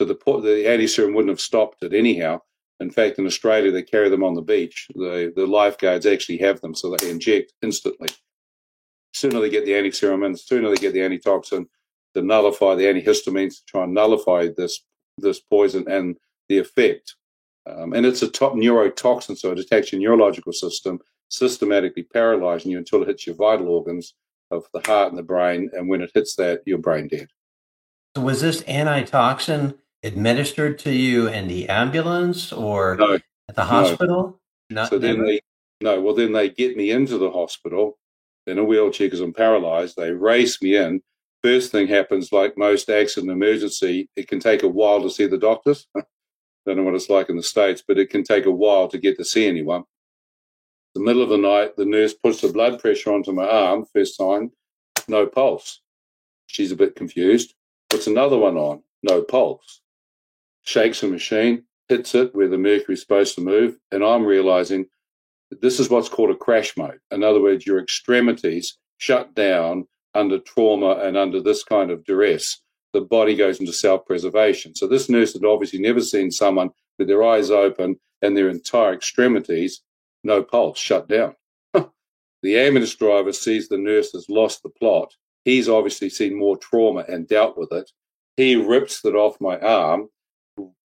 So 0.00 0.06
the 0.06 0.14
the 0.14 0.64
antiserum 0.66 1.14
wouldn't 1.14 1.30
have 1.30 1.40
stopped 1.40 1.82
it 1.82 1.94
anyhow. 1.94 2.40
In 2.80 2.90
fact, 2.90 3.18
in 3.18 3.26
Australia, 3.26 3.70
they 3.70 3.82
carry 3.82 4.08
them 4.08 4.24
on 4.24 4.34
the 4.34 4.42
beach. 4.42 4.88
The 4.94 5.32
the 5.34 5.46
lifeguards 5.46 6.06
actually 6.06 6.38
have 6.38 6.60
them, 6.60 6.74
so 6.74 6.94
they 6.94 7.08
inject 7.08 7.54
instantly. 7.62 8.08
Sooner 9.14 9.40
they 9.40 9.48
get 9.48 9.64
the 9.64 9.72
antiserum 9.72 10.26
in, 10.26 10.36
sooner 10.36 10.68
they 10.68 10.76
get 10.76 10.92
the 10.92 11.02
antitoxin 11.02 11.66
to 12.14 12.22
nullify 12.22 12.74
the 12.74 12.84
antihistamines 12.84 13.54
to 13.54 13.62
try 13.68 13.84
and 13.84 13.94
nullify 13.94 14.48
this 14.56 14.80
this 15.18 15.40
poison 15.40 15.84
and 15.88 16.16
the 16.48 16.58
effect. 16.58 17.14
Um, 17.66 17.92
and 17.94 18.04
it's 18.04 18.22
a 18.22 18.28
top 18.28 18.54
neurotoxin, 18.54 19.38
so 19.38 19.52
it 19.52 19.58
attacks 19.58 19.92
your 19.92 20.00
neurological 20.00 20.52
system, 20.52 21.00
systematically 21.28 22.02
paralyzing 22.02 22.70
you 22.72 22.78
until 22.78 23.02
it 23.02 23.08
hits 23.08 23.26
your 23.26 23.36
vital 23.36 23.68
organs 23.68 24.14
of 24.50 24.64
the 24.74 24.80
heart 24.80 25.08
and 25.08 25.18
the 25.18 25.22
brain. 25.22 25.70
And 25.72 25.88
when 25.88 26.02
it 26.02 26.10
hits 26.14 26.36
that, 26.36 26.60
you're 26.66 26.78
brain 26.78 27.08
dead. 27.08 27.28
so 28.16 28.22
was 28.22 28.42
this 28.42 28.62
antitoxin 28.68 29.74
administered 30.02 30.78
to 30.80 30.92
you 30.92 31.28
in 31.28 31.48
the 31.48 31.68
ambulance 31.70 32.52
or 32.52 32.96
No, 32.96 33.18
at 33.48 33.54
the 33.54 33.64
hospital? 33.64 34.38
No. 34.70 34.82
Not, 34.82 34.90
so 34.90 34.98
then 34.98 35.16
never? 35.16 35.26
they 35.26 35.40
no 35.80 36.00
well 36.00 36.14
then 36.14 36.32
they 36.32 36.48
get 36.48 36.76
me 36.76 36.90
into 36.90 37.18
the 37.18 37.30
hospital 37.30 37.98
in 38.46 38.58
a 38.58 38.64
wheelchair 38.64 39.06
because 39.06 39.20
i'm 39.20 39.32
paralyzed 39.32 39.96
they 39.96 40.10
race 40.10 40.60
me 40.62 40.76
in 40.76 41.02
first 41.44 41.70
thing 41.70 41.86
happens 41.86 42.32
like 42.32 42.56
most 42.56 42.88
accident 42.88 43.30
emergency 43.30 44.08
it 44.16 44.26
can 44.28 44.40
take 44.40 44.62
a 44.62 44.68
while 44.68 45.02
to 45.02 45.10
see 45.10 45.26
the 45.26 45.36
doctors. 45.36 45.86
Don't 46.66 46.78
know 46.78 46.82
what 46.84 46.94
it's 46.94 47.10
like 47.10 47.28
in 47.28 47.36
the 47.36 47.42
states 47.42 47.82
but 47.86 47.98
it 47.98 48.08
can 48.08 48.24
take 48.24 48.46
a 48.46 48.50
while 48.50 48.88
to 48.88 48.96
get 48.96 49.18
to 49.18 49.26
see 49.26 49.46
anyone. 49.46 49.84
The 50.94 51.02
middle 51.02 51.22
of 51.22 51.28
the 51.28 51.36
night 51.36 51.76
the 51.76 51.84
nurse 51.84 52.14
puts 52.14 52.40
the 52.40 52.48
blood 52.48 52.80
pressure 52.80 53.12
onto 53.12 53.32
my 53.32 53.46
arm 53.46 53.84
first 53.92 54.18
time 54.18 54.52
no 55.06 55.26
pulse. 55.26 55.82
She's 56.46 56.72
a 56.72 56.76
bit 56.76 56.96
confused. 56.96 57.52
Puts 57.90 58.06
another 58.06 58.38
one 58.38 58.56
on 58.56 58.82
no 59.02 59.20
pulse. 59.20 59.82
Shakes 60.62 61.02
the 61.02 61.08
machine 61.08 61.64
hits 61.90 62.14
it 62.14 62.34
where 62.34 62.48
the 62.48 62.56
mercury's 62.56 63.02
supposed 63.02 63.34
to 63.34 63.42
move 63.42 63.76
and 63.92 64.02
i'm 64.02 64.24
realizing 64.24 64.86
this 65.60 65.78
is 65.78 65.90
what's 65.90 66.08
called 66.08 66.30
a 66.30 66.34
crash 66.34 66.74
mode. 66.74 67.00
In 67.10 67.22
other 67.22 67.42
words, 67.42 67.66
your 67.66 67.78
extremities 67.78 68.78
shut 68.96 69.34
down 69.34 69.86
under 70.14 70.38
trauma 70.38 71.00
and 71.02 71.16
under 71.16 71.40
this 71.40 71.62
kind 71.62 71.90
of 71.90 72.04
duress. 72.04 72.60
The 72.92 73.00
body 73.00 73.34
goes 73.34 73.60
into 73.60 73.72
self 73.72 74.06
preservation. 74.06 74.74
So, 74.74 74.86
this 74.86 75.08
nurse 75.08 75.32
had 75.32 75.44
obviously 75.44 75.80
never 75.80 76.00
seen 76.00 76.30
someone 76.30 76.70
with 76.98 77.08
their 77.08 77.24
eyes 77.24 77.50
open 77.50 77.96
and 78.22 78.36
their 78.36 78.48
entire 78.48 78.94
extremities, 78.94 79.82
no 80.22 80.42
pulse, 80.42 80.78
shut 80.78 81.08
down. 81.08 81.34
the 81.74 82.58
ambulance 82.58 82.94
driver 82.94 83.32
sees 83.32 83.68
the 83.68 83.78
nurse 83.78 84.12
has 84.12 84.28
lost 84.28 84.62
the 84.62 84.70
plot. 84.70 85.12
He's 85.44 85.68
obviously 85.68 86.08
seen 86.08 86.38
more 86.38 86.56
trauma 86.56 87.04
and 87.08 87.28
dealt 87.28 87.58
with 87.58 87.72
it. 87.72 87.90
He 88.36 88.56
rips 88.56 89.04
it 89.04 89.14
off 89.14 89.40
my 89.40 89.58
arm, 89.58 90.08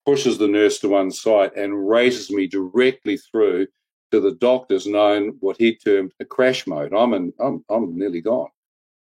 pushes 0.04 0.38
the 0.38 0.48
nurse 0.48 0.78
to 0.80 0.88
one 0.88 1.10
side, 1.10 1.52
and 1.54 1.88
races 1.88 2.30
me 2.30 2.46
directly 2.46 3.16
through 3.16 3.68
to 4.10 4.20
the 4.20 4.32
doctors 4.32 4.86
known 4.86 5.36
what 5.40 5.56
he 5.58 5.76
termed 5.76 6.12
a 6.20 6.24
crash 6.24 6.66
mode. 6.66 6.92
I'm 6.92 7.14
in, 7.14 7.32
I'm 7.38 7.64
I'm 7.68 7.96
nearly 7.96 8.20
gone. 8.20 8.48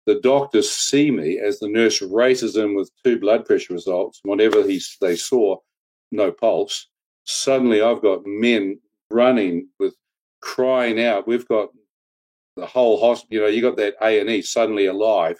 The 0.05 0.19
doctors 0.21 0.69
see 0.69 1.09
me 1.09 1.39
as 1.39 1.59
the 1.59 1.67
nurse 1.67 2.01
races 2.01 2.55
in 2.55 2.75
with 2.75 2.91
two 3.03 3.19
blood 3.19 3.45
pressure 3.45 3.73
results, 3.73 4.19
whatever 4.23 4.63
he, 4.67 4.81
they 5.01 5.15
saw, 5.15 5.57
no 6.11 6.31
pulse. 6.31 6.87
Suddenly, 7.23 7.81
I've 7.81 8.01
got 8.01 8.21
men 8.25 8.79
running 9.09 9.67
with 9.79 9.95
crying 10.41 11.03
out. 11.03 11.27
We've 11.27 11.47
got 11.47 11.69
the 12.55 12.67
whole 12.67 12.99
hospital. 12.99 13.33
You 13.33 13.41
know, 13.41 13.47
you 13.47 13.61
got 13.61 13.77
that 13.77 13.95
A 14.01 14.19
and 14.19 14.29
E 14.29 14.41
suddenly 14.43 14.85
alive. 14.85 15.37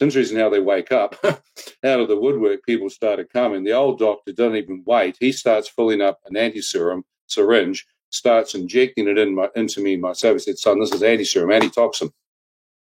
It's 0.00 0.04
interesting 0.04 0.38
how 0.38 0.50
they 0.50 0.60
wake 0.60 0.90
up 0.90 1.16
out 1.24 2.00
of 2.00 2.08
the 2.08 2.18
woodwork. 2.18 2.64
People 2.64 2.90
started 2.90 3.32
coming. 3.32 3.62
The 3.62 3.72
old 3.72 3.98
doctor 3.98 4.32
doesn't 4.32 4.56
even 4.56 4.82
wait. 4.84 5.16
He 5.20 5.32
starts 5.32 5.68
filling 5.68 6.00
up 6.00 6.18
an 6.26 6.36
anti-serum 6.36 7.04
syringe 7.26 7.86
starts 8.10 8.54
injecting 8.54 9.08
it 9.08 9.18
in 9.18 9.34
my, 9.34 9.48
into 9.54 9.82
me 9.82 9.96
myself. 9.96 10.34
He 10.34 10.38
said, 10.40 10.58
son, 10.58 10.80
this 10.80 10.92
is 10.92 11.02
anti-serum, 11.02 11.50
antitoxin 11.50 12.10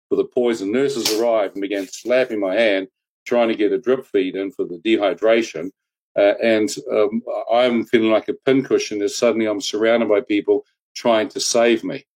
for 0.09 0.17
the 0.17 0.25
poison. 0.25 0.73
Nurses 0.73 1.19
arrived 1.19 1.55
and 1.55 1.63
began 1.63 1.87
slapping 1.87 2.41
my 2.41 2.55
hand, 2.55 2.89
trying 3.27 3.49
to 3.49 3.55
get 3.55 3.73
a 3.73 3.79
drip 3.79 4.07
feed 4.07 4.37
in 4.37 4.51
for 4.53 4.65
the 4.65 4.79
dehydration. 4.85 5.71
Uh, 6.17 6.35
and 6.43 6.75
um, 6.93 7.23
I'm 7.53 7.85
feeling 7.85 8.11
like 8.11 8.29
a 8.29 8.35
pincushion 8.35 9.03
as 9.03 9.17
suddenly 9.17 9.47
I'm 9.47 9.61
surrounded 9.61 10.09
by 10.09 10.21
people 10.21 10.65
trying 10.95 11.29
to 11.31 11.41
save 11.41 11.83
me. 11.83 12.07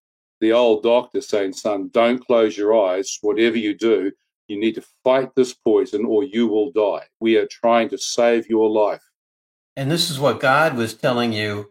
The 0.40 0.52
old 0.52 0.84
doctor 0.84 1.20
saying, 1.20 1.54
son, 1.54 1.90
don't 1.92 2.24
close 2.24 2.56
your 2.56 2.78
eyes. 2.78 3.18
Whatever 3.22 3.58
you 3.58 3.76
do, 3.76 4.12
you 4.46 4.58
need 4.58 4.76
to 4.76 4.84
fight 5.02 5.34
this 5.34 5.52
poison 5.52 6.04
or 6.04 6.22
you 6.22 6.46
will 6.46 6.70
die. 6.70 7.06
We 7.18 7.36
are 7.36 7.46
trying 7.46 7.88
to 7.88 7.98
save 7.98 8.48
your 8.48 8.70
life. 8.70 9.02
And 9.76 9.90
this 9.90 10.10
is 10.10 10.20
what 10.20 10.40
God 10.40 10.76
was 10.76 10.94
telling 10.94 11.32
you 11.32 11.70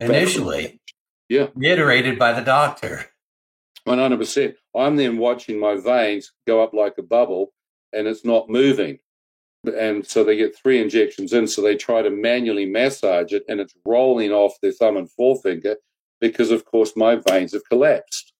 initially. 0.00 0.80
Yeah. 1.28 1.48
Reiterated 1.54 2.18
by 2.18 2.32
the 2.32 2.42
doctor. 2.42 3.06
100%. 3.86 4.54
I'm 4.76 4.96
then 4.96 5.18
watching 5.18 5.58
my 5.58 5.76
veins 5.76 6.32
go 6.46 6.62
up 6.62 6.72
like 6.72 6.98
a 6.98 7.02
bubble 7.02 7.52
and 7.92 8.06
it's 8.06 8.24
not 8.24 8.48
moving. 8.48 8.98
And 9.64 10.06
so 10.06 10.24
they 10.24 10.36
get 10.36 10.56
three 10.56 10.80
injections 10.80 11.32
in. 11.32 11.46
So 11.46 11.62
they 11.62 11.76
try 11.76 12.02
to 12.02 12.10
manually 12.10 12.66
massage 12.66 13.32
it 13.32 13.44
and 13.48 13.60
it's 13.60 13.74
rolling 13.86 14.32
off 14.32 14.54
their 14.60 14.72
thumb 14.72 14.96
and 14.96 15.10
forefinger 15.10 15.76
because, 16.20 16.50
of 16.50 16.64
course, 16.64 16.92
my 16.96 17.16
veins 17.16 17.52
have 17.52 17.68
collapsed. 17.68 18.32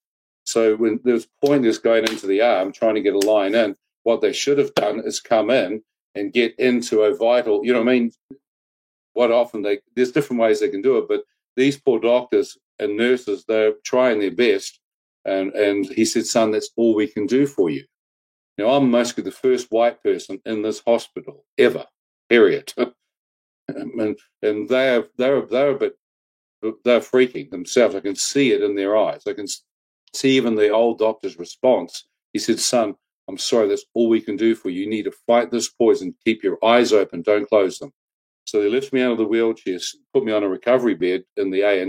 So 0.45 0.77
when 0.77 1.01
there's 1.05 1.29
pointers 1.45 1.79
going 1.79 2.07
into 2.09 2.27
the 2.27 2.43
arm 2.43 2.73
trying 2.73 2.95
to 2.97 3.01
get 3.01 3.15
a 3.15 3.19
line 3.19 3.55
in, 3.55 3.77
what 4.03 4.21
they 4.21 4.33
should 4.33 4.59
have 4.59 4.75
done 4.75 5.01
is 5.05 5.21
come 5.21 5.51
in 5.51 5.83
and 6.15 6.33
get 6.33 6.59
into 6.59 7.03
a 7.03 7.15
vital, 7.17 7.65
you 7.65 7.73
know 7.73 7.81
what 7.81 7.89
I 7.89 7.93
mean? 7.93 8.13
What 9.15 9.31
often 9.31 9.63
they, 9.63 9.81
there's 9.95 10.13
different 10.13 10.41
ways 10.41 10.61
they 10.61 10.69
can 10.69 10.83
do 10.83 10.99
it, 10.99 11.07
but 11.09 11.23
these 11.57 11.79
poor 11.79 12.01
doctors 12.01 12.57
and 12.79 12.97
nurses, 12.97 13.45
they're 13.47 13.75
trying 13.85 14.19
their 14.19 14.31
best. 14.31 14.81
And, 15.25 15.53
and 15.53 15.87
he 15.87 16.05
said, 16.05 16.27
son, 16.27 16.51
that's 16.51 16.71
all 16.77 16.95
we 16.95 17.07
can 17.07 17.27
do 17.27 17.47
for 17.47 17.71
you. 17.71 17.85
Now, 18.59 18.71
I'm 18.71 18.91
mostly 18.91 19.23
the 19.23 19.31
first 19.31 19.69
white 19.71 20.03
person 20.03 20.41
in 20.45 20.63
this 20.63 20.83
hospital 20.87 21.45
ever, 21.59 21.87
period. 22.29 22.73
and 23.69 24.17
and 24.43 24.69
they're, 24.69 25.05
they're, 25.17 25.43
they're 25.43 25.71
a 25.71 25.79
bit, 25.79 25.95
they're 26.85 27.01
freaking 27.01 27.51
themselves. 27.51 27.95
I 27.95 28.01
can 28.01 28.17
see 28.17 28.53
it 28.53 28.63
in 28.63 28.75
their 28.75 28.97
eyes. 28.97 29.23
I 29.27 29.33
can 29.33 29.47
see 30.15 30.37
even 30.37 30.55
the 30.55 30.71
old 30.71 30.99
doctor's 30.99 31.39
response. 31.39 32.07
He 32.33 32.39
said, 32.39 32.59
son, 32.59 32.95
I'm 33.29 33.39
sorry, 33.39 33.69
that's 33.69 33.85
all 33.95 34.09
we 34.09 34.21
can 34.21 34.37
do 34.37 34.55
for 34.55 34.69
you. 34.69 34.83
You 34.83 34.91
need 34.91 35.05
to 35.05 35.13
fight 35.27 35.51
this 35.51 35.69
poison. 35.69 36.15
Keep 36.25 36.43
your 36.43 36.63
eyes 36.65 36.93
open. 36.93 37.23
Don't 37.23 37.49
close 37.49 37.79
them. 37.79 37.93
So 38.45 38.61
they 38.61 38.69
lift 38.69 38.93
me 38.93 39.01
out 39.03 39.13
of 39.13 39.19
the 39.19 39.25
wheelchair, 39.25 39.79
put 40.13 40.25
me 40.25 40.33
on 40.33 40.43
a 40.43 40.49
recovery 40.49 40.95
bed 40.95 41.25
in 41.37 41.51
the 41.51 41.63
A 41.63 41.81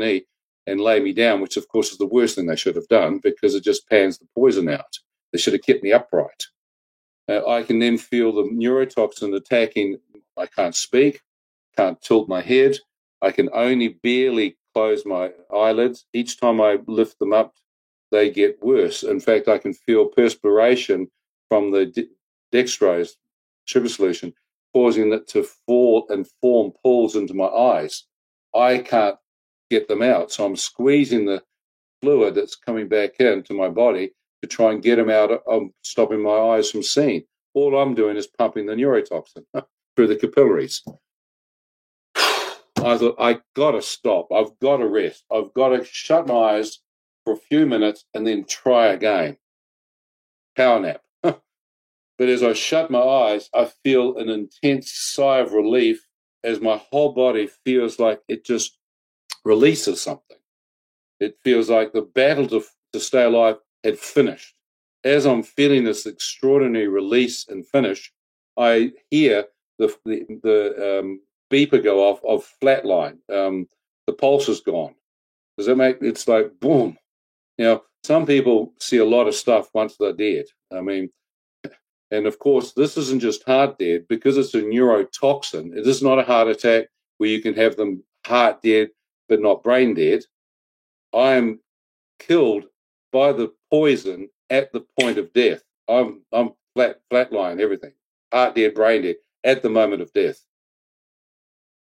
and 0.67 0.79
lay 0.79 0.99
me 0.99 1.13
down, 1.13 1.41
which 1.41 1.57
of 1.57 1.67
course 1.67 1.91
is 1.91 1.97
the 1.97 2.05
worst 2.07 2.35
thing 2.35 2.45
they 2.45 2.55
should 2.55 2.75
have 2.75 2.87
done 2.87 3.19
because 3.19 3.55
it 3.55 3.63
just 3.63 3.89
pans 3.89 4.17
the 4.17 4.27
poison 4.35 4.69
out. 4.69 4.99
They 5.31 5.39
should 5.39 5.53
have 5.53 5.63
kept 5.63 5.83
me 5.83 5.91
upright. 5.91 6.45
Uh, 7.29 7.47
I 7.47 7.63
can 7.63 7.79
then 7.79 7.97
feel 7.97 8.33
the 8.33 8.43
neurotoxin 8.43 9.35
attacking. 9.35 9.97
I 10.37 10.45
can't 10.45 10.75
speak, 10.75 11.21
can't 11.77 12.01
tilt 12.01 12.27
my 12.27 12.41
head. 12.41 12.77
I 13.21 13.31
can 13.31 13.49
only 13.53 13.99
barely 14.03 14.57
close 14.73 15.05
my 15.05 15.31
eyelids. 15.53 16.05
Each 16.13 16.39
time 16.39 16.59
I 16.59 16.79
lift 16.87 17.19
them 17.19 17.33
up, 17.33 17.53
they 18.11 18.29
get 18.29 18.61
worse. 18.61 19.03
In 19.03 19.19
fact, 19.19 19.47
I 19.47 19.57
can 19.57 19.73
feel 19.73 20.05
perspiration 20.05 21.07
from 21.49 21.71
the 21.71 22.07
dextrose 22.53 23.11
sugar 23.65 23.89
solution 23.89 24.33
causing 24.73 25.13
it 25.13 25.27
to 25.27 25.43
fall 25.43 26.05
and 26.09 26.27
form 26.41 26.71
pools 26.83 27.15
into 27.15 27.33
my 27.33 27.45
eyes. 27.45 28.05
I 28.55 28.79
can't 28.79 29.15
get 29.69 29.87
them 29.87 30.01
out. 30.01 30.31
So 30.31 30.45
I'm 30.45 30.55
squeezing 30.55 31.25
the 31.25 31.43
fluid 32.01 32.35
that's 32.35 32.55
coming 32.55 32.87
back 32.87 33.19
into 33.19 33.53
my 33.53 33.69
body 33.69 34.11
to 34.41 34.47
try 34.47 34.71
and 34.71 34.83
get 34.83 34.97
them 34.97 35.09
out. 35.09 35.31
I'm 35.49 35.55
um, 35.55 35.73
stopping 35.83 36.21
my 36.21 36.37
eyes 36.37 36.69
from 36.69 36.83
seeing. 36.83 37.23
All 37.53 37.77
I'm 37.79 37.95
doing 37.95 38.17
is 38.17 38.27
pumping 38.27 38.65
the 38.65 38.73
neurotoxin 38.73 39.45
through 39.95 40.07
the 40.07 40.15
capillaries. 40.15 40.83
I 42.83 42.97
thought, 42.97 43.15
I 43.17 43.39
got 43.55 43.71
to 43.71 43.81
stop. 43.81 44.27
I've 44.33 44.59
got 44.59 44.77
to 44.77 44.87
rest. 44.87 45.23
I've 45.31 45.53
got 45.53 45.69
to 45.69 45.85
shut 45.85 46.27
my 46.27 46.33
eyes 46.55 46.79
for 47.23 47.33
a 47.33 47.37
few 47.37 47.65
minutes 47.65 48.03
and 48.13 48.27
then 48.27 48.43
try 48.43 48.87
again. 48.87 49.37
Power 50.57 50.79
nap. 50.79 51.01
But 52.19 52.29
as 52.29 52.43
I 52.43 52.53
shut 52.53 52.91
my 52.91 53.01
eyes, 53.01 53.49
I 53.55 53.71
feel 53.83 54.17
an 54.17 54.29
intense 54.29 54.91
sigh 54.93 55.39
of 55.39 55.51
relief 55.51 56.05
as 56.43 56.61
my 56.61 56.77
whole 56.77 57.11
body 57.13 57.49
feels 57.65 57.97
like 57.97 58.21
it 58.27 58.45
just 58.45 58.77
releases 59.45 60.01
something. 60.01 60.37
It 61.19 61.37
feels 61.43 61.69
like 61.69 61.93
the 61.93 62.01
battle 62.01 62.47
to, 62.47 62.63
to 62.93 62.99
stay 62.99 63.23
alive 63.23 63.57
had 63.83 63.99
finished. 63.99 64.55
As 65.03 65.25
I'm 65.25 65.43
feeling 65.43 65.83
this 65.83 66.05
extraordinary 66.05 66.87
release 66.87 67.47
and 67.47 67.67
finish, 67.67 68.11
I 68.57 68.91
hear 69.09 69.45
the 69.79 69.95
the, 70.05 70.25
the 70.43 70.99
um, 70.99 71.21
beeper 71.51 71.83
go 71.83 72.09
off 72.09 72.19
of 72.27 72.47
flatline. 72.61 73.17
Um, 73.31 73.67
the 74.07 74.13
pulse 74.13 74.49
is 74.49 74.61
gone. 74.61 74.95
Does 75.57 75.67
that 75.67 75.75
make 75.75 75.97
it's 76.01 76.27
like 76.27 76.59
boom? 76.59 76.97
Know, 77.57 77.83
some 78.03 78.25
people 78.25 78.73
see 78.79 78.97
a 78.97 79.05
lot 79.05 79.27
of 79.27 79.35
stuff 79.35 79.69
once 79.73 79.95
they're 79.97 80.13
dead. 80.13 80.45
I 80.71 80.81
mean, 80.81 81.09
and 82.11 82.25
of 82.25 82.39
course, 82.39 82.73
this 82.73 82.97
isn't 82.97 83.21
just 83.21 83.43
heart 83.43 83.77
dead 83.77 84.05
because 84.07 84.37
it's 84.37 84.53
a 84.55 84.61
neurotoxin. 84.61 85.75
It 85.77 85.85
is 85.85 86.01
not 86.01 86.19
a 86.19 86.23
heart 86.23 86.47
attack 86.47 86.87
where 87.17 87.29
you 87.29 87.41
can 87.41 87.53
have 87.53 87.75
them 87.75 88.03
heart 88.25 88.61
dead 88.61 88.89
but 89.33 89.41
not 89.41 89.63
brain 89.63 89.95
dead. 89.95 90.21
I 91.11 91.33
am 91.33 91.59
killed 92.19 92.65
by 93.11 93.31
the 93.31 93.51
poison 93.71 94.29
at 94.51 94.71
the 94.71 94.85
point 94.99 95.17
of 95.17 95.33
death. 95.33 95.63
I'm 95.89 96.21
I'm 96.31 96.51
flat 96.75 96.99
flatline 97.11 97.59
everything, 97.59 97.93
heart 98.31 98.53
dead, 98.53 98.75
brain 98.75 99.01
dead 99.01 99.15
at 99.43 99.63
the 99.63 99.71
moment 99.71 100.03
of 100.03 100.13
death. 100.13 100.39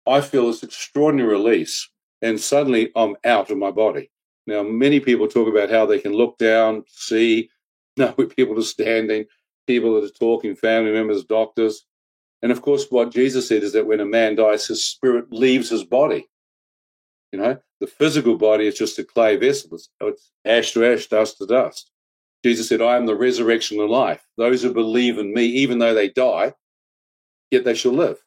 I 0.06 0.22
feel 0.22 0.46
this 0.46 0.62
extraordinary 0.62 1.28
release, 1.28 1.90
and 2.22 2.40
suddenly 2.40 2.92
I'm 2.96 3.16
out 3.24 3.50
of 3.50 3.58
my 3.58 3.72
body. 3.72 4.12
Now, 4.46 4.62
many 4.62 5.00
people 5.00 5.28
talk 5.28 5.48
about 5.48 5.72
how 5.72 5.88
they 5.88 5.98
can 5.98 6.14
look 6.14 6.38
down, 6.38 6.84
see, 6.88 7.50
know 7.98 8.10
where 8.10 8.28
people 8.28 8.60
are 8.60 8.62
standing, 8.62 9.26
people 9.66 9.96
that 9.96 10.08
are 10.08 10.20
talking, 10.20 10.56
family 10.56 10.92
members, 10.92 11.24
doctors. 11.24 11.84
And 12.44 12.52
of 12.52 12.62
course, 12.62 12.86
what 12.92 13.12
Jesus 13.12 13.48
said 13.48 13.64
is 13.64 13.74
that 13.74 13.88
when 13.88 14.02
a 14.02 14.06
man 14.06 14.36
dies, 14.36 14.68
his 14.68 14.86
spirit 14.86 15.32
leaves 15.32 15.72
his 15.72 15.84
body. 15.84 16.30
You 17.32 17.40
know, 17.40 17.58
the 17.80 17.88
physical 17.88 18.38
body 18.38 18.68
is 18.68 18.78
just 18.78 19.00
a 19.00 19.04
clay 19.04 19.36
vessel. 19.36 19.70
It's, 19.74 19.90
it's 20.02 20.32
ash 20.46 20.72
to 20.74 20.86
ash, 20.86 21.08
dust 21.08 21.38
to 21.38 21.46
dust. 21.46 21.92
Jesus 22.44 22.70
said, 22.70 22.82
I 22.82 22.96
am 22.96 23.06
the 23.06 23.16
resurrection 23.16 23.80
and 23.80 23.90
life. 23.90 24.26
Those 24.38 24.64
who 24.64 24.74
believe 24.74 25.18
in 25.18 25.34
me, 25.34 25.46
even 25.46 25.80
though 25.80 25.94
they 25.94 26.10
die, 26.10 26.54
yet 27.52 27.66
they 27.66 27.76
shall 27.76 27.92
live. 27.92 28.18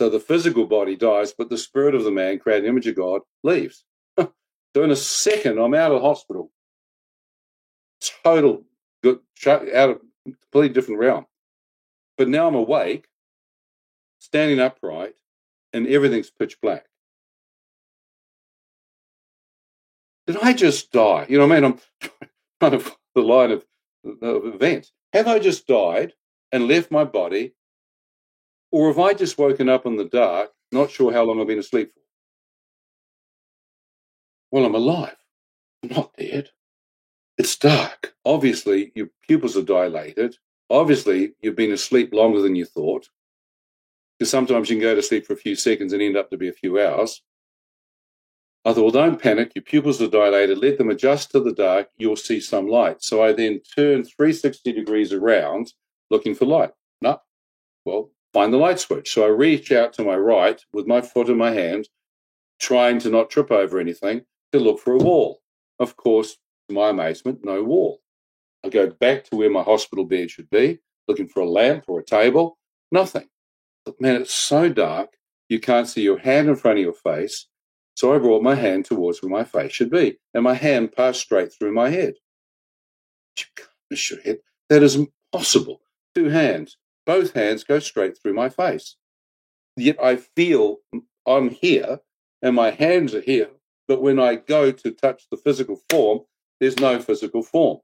So 0.00 0.10
the 0.10 0.20
physical 0.20 0.66
body 0.66 0.96
dies, 0.96 1.32
but 1.32 1.48
the 1.48 1.56
spirit 1.56 1.94
of 1.94 2.04
the 2.04 2.10
man, 2.10 2.38
created 2.38 2.68
image 2.68 2.86
of 2.86 2.96
God, 2.96 3.22
leaves. 3.42 3.84
so 4.18 4.32
in 4.76 4.90
a 4.90 4.96
second, 4.96 5.58
I'm 5.58 5.74
out 5.74 5.92
of 5.92 6.02
hospital. 6.02 6.50
Total 8.24 8.62
good, 9.02 9.20
out 9.46 9.90
of 9.90 10.00
completely 10.24 10.74
different 10.74 11.00
realm. 11.00 11.26
But 12.18 12.28
now 12.28 12.48
I'm 12.48 12.54
awake, 12.54 13.06
standing 14.18 14.60
upright, 14.60 15.14
and 15.72 15.86
everything's 15.86 16.30
pitch 16.30 16.60
black. 16.60 16.86
Did 20.26 20.38
I 20.42 20.52
just 20.52 20.92
die? 20.92 21.26
You 21.28 21.38
know 21.38 21.44
I 21.44 21.60
mean? 21.60 21.64
I'm 21.64 21.80
kind 22.60 22.74
of 22.74 22.96
the 23.14 23.22
line 23.22 23.52
of, 23.52 23.64
of 24.22 24.46
events. 24.46 24.92
Have 25.12 25.28
I 25.28 25.38
just 25.38 25.66
died 25.66 26.14
and 26.52 26.68
left 26.68 26.90
my 26.90 27.04
body? 27.04 27.54
Or 28.72 28.88
have 28.88 28.98
I 28.98 29.14
just 29.14 29.38
woken 29.38 29.68
up 29.68 29.86
in 29.86 29.96
the 29.96 30.04
dark, 30.04 30.50
not 30.72 30.90
sure 30.90 31.12
how 31.12 31.24
long 31.24 31.40
I've 31.40 31.46
been 31.46 31.58
asleep 31.58 31.92
for? 31.94 32.00
Well, 34.50 34.64
I'm 34.66 34.74
alive. 34.74 35.16
I'm 35.82 35.90
not 35.90 36.12
dead. 36.16 36.50
It's 37.38 37.56
dark. 37.56 38.14
Obviously, 38.24 38.92
your 38.94 39.08
pupils 39.26 39.56
are 39.56 39.62
dilated. 39.62 40.36
Obviously, 40.70 41.34
you've 41.42 41.56
been 41.56 41.72
asleep 41.72 42.12
longer 42.12 42.40
than 42.42 42.56
you 42.56 42.64
thought. 42.66 43.08
because 44.18 44.30
sometimes 44.30 44.70
you 44.70 44.76
can 44.76 44.82
go 44.82 44.94
to 44.94 45.02
sleep 45.02 45.26
for 45.26 45.32
a 45.34 45.36
few 45.36 45.54
seconds 45.54 45.92
and 45.92 46.02
end 46.02 46.16
up 46.16 46.30
to 46.30 46.36
be 46.38 46.48
a 46.48 46.52
few 46.52 46.80
hours. 46.80 47.22
I 48.66 48.72
thought, 48.72 48.82
well, 48.82 48.90
don't 48.90 49.22
panic. 49.22 49.52
Your 49.54 49.62
pupils 49.62 50.02
are 50.02 50.08
dilated. 50.08 50.58
Let 50.58 50.76
them 50.76 50.90
adjust 50.90 51.30
to 51.30 51.40
the 51.40 51.52
dark. 51.52 51.88
You'll 51.98 52.16
see 52.16 52.40
some 52.40 52.66
light. 52.66 53.00
So 53.00 53.22
I 53.22 53.32
then 53.32 53.60
turned 53.60 54.08
360 54.08 54.72
degrees 54.72 55.12
around 55.12 55.72
looking 56.10 56.34
for 56.34 56.46
light. 56.46 56.72
No. 57.00 57.20
Well, 57.84 58.10
find 58.32 58.52
the 58.52 58.58
light 58.58 58.80
switch. 58.80 59.12
So 59.12 59.24
I 59.24 59.28
reach 59.28 59.70
out 59.70 59.92
to 59.94 60.02
my 60.02 60.16
right 60.16 60.60
with 60.72 60.88
my 60.88 61.00
foot 61.00 61.28
in 61.28 61.38
my 61.38 61.52
hand, 61.52 61.88
trying 62.58 62.98
to 63.00 63.08
not 63.08 63.30
trip 63.30 63.52
over 63.52 63.78
anything, 63.78 64.22
to 64.50 64.58
look 64.58 64.80
for 64.80 64.94
a 64.94 64.98
wall. 64.98 65.42
Of 65.78 65.96
course, 65.96 66.36
to 66.68 66.74
my 66.74 66.88
amazement, 66.88 67.44
no 67.44 67.62
wall. 67.62 68.00
I 68.64 68.68
go 68.68 68.88
back 68.88 69.24
to 69.24 69.36
where 69.36 69.50
my 69.50 69.62
hospital 69.62 70.06
bed 70.06 70.32
should 70.32 70.50
be, 70.50 70.80
looking 71.06 71.28
for 71.28 71.38
a 71.38 71.48
lamp 71.48 71.84
or 71.86 72.00
a 72.00 72.04
table, 72.04 72.58
nothing. 72.90 73.28
But 73.84 74.00
man, 74.00 74.22
it's 74.22 74.34
so 74.34 74.68
dark, 74.70 75.10
you 75.48 75.60
can't 75.60 75.88
see 75.88 76.02
your 76.02 76.18
hand 76.18 76.48
in 76.48 76.56
front 76.56 76.78
of 76.78 76.82
your 76.82 76.94
face. 76.94 77.46
So 77.96 78.14
I 78.14 78.18
brought 78.18 78.42
my 78.42 78.54
hand 78.54 78.84
towards 78.84 79.22
where 79.22 79.30
my 79.30 79.44
face 79.44 79.72
should 79.72 79.90
be, 79.90 80.18
and 80.34 80.44
my 80.44 80.54
hand 80.54 80.92
passed 80.92 81.20
straight 81.20 81.52
through 81.52 81.72
my 81.72 81.88
head. 81.88 82.14
You 83.38 83.44
can't 83.56 83.70
miss 83.90 84.10
your 84.10 84.20
head. 84.20 84.38
That 84.68 84.82
is 84.82 84.96
impossible. 84.96 85.80
Two 86.14 86.28
hands, 86.28 86.76
both 87.06 87.32
hands 87.32 87.64
go 87.64 87.78
straight 87.78 88.18
through 88.18 88.34
my 88.34 88.50
face. 88.50 88.96
Yet 89.76 89.96
I 90.02 90.16
feel 90.16 90.78
I'm 91.26 91.50
here 91.50 92.00
and 92.42 92.54
my 92.54 92.70
hands 92.70 93.14
are 93.14 93.20
here, 93.20 93.50
but 93.88 94.02
when 94.02 94.18
I 94.18 94.36
go 94.36 94.70
to 94.72 94.90
touch 94.90 95.26
the 95.30 95.36
physical 95.36 95.80
form, 95.90 96.20
there's 96.60 96.78
no 96.78 97.00
physical 97.00 97.42
form. 97.42 97.78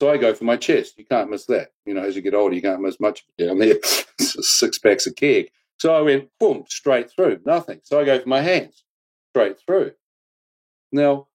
So 0.00 0.10
I 0.10 0.16
go 0.16 0.34
for 0.34 0.44
my 0.44 0.56
chest. 0.56 0.98
You 0.98 1.04
can't 1.04 1.30
miss 1.30 1.46
that. 1.46 1.68
You 1.86 1.94
know, 1.94 2.02
as 2.02 2.16
you 2.16 2.22
get 2.22 2.34
older, 2.34 2.54
you 2.54 2.62
can't 2.62 2.82
miss 2.82 3.00
much 3.00 3.24
down 3.38 3.58
there. 3.58 3.76
Six 4.20 4.78
packs 4.78 5.06
of 5.06 5.16
keg. 5.16 5.50
So 5.78 5.94
I 5.94 6.00
went, 6.00 6.28
boom, 6.38 6.64
straight 6.68 7.10
through, 7.10 7.40
nothing. 7.44 7.80
So 7.84 8.00
I 8.00 8.04
go 8.04 8.20
for 8.20 8.28
my 8.28 8.40
hands, 8.40 8.83
straight 9.34 9.58
through. 9.58 9.90
Now, 10.92 11.26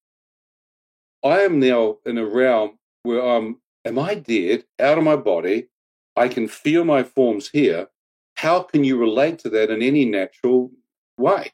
I 1.21 1.41
am 1.41 1.59
now 1.59 1.97
in 2.05 2.17
a 2.17 2.25
realm 2.25 2.79
where 3.03 3.19
I'm, 3.19 3.57
am 3.83 3.99
I 3.99 4.15
dead, 4.15 4.63
out 4.79 4.97
of 4.97 5.03
my 5.03 5.17
body? 5.17 5.67
I 6.15 6.29
can 6.29 6.47
feel 6.47 6.85
my 6.85 7.03
forms 7.03 7.49
here. 7.49 7.87
How 8.35 8.63
can 8.63 8.85
you 8.85 8.97
relate 8.97 9.39
to 9.39 9.49
that 9.49 9.69
in 9.69 9.81
any 9.81 10.05
natural 10.05 10.71
way? 11.17 11.51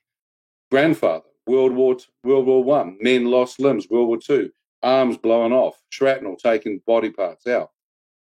Grandfather, 0.69 1.25
World 1.47 1.73
War 1.73 1.97
World 2.23 2.45
War 2.45 2.63
One, 2.63 2.97
men 3.01 3.25
lost 3.25 3.59
limbs. 3.59 3.87
World 3.89 4.07
War 4.07 4.17
Two, 4.17 4.51
arms 4.83 5.17
blown 5.17 5.51
off, 5.51 5.81
shrapnel 5.89 6.35
taking 6.35 6.79
body 6.85 7.09
parts 7.09 7.47
out. 7.47 7.71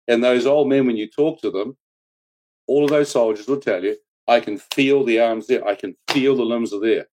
And 0.06 0.22
those 0.22 0.46
old 0.46 0.68
men, 0.68 0.86
when 0.86 0.96
you 0.96 1.08
talk 1.08 1.40
to 1.40 1.50
them, 1.50 1.76
all 2.68 2.84
of 2.84 2.90
those 2.90 3.10
soldiers 3.10 3.48
will 3.48 3.60
tell 3.60 3.82
you, 3.82 3.96
I 4.28 4.38
can 4.38 4.58
feel 4.58 5.02
the 5.04 5.18
arms 5.18 5.48
there. 5.48 5.66
I 5.66 5.74
can 5.74 5.96
feel 6.08 6.36
the 6.36 6.44
limbs 6.44 6.72
are 6.72 6.80
there. 6.80 7.06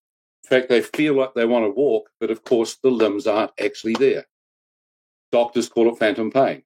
In 0.43 0.49
fact, 0.49 0.69
they 0.69 0.81
feel 0.81 1.15
like 1.15 1.33
they 1.33 1.45
want 1.45 1.65
to 1.65 1.69
walk, 1.69 2.09
but 2.19 2.31
of 2.31 2.43
course, 2.43 2.77
the 2.81 2.89
limbs 2.89 3.27
aren't 3.27 3.51
actually 3.59 3.93
there. 3.93 4.25
Doctors 5.31 5.69
call 5.69 5.91
it 5.91 5.99
phantom 5.99 6.31
pain. 6.31 6.63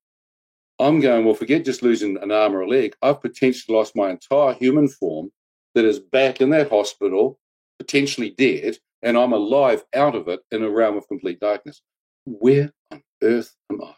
I'm 0.79 0.99
going, 0.99 1.25
well, 1.25 1.33
forget 1.33 1.65
just 1.65 1.83
losing 1.83 2.17
an 2.17 2.31
arm 2.31 2.55
or 2.55 2.61
a 2.61 2.67
leg. 2.67 2.95
I've 3.01 3.21
potentially 3.21 3.75
lost 3.75 3.95
my 3.95 4.09
entire 4.09 4.53
human 4.53 4.87
form 4.87 5.31
that 5.75 5.85
is 5.85 5.99
back 5.99 6.41
in 6.41 6.49
that 6.51 6.69
hospital, 6.69 7.39
potentially 7.77 8.31
dead, 8.31 8.77
and 9.01 9.17
I'm 9.17 9.33
alive 9.33 9.83
out 9.93 10.15
of 10.15 10.27
it 10.27 10.39
in 10.51 10.63
a 10.63 10.69
realm 10.69 10.97
of 10.97 11.07
complete 11.07 11.39
darkness. 11.39 11.81
Where 12.25 12.71
on 12.91 13.03
earth 13.21 13.55
am 13.71 13.81
I? 13.81 13.93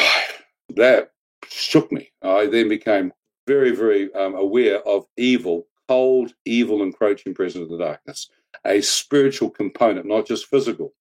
that 0.76 1.10
shook 1.48 1.90
me. 1.90 2.12
I 2.22 2.46
then 2.46 2.68
became 2.68 3.12
very, 3.46 3.74
very 3.74 4.12
um, 4.14 4.34
aware 4.34 4.86
of 4.86 5.06
evil, 5.16 5.66
cold, 5.88 6.34
evil, 6.44 6.82
encroaching 6.82 7.34
presence 7.34 7.64
of 7.64 7.70
the 7.70 7.84
darkness, 7.84 8.30
a 8.64 8.80
spiritual 8.80 9.50
component, 9.50 10.06
not 10.06 10.26
just 10.26 10.46
physical. 10.46 10.92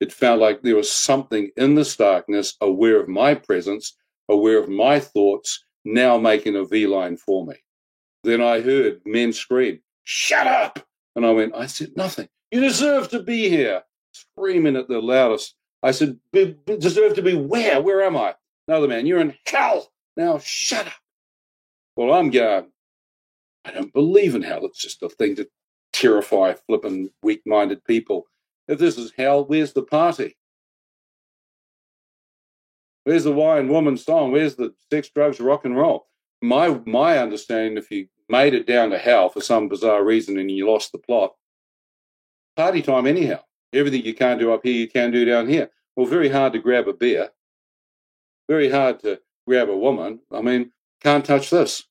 It 0.00 0.12
felt 0.12 0.40
like 0.40 0.62
there 0.62 0.76
was 0.76 0.90
something 0.90 1.50
in 1.56 1.74
this 1.74 1.96
darkness 1.96 2.56
aware 2.60 3.00
of 3.00 3.08
my 3.08 3.34
presence, 3.34 3.96
aware 4.28 4.58
of 4.58 4.68
my 4.68 5.00
thoughts, 5.00 5.64
now 5.84 6.18
making 6.18 6.56
a 6.56 6.64
V 6.64 6.86
line 6.86 7.16
for 7.16 7.44
me. 7.46 7.54
Then 8.24 8.40
I 8.40 8.60
heard 8.60 9.00
men 9.04 9.32
scream, 9.32 9.80
Shut 10.04 10.46
up! 10.46 10.86
And 11.16 11.26
I 11.26 11.32
went, 11.32 11.54
I 11.54 11.66
said 11.66 11.96
nothing. 11.96 12.28
You 12.50 12.60
deserve 12.60 13.08
to 13.10 13.22
be 13.22 13.48
here 13.48 13.82
screaming 14.12 14.76
at 14.76 14.88
the 14.88 15.00
loudest. 15.00 15.54
I 15.82 15.90
said, 15.90 16.18
deserve 16.32 17.14
to 17.14 17.22
be 17.22 17.34
where? 17.34 17.80
Where 17.80 18.02
am 18.02 18.16
I? 18.16 18.34
Another 18.66 18.88
man, 18.88 19.06
you're 19.06 19.20
in 19.20 19.34
hell. 19.46 19.90
Now 20.16 20.38
shut 20.38 20.86
up. 20.86 20.92
Well, 21.96 22.12
I'm 22.12 22.30
going, 22.30 22.66
I 23.68 23.72
don't 23.72 23.92
believe 23.92 24.34
in 24.34 24.42
hell. 24.42 24.64
It's 24.64 24.82
just 24.82 25.02
a 25.02 25.08
thing 25.10 25.36
to 25.36 25.48
terrify 25.92 26.54
flippin' 26.54 27.10
weak 27.22 27.42
minded 27.44 27.84
people. 27.84 28.24
If 28.66 28.78
this 28.78 28.96
is 28.96 29.12
hell, 29.16 29.44
where's 29.44 29.74
the 29.74 29.82
party? 29.82 30.36
Where's 33.04 33.24
the 33.24 33.32
wine 33.32 33.68
woman 33.68 33.96
song? 33.96 34.32
Where's 34.32 34.56
the 34.56 34.74
sex, 34.90 35.10
drugs, 35.10 35.40
rock 35.40 35.64
and 35.64 35.76
roll? 35.76 36.06
My 36.40 36.80
my 36.86 37.18
understanding, 37.18 37.76
if 37.76 37.90
you 37.90 38.08
made 38.28 38.54
it 38.54 38.66
down 38.66 38.90
to 38.90 38.98
hell 38.98 39.28
for 39.28 39.40
some 39.40 39.68
bizarre 39.68 40.04
reason 40.04 40.38
and 40.38 40.50
you 40.50 40.66
lost 40.66 40.92
the 40.92 40.98
plot, 40.98 41.34
party 42.56 42.82
time 42.82 43.06
anyhow. 43.06 43.40
Everything 43.72 44.04
you 44.04 44.14
can't 44.14 44.40
do 44.40 44.52
up 44.52 44.60
here, 44.62 44.74
you 44.74 44.88
can 44.88 45.10
do 45.10 45.24
down 45.24 45.48
here. 45.48 45.70
Well, 45.96 46.06
very 46.06 46.28
hard 46.28 46.52
to 46.54 46.58
grab 46.58 46.88
a 46.88 46.92
beer. 46.94 47.30
Very 48.48 48.70
hard 48.70 49.00
to 49.00 49.20
grab 49.46 49.68
a 49.68 49.76
woman. 49.76 50.20
I 50.32 50.40
mean, 50.40 50.72
can't 51.02 51.24
touch 51.24 51.50
this. 51.50 51.87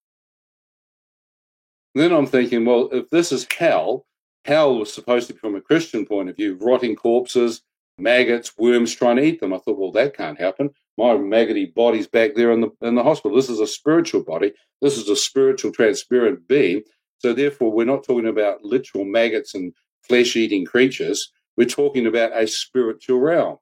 Then 1.97 2.11
I'm 2.11 2.27
thinking, 2.27 2.63
well, 2.63 2.89
if 2.91 3.09
this 3.09 3.31
is 3.31 3.47
hell, 3.57 4.05
hell 4.45 4.77
was 4.77 4.93
supposed 4.93 5.27
to 5.27 5.33
be 5.33 5.39
from 5.39 5.55
a 5.55 5.61
Christian 5.61 6.05
point 6.05 6.29
of 6.29 6.35
view, 6.35 6.55
rotting 6.61 6.95
corpses, 6.95 7.63
maggots, 7.97 8.55
worms 8.57 8.93
trying 8.93 9.15
to 9.15 9.23
eat 9.23 9.39
them. 9.39 9.51
I 9.51 9.57
thought, 9.57 9.79
well, 9.79 9.91
that 9.93 10.15
can't 10.15 10.39
happen. 10.39 10.69
My 10.97 11.17
maggoty 11.17 11.65
body's 11.65 12.07
back 12.07 12.35
there 12.35 12.51
in 12.51 12.61
the 12.61 12.69
in 12.81 12.93
the 12.93 13.03
hospital. 13.03 13.35
This 13.35 13.49
is 13.49 13.59
a 13.59 13.65
spiritual 13.65 14.23
body. 14.23 14.53
This 14.79 14.95
is 14.95 15.09
a 15.09 15.15
spiritual, 15.15 15.71
transparent 15.71 16.47
being. 16.47 16.83
So 17.17 17.33
therefore, 17.33 17.71
we're 17.71 17.85
not 17.85 18.03
talking 18.03 18.27
about 18.27 18.63
literal 18.63 19.03
maggots 19.03 19.55
and 19.55 19.73
flesh-eating 20.03 20.65
creatures. 20.65 21.31
We're 21.55 21.65
talking 21.65 22.05
about 22.05 22.31
a 22.31 22.45
spiritual 22.47 23.19
realm. 23.19 23.57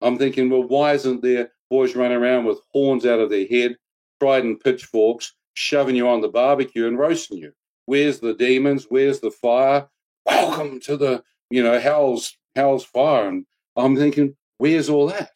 I'm 0.00 0.16
thinking, 0.16 0.48
well, 0.48 0.62
why 0.66 0.94
isn't 0.94 1.22
there 1.22 1.52
boys 1.68 1.94
running 1.94 2.16
around 2.16 2.46
with 2.46 2.60
horns 2.72 3.04
out 3.04 3.20
of 3.20 3.28
their 3.28 3.46
head, 3.46 3.76
trident 4.20 4.64
pitchforks, 4.64 5.34
shoving 5.60 5.94
you 5.94 6.08
on 6.08 6.22
the 6.22 6.28
barbecue 6.28 6.86
and 6.86 6.98
roasting 6.98 7.38
you? 7.38 7.52
Where's 7.84 8.20
the 8.20 8.34
demons? 8.34 8.86
Where's 8.88 9.20
the 9.20 9.30
fire? 9.30 9.88
Welcome 10.26 10.80
to 10.80 10.96
the, 10.96 11.22
you 11.50 11.62
know, 11.62 11.78
hell's 11.78 12.36
hell's 12.54 12.84
fire. 12.84 13.28
And 13.28 13.44
I'm 13.76 13.96
thinking, 13.96 14.36
where's 14.58 14.88
all 14.88 15.08
that? 15.08 15.30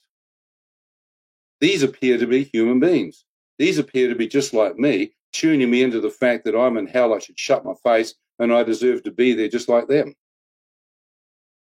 These 1.61 1.83
appear 1.83 2.19
to 2.19 2.27
be 2.27 2.45
human 2.45 2.81
beings. 2.81 3.25
These 3.59 3.79
appear 3.79 4.09
to 4.09 4.15
be 4.15 4.27
just 4.27 4.53
like 4.53 4.77
me, 4.77 5.13
tuning 5.33 5.71
me 5.71 5.83
into 5.83 6.01
the 6.01 6.11
fact 6.11 6.45
that 6.45 6.59
I'm 6.59 6.77
in 6.77 6.87
hell. 6.87 7.15
I 7.15 7.19
should 7.19 7.39
shut 7.39 7.65
my 7.65 7.75
face 7.83 8.15
and 8.39 8.53
I 8.53 8.63
deserve 8.63 9.03
to 9.05 9.13
be 9.13 9.35
there 9.35 9.49
just 9.49 9.69
like 9.69 9.89
them. 9.89 10.15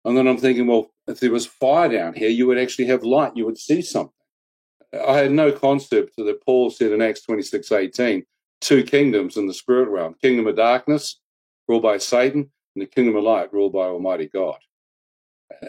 And 0.04 0.16
then 0.16 0.28
I'm 0.28 0.38
thinking, 0.38 0.68
well, 0.68 0.92
if 1.08 1.20
there 1.20 1.32
was 1.32 1.46
fire 1.46 1.90
down 1.90 2.14
here, 2.14 2.30
you 2.30 2.48
would 2.48 2.58
actually 2.58 2.86
have 2.86 3.04
light, 3.04 3.36
you 3.36 3.46
would 3.46 3.58
see 3.58 3.82
something. 3.82 4.12
I 5.08 5.18
had 5.18 5.32
no 5.32 5.52
concept 5.52 6.16
that 6.18 6.46
Paul 6.46 6.70
said 6.70 6.92
in 6.92 7.02
Acts 7.02 7.22
26 7.22 7.72
18, 7.72 8.26
two 8.62 8.84
kingdoms 8.84 9.38
in 9.38 9.48
the 9.48 9.54
spirit 9.54 9.90
realm 9.90 10.16
kingdom 10.22 10.48
of 10.48 10.56
darkness, 10.56 11.20
ruled 11.68 11.84
by 11.84 11.98
Satan, 11.98 12.50
and 12.76 12.82
the 12.82 12.86
kingdom 12.86 13.16
of 13.16 13.24
light, 13.24 13.54
ruled 13.54 13.74
by 13.74 13.86
Almighty 13.86 14.28
God. 14.28 14.58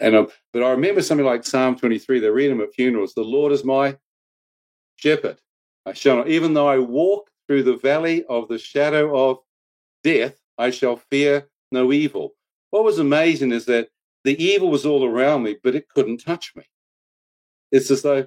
And 0.01 0.15
uh, 0.15 0.27
but 0.53 0.63
I 0.63 0.71
remember 0.71 1.01
something 1.01 1.25
like 1.25 1.45
Psalm 1.45 1.77
23. 1.77 2.19
They 2.19 2.29
read 2.29 2.51
them 2.51 2.61
at 2.61 2.73
funerals. 2.73 3.13
The 3.13 3.21
Lord 3.21 3.51
is 3.51 3.63
my 3.63 3.97
shepherd. 4.95 5.39
I 5.85 5.93
shall 5.93 6.17
not, 6.17 6.27
even 6.27 6.53
though 6.53 6.67
I 6.67 6.79
walk 6.79 7.29
through 7.47 7.63
the 7.63 7.77
valley 7.77 8.25
of 8.25 8.47
the 8.47 8.57
shadow 8.57 9.29
of 9.29 9.37
death, 10.03 10.35
I 10.57 10.71
shall 10.71 10.97
fear 10.97 11.47
no 11.71 11.93
evil. 11.93 12.33
What 12.71 12.83
was 12.83 12.99
amazing 12.99 13.51
is 13.51 13.65
that 13.65 13.89
the 14.23 14.41
evil 14.43 14.69
was 14.69 14.85
all 14.85 15.05
around 15.05 15.43
me, 15.43 15.55
but 15.63 15.75
it 15.75 15.87
couldn't 15.87 16.17
touch 16.17 16.53
me. 16.55 16.63
It's 17.71 17.89
as 17.91 18.01
though 18.01 18.17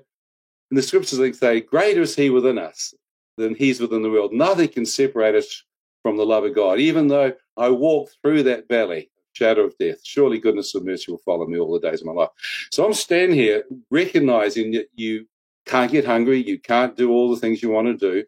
in 0.70 0.76
the 0.76 0.82
scriptures 0.82 1.18
they 1.18 1.32
say, 1.32 1.60
Greater 1.60 2.02
is 2.02 2.16
he 2.16 2.30
within 2.30 2.58
us 2.58 2.94
than 3.40 3.54
he's 3.54 3.80
within 3.80 4.02
the 4.02 4.10
world. 4.10 4.32
Nothing 4.32 4.68
can 4.68 4.86
separate 4.86 5.34
us 5.34 5.64
from 6.02 6.16
the 6.16 6.26
love 6.26 6.44
of 6.44 6.54
God. 6.54 6.78
Even 6.78 7.08
though 7.08 7.32
I 7.56 7.68
walk 7.68 8.10
through 8.22 8.44
that 8.44 8.68
valley, 8.68 9.10
shadow 9.32 9.62
of 9.62 9.76
death, 9.78 9.98
surely 10.04 10.38
goodness 10.38 10.74
and 10.74 10.84
mercy 10.84 11.10
will 11.10 11.18
follow 11.18 11.46
me 11.46 11.58
all 11.58 11.72
the 11.72 11.88
days 11.88 12.00
of 12.00 12.06
my 12.06 12.12
life. 12.12 12.30
So 12.72 12.84
I'm 12.84 12.94
standing 12.94 13.36
here 13.36 13.64
recognizing 13.90 14.72
that 14.72 14.86
you 14.94 15.26
can't 15.66 15.92
get 15.92 16.04
hungry, 16.04 16.42
you 16.42 16.58
can't 16.58 16.96
do 16.96 17.10
all 17.10 17.30
the 17.30 17.40
things 17.40 17.62
you 17.62 17.70
want 17.70 17.86
to 17.86 17.96
do, 17.96 18.24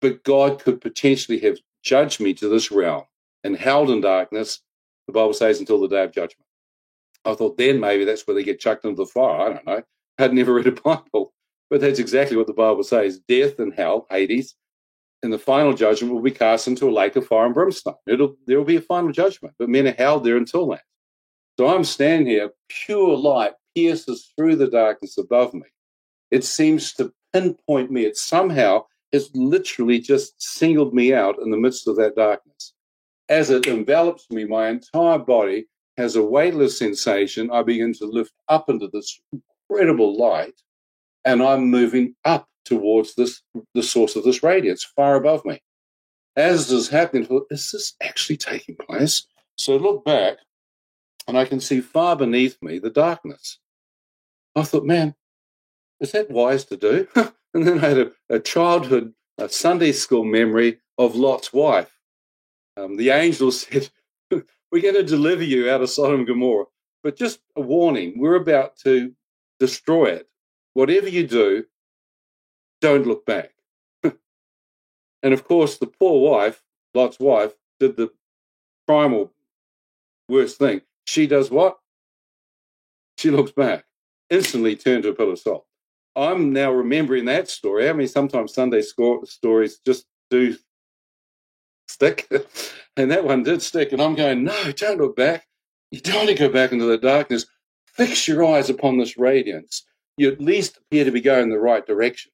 but 0.00 0.24
God 0.24 0.60
could 0.60 0.80
potentially 0.80 1.38
have 1.40 1.58
judged 1.82 2.20
me 2.20 2.34
to 2.34 2.48
this 2.48 2.70
realm 2.70 3.04
and 3.44 3.56
held 3.56 3.90
in 3.90 4.00
darkness, 4.00 4.60
the 5.06 5.12
Bible 5.12 5.34
says, 5.34 5.60
until 5.60 5.80
the 5.80 5.88
day 5.88 6.04
of 6.04 6.12
judgment. 6.12 6.46
I 7.24 7.34
thought 7.34 7.56
then 7.56 7.80
maybe 7.80 8.04
that's 8.04 8.26
where 8.26 8.34
they 8.34 8.42
get 8.42 8.60
chucked 8.60 8.84
into 8.84 8.96
the 8.96 9.06
fire. 9.06 9.40
I 9.40 9.48
don't 9.52 9.66
know. 9.66 9.82
I'd 10.18 10.34
never 10.34 10.54
read 10.54 10.66
a 10.66 10.72
Bible, 10.72 11.32
but 11.72 11.80
that's 11.80 11.98
exactly 11.98 12.36
what 12.36 12.46
the 12.46 12.52
Bible 12.52 12.82
says. 12.82 13.20
Death 13.20 13.58
and 13.58 13.72
hell, 13.72 14.06
Hades, 14.10 14.56
and 15.22 15.32
the 15.32 15.38
final 15.38 15.72
judgment 15.72 16.12
will 16.12 16.20
be 16.20 16.30
cast 16.30 16.68
into 16.68 16.86
a 16.86 16.92
lake 16.92 17.16
of 17.16 17.26
fire 17.26 17.46
and 17.46 17.54
brimstone. 17.54 17.94
It'll 18.06 18.36
there 18.46 18.58
will 18.58 18.66
be 18.66 18.76
a 18.76 18.82
final 18.82 19.10
judgment, 19.10 19.54
but 19.58 19.70
men 19.70 19.88
are 19.88 19.92
held 19.92 20.22
there 20.22 20.36
until 20.36 20.68
then. 20.68 20.80
So 21.58 21.68
I'm 21.68 21.84
standing 21.84 22.26
here, 22.26 22.50
pure 22.68 23.16
light 23.16 23.54
pierces 23.74 24.34
through 24.36 24.56
the 24.56 24.68
darkness 24.68 25.16
above 25.16 25.54
me. 25.54 25.62
It 26.30 26.44
seems 26.44 26.92
to 26.94 27.10
pinpoint 27.32 27.90
me. 27.90 28.04
It 28.04 28.18
somehow 28.18 28.84
has 29.14 29.30
literally 29.32 29.98
just 29.98 30.34
singled 30.42 30.92
me 30.92 31.14
out 31.14 31.38
in 31.42 31.50
the 31.50 31.56
midst 31.56 31.88
of 31.88 31.96
that 31.96 32.16
darkness. 32.16 32.74
As 33.30 33.48
it 33.48 33.66
envelops 33.66 34.30
me, 34.30 34.44
my 34.44 34.68
entire 34.68 35.18
body 35.18 35.68
has 35.96 36.16
a 36.16 36.22
weightless 36.22 36.78
sensation. 36.78 37.50
I 37.50 37.62
begin 37.62 37.94
to 37.94 38.04
lift 38.04 38.34
up 38.50 38.68
into 38.68 38.88
this 38.92 39.18
incredible 39.70 40.18
light, 40.18 40.60
and 41.24 41.42
I'm 41.42 41.70
moving 41.70 42.14
up 42.24 42.48
towards 42.64 43.14
this 43.14 43.42
the 43.74 43.82
source 43.82 44.16
of 44.16 44.24
this 44.24 44.42
radiance 44.42 44.84
far 44.84 45.16
above 45.16 45.44
me. 45.44 45.60
As 46.36 46.68
this 46.68 46.72
is 46.72 46.88
happening, 46.88 47.26
is 47.50 47.70
this 47.70 47.94
actually 48.02 48.36
taking 48.36 48.76
place? 48.76 49.26
So 49.56 49.74
I 49.74 49.78
look 49.78 50.04
back 50.04 50.38
and 51.28 51.36
I 51.36 51.44
can 51.44 51.60
see 51.60 51.80
far 51.80 52.16
beneath 52.16 52.56
me 52.62 52.78
the 52.78 52.90
darkness. 52.90 53.58
I 54.56 54.62
thought, 54.62 54.84
man, 54.84 55.14
is 56.00 56.12
that 56.12 56.30
wise 56.30 56.64
to 56.66 56.76
do? 56.76 57.06
and 57.54 57.66
then 57.66 57.78
I 57.78 57.88
had 57.88 57.98
a, 57.98 58.12
a 58.28 58.38
childhood 58.38 59.12
a 59.38 59.48
Sunday 59.48 59.92
school 59.92 60.24
memory 60.24 60.78
of 60.98 61.16
Lot's 61.16 61.52
wife. 61.52 61.98
Um, 62.76 62.96
the 62.96 63.10
angel 63.10 63.50
said, 63.52 63.88
We're 64.30 64.82
going 64.82 64.94
to 64.94 65.02
deliver 65.02 65.44
you 65.44 65.70
out 65.70 65.82
of 65.82 65.90
Sodom 65.90 66.20
and 66.20 66.26
Gomorrah. 66.26 66.66
But 67.02 67.16
just 67.16 67.40
a 67.56 67.60
warning, 67.60 68.18
we're 68.18 68.36
about 68.36 68.76
to 68.84 69.12
destroy 69.58 70.06
it. 70.06 70.28
Whatever 70.74 71.08
you 71.08 71.26
do, 71.26 71.64
don't 72.80 73.06
look 73.06 73.24
back. 73.26 73.52
and 74.04 75.32
of 75.34 75.44
course, 75.44 75.78
the 75.78 75.86
poor 75.86 76.20
wife, 76.20 76.62
Lot's 76.94 77.20
wife, 77.20 77.52
did 77.78 77.96
the 77.96 78.10
primal 78.86 79.32
worst 80.28 80.58
thing. 80.58 80.82
She 81.04 81.26
does 81.26 81.50
what? 81.50 81.78
She 83.18 83.30
looks 83.30 83.52
back, 83.52 83.84
instantly 84.30 84.76
turned 84.76 85.04
to 85.04 85.10
a 85.10 85.14
pillar 85.14 85.32
of 85.32 85.38
salt. 85.38 85.66
I'm 86.16 86.52
now 86.52 86.72
remembering 86.72 87.24
that 87.26 87.48
story. 87.48 87.88
I 87.88 87.92
mean, 87.92 88.08
sometimes 88.08 88.52
Sunday 88.52 88.82
stories 88.82 89.78
just 89.86 90.06
do 90.30 90.56
stick, 91.88 92.30
and 92.96 93.10
that 93.10 93.24
one 93.24 93.42
did 93.42 93.62
stick. 93.62 93.92
And 93.92 94.02
I'm 94.02 94.14
going, 94.14 94.44
no, 94.44 94.72
don't 94.72 94.98
look 95.00 95.16
back. 95.16 95.46
You 95.90 96.00
don't 96.00 96.16
want 96.16 96.28
to 96.30 96.34
go 96.34 96.48
back 96.48 96.72
into 96.72 96.86
the 96.86 96.98
darkness. 96.98 97.46
Fix 97.86 98.26
your 98.26 98.44
eyes 98.44 98.70
upon 98.70 98.98
this 98.98 99.18
radiance. 99.18 99.84
You 100.16 100.30
at 100.30 100.40
least 100.40 100.78
appear 100.78 101.04
to 101.04 101.10
be 101.10 101.20
going 101.20 101.50
the 101.50 101.58
right 101.58 101.86
direction. 101.86 102.32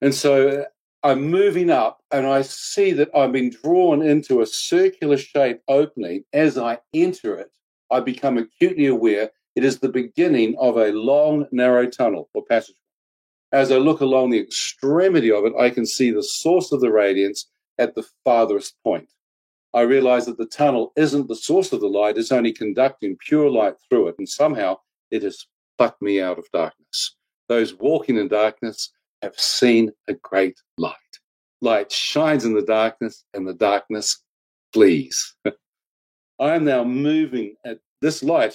And 0.00 0.14
so 0.14 0.48
uh, 0.48 0.64
I'm 1.04 1.30
moving 1.30 1.70
up 1.70 2.00
and 2.10 2.26
I 2.26 2.42
see 2.42 2.92
that 2.92 3.10
I've 3.14 3.32
been 3.32 3.50
drawn 3.50 4.02
into 4.02 4.40
a 4.40 4.46
circular 4.46 5.16
shaped 5.16 5.62
opening. 5.68 6.24
As 6.32 6.58
I 6.58 6.78
enter 6.94 7.36
it, 7.36 7.50
I 7.90 8.00
become 8.00 8.38
acutely 8.38 8.86
aware 8.86 9.30
it 9.54 9.64
is 9.64 9.78
the 9.78 9.88
beginning 9.88 10.56
of 10.58 10.76
a 10.76 10.92
long, 10.92 11.46
narrow 11.52 11.86
tunnel 11.86 12.30
or 12.34 12.44
passage. 12.44 12.76
As 13.52 13.70
I 13.70 13.76
look 13.76 14.00
along 14.00 14.30
the 14.30 14.40
extremity 14.40 15.30
of 15.30 15.44
it, 15.44 15.52
I 15.58 15.68
can 15.70 15.84
see 15.84 16.10
the 16.10 16.22
source 16.22 16.72
of 16.72 16.80
the 16.80 16.90
radiance 16.90 17.50
at 17.78 17.94
the 17.94 18.06
farthest 18.24 18.74
point. 18.82 19.12
I 19.74 19.82
realize 19.82 20.26
that 20.26 20.38
the 20.38 20.46
tunnel 20.46 20.92
isn't 20.96 21.28
the 21.28 21.36
source 21.36 21.72
of 21.72 21.80
the 21.80 21.86
light, 21.86 22.16
it's 22.16 22.32
only 22.32 22.52
conducting 22.52 23.16
pure 23.16 23.50
light 23.50 23.74
through 23.88 24.08
it, 24.08 24.16
and 24.18 24.28
somehow 24.28 24.78
it 25.10 25.22
has 25.22 25.46
me 26.00 26.20
out 26.20 26.38
of 26.38 26.46
darkness. 26.52 27.16
Those 27.48 27.74
walking 27.74 28.16
in 28.16 28.28
darkness 28.28 28.90
have 29.22 29.38
seen 29.38 29.90
a 30.08 30.14
great 30.14 30.56
light. 30.78 30.96
Light 31.60 31.92
shines 31.92 32.44
in 32.44 32.54
the 32.54 32.62
darkness, 32.62 33.24
and 33.34 33.46
the 33.46 33.54
darkness 33.54 34.22
flees. 34.72 35.34
I 36.40 36.54
am 36.54 36.64
now 36.64 36.84
moving 36.84 37.54
at 37.64 37.78
this 38.00 38.22
light 38.22 38.54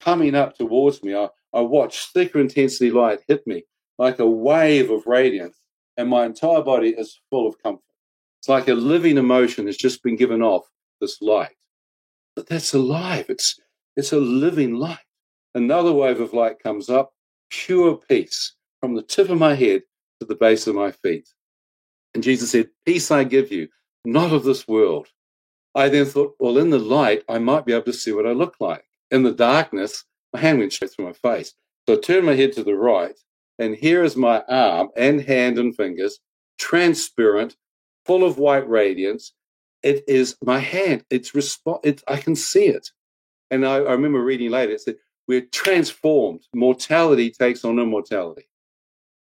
coming 0.00 0.34
up 0.34 0.56
towards 0.56 1.02
me. 1.02 1.14
I, 1.14 1.28
I 1.52 1.60
watch 1.60 2.12
thicker 2.12 2.38
intensity 2.40 2.90
light 2.90 3.20
hit 3.26 3.46
me 3.46 3.64
like 3.98 4.18
a 4.18 4.26
wave 4.26 4.90
of 4.90 5.06
radiance, 5.06 5.58
and 5.96 6.08
my 6.08 6.26
entire 6.26 6.62
body 6.62 6.90
is 6.90 7.20
full 7.30 7.48
of 7.48 7.60
comfort. 7.62 7.82
It's 8.40 8.48
like 8.48 8.68
a 8.68 8.74
living 8.74 9.16
emotion 9.16 9.66
has 9.66 9.76
just 9.76 10.02
been 10.02 10.16
given 10.16 10.42
off 10.42 10.64
this 11.00 11.20
light. 11.20 11.56
But 12.34 12.46
that's 12.46 12.74
alive. 12.74 13.26
It's 13.28 13.58
it's 13.96 14.12
a 14.12 14.18
living 14.18 14.74
light. 14.74 14.98
Another 15.56 15.90
wave 15.90 16.20
of 16.20 16.34
light 16.34 16.62
comes 16.62 16.90
up, 16.90 17.14
pure 17.48 17.96
peace 17.96 18.54
from 18.78 18.94
the 18.94 19.00
tip 19.00 19.30
of 19.30 19.38
my 19.38 19.54
head 19.54 19.80
to 20.20 20.26
the 20.26 20.34
base 20.34 20.66
of 20.66 20.74
my 20.74 20.90
feet. 20.90 21.30
And 22.12 22.22
Jesus 22.22 22.50
said, 22.50 22.68
Peace 22.84 23.10
I 23.10 23.24
give 23.24 23.50
you, 23.50 23.68
not 24.04 24.34
of 24.34 24.44
this 24.44 24.68
world. 24.68 25.08
I 25.74 25.88
then 25.88 26.04
thought, 26.04 26.34
well, 26.38 26.58
in 26.58 26.68
the 26.68 26.78
light, 26.78 27.22
I 27.26 27.38
might 27.38 27.64
be 27.64 27.72
able 27.72 27.84
to 27.84 27.94
see 27.94 28.12
what 28.12 28.26
I 28.26 28.32
look 28.32 28.56
like. 28.60 28.84
In 29.10 29.22
the 29.22 29.32
darkness, 29.32 30.04
my 30.34 30.40
hand 30.40 30.58
went 30.58 30.74
straight 30.74 30.90
through 30.90 31.06
my 31.06 31.14
face. 31.14 31.54
So 31.88 31.96
I 31.96 32.00
turned 32.00 32.26
my 32.26 32.34
head 32.34 32.52
to 32.52 32.62
the 32.62 32.74
right, 32.74 33.18
and 33.58 33.74
here 33.74 34.04
is 34.04 34.14
my 34.14 34.42
arm 34.50 34.90
and 34.94 35.22
hand 35.22 35.58
and 35.58 35.74
fingers, 35.74 36.20
transparent, 36.58 37.56
full 38.04 38.24
of 38.24 38.36
white 38.36 38.68
radiance. 38.68 39.32
It 39.82 40.04
is 40.06 40.36
my 40.44 40.58
hand. 40.58 41.06
It's 41.08 41.30
resp- 41.30 41.80
it, 41.82 42.02
I 42.06 42.18
can 42.18 42.36
see 42.36 42.66
it. 42.66 42.90
And 43.50 43.64
I, 43.64 43.76
I 43.76 43.92
remember 43.92 44.22
reading 44.22 44.50
later, 44.50 44.72
it 44.72 44.82
said, 44.82 44.96
we're 45.28 45.46
transformed. 45.52 46.42
Mortality 46.54 47.30
takes 47.30 47.64
on 47.64 47.78
immortality. 47.78 48.48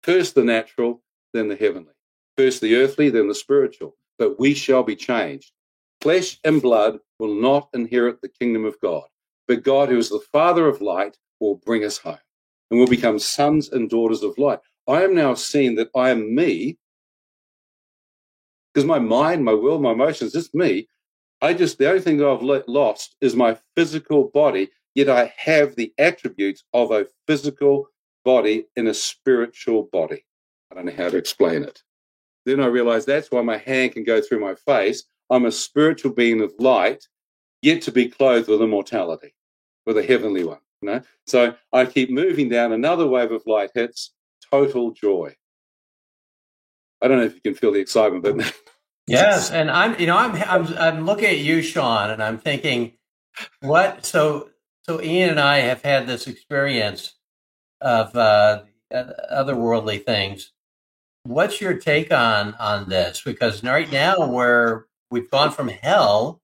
First 0.03 0.35
the 0.35 0.43
natural, 0.43 1.01
then 1.33 1.47
the 1.47 1.55
heavenly. 1.55 1.93
First 2.37 2.61
the 2.61 2.75
earthly, 2.75 3.09
then 3.09 3.27
the 3.27 3.35
spiritual. 3.35 3.95
But 4.19 4.39
we 4.39 4.53
shall 4.53 4.83
be 4.83 4.95
changed. 4.95 5.51
Flesh 6.01 6.39
and 6.43 6.61
blood 6.61 6.99
will 7.19 7.33
not 7.33 7.69
inherit 7.73 8.21
the 8.21 8.29
kingdom 8.29 8.65
of 8.65 8.79
God 8.79 9.03
but 9.47 9.63
God, 9.63 9.89
who 9.89 9.97
is 9.97 10.09
the 10.09 10.21
Father 10.31 10.67
of 10.67 10.81
light, 10.81 11.17
will 11.39 11.55
bring 11.55 11.83
us 11.83 11.97
home 11.97 12.17
and 12.69 12.79
we'll 12.79 12.87
become 12.87 13.17
sons 13.17 13.69
and 13.69 13.89
daughters 13.89 14.23
of 14.23 14.37
light. 14.37 14.59
I 14.87 15.03
am 15.03 15.15
now 15.15 15.33
seeing 15.33 15.75
that 15.75 15.89
I 15.95 16.09
am 16.09 16.35
me 16.35 16.77
because 18.73 18.85
my 18.85 18.99
mind, 18.99 19.45
my 19.45 19.53
will, 19.53 19.79
my 19.79 19.91
emotions, 19.91 20.33
just 20.33 20.53
me. 20.53 20.87
I 21.41 21.53
just, 21.53 21.77
the 21.77 21.87
only 21.87 22.01
thing 22.01 22.17
that 22.17 22.27
I've 22.27 22.67
lost 22.67 23.15
is 23.21 23.35
my 23.35 23.57
physical 23.75 24.29
body, 24.33 24.69
yet 24.97 25.09
I 25.09 25.31
have 25.37 25.75
the 25.75 25.93
attributes 25.99 26.63
of 26.73 26.89
a 26.89 27.05
physical 27.27 27.87
body 28.25 28.65
in 28.75 28.87
a 28.87 28.95
spiritual 28.95 29.83
body. 29.93 30.25
I 30.71 30.75
don't 30.75 30.85
know 30.85 30.93
how 30.97 31.09
to 31.09 31.17
explain 31.17 31.63
it. 31.63 31.83
Then 32.47 32.59
I 32.59 32.65
realized 32.65 33.05
that's 33.05 33.29
why 33.29 33.43
my 33.43 33.57
hand 33.57 33.91
can 33.91 34.03
go 34.03 34.21
through 34.21 34.39
my 34.39 34.55
face. 34.55 35.03
I'm 35.29 35.45
a 35.45 35.51
spiritual 35.51 36.13
being 36.13 36.41
of 36.41 36.51
light, 36.57 37.07
yet 37.61 37.83
to 37.83 37.91
be 37.91 38.09
clothed 38.09 38.47
with 38.47 38.59
immortality 38.59 39.35
with 39.85 39.99
a 39.99 40.03
heavenly 40.03 40.43
one. 40.43 40.59
You 40.81 40.89
know? 40.89 41.01
So 41.27 41.53
I 41.71 41.85
keep 41.85 42.09
moving 42.09 42.49
down, 42.49 42.71
another 42.71 43.05
wave 43.05 43.31
of 43.31 43.43
light 43.45 43.69
hits, 43.75 44.13
total 44.49 44.91
joy. 44.91 45.35
I 47.03 47.07
don't 47.07 47.19
know 47.19 47.25
if 47.25 47.35
you 47.35 47.41
can 47.41 47.53
feel 47.53 47.71
the 47.71 47.79
excitement, 47.79 48.23
but 48.23 48.51
yes, 49.07 49.51
and 49.51 49.69
I'm, 49.69 49.99
you 49.99 50.07
know, 50.07 50.17
I'm, 50.17 50.35
I'm, 50.35 50.77
I'm 50.79 51.05
looking 51.05 51.25
at 51.25 51.37
you, 51.37 51.61
Sean, 51.61 52.09
and 52.09 52.23
I'm 52.23 52.39
thinking, 52.39 52.93
what? 53.61 54.03
So, 54.03 54.49
so 54.87 55.01
Ian 55.01 55.31
and 55.31 55.39
I 55.39 55.59
have 55.59 55.81
had 55.81 56.07
this 56.07 56.27
experience 56.27 57.15
of 57.81 58.15
uh, 58.15 58.63
otherworldly 58.93 60.05
things. 60.05 60.53
What's 61.23 61.59
your 61.59 61.73
take 61.77 62.11
on 62.11 62.53
on 62.55 62.87
this? 62.89 63.21
Because 63.23 63.63
right 63.63 63.91
now 63.91 64.29
we're 64.29 64.85
we've 65.11 65.29
gone 65.29 65.51
from 65.51 65.67
hell 65.67 66.41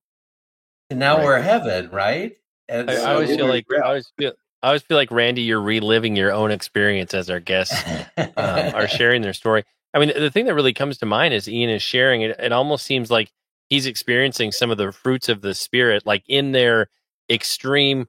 to 0.90 0.96
now 0.96 1.18
Right. 1.18 1.24
we're 1.24 1.42
heaven, 1.42 1.90
right? 1.90 2.34
And 2.68 2.90
I, 2.90 2.96
I 2.96 3.14
always 3.14 3.36
feel 3.36 3.48
like 3.48 3.66
I 3.74 3.88
always 3.88 4.12
feel 4.18 4.34
I 4.62 4.68
always 4.68 4.82
feel 4.82 4.98
like 4.98 5.12
Randy, 5.12 5.42
you're 5.42 5.62
reliving 5.62 6.16
your 6.16 6.32
own 6.32 6.52
experience 6.52 7.14
as 7.14 7.30
our 7.30 7.40
guests 7.40 7.82
um, 8.18 8.76
are 8.76 8.88
sharing 8.90 9.22
their 9.22 9.34
story. 9.34 9.64
I 9.94 10.00
mean, 10.00 10.12
the 10.18 10.32
thing 10.32 10.46
that 10.46 10.56
really 10.56 10.74
comes 10.74 10.98
to 10.98 11.06
mind 11.06 11.34
is 11.34 11.48
Ian 11.48 11.70
is 11.70 11.82
sharing 11.82 12.22
it. 12.22 12.38
It 12.40 12.52
almost 12.52 12.86
seems 12.86 13.12
like 13.12 13.32
he's 13.70 13.86
experiencing 13.86 14.52
some 14.52 14.72
of 14.72 14.78
the 14.78 14.92
fruits 14.92 15.30
of 15.30 15.42
the 15.42 15.54
spirit, 15.54 16.06
like 16.06 16.24
in 16.28 16.52
their 16.52 16.88
extreme 17.30 18.08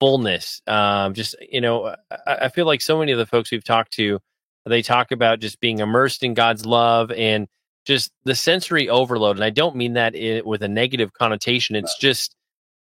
fullness. 0.00 0.62
Um, 0.66 1.14
just 1.14 1.36
you 1.40 1.60
know, 1.60 1.94
I, 2.26 2.34
I 2.42 2.48
feel 2.48 2.66
like 2.66 2.80
so 2.80 2.98
many 2.98 3.12
of 3.12 3.18
the 3.18 3.26
folks 3.26 3.50
we've 3.50 3.64
talked 3.64 3.92
to, 3.94 4.20
they 4.66 4.82
talk 4.82 5.10
about 5.12 5.40
just 5.40 5.60
being 5.60 5.78
immersed 5.78 6.22
in 6.22 6.34
God's 6.34 6.66
love 6.66 7.10
and 7.10 7.48
just 7.84 8.12
the 8.24 8.34
sensory 8.34 8.88
overload. 8.88 9.36
And 9.36 9.44
I 9.44 9.50
don't 9.50 9.76
mean 9.76 9.94
that 9.94 10.14
in, 10.14 10.44
with 10.44 10.62
a 10.62 10.68
negative 10.68 11.12
connotation. 11.12 11.76
It's 11.76 11.98
just 11.98 12.34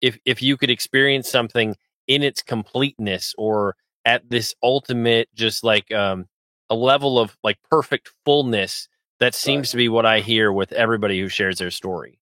if 0.02 0.18
if 0.26 0.42
you 0.42 0.58
could 0.58 0.70
experience 0.70 1.30
something 1.30 1.76
in 2.08 2.24
its 2.24 2.42
completeness 2.42 3.34
or 3.38 3.76
at 4.06 4.30
this 4.30 4.56
ultimate 4.64 5.30
just 5.36 5.64
like 5.64 5.92
um 5.92 6.26
a 6.70 6.76
level 6.76 7.20
of 7.20 7.36
like 7.44 7.58
perfect 7.70 8.12
fullness 8.26 8.88
that 9.20 9.36
seems 9.36 9.72
to 9.72 9.78
be 9.78 9.90
what 9.90 10.06
i 10.06 10.22
hear 10.22 10.52
with 10.52 10.72
everybody 10.72 11.20
who 11.20 11.28
shares 11.28 11.58
their 11.58 11.72
story 11.72 12.20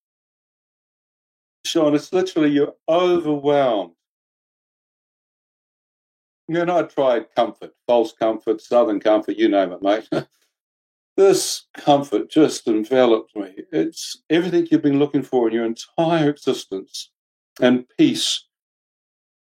Sean, 1.64 1.94
it's 1.94 2.12
literally 2.12 2.50
you're 2.50 2.74
overwhelmed. 2.88 3.92
Know, 6.48 6.78
I 6.78 6.82
tried 6.84 7.26
comfort, 7.36 7.74
false 7.86 8.12
comfort, 8.12 8.62
southern 8.62 9.00
comfort, 9.00 9.36
you 9.36 9.48
name 9.48 9.72
it, 9.72 9.82
mate. 9.82 10.08
this 11.16 11.66
comfort 11.74 12.30
just 12.30 12.66
enveloped 12.66 13.36
me. 13.36 13.64
It's 13.70 14.22
everything 14.30 14.66
you've 14.70 14.82
been 14.82 14.98
looking 14.98 15.22
for 15.22 15.48
in 15.48 15.54
your 15.54 15.66
entire 15.66 16.30
existence 16.30 17.10
and 17.60 17.84
peace. 17.98 18.46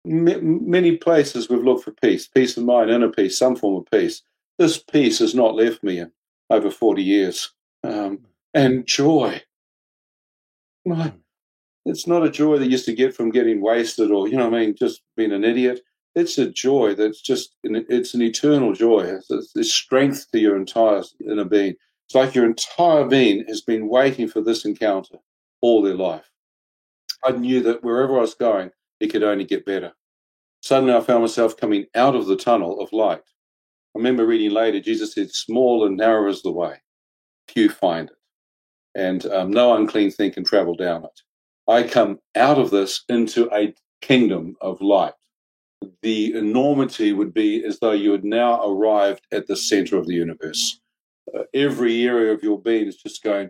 M- 0.07 0.69
many 0.69 0.97
places 0.97 1.49
we've 1.49 1.63
looked 1.63 1.83
for 1.83 1.91
peace, 1.91 2.27
peace 2.27 2.57
of 2.57 2.63
mind, 2.63 2.89
inner 2.89 3.09
peace, 3.09 3.37
some 3.37 3.55
form 3.55 3.75
of 3.75 3.91
peace. 3.91 4.23
This 4.57 4.81
peace 4.81 5.19
has 5.19 5.35
not 5.35 5.55
left 5.55 5.83
me 5.83 5.99
in 5.99 6.11
over 6.49 6.71
40 6.71 7.03
years. 7.03 7.53
Um, 7.83 8.21
and 8.55 8.87
joy. 8.87 9.43
My, 10.83 11.13
it's 11.85 12.07
not 12.07 12.25
a 12.25 12.31
joy 12.31 12.57
that 12.57 12.71
used 12.71 12.85
to 12.85 12.93
get 12.93 13.15
from 13.15 13.29
getting 13.29 13.61
wasted 13.61 14.09
or, 14.09 14.27
you 14.27 14.37
know 14.37 14.49
what 14.49 14.57
I 14.57 14.65
mean, 14.65 14.75
just 14.75 15.01
being 15.15 15.31
an 15.31 15.43
idiot. 15.43 15.81
It's 16.17 16.39
a 16.39 16.49
joy 16.49 16.95
that's 16.95 17.21
just, 17.21 17.55
it's 17.63 18.15
an 18.15 18.23
eternal 18.23 18.73
joy. 18.73 19.01
It's, 19.01 19.29
it's 19.55 19.71
strength 19.71 20.25
to 20.31 20.39
your 20.39 20.57
entire 20.57 21.03
inner 21.23 21.45
being. 21.45 21.75
It's 22.07 22.15
like 22.15 22.33
your 22.33 22.45
entire 22.45 23.05
being 23.05 23.45
has 23.47 23.61
been 23.61 23.87
waiting 23.87 24.27
for 24.27 24.41
this 24.41 24.65
encounter 24.65 25.17
all 25.61 25.83
their 25.83 25.93
life. 25.93 26.27
I 27.23 27.33
knew 27.33 27.61
that 27.61 27.83
wherever 27.83 28.17
I 28.17 28.21
was 28.21 28.33
going, 28.33 28.71
it 28.99 29.11
could 29.11 29.21
only 29.21 29.43
get 29.45 29.63
better. 29.63 29.93
Suddenly, 30.63 30.95
I 30.95 31.01
found 31.01 31.21
myself 31.21 31.55
coming 31.55 31.85
out 31.93 32.15
of 32.15 32.25
the 32.25 32.35
tunnel 32.35 32.81
of 32.81 32.91
light. 32.91 33.19
I 33.19 33.99
remember 33.99 34.25
reading 34.25 34.49
later, 34.49 34.79
Jesus 34.79 35.13
said, 35.13 35.29
Small 35.29 35.85
and 35.85 35.97
narrow 35.97 36.31
is 36.31 36.41
the 36.41 36.51
way, 36.51 36.81
few 37.47 37.69
find 37.69 38.09
it, 38.09 38.17
and 38.95 39.23
um, 39.27 39.51
no 39.51 39.75
unclean 39.75 40.09
thing 40.09 40.31
can 40.31 40.43
travel 40.43 40.73
down 40.73 41.03
it. 41.03 41.21
I 41.71 41.83
come 41.83 42.17
out 42.35 42.57
of 42.57 42.71
this 42.71 43.03
into 43.07 43.53
a 43.53 43.75
kingdom 44.01 44.55
of 44.61 44.81
light 44.81 45.13
the 46.01 46.33
enormity 46.33 47.13
would 47.13 47.33
be 47.33 47.63
as 47.65 47.79
though 47.79 47.91
you 47.91 48.11
had 48.11 48.23
now 48.23 48.63
arrived 48.67 49.25
at 49.31 49.47
the 49.47 49.55
center 49.55 49.97
of 49.97 50.07
the 50.07 50.13
universe. 50.13 50.79
Uh, 51.35 51.43
every 51.53 52.05
area 52.05 52.33
of 52.33 52.43
your 52.43 52.61
being 52.61 52.87
is 52.87 52.97
just 52.97 53.23
going. 53.23 53.49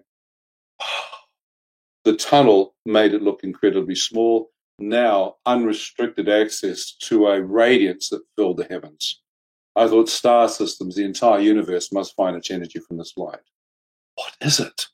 the 2.04 2.16
tunnel 2.16 2.76
made 2.86 3.14
it 3.14 3.22
look 3.22 3.44
incredibly 3.44 3.96
small. 3.96 4.50
Now, 4.80 5.36
unrestricted 5.46 6.30
access 6.30 6.94
to 7.04 7.28
a 7.28 7.42
radiance 7.42 8.10
that 8.10 8.22
filled 8.36 8.58
the 8.58 8.66
heavens. 8.66 9.22
I 9.76 9.88
thought 9.88 10.10
star 10.10 10.50
systems, 10.50 10.96
the 10.96 11.06
entire 11.06 11.40
universe, 11.40 11.92
must 11.92 12.16
find 12.16 12.36
its 12.36 12.52
energy 12.52 12.80
from 12.80 12.98
this 12.98 13.14
light. 13.18 13.40
What 14.16 14.36
is 14.42 14.60
it? 14.60 14.88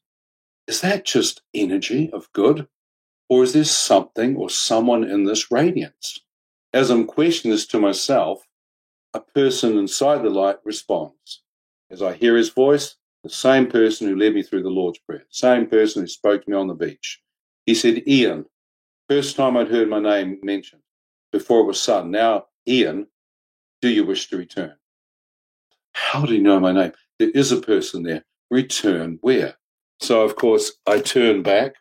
Is 0.68 0.82
that 0.82 1.06
just 1.06 1.42
energy 1.54 2.10
of 2.12 2.32
good? 2.34 2.68
Or 3.30 3.44
is 3.44 3.54
there 3.54 3.64
something 3.64 4.36
or 4.36 4.50
someone 4.50 5.04
in 5.04 5.24
this 5.24 5.52
radiance? 5.52 6.20
As 6.74 6.90
I'm 6.90 7.06
questioning 7.06 7.54
this 7.54 7.68
to 7.68 7.80
myself, 7.80 8.48
a 9.14 9.20
person 9.20 9.78
inside 9.78 10.24
the 10.24 10.30
light 10.32 10.58
responds. 10.66 11.44
As 11.92 12.02
I 12.02 12.14
hear 12.14 12.36
his 12.36 12.50
voice, 12.50 12.96
the 13.24 13.30
same 13.30 13.68
person 13.68 14.08
who 14.08 14.16
led 14.16 14.34
me 14.34 14.42
through 14.42 14.64
the 14.64 14.70
Lord's 14.70 14.98
Prayer, 14.98 15.26
same 15.30 15.68
person 15.68 16.02
who 16.02 16.08
spoke 16.08 16.44
to 16.44 16.50
me 16.50 16.58
on 16.58 16.68
the 16.68 16.74
beach. 16.74 17.22
He 17.68 17.76
said, 17.76 18.08
Ian. 18.08 18.46
First 19.08 19.36
time 19.36 19.56
I'd 19.56 19.68
heard 19.68 19.88
my 19.90 20.00
name 20.00 20.40
mentioned. 20.42 20.82
Before 21.32 21.60
it 21.60 21.66
was 21.66 21.80
son. 21.80 22.10
Now, 22.10 22.46
Ian, 22.68 23.08
do 23.82 23.90
you 23.90 24.06
wish 24.06 24.30
to 24.30 24.38
return? 24.38 24.76
How 25.94 26.26
do 26.26 26.34
you 26.34 26.42
know 26.42 26.60
my 26.60 26.72
name? 26.72 26.94
There 27.20 27.30
is 27.30 27.52
a 27.52 27.62
person 27.62 28.02
there. 28.02 28.26
Return 28.50 29.20
where? 29.22 29.56
So, 30.00 30.22
of 30.22 30.36
course, 30.36 30.72
I 30.88 31.00
turn 31.00 31.44
back. 31.44 31.76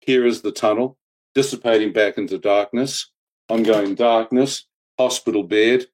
Here 0.00 0.24
is 0.24 0.40
the 0.42 0.52
tunnel, 0.52 0.96
dissipating 1.34 1.92
back 1.92 2.16
into 2.16 2.38
darkness 2.38 3.10
ongoing 3.48 3.94
darkness, 3.94 4.66
hospital 4.98 5.42
bed. 5.42 5.86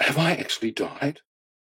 Have 0.00 0.18
I 0.18 0.32
actually 0.32 0.70
died? 0.70 1.20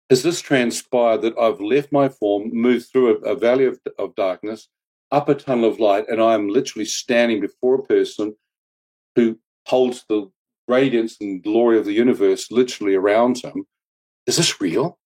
Has 0.09 0.23
this 0.23 0.41
transpired 0.41 1.21
that 1.21 1.37
I've 1.37 1.61
left 1.61 1.91
my 1.91 2.09
form, 2.09 2.49
moved 2.53 2.87
through 2.91 3.17
a, 3.23 3.31
a 3.31 3.35
valley 3.35 3.65
of, 3.65 3.79
of 3.97 4.15
darkness, 4.15 4.67
up 5.11 5.29
a 5.29 5.35
tunnel 5.35 5.69
of 5.69 5.79
light, 5.79 6.05
and 6.09 6.21
I 6.21 6.33
am 6.33 6.49
literally 6.49 6.85
standing 6.85 7.39
before 7.39 7.75
a 7.75 7.83
person 7.83 8.35
who 9.15 9.39
holds 9.65 10.05
the 10.09 10.29
radiance 10.67 11.17
and 11.21 11.43
glory 11.43 11.77
of 11.77 11.85
the 11.85 11.93
universe 11.93 12.51
literally 12.51 12.95
around 12.95 13.37
him? 13.43 13.65
Is 14.25 14.37
this 14.37 14.61
real? 14.61 14.99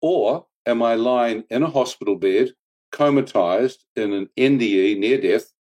Or 0.00 0.46
am 0.66 0.82
I 0.82 0.94
lying 0.94 1.44
in 1.50 1.62
a 1.62 1.70
hospital 1.70 2.16
bed, 2.16 2.52
comatized 2.92 3.84
in 3.96 4.12
an 4.12 4.28
NDE 4.36 4.98
near 4.98 5.20
death? 5.20 5.52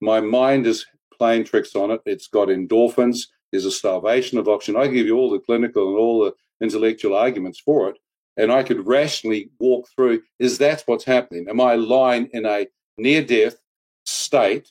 My 0.00 0.20
mind 0.20 0.66
is 0.66 0.86
playing 1.18 1.44
tricks 1.44 1.74
on 1.74 1.90
it. 1.90 2.00
It's 2.04 2.26
got 2.26 2.48
endorphins. 2.48 3.28
There's 3.50 3.64
a 3.64 3.70
starvation 3.70 4.38
of 4.38 4.48
oxygen. 4.48 4.80
I 4.80 4.88
give 4.88 5.06
you 5.06 5.16
all 5.16 5.30
the 5.30 5.38
clinical 5.38 5.88
and 5.88 5.98
all 5.98 6.24
the 6.24 6.34
intellectual 6.60 7.16
arguments 7.16 7.60
for 7.60 7.88
it. 7.90 7.98
And 8.36 8.50
I 8.50 8.62
could 8.62 8.86
rationally 8.86 9.50
walk 9.60 9.88
through 9.94 10.22
is 10.38 10.58
that 10.58 10.82
what's 10.86 11.04
happening? 11.04 11.46
Am 11.48 11.60
I 11.60 11.76
lying 11.76 12.28
in 12.32 12.46
a 12.46 12.66
near 12.98 13.22
death 13.22 13.56
state 14.04 14.70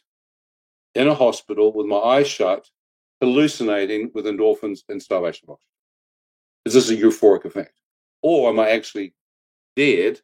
in 0.95 1.07
a 1.07 1.15
hospital 1.15 1.71
with 1.71 1.85
my 1.85 1.97
eyes 1.97 2.27
shut, 2.27 2.69
hallucinating 3.21 4.11
with 4.13 4.25
endorphins 4.25 4.79
and 4.89 5.01
starvation 5.01 5.45
of 5.47 5.53
oxygen? 5.53 5.69
Is 6.65 6.73
this 6.73 6.89
a 6.89 6.95
euphoric 6.95 7.45
effect? 7.45 7.79
Or 8.21 8.49
am 8.49 8.59
I 8.59 8.69
actually 8.69 9.13
dead, 9.75 10.19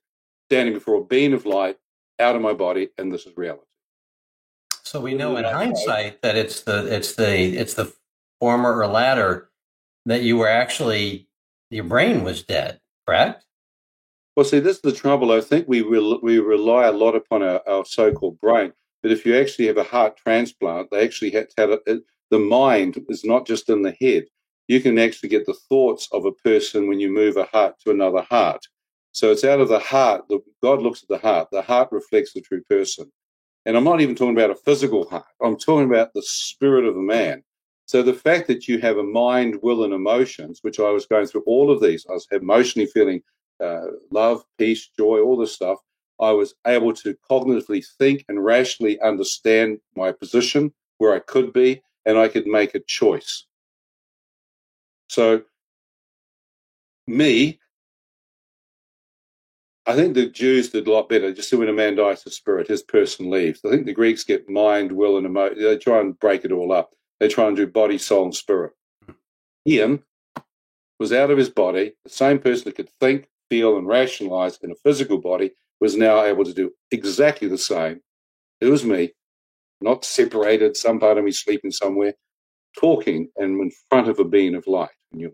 standing 0.50 0.74
before 0.74 0.96
a 0.96 1.04
beam 1.04 1.34
of 1.34 1.46
light 1.46 1.78
out 2.20 2.36
of 2.36 2.42
my 2.42 2.54
body, 2.54 2.90
and 2.98 3.12
this 3.12 3.26
is 3.26 3.36
reality? 3.38 3.69
So 4.84 5.00
we 5.00 5.14
know 5.14 5.38
in 5.38 5.46
hindsight 5.46 6.22
that 6.22 6.36
it's 6.36 6.62
the 6.62 6.86
it's 6.94 7.16
the 7.16 7.38
it's 7.58 7.76
the 7.76 7.94
former 8.40 8.78
or 8.78 8.88
latter 8.88 9.50
that 10.06 10.24
you 10.24 10.38
were 10.38 10.48
actually 10.48 11.28
your 11.70 11.84
brain 11.84 12.24
was 12.24 12.44
dead, 12.44 12.80
correct? 13.08 13.46
Well, 14.36 14.46
see, 14.46 14.60
this 14.60 14.78
is 14.78 14.82
the 14.82 14.92
trouble. 14.92 15.32
I 15.32 15.42
think 15.42 15.68
we 15.68 15.82
we 15.82 16.40
rely 16.40 16.86
a 16.88 16.92
lot 16.92 17.16
upon 17.16 17.44
our, 17.44 17.62
our 17.68 17.86
so-called 17.86 18.40
brain, 18.40 18.74
but 19.04 19.12
if 19.12 19.26
you 19.26 19.38
actually 19.38 19.68
have 19.68 19.78
a 19.78 19.84
heart 19.84 20.18
transplant, 20.18 20.90
they 20.92 21.04
actually 21.04 21.32
have 21.32 21.50
to 21.50 21.56
have 21.58 21.80
it, 21.86 22.04
the 22.32 22.40
mind 22.40 23.04
is 23.10 23.24
not 23.24 23.46
just 23.46 23.70
in 23.70 23.82
the 23.82 23.96
head. 24.00 24.26
You 24.68 24.82
can 24.82 25.00
actually 25.00 25.30
get 25.30 25.46
the 25.46 25.58
thoughts 25.68 26.08
of 26.12 26.26
a 26.26 26.32
person 26.32 26.88
when 26.88 27.00
you 27.00 27.12
move 27.12 27.38
a 27.38 27.46
heart 27.46 27.76
to 27.84 27.92
another 27.92 28.22
heart. 28.22 28.66
So 29.12 29.32
it's 29.32 29.44
out 29.44 29.60
of 29.60 29.70
the 29.70 29.80
heart. 29.80 30.26
The, 30.30 30.40
God 30.62 30.82
looks 30.82 31.02
at 31.02 31.10
the 31.10 31.18
heart. 31.18 31.50
The 31.52 31.64
heart 31.64 31.90
reflects 31.92 32.34
the 32.34 32.42
true 32.42 32.62
person. 32.70 33.12
And 33.66 33.76
I'm 33.78 33.84
not 33.84 34.01
even 34.01 34.16
talking 34.16 34.36
about 34.36 34.51
a 34.51 34.55
physical 34.55 35.07
heart, 35.10 35.26
I'm 35.41 35.57
talking 35.57 35.89
about 35.89 36.14
the 36.14 36.24
spirit 36.24 36.86
of 36.86 36.95
a 36.95 37.01
man. 37.01 37.43
So 37.86 38.03
the 38.03 38.14
fact 38.14 38.47
that 38.47 38.68
you 38.68 38.80
have 38.80 38.97
a 38.97 39.03
mind, 39.03 39.60
will, 39.64 39.84
and 39.84 39.93
emotions, 39.93 40.60
which 40.62 40.80
I 40.80 40.91
was 40.91 41.07
going 41.07 41.26
through 41.26 41.43
all 41.47 41.72
of 41.72 41.82
these, 41.82 42.05
I 42.07 42.14
was 42.14 42.28
emotionally 42.32 42.86
feeling 42.86 43.22
uh, 43.64 43.88
love, 44.12 44.43
peace, 44.57 44.89
joy, 44.97 45.20
all 45.20 45.38
this 45.38 45.53
stuff. 45.53 45.80
I 46.20 46.32
was 46.32 46.53
able 46.68 46.93
to 46.93 47.16
cognitively 47.30 47.84
think 47.97 48.26
and 48.30 48.43
rationally 48.43 48.99
understand 49.01 49.80
my 49.95 50.12
position, 50.12 50.72
where 50.97 51.16
I 51.16 51.20
could 51.20 51.53
be, 51.53 51.82
and 52.05 52.18
I 52.18 52.28
could 52.28 52.45
make 52.45 52.76
a 52.76 52.80
choice. 52.80 53.45
So, 55.07 55.41
me 57.07 57.59
I 59.90 59.96
think 59.96 60.14
the 60.14 60.28
Jews 60.28 60.70
did 60.70 60.88
a 60.88 60.92
lot 60.92 61.10
better. 61.10 61.34
Just 61.34 61.52
when 61.52 61.68
a 61.68 61.74
man 61.74 61.96
dies 61.96 62.22
to 62.22 62.30
spirit, 62.30 62.68
his 62.68 62.84
person 62.84 63.32
leaves. 63.32 63.60
I 63.66 63.72
think 63.72 63.88
the 63.88 63.94
Greeks 63.94 64.24
get 64.24 64.48
mind, 64.48 64.92
will, 64.92 65.18
and 65.18 65.26
emotion. 65.26 65.64
They 65.64 65.78
try 65.80 66.00
and 66.00 66.18
break 66.20 66.46
it 66.46 66.52
all 66.52 66.72
up. 66.72 66.92
They 67.20 67.28
try 67.28 67.48
and 67.48 67.58
do 67.58 67.66
body, 67.66 67.98
soul, 67.98 68.26
and 68.26 68.36
spirit. 68.36 68.74
Ian 69.68 70.04
was 71.00 71.12
out 71.12 71.32
of 71.32 71.40
his 71.40 71.50
body. 71.50 71.94
The 72.04 72.12
same 72.12 72.38
person 72.38 72.66
that 72.66 72.76
could 72.76 72.92
think, 73.00 73.30
feel, 73.50 73.80
and 73.80 73.88
rationalize 73.88 74.60
in 74.62 74.70
a 74.70 74.76
physical 74.76 75.18
body 75.18 75.54
was 75.82 75.98
now 75.98 76.24
able 76.24 76.46
to 76.46 76.54
do 76.54 76.72
exactly 76.92 77.48
the 77.48 77.58
same. 77.58 78.02
It 78.62 78.68
was 78.68 78.86
me, 78.86 79.14
not 79.82 80.06
separated, 80.06 80.78
some 80.78 81.00
part 81.00 81.18
of 81.18 81.24
me 81.24 81.32
sleeping 81.32 81.72
somewhere, 81.72 82.14
talking 82.80 83.30
and 83.38 83.60
in 83.60 83.72
front 83.90 84.08
of 84.08 84.20
a 84.20 84.24
being 84.24 84.54
of 84.54 84.68
light. 84.68 84.90
And 85.12 85.22
you 85.22 85.32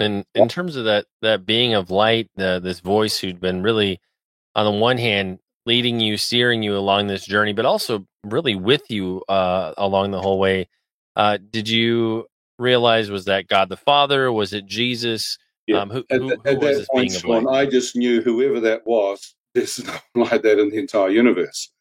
and 0.00 0.24
in 0.34 0.48
terms 0.48 0.76
of 0.76 0.84
that 0.84 1.06
that 1.22 1.46
being 1.46 1.74
of 1.74 1.90
light, 1.90 2.28
uh, 2.38 2.58
this 2.58 2.80
voice 2.80 3.18
who'd 3.18 3.40
been 3.40 3.62
really, 3.62 4.00
on 4.54 4.64
the 4.64 4.78
one 4.78 4.98
hand, 4.98 5.38
leading 5.66 6.00
you, 6.00 6.16
steering 6.16 6.62
you 6.62 6.76
along 6.76 7.06
this 7.06 7.26
journey, 7.26 7.52
but 7.52 7.66
also 7.66 8.06
really 8.24 8.54
with 8.54 8.90
you 8.90 9.22
uh, 9.28 9.74
along 9.76 10.10
the 10.10 10.20
whole 10.20 10.38
way. 10.38 10.68
Uh, 11.16 11.38
did 11.50 11.68
you 11.68 12.26
realize 12.58 13.10
was 13.10 13.24
that 13.26 13.48
God 13.48 13.68
the 13.68 13.76
Father? 13.76 14.32
Was 14.32 14.52
it 14.52 14.66
Jesus? 14.66 15.38
Yeah. 15.66 15.80
Um, 15.80 15.90
who, 15.90 16.04
at, 16.10 16.20
who, 16.20 16.28
who 16.28 16.34
at 16.34 16.60
that 16.60 16.86
point, 16.90 17.12
Sean, 17.12 17.48
I 17.48 17.66
just 17.66 17.96
knew 17.96 18.22
whoever 18.22 18.60
that 18.60 18.86
was. 18.86 19.34
There's 19.54 19.84
nothing 19.84 20.02
like 20.14 20.42
that 20.42 20.60
in 20.60 20.70
the 20.70 20.78
entire 20.78 21.10
universe. 21.10 21.72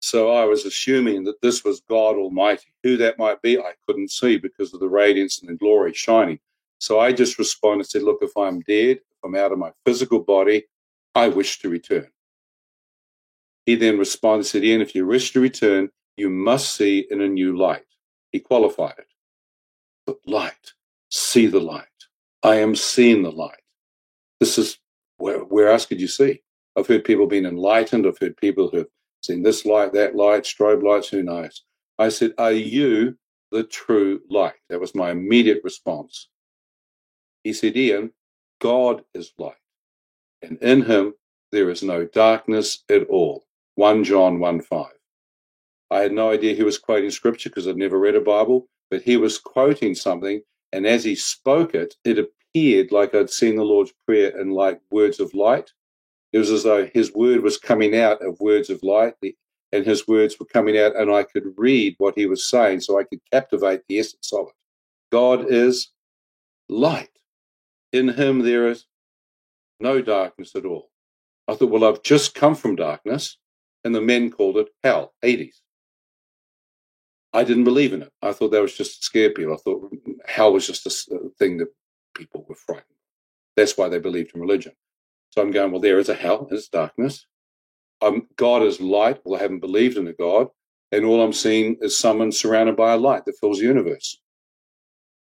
So 0.00 0.30
I 0.30 0.44
was 0.44 0.64
assuming 0.64 1.24
that 1.24 1.40
this 1.42 1.64
was 1.64 1.82
God 1.88 2.16
Almighty. 2.16 2.72
Who 2.84 2.96
that 2.98 3.18
might 3.18 3.42
be, 3.42 3.58
I 3.58 3.72
couldn't 3.86 4.10
see 4.10 4.36
because 4.36 4.72
of 4.72 4.80
the 4.80 4.88
radiance 4.88 5.40
and 5.40 5.48
the 5.48 5.54
glory 5.54 5.92
shining. 5.92 6.38
So 6.78 7.00
I 7.00 7.12
just 7.12 7.38
responded 7.38 7.80
and 7.80 7.86
said, 7.86 8.02
Look, 8.02 8.18
if 8.22 8.36
I'm 8.36 8.60
dead, 8.60 8.98
if 8.98 9.18
I'm 9.24 9.34
out 9.34 9.52
of 9.52 9.58
my 9.58 9.72
physical 9.84 10.20
body, 10.20 10.64
I 11.14 11.28
wish 11.28 11.58
to 11.60 11.68
return. 11.68 12.08
He 13.64 13.74
then 13.74 13.98
responded 13.98 14.38
and 14.38 14.46
said, 14.46 14.64
Ian, 14.64 14.80
if 14.80 14.94
you 14.94 15.06
wish 15.06 15.32
to 15.32 15.40
return, 15.40 15.88
you 16.16 16.30
must 16.30 16.74
see 16.74 17.06
in 17.10 17.20
a 17.20 17.28
new 17.28 17.56
light. 17.56 17.84
He 18.32 18.40
qualified 18.40 18.94
it. 18.98 19.08
But 20.06 20.18
light, 20.26 20.72
see 21.10 21.46
the 21.46 21.60
light. 21.60 21.86
I 22.42 22.56
am 22.56 22.76
seeing 22.76 23.22
the 23.22 23.32
light. 23.32 23.60
This 24.38 24.58
is 24.58 24.78
where, 25.16 25.40
where 25.40 25.68
else 25.68 25.86
could 25.86 26.00
you 26.00 26.08
see? 26.08 26.42
I've 26.76 26.86
heard 26.86 27.04
people 27.04 27.26
being 27.26 27.46
enlightened. 27.46 28.06
I've 28.06 28.18
heard 28.18 28.36
people 28.36 28.68
who've 28.70 28.86
seen 29.22 29.42
this 29.42 29.64
light, 29.64 29.92
that 29.94 30.14
light, 30.14 30.44
strobe 30.44 30.82
lights, 30.82 31.08
who 31.08 31.22
knows? 31.22 31.64
I 31.98 32.10
said, 32.10 32.32
Are 32.38 32.52
you 32.52 33.16
the 33.50 33.64
true 33.64 34.20
light? 34.28 34.54
That 34.68 34.80
was 34.80 34.94
my 34.94 35.10
immediate 35.10 35.60
response. 35.64 36.28
He 37.46 37.52
said, 37.52 37.76
Ian, 37.76 38.10
God 38.60 39.04
is 39.14 39.32
light, 39.38 39.54
and 40.42 40.58
in 40.60 40.82
him 40.82 41.14
there 41.52 41.70
is 41.70 41.80
no 41.80 42.04
darkness 42.04 42.82
at 42.90 43.06
all. 43.06 43.44
1 43.76 44.02
John 44.02 44.40
1 44.40 44.62
5. 44.62 44.86
I 45.92 46.00
had 46.00 46.10
no 46.10 46.32
idea 46.32 46.56
he 46.56 46.64
was 46.64 46.76
quoting 46.76 47.08
scripture 47.08 47.48
because 47.48 47.68
I'd 47.68 47.76
never 47.76 48.00
read 48.00 48.16
a 48.16 48.20
Bible, 48.20 48.66
but 48.90 49.02
he 49.02 49.16
was 49.16 49.38
quoting 49.38 49.94
something. 49.94 50.42
And 50.72 50.88
as 50.88 51.04
he 51.04 51.14
spoke 51.14 51.72
it, 51.72 51.94
it 52.02 52.18
appeared 52.18 52.90
like 52.90 53.14
I'd 53.14 53.30
seen 53.30 53.54
the 53.54 53.62
Lord's 53.62 53.94
Prayer 54.06 54.36
in 54.40 54.50
like 54.50 54.80
words 54.90 55.20
of 55.20 55.32
light. 55.32 55.70
It 56.32 56.38
was 56.38 56.50
as 56.50 56.64
though 56.64 56.90
his 56.94 57.14
word 57.14 57.44
was 57.44 57.58
coming 57.58 57.96
out 57.96 58.26
of 58.26 58.40
words 58.40 58.70
of 58.70 58.82
light, 58.82 59.14
and 59.70 59.86
his 59.86 60.08
words 60.08 60.40
were 60.40 60.46
coming 60.46 60.76
out, 60.76 60.96
and 60.96 61.12
I 61.12 61.22
could 61.22 61.54
read 61.56 61.94
what 61.98 62.18
he 62.18 62.26
was 62.26 62.48
saying 62.48 62.80
so 62.80 62.98
I 62.98 63.04
could 63.04 63.20
captivate 63.30 63.82
the 63.88 64.00
essence 64.00 64.32
of 64.32 64.48
it. 64.48 64.54
God 65.12 65.46
is 65.48 65.92
light. 66.68 67.15
In 67.96 68.08
him 68.08 68.40
there 68.40 68.68
is 68.68 68.86
no 69.80 70.02
darkness 70.02 70.54
at 70.54 70.66
all. 70.66 70.90
I 71.48 71.54
thought, 71.54 71.70
well, 71.70 71.84
I've 71.84 72.02
just 72.02 72.34
come 72.34 72.54
from 72.54 72.76
darkness, 72.76 73.38
and 73.84 73.94
the 73.94 74.00
men 74.00 74.30
called 74.30 74.58
it 74.58 74.68
hell, 74.82 75.14
Hades. 75.22 75.62
I 77.32 77.44
didn't 77.44 77.64
believe 77.64 77.92
in 77.92 78.02
it. 78.02 78.12
I 78.22 78.32
thought 78.32 78.50
that 78.52 78.62
was 78.62 78.76
just 78.76 78.98
to 78.98 79.04
scare 79.04 79.30
people. 79.30 79.54
I 79.54 79.58
thought 79.58 79.92
hell 80.26 80.52
was 80.52 80.66
just 80.66 80.86
a 80.86 81.30
thing 81.38 81.58
that 81.58 81.68
people 82.14 82.44
were 82.48 82.54
frightened. 82.54 82.84
That's 83.56 83.76
why 83.76 83.88
they 83.88 83.98
believed 83.98 84.34
in 84.34 84.40
religion. 84.40 84.72
So 85.30 85.42
I'm 85.42 85.50
going, 85.50 85.70
well, 85.70 85.80
there 85.80 85.98
is 85.98 86.08
a 86.08 86.14
hell, 86.14 86.46
there's 86.48 86.68
darkness. 86.68 87.26
Um, 88.02 88.26
God 88.36 88.62
is 88.62 88.80
light. 88.80 89.20
Well, 89.24 89.38
I 89.38 89.42
haven't 89.42 89.60
believed 89.60 89.96
in 89.96 90.06
a 90.06 90.12
God. 90.12 90.48
And 90.92 91.04
all 91.04 91.22
I'm 91.22 91.32
seeing 91.32 91.76
is 91.80 91.96
someone 91.96 92.32
surrounded 92.32 92.76
by 92.76 92.92
a 92.92 92.96
light 92.96 93.24
that 93.24 93.38
fills 93.38 93.58
the 93.58 93.64
universe. 93.64 94.20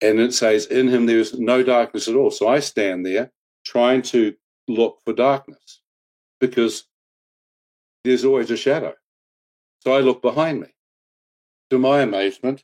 And 0.02 0.20
it 0.20 0.34
says, 0.34 0.66
in 0.66 0.88
him 0.88 1.06
there 1.06 1.18
is 1.18 1.38
no 1.38 1.62
darkness 1.62 2.08
at 2.08 2.14
all. 2.14 2.30
So 2.30 2.48
I 2.48 2.60
stand 2.60 3.06
there 3.06 3.32
trying 3.64 4.02
to 4.02 4.34
look 4.68 4.98
for 5.04 5.12
darkness 5.12 5.80
because 6.40 6.84
there's 8.04 8.24
always 8.24 8.50
a 8.50 8.56
shadow. 8.56 8.94
So 9.80 9.92
I 9.92 10.00
look 10.00 10.22
behind 10.22 10.60
me. 10.60 10.68
To 11.70 11.78
my 11.78 12.00
amazement, 12.00 12.62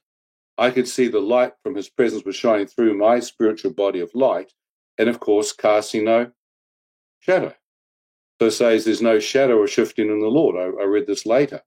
I 0.59 0.71
could 0.71 0.87
see 0.87 1.09
the 1.09 1.21
light 1.21 1.55
from 1.63 1.75
his 1.75 1.89
presence 1.89 2.25
was 2.25 2.37
shining 2.37 2.67
through 2.67 2.97
my 2.97 3.19
spiritual 3.21 3.73
body 3.73 4.01
of 4.01 4.15
light, 4.15 4.53
and 4.99 5.09
of 5.09 5.19
course, 5.19 5.53
casting 5.53 6.05
no 6.05 6.31
shadow. 7.21 7.55
So 8.41 8.47
it 8.47 8.51
says 8.53 8.85
there's 8.85 9.03
no 9.03 9.19
shadow 9.19 9.57
or 9.57 9.67
shifting 9.67 10.09
in 10.09 10.21
the 10.21 10.29
Lord. 10.29 10.57
I, 10.57 10.83
I 10.83 10.85
read 10.85 11.07
this 11.07 11.27
later 11.27 11.63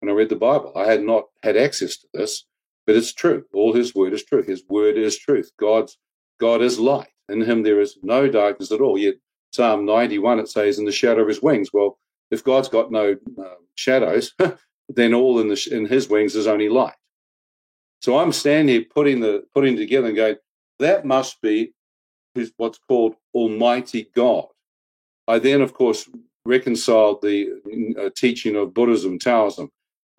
when 0.00 0.10
I 0.10 0.14
read 0.14 0.30
the 0.30 0.36
Bible. 0.36 0.72
I 0.76 0.86
had 0.86 1.02
not 1.02 1.26
had 1.42 1.56
access 1.56 1.96
to 1.98 2.08
this, 2.14 2.44
but 2.90 2.96
it's 2.96 3.14
true. 3.14 3.44
All 3.54 3.72
his 3.72 3.94
word 3.94 4.12
is 4.12 4.24
true. 4.24 4.42
His 4.42 4.64
word 4.68 4.98
is 4.98 5.16
truth. 5.16 5.52
God's 5.56 5.96
God 6.40 6.60
is 6.60 6.80
light. 6.80 7.06
In 7.28 7.40
him 7.40 7.62
there 7.62 7.80
is 7.80 7.96
no 8.02 8.28
darkness 8.28 8.72
at 8.72 8.80
all. 8.80 8.98
Yet 8.98 9.14
Psalm 9.52 9.84
91 9.84 10.40
it 10.40 10.48
says, 10.48 10.76
"In 10.76 10.86
the 10.86 10.90
shadow 10.90 11.22
of 11.22 11.28
his 11.28 11.40
wings." 11.40 11.72
Well, 11.72 12.00
if 12.32 12.42
God's 12.42 12.68
got 12.68 12.90
no 12.90 13.14
uh, 13.40 13.54
shadows, 13.76 14.34
then 14.88 15.14
all 15.14 15.38
in 15.38 15.46
the 15.46 15.68
in 15.70 15.86
His 15.86 16.08
wings 16.08 16.34
is 16.34 16.48
only 16.48 16.68
light. 16.68 16.96
So 18.02 18.18
I'm 18.18 18.32
standing 18.32 18.74
here 18.74 18.84
putting 18.92 19.20
the 19.20 19.44
putting 19.54 19.76
together 19.76 20.08
and 20.08 20.16
going, 20.16 20.36
that 20.80 21.04
must 21.04 21.40
be 21.40 21.72
what's 22.56 22.80
called 22.88 23.14
Almighty 23.32 24.10
God. 24.16 24.46
I 25.28 25.38
then, 25.38 25.60
of 25.60 25.74
course, 25.74 26.10
reconciled 26.44 27.22
the 27.22 27.94
uh, 27.96 28.10
teaching 28.16 28.56
of 28.56 28.74
Buddhism, 28.74 29.20
Taoism, 29.20 29.70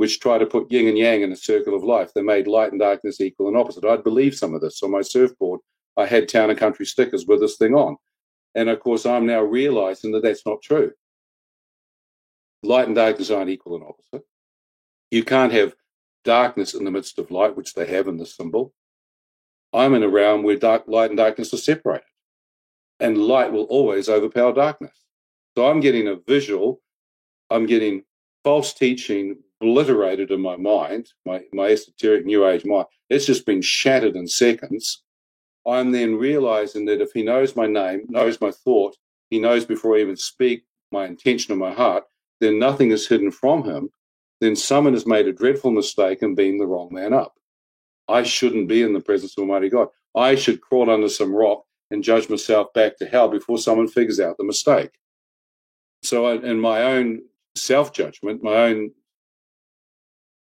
which 0.02 0.20
try 0.20 0.40
to 0.40 0.48
put 0.48 0.72
yin 0.72 0.88
and 0.88 0.98
yang 0.98 1.22
in 1.22 1.32
a 1.32 1.36
circle 1.36 1.76
of 1.76 1.84
life. 1.84 2.12
They 2.12 2.24
made 2.24 2.48
light 2.48 2.72
and 2.72 2.82
darkness 2.82 3.22
equal 3.22 3.48
and 3.48 3.56
opposite. 3.56 3.86
I'd 3.86 4.04
believe 4.04 4.34
some 4.34 4.56
of 4.56 4.62
this. 4.62 4.82
On 4.82 4.90
my 4.90 5.02
surfboard, 5.02 5.60
I 5.96 6.08
had 6.08 6.28
town 6.28 6.50
and 6.50 6.58
country 6.58 6.88
stickers 6.88 7.28
with 7.28 7.40
this 7.40 7.58
thing 7.58 7.76
on. 7.76 7.98
And 8.56 8.68
of 8.68 8.80
course, 8.80 9.06
I'm 9.06 9.28
now 9.28 9.42
realizing 9.42 10.12
that 10.14 10.24
that's 10.24 10.44
not 10.44 10.64
true. 10.64 10.92
Light 12.64 12.88
and 12.88 12.96
darkness 12.96 13.30
aren't 13.30 13.52
equal 13.52 13.76
and 13.76 13.84
opposite. 13.84 14.28
You 15.12 15.24
can't 15.24 15.54
have 15.54 15.76
darkness 16.24 16.74
in 16.74 16.84
the 16.84 16.90
midst 16.90 17.20
of 17.20 17.30
light, 17.30 17.56
which 17.56 17.76
they 17.76 17.86
have 17.86 18.08
in 18.08 18.18
the 18.18 18.26
symbol. 18.26 18.74
I'm 19.72 19.94
in 19.94 20.02
a 20.02 20.10
realm 20.10 20.42
where 20.42 20.56
dark, 20.56 20.86
light 20.88 21.12
and 21.12 21.18
darkness 21.18 21.54
are 21.54 21.58
separated, 21.58 22.08
and 23.00 23.20
light 23.20 23.52
will 23.52 23.66
always 23.66 24.10
overpower 24.10 24.54
darkness. 24.54 24.98
So 25.56 25.70
I'm 25.70 25.80
getting 25.80 26.08
a 26.08 26.16
visual, 26.16 26.82
I'm 27.52 27.68
getting 27.68 28.02
false 28.44 28.74
teaching 28.74 29.38
obliterated 29.62 30.32
in 30.32 30.42
my 30.42 30.56
mind, 30.56 31.10
my, 31.26 31.42
my 31.54 31.68
esoteric 31.68 32.26
new 32.26 32.48
age 32.48 32.66
mind. 32.66 32.88
It's 33.10 33.26
just 33.26 33.46
been 33.46 33.62
shattered 33.62 34.16
in 34.16 34.28
seconds. 34.28 35.04
I'm 35.68 35.92
then 35.92 36.16
realizing 36.16 36.86
that 36.86 37.02
if 37.02 37.12
he 37.14 37.24
knows 37.24 37.56
my 37.56 37.68
name, 37.68 38.06
knows 38.10 38.42
my 38.42 38.52
thought, 38.52 38.96
he 39.30 39.40
knows 39.40 39.66
before 39.66 39.96
I 39.96 40.02
even 40.02 40.18
speak 40.18 40.64
my 40.92 41.06
intention 41.06 41.52
of 41.52 41.60
my 41.60 41.72
heart, 41.72 42.04
then 42.40 42.58
nothing 42.58 42.92
is 42.92 43.08
hidden 43.08 43.32
from 43.32 43.64
him. 43.64 43.90
Then 44.42 44.56
someone 44.56 44.94
has 44.94 45.06
made 45.06 45.28
a 45.28 45.34
dreadful 45.34 45.72
mistake 45.72 46.24
and 46.24 46.36
been 46.36 46.58
the 46.58 46.66
wrong 46.66 46.90
man 46.92 47.14
up. 47.14 47.34
I 48.08 48.24
shouldn't 48.24 48.68
be 48.68 48.82
in 48.82 48.94
the 48.94 49.00
presence 49.00 49.38
of 49.38 49.44
Almighty 49.44 49.70
God. 49.70 49.88
I 50.16 50.36
should 50.36 50.62
crawl 50.62 50.90
under 50.90 51.08
some 51.08 51.34
rock 51.34 51.64
and 51.92 52.04
judge 52.04 52.30
myself 52.30 52.74
back 52.74 52.98
to 52.98 53.06
hell 53.06 53.30
before 53.30 53.60
someone 53.60 53.88
figures 53.88 54.20
out 54.20 54.38
the 54.38 54.44
mistake. 54.44 54.92
So, 56.04 56.28
in 56.30 56.60
my 56.60 56.82
own 56.82 57.22
self 57.56 57.94
judgment, 57.94 58.44
my 58.44 58.56
own, 58.56 58.92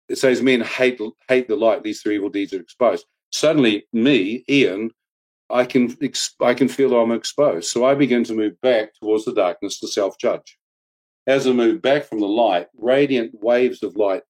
it 0.10 0.18
says 0.18 0.41
men 0.41 0.62
hate 0.62 0.99
hate 1.28 1.47
the 1.47 1.56
light; 1.56 1.84
these 1.84 2.01
three 2.01 2.16
evil 2.16 2.30
deeds 2.30 2.53
are 2.53 2.62
exposed. 2.62 3.06
Suddenly, 3.32 3.86
me, 3.91 4.43
Ian, 4.49 4.91
I 5.49 5.66
can 5.66 5.95
I 6.41 6.53
can 6.53 6.68
feel 6.68 6.95
I'm 6.95 7.12
exposed. 7.12 7.70
So 7.70 7.86
I 7.86 7.95
begin 7.95 8.24
to 8.26 8.34
move 8.34 8.60
back 8.62 8.93
towards 8.95 9.26
the 9.26 9.34
darkness 9.34 9.80
to 9.80 9.88
self 9.88 10.18
judge. 10.18 10.58
As 11.28 11.47
I 11.47 11.51
move 11.51 11.82
back 11.82 12.06
from 12.06 12.20
the 12.20 12.28
light, 12.28 12.68
radiant 12.78 13.32
waves 13.41 13.82
of 13.82 13.95
light 13.95 14.22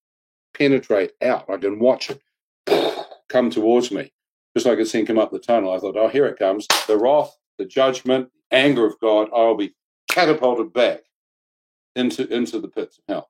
penetrate 0.57 1.11
out. 1.21 1.49
I 1.49 1.57
can 1.57 1.79
watch 1.79 2.09
it 2.09 2.21
come 3.29 3.49
towards 3.49 3.91
me, 3.91 4.11
just 4.55 4.65
like 4.65 4.79
I'd 4.79 4.87
seen 4.87 5.05
come 5.05 5.19
up 5.19 5.31
the 5.31 5.39
tunnel. 5.39 5.71
I 5.71 5.79
thought, 5.79 5.97
oh, 5.97 6.07
here 6.07 6.25
it 6.25 6.39
comes. 6.39 6.67
The 6.87 6.97
wrath, 6.97 7.35
the 7.57 7.65
judgment, 7.65 8.29
anger 8.51 8.85
of 8.85 8.99
God. 8.99 9.29
I'll 9.35 9.55
be 9.55 9.75
catapulted 10.09 10.73
back 10.73 11.01
into, 11.95 12.27
into 12.33 12.59
the 12.59 12.67
pits 12.67 12.97
of 12.97 13.03
hell. 13.07 13.29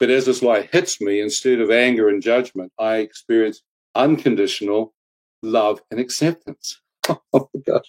But 0.00 0.10
as 0.10 0.24
this 0.24 0.42
light 0.42 0.70
hits 0.72 1.00
me, 1.00 1.20
instead 1.20 1.60
of 1.60 1.70
anger 1.70 2.08
and 2.08 2.22
judgment, 2.22 2.72
I 2.78 2.96
experience 2.96 3.62
unconditional 3.94 4.94
love 5.42 5.82
and 5.90 6.00
acceptance. 6.00 6.80
oh 7.08 7.20
my 7.32 7.60
gosh. 7.66 7.84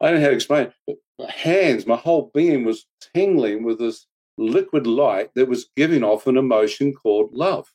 I 0.00 0.10
don't 0.10 0.14
know 0.14 0.22
how 0.22 0.28
to 0.28 0.34
explain 0.34 0.66
it. 0.68 0.72
But 0.86 0.96
my 1.18 1.30
hands, 1.30 1.86
my 1.86 1.96
whole 1.96 2.30
being 2.34 2.64
was 2.64 2.86
tingling 3.14 3.62
with 3.62 3.78
this 3.78 4.06
liquid 4.38 4.86
light 4.86 5.30
that 5.34 5.48
was 5.48 5.68
giving 5.76 6.02
off 6.02 6.26
an 6.26 6.38
emotion 6.38 6.94
called 6.94 7.30
love. 7.32 7.68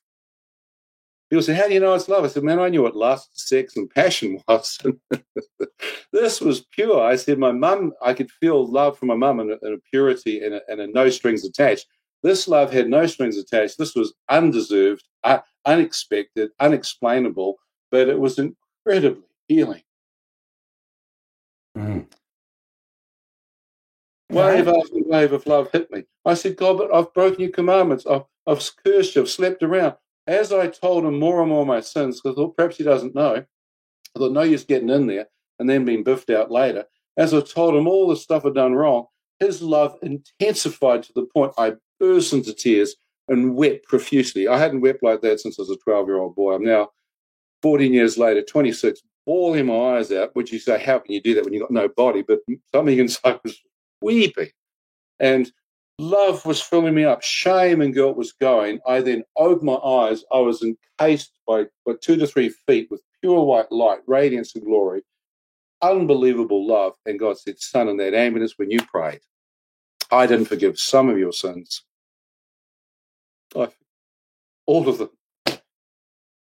People 1.30 1.44
say, 1.44 1.54
How 1.54 1.68
do 1.68 1.74
you 1.74 1.80
know 1.80 1.94
it's 1.94 2.10
love? 2.10 2.24
I 2.24 2.28
said, 2.28 2.44
Man, 2.44 2.60
I 2.60 2.70
knew 2.70 2.82
what 2.84 2.96
lust, 2.96 3.30
sex, 3.34 3.76
and 3.78 3.90
passion 3.90 4.40
was. 4.48 4.80
this 6.12 6.42
was 6.42 6.66
pure. 6.72 7.02
I 7.04 7.16
said, 7.18 7.38
My 7.38 7.52
mum, 7.52 7.94
I 8.04 8.14
could 8.14 8.32
feel 8.32 8.66
love 8.66 8.98
from 8.98 9.10
my 9.10 9.16
mum 9.16 9.40
and, 9.40 9.52
a 9.52 9.78
purity 9.92 10.44
and 10.44 10.56
a, 10.56 10.62
and 10.68 10.82
a 10.82 10.88
no 10.88 11.10
strings 11.10 11.46
attached. 11.46 11.86
This 12.26 12.48
love 12.48 12.74
had 12.74 12.90
no 12.90 13.06
strings 13.06 13.38
attached. 13.38 13.78
This 13.78 13.94
was 13.94 14.16
undeserved, 14.30 15.04
uh, 15.24 15.42
unexpected, 15.64 16.50
unexplainable, 16.60 17.58
but 17.92 18.10
it 18.10 18.20
was 18.20 18.40
incredibly 18.40 19.28
healing. 19.48 19.84
Mm. 21.78 22.08
Wave 24.32 24.68
after 24.68 24.90
wave 24.92 25.34
of 25.34 25.46
love 25.46 25.70
hit 25.72 25.92
me. 25.92 26.06
I 26.26 26.34
said, 26.34 26.58
God, 26.58 26.80
but 26.80 26.92
I've 26.92 27.14
broken 27.14 27.42
your 27.42 27.52
commandments. 27.52 28.08
I've, 28.08 28.24
I've 28.48 28.68
cursed 28.84 29.16
you. 29.16 29.22
I've 29.22 29.30
slept 29.30 29.62
around. 29.62 29.94
As 30.26 30.52
I 30.52 30.66
told 30.66 31.06
him 31.06 31.20
more 31.20 31.42
and 31.42 31.52
more 31.52 31.62
of 31.62 31.68
my 31.68 31.82
sins, 31.82 32.20
because 32.20 32.36
I 32.36 32.42
thought 32.42 32.58
perhaps 32.58 32.78
he 32.78 32.84
doesn't 32.84 33.14
know, 33.14 33.46
I 34.16 34.20
thought, 34.20 34.32
no 34.32 34.42
use 34.42 34.64
getting 34.64 34.90
in 34.90 35.06
there 35.06 35.28
and 35.60 35.70
then 35.70 35.86
being 35.86 36.04
biffed 36.04 36.32
out 36.32 36.50
later. 36.50 36.86
As 37.18 37.36
I 37.36 37.42
told 37.42 37.76
him 37.76 37.88
all 37.88 38.08
the 38.08 38.16
stuff 38.16 38.48
I'd 38.48 38.56
done 38.56 38.74
wrong, 38.74 39.06
his 39.40 39.62
love 39.62 39.96
intensified 40.02 41.04
to 41.04 41.14
the 41.14 41.28
point 41.32 41.54
I 41.60 41.76
burst 42.00 42.34
into 42.34 42.54
tears 42.54 42.96
and 43.28 43.56
wept 43.56 43.86
profusely. 43.88 44.48
I 44.48 44.58
hadn't 44.58 44.82
wept 44.82 45.04
like 45.04 45.22
that 45.22 45.40
since 45.40 45.60
I 45.60 45.64
was 45.64 45.72
a 45.72 45.78
12 45.78 46.08
year 46.08 46.18
old 46.18 46.36
boy. 46.36 46.54
I'm 46.54 46.64
now 46.64 46.90
14 47.62 47.94
years 47.94 48.18
later, 48.18 48.42
26, 48.42 49.02
bawling 49.26 49.68
my 49.68 49.98
eyes 49.98 50.12
out. 50.12 50.36
Would 50.36 50.52
you 50.52 50.60
say, 50.60 50.82
how 50.82 51.00
can 51.00 51.14
you 51.14 51.22
do 51.22 51.34
that 51.36 51.44
when 51.44 51.54
you've 51.54 51.64
got 51.64 51.72
no 51.72 51.88
body? 51.88 52.22
But 52.22 52.40
something 52.74 53.00
inside 53.00 53.40
was 53.44 53.60
weeping. 54.02 54.50
And 55.20 55.52
love 55.98 56.46
was 56.46 56.62
filling 56.62 56.94
me 56.94 57.06
up. 57.06 57.24
Shame 57.24 57.82
and 57.82 57.94
guilt 57.94 58.18
was 58.18 58.34
going. 58.34 58.80
I 58.88 59.02
then 59.02 59.24
opened 59.38 59.64
my 59.64 59.76
eyes. 59.76 60.24
I 60.32 60.40
was 60.40 60.62
encased 60.62 61.32
by, 61.48 61.66
by 61.86 61.94
two 62.02 62.18
to 62.18 62.28
three 62.28 62.50
feet 62.68 62.88
with 62.92 63.02
pure 63.22 63.44
white 63.44 63.72
light, 63.72 64.00
radiance 64.06 64.54
and 64.56 64.64
glory, 64.64 65.02
unbelievable 65.82 66.68
love. 66.68 66.94
And 67.06 67.20
God 67.20 67.40
said, 67.40 67.60
Son, 67.60 67.88
in 67.88 67.98
that 67.98 68.14
ambulance 68.14 68.54
when 68.58 68.70
you 68.70 68.80
prayed, 68.82 69.22
I 70.12 70.28
didn't 70.28 70.46
forgive 70.46 70.80
some 70.80 71.10
of 71.10 71.18
your 71.18 71.34
sins. 71.34 71.84
I, 73.56 73.70
all 74.66 74.88
of 74.88 74.98
them. 74.98 75.10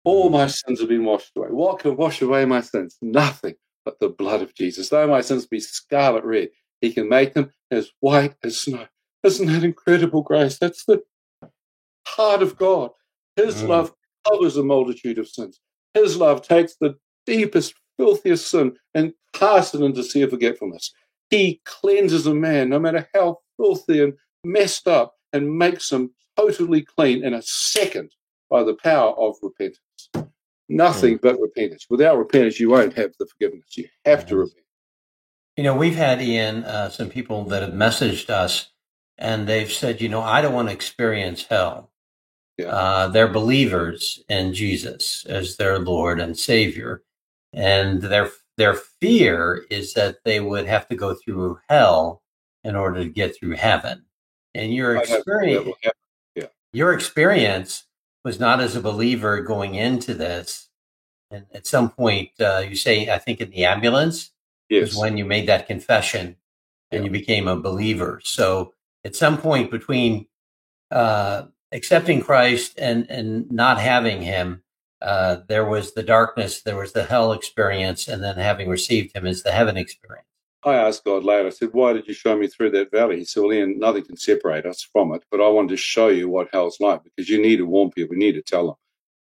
All 0.03 0.29
my 0.29 0.47
sins 0.47 0.79
have 0.79 0.89
been 0.89 1.03
washed 1.05 1.31
away. 1.35 1.49
What 1.49 1.79
can 1.79 1.95
wash 1.95 2.21
away 2.21 2.45
my 2.45 2.61
sins? 2.61 2.97
Nothing 3.01 3.55
but 3.85 3.99
the 3.99 4.09
blood 4.09 4.41
of 4.41 4.55
Jesus. 4.55 4.89
Though 4.89 5.07
my 5.07 5.21
sins 5.21 5.45
be 5.45 5.59
scarlet 5.59 6.23
red, 6.23 6.49
he 6.81 6.93
can 6.93 7.09
make 7.09 7.33
them 7.33 7.51
as 7.69 7.91
white 7.99 8.35
as 8.43 8.59
snow. 8.59 8.87
Isn't 9.23 9.47
that 9.47 9.63
incredible 9.63 10.21
grace? 10.21 10.57
That's 10.57 10.85
the 10.85 11.03
heart 12.07 12.41
of 12.41 12.57
God. 12.57 12.91
His 13.35 13.61
mm. 13.61 13.67
love 13.67 13.93
covers 14.27 14.57
a 14.57 14.63
multitude 14.63 15.19
of 15.19 15.27
sins. 15.27 15.59
His 15.93 16.17
love 16.17 16.41
takes 16.41 16.75
the 16.75 16.95
deepest, 17.25 17.73
filthiest 17.97 18.49
sin 18.49 18.77
and 18.93 19.13
casts 19.33 19.75
it 19.75 19.81
into 19.81 20.03
sea 20.03 20.21
of 20.21 20.29
forgetfulness. 20.29 20.93
He 21.29 21.61
cleanses 21.65 22.25
a 22.27 22.33
man, 22.33 22.69
no 22.69 22.79
matter 22.79 23.07
how 23.13 23.39
filthy 23.57 24.03
and 24.03 24.13
messed 24.43 24.87
up, 24.87 25.15
and 25.33 25.57
makes 25.57 25.91
him 25.91 26.11
totally 26.37 26.81
clean 26.81 27.23
in 27.23 27.33
a 27.33 27.41
second 27.41 28.11
by 28.49 28.63
the 28.63 28.75
power 28.75 29.11
of 29.11 29.35
repentance. 29.41 29.79
Nothing 30.69 31.17
mm. 31.17 31.21
but 31.21 31.39
repentance. 31.39 31.87
Without 31.89 32.17
repentance, 32.17 32.59
you 32.59 32.69
won't 32.69 32.93
have 32.93 33.11
the 33.19 33.27
forgiveness. 33.27 33.77
You 33.77 33.87
have 34.05 34.25
to 34.27 34.37
repent. 34.37 34.65
You 35.57 35.63
know, 35.63 35.75
we've 35.75 35.95
had, 35.95 36.21
Ian, 36.21 36.63
uh, 36.63 36.89
some 36.89 37.09
people 37.09 37.43
that 37.45 37.61
have 37.61 37.73
messaged 37.73 38.29
us 38.29 38.71
and 39.17 39.47
they've 39.47 39.71
said, 39.71 39.99
you 39.99 40.07
know, 40.07 40.21
I 40.21 40.41
don't 40.41 40.53
want 40.53 40.69
to 40.69 40.73
experience 40.73 41.45
hell. 41.45 41.91
Yeah. 42.57 42.67
Uh, 42.67 43.07
they're 43.09 43.27
believers 43.27 44.23
in 44.29 44.53
Jesus 44.53 45.25
as 45.25 45.57
their 45.57 45.79
Lord 45.79 46.19
and 46.19 46.37
Savior. 46.37 47.03
And 47.51 48.01
their, 48.01 48.29
their 48.59 48.73
fear 48.73 49.65
is 49.69 49.93
that 49.93 50.17
they 50.25 50.41
would 50.41 50.67
have 50.67 50.85
to 50.89 50.95
go 50.95 51.15
through 51.15 51.57
hell 51.69 52.21
in 52.65 52.75
order 52.75 53.01
to 53.01 53.09
get 53.09 53.33
through 53.33 53.55
heaven. 53.55 54.03
And 54.53 54.73
your 54.73 54.97
experience, 54.97 55.69
yeah. 56.35 56.47
your 56.73 56.91
experience 56.91 57.85
was 58.25 58.37
not 58.37 58.59
as 58.59 58.75
a 58.75 58.81
believer 58.81 59.41
going 59.41 59.75
into 59.75 60.13
this. 60.13 60.67
And 61.31 61.45
at 61.53 61.67
some 61.67 61.89
point, 61.89 62.31
uh, 62.41 62.65
you 62.67 62.75
say, 62.75 63.09
I 63.09 63.17
think 63.17 63.39
in 63.39 63.49
the 63.49 63.63
ambulance 63.63 64.31
yes. 64.67 64.89
was 64.89 64.97
when 64.97 65.17
you 65.17 65.23
made 65.23 65.47
that 65.47 65.67
confession 65.67 66.35
and 66.91 67.03
yeah. 67.03 67.05
you 67.05 67.11
became 67.11 67.47
a 67.47 67.55
believer. 67.55 68.19
So 68.25 68.73
at 69.05 69.15
some 69.15 69.37
point 69.37 69.71
between 69.71 70.27
uh, 70.91 71.43
accepting 71.71 72.21
Christ 72.21 72.77
and, 72.77 73.09
and 73.09 73.49
not 73.49 73.79
having 73.79 74.21
him, 74.21 74.63
uh, 75.01 75.37
there 75.47 75.65
was 75.65 75.93
the 75.93 76.03
darkness, 76.03 76.61
there 76.61 76.77
was 76.77 76.93
the 76.93 77.03
hell 77.03 77.31
experience, 77.31 78.07
and 78.07 78.23
then 78.23 78.37
having 78.37 78.69
received 78.69 79.15
him 79.15 79.25
is 79.25 79.43
the 79.43 79.51
heaven 79.51 79.77
experience. 79.77 80.25
I 80.63 80.75
asked 80.75 81.05
God 81.05 81.23
later, 81.23 81.47
I 81.47 81.51
said, 81.51 81.69
Why 81.71 81.93
did 81.93 82.07
you 82.07 82.13
show 82.13 82.37
me 82.37 82.47
through 82.47 82.71
that 82.71 82.91
valley? 82.91 83.19
He 83.19 83.25
said, 83.25 83.41
Well, 83.41 83.53
Ian, 83.53 83.79
nothing 83.79 84.03
can 84.03 84.17
separate 84.17 84.65
us 84.65 84.87
from 84.91 85.13
it, 85.13 85.23
but 85.31 85.39
I 85.39 85.47
wanted 85.47 85.69
to 85.69 85.77
show 85.77 86.09
you 86.09 86.27
what 86.27 86.49
hell's 86.51 86.81
like 86.81 87.01
because 87.03 87.29
you 87.29 87.41
need 87.41 87.57
to 87.57 87.65
warn 87.65 87.91
people, 87.91 88.15
you 88.15 88.19
need 88.19 88.33
to 88.33 88.41
tell 88.41 88.67
them. 88.67 88.75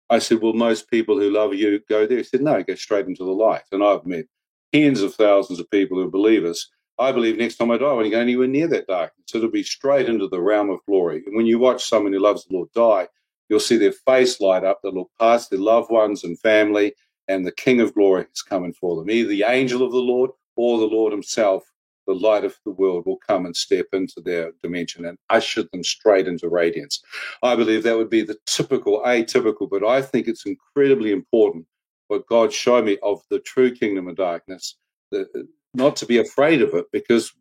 I 0.09 0.19
said, 0.19 0.41
Well, 0.41 0.53
most 0.53 0.89
people 0.89 1.19
who 1.19 1.29
love 1.29 1.53
you 1.53 1.81
go 1.89 2.07
there. 2.07 2.19
He 2.19 2.23
said, 2.23 2.41
No, 2.41 2.63
go 2.63 2.75
straight 2.75 3.07
into 3.07 3.25
the 3.25 3.31
light. 3.31 3.63
And 3.73 3.83
I've 3.83 4.05
met 4.05 4.25
tens 4.73 5.01
of 5.01 5.13
thousands 5.15 5.59
of 5.59 5.69
people 5.69 5.97
who 5.97 6.09
believe 6.09 6.41
believers. 6.41 6.69
I 6.97 7.11
believe 7.11 7.37
next 7.37 7.57
time 7.57 7.71
I 7.71 7.77
die, 7.77 7.85
I 7.85 7.93
won't 7.93 8.11
go 8.11 8.19
anywhere 8.19 8.47
near 8.47 8.67
that 8.67 8.87
darkness. 8.87 9.25
It'll 9.33 9.49
be 9.49 9.63
straight 9.63 10.07
into 10.07 10.29
the 10.29 10.41
realm 10.41 10.69
of 10.69 10.79
glory. 10.87 11.23
And 11.25 11.35
when 11.35 11.45
you 11.45 11.59
watch 11.59 11.83
someone 11.83 12.13
who 12.13 12.19
loves 12.19 12.45
the 12.45 12.53
Lord 12.53 12.69
die, 12.73 13.09
you'll 13.49 13.59
see 13.59 13.77
their 13.77 13.91
face 13.91 14.39
light 14.39 14.63
up. 14.63 14.79
They'll 14.81 14.93
look 14.93 15.11
past 15.19 15.49
their 15.49 15.59
loved 15.59 15.91
ones 15.91 16.23
and 16.23 16.39
family, 16.39 16.93
and 17.27 17.45
the 17.45 17.51
King 17.51 17.81
of 17.81 17.93
glory 17.93 18.25
is 18.33 18.41
coming 18.41 18.73
for 18.73 18.95
them. 18.95 19.09
Either 19.09 19.29
the 19.29 19.43
angel 19.43 19.83
of 19.83 19.91
the 19.91 19.97
Lord 19.97 20.31
or 20.55 20.79
the 20.79 20.85
Lord 20.85 21.11
Himself, 21.11 21.63
the 22.07 22.13
light 22.13 22.45
of 22.45 22.55
the 22.65 22.71
world, 22.71 23.05
will 23.05 23.17
come 23.17 23.45
and 23.45 23.55
step 23.55 23.87
into 23.93 24.21
their 24.21 24.51
dimension 24.61 25.05
and 25.05 25.17
usher 25.29 25.63
them 25.63 25.83
straight 25.83 26.27
into 26.27 26.49
radiance. 26.49 27.01
I 27.41 27.55
believe 27.55 27.83
that 27.83 27.97
would 27.97 28.09
be 28.09 28.21
the 28.21 28.37
typical, 28.45 29.01
atypical, 29.05 29.69
but 29.69 29.83
I 29.83 30.01
think 30.01 30.27
it's 30.27 30.45
incredibly 30.45 31.11
important 31.11 31.65
what 32.07 32.27
God 32.27 32.53
showed 32.53 32.85
me 32.85 32.99
of 33.01 33.21
the 33.31 33.39
true 33.39 33.73
kingdom 33.73 34.07
of 34.07 34.15
darkness, 34.15 34.77
that, 35.11 35.27
not 35.73 35.95
to 35.97 36.05
be 36.05 36.19
afraid 36.19 36.61
of 36.61 36.73
it, 36.75 36.85
because 36.91 37.33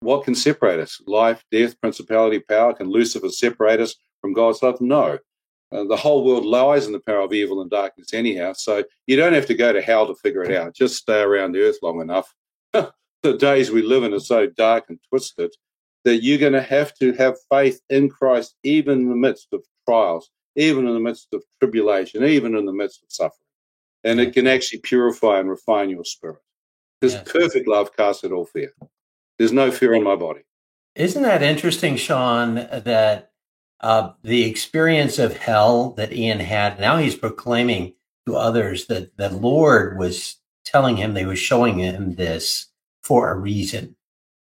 what 0.00 0.24
can 0.24 0.34
separate 0.34 0.78
us? 0.78 1.00
Life, 1.06 1.42
death, 1.50 1.80
principality, 1.80 2.38
power. 2.40 2.74
Can 2.74 2.88
Lucifer 2.88 3.30
separate 3.30 3.80
us 3.80 3.96
from 4.20 4.32
God's 4.32 4.62
love? 4.62 4.80
No. 4.80 5.18
Uh, 5.70 5.84
the 5.84 5.96
whole 5.96 6.24
world 6.24 6.46
lies 6.46 6.86
in 6.86 6.92
the 6.92 7.00
power 7.00 7.20
of 7.20 7.32
evil 7.32 7.60
and 7.60 7.70
darkness, 7.70 8.14
anyhow. 8.14 8.54
So 8.54 8.84
you 9.06 9.16
don't 9.16 9.34
have 9.34 9.46
to 9.46 9.54
go 9.54 9.72
to 9.72 9.82
hell 9.82 10.06
to 10.06 10.14
figure 10.14 10.42
it 10.42 10.56
out. 10.56 10.74
Just 10.74 10.96
stay 10.96 11.20
around 11.20 11.52
the 11.52 11.62
earth 11.62 11.76
long 11.82 12.00
enough. 12.00 12.34
the 12.72 13.36
days 13.38 13.70
we 13.70 13.82
live 13.82 14.04
in 14.04 14.14
are 14.14 14.20
so 14.20 14.46
dark 14.46 14.86
and 14.88 14.98
twisted 15.10 15.54
that 16.04 16.22
you're 16.22 16.38
going 16.38 16.54
to 16.54 16.62
have 16.62 16.94
to 16.94 17.12
have 17.14 17.36
faith 17.50 17.80
in 17.90 18.08
Christ, 18.08 18.54
even 18.62 19.00
in 19.00 19.08
the 19.10 19.16
midst 19.16 19.48
of 19.52 19.62
trials, 19.86 20.30
even 20.56 20.86
in 20.86 20.94
the 20.94 21.00
midst 21.00 21.28
of 21.34 21.42
tribulation, 21.60 22.24
even 22.24 22.56
in 22.56 22.64
the 22.64 22.72
midst 22.72 23.02
of 23.02 23.12
suffering. 23.12 23.34
And 24.04 24.20
it 24.20 24.32
can 24.32 24.46
actually 24.46 24.80
purify 24.80 25.38
and 25.38 25.50
refine 25.50 25.90
your 25.90 26.04
spirit. 26.04 26.40
Because 27.00 27.14
yes. 27.14 27.30
perfect 27.30 27.68
love 27.68 27.94
casts 27.96 28.24
out 28.24 28.32
all 28.32 28.46
fear. 28.46 28.72
There's 29.38 29.52
no 29.52 29.70
fear 29.70 29.94
in 29.94 30.02
my 30.02 30.16
body. 30.16 30.40
Isn't 30.94 31.22
that 31.22 31.42
interesting, 31.42 31.96
Sean, 31.96 32.54
that 32.54 33.32
uh, 33.80 34.10
the 34.22 34.44
experience 34.44 35.18
of 35.18 35.36
hell 35.36 35.90
that 35.92 36.12
Ian 36.12 36.40
had, 36.40 36.80
now 36.80 36.96
he's 36.96 37.16
proclaiming 37.16 37.94
to 38.26 38.36
others 38.36 38.86
that 38.86 39.16
the 39.16 39.30
Lord 39.30 39.98
was 39.98 40.36
telling 40.64 40.96
him, 40.96 41.14
they 41.14 41.24
were 41.24 41.36
showing 41.36 41.78
him 41.78 42.16
this 42.16 42.66
for 43.02 43.30
a 43.30 43.38
reason. 43.38 43.96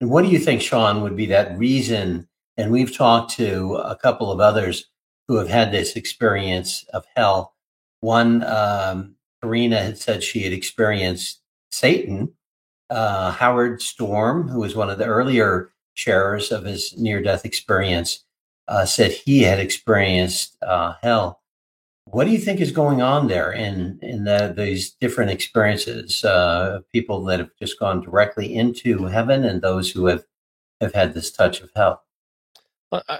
And 0.01 0.11
what 0.11 0.23
do 0.23 0.31
you 0.31 0.39
think, 0.39 0.61
Sean, 0.61 1.03
would 1.03 1.17
be 1.17 1.27
that 1.27 1.57
reason? 1.59 2.29
And 2.57 2.71
we've 2.71 2.95
talked 2.95 3.33
to 3.37 3.77
a 3.77 3.97
couple 3.97 4.31
of 4.31 4.41
others 4.41 4.87
who 5.29 5.37
have 5.37 5.49
had 5.49 5.73
this 5.73 5.97
experience 5.97 6.85
of 6.93 7.05
hell. 7.17 7.55
One, 8.01 8.43
um, 8.45 9.15
Karina 9.43 9.83
had 9.83 9.99
said 9.99 10.23
she 10.23 10.43
had 10.43 10.53
experienced 10.53 11.41
Satan. 11.71 12.35
Uh, 12.91 13.31
Howard 13.31 13.81
Storm, 13.81 14.49
who 14.49 14.61
was 14.61 14.75
one 14.75 14.91
of 14.91 14.99
the 14.99 15.05
earlier 15.05 15.71
sharers 15.95 16.51
of 16.51 16.65
his 16.65 16.97
near 16.99 17.23
death 17.23 17.45
experience, 17.45 18.25
uh, 18.71 18.87
said 18.87 19.11
he 19.11 19.43
had 19.43 19.59
experienced 19.59 20.57
uh, 20.63 20.95
hell. 21.03 21.43
What 22.05 22.25
do 22.25 22.31
you 22.31 22.39
think 22.39 22.61
is 22.61 22.73
going 22.73 23.03
on 23.03 23.27
there 23.27 23.53
in 23.53 23.99
in 24.01 24.25
the, 24.25 24.55
these 24.57 24.91
different 24.93 25.31
experiences? 25.31 26.25
Uh, 26.25 26.81
people 26.93 27.25
that 27.25 27.41
have 27.41 27.51
just 27.61 27.79
gone 27.79 28.01
directly 28.01 28.55
into 28.55 29.05
heaven, 29.05 29.45
and 29.45 29.61
those 29.61 29.91
who 29.91 30.07
have 30.07 30.25
have 30.81 30.95
had 30.95 31.13
this 31.15 31.31
touch 31.31 31.61
of 31.61 31.71
hell. 31.77 32.03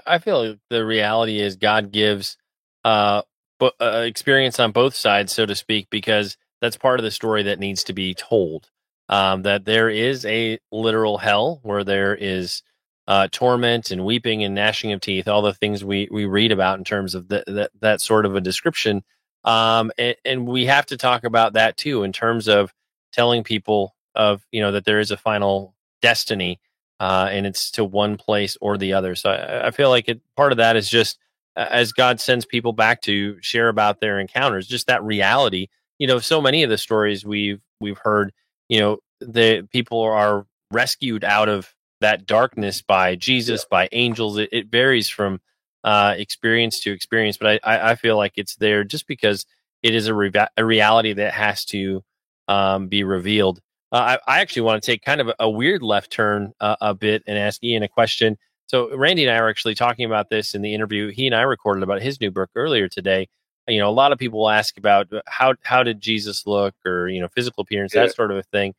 I 0.05 0.19
feel 0.19 0.57
the 0.69 0.85
reality 0.85 1.39
is 1.39 1.55
God 1.55 1.91
gives 1.91 2.35
uh, 2.83 3.21
uh, 3.61 4.03
experience 4.05 4.59
on 4.59 4.71
both 4.71 4.95
sides, 4.95 5.31
so 5.31 5.45
to 5.45 5.55
speak, 5.55 5.89
because 5.89 6.35
that's 6.59 6.75
part 6.75 6.99
of 6.99 7.05
the 7.05 7.11
story 7.11 7.43
that 7.43 7.59
needs 7.59 7.83
to 7.85 7.93
be 7.93 8.13
told. 8.13 8.69
Um, 9.07 9.41
that 9.41 9.65
there 9.65 9.89
is 9.89 10.25
a 10.25 10.57
literal 10.71 11.17
hell 11.17 11.59
where 11.63 11.83
there 11.83 12.15
is 12.15 12.63
uh, 13.07 13.27
torment 13.31 13.91
and 13.91 14.05
weeping 14.05 14.43
and 14.43 14.55
gnashing 14.55 14.91
of 14.91 15.01
teeth, 15.01 15.27
all 15.27 15.41
the 15.41 15.53
things 15.53 15.83
we 15.83 16.07
we 16.11 16.25
read 16.25 16.51
about 16.51 16.77
in 16.77 16.83
terms 16.83 17.15
of 17.15 17.27
the, 17.27 17.69
that 17.79 18.01
sort 18.01 18.25
of 18.25 18.35
a 18.35 18.41
description. 18.41 19.03
Um, 19.43 19.91
and, 19.97 20.15
and, 20.23 20.47
we 20.47 20.67
have 20.67 20.85
to 20.87 20.97
talk 20.97 21.23
about 21.23 21.53
that 21.53 21.75
too 21.75 22.03
in 22.03 22.13
terms 22.13 22.47
of 22.47 22.71
telling 23.11 23.43
people 23.43 23.95
of 24.13 24.45
you 24.51 24.61
know 24.61 24.71
that 24.73 24.85
there 24.85 24.99
is 24.99 25.09
a 25.09 25.17
final 25.17 25.73
destiny, 26.01 26.59
uh, 26.99 27.27
and 27.31 27.47
it's 27.47 27.71
to 27.71 27.83
one 27.83 28.17
place 28.17 28.55
or 28.61 28.77
the 28.77 28.93
other. 28.93 29.15
So 29.15 29.31
I, 29.31 29.67
I 29.67 29.71
feel 29.71 29.89
like 29.89 30.07
it, 30.07 30.21
part 30.35 30.51
of 30.51 30.59
that 30.59 30.75
is 30.75 30.89
just 30.89 31.17
as 31.55 31.91
God 31.91 32.19
sends 32.19 32.45
people 32.45 32.71
back 32.71 33.01
to 33.01 33.37
share 33.41 33.67
about 33.67 33.99
their 33.99 34.19
encounters, 34.19 34.67
just 34.67 34.87
that 34.87 35.03
reality. 35.03 35.67
You 35.97 36.07
know, 36.07 36.19
so 36.19 36.39
many 36.39 36.63
of 36.63 36.69
the 36.69 36.77
stories 36.77 37.25
we've 37.25 37.61
we've 37.79 37.97
heard, 37.97 38.31
you 38.69 38.79
know, 38.79 38.99
the 39.19 39.67
people 39.71 40.01
are 40.01 40.45
rescued 40.71 41.23
out 41.23 41.49
of 41.49 41.73
that 42.01 42.25
darkness 42.25 42.81
by 42.81 43.15
Jesus, 43.15 43.61
yeah. 43.61 43.67
by 43.77 43.89
angels. 43.91 44.37
It, 44.37 44.49
it 44.51 44.67
varies 44.67 45.09
from 45.09 45.39
uh, 45.83 46.15
experience 46.17 46.79
to 46.81 46.91
experience, 46.91 47.37
but 47.37 47.59
I, 47.63 47.75
I, 47.75 47.91
I, 47.91 47.95
feel 47.95 48.15
like 48.15 48.33
it's 48.35 48.55
there 48.57 48.83
just 48.83 49.07
because 49.07 49.47
it 49.81 49.95
is 49.95 50.07
a, 50.07 50.13
re- 50.13 50.31
a 50.55 50.63
reality 50.63 51.13
that 51.13 51.33
has 51.33 51.65
to 51.65 52.03
um, 52.47 52.87
be 52.87 53.03
revealed. 53.03 53.59
Uh, 53.91 54.17
I, 54.27 54.35
I, 54.35 54.41
actually 54.41 54.61
want 54.63 54.83
to 54.83 54.91
take 54.91 55.03
kind 55.03 55.21
of 55.21 55.29
a, 55.29 55.35
a 55.39 55.49
weird 55.49 55.81
left 55.81 56.11
turn 56.11 56.53
uh, 56.59 56.75
a 56.81 56.93
bit 56.93 57.23
and 57.25 57.37
ask 57.37 57.63
Ian 57.63 57.81
a 57.81 57.87
question. 57.87 58.37
So 58.67 58.95
Randy 58.95 59.25
and 59.25 59.35
I 59.35 59.41
were 59.41 59.49
actually 59.49 59.75
talking 59.75 60.05
about 60.05 60.29
this 60.29 60.55
in 60.55 60.61
the 60.61 60.73
interview 60.73 61.09
he 61.09 61.25
and 61.25 61.35
I 61.35 61.41
recorded 61.41 61.83
about 61.83 62.01
his 62.01 62.21
new 62.21 62.31
book 62.31 62.49
earlier 62.55 62.87
today. 62.87 63.27
You 63.67 63.79
know, 63.79 63.89
a 63.89 63.91
lot 63.91 64.11
of 64.11 64.19
people 64.19 64.49
ask 64.49 64.77
about 64.77 65.11
uh, 65.11 65.21
how 65.27 65.55
how 65.63 65.83
did 65.83 65.99
Jesus 65.99 66.47
look, 66.47 66.73
or 66.85 67.07
you 67.07 67.21
know, 67.21 67.27
physical 67.27 67.63
appearance, 67.63 67.93
yeah. 67.93 68.03
that 68.03 68.15
sort 68.15 68.31
of 68.31 68.37
a 68.37 68.43
thing. 68.43 68.73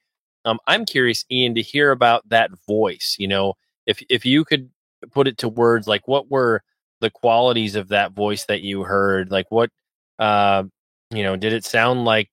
Um, 0.44 0.58
I'm 0.66 0.84
curious, 0.84 1.24
Ian, 1.30 1.54
to 1.54 1.62
hear 1.62 1.90
about 1.90 2.28
that 2.28 2.50
voice. 2.66 3.16
You 3.18 3.28
know, 3.28 3.54
if 3.86 4.02
if 4.08 4.24
you 4.24 4.44
could 4.44 4.70
put 5.10 5.28
it 5.28 5.38
to 5.38 5.48
words, 5.48 5.86
like 5.86 6.06
what 6.08 6.30
were 6.30 6.62
the 7.00 7.10
qualities 7.10 7.74
of 7.76 7.88
that 7.88 8.12
voice 8.12 8.44
that 8.46 8.62
you 8.62 8.84
heard? 8.84 9.30
Like 9.30 9.50
what, 9.50 9.70
uh, 10.18 10.64
you 11.10 11.22
know, 11.22 11.36
did 11.36 11.52
it 11.52 11.64
sound 11.64 12.04
like, 12.04 12.30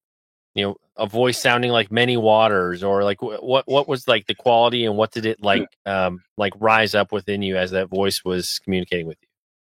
you 0.56 0.64
know, 0.64 0.76
a 0.98 1.08
voice 1.08 1.40
sounding 1.40 1.72
like 1.72 1.92
many 1.92 2.18
waters, 2.18 2.84
or 2.84 3.04
like 3.04 3.22
what 3.22 3.68
what 3.68 3.88
was 3.88 4.08
like 4.08 4.28
the 4.28 4.36
quality, 4.36 4.86
and 4.86 4.98
what 4.98 5.12
did 5.12 5.26
it 5.26 5.42
like 5.42 5.68
um, 5.86 6.22
like 6.38 6.54
rise 6.60 6.96
up 6.96 7.12
within 7.12 7.42
you 7.42 7.58
as 7.58 7.72
that 7.72 7.90
voice 7.90 8.24
was 8.26 8.60
communicating 8.60 9.08
with 9.08 9.18
you? 9.22 9.28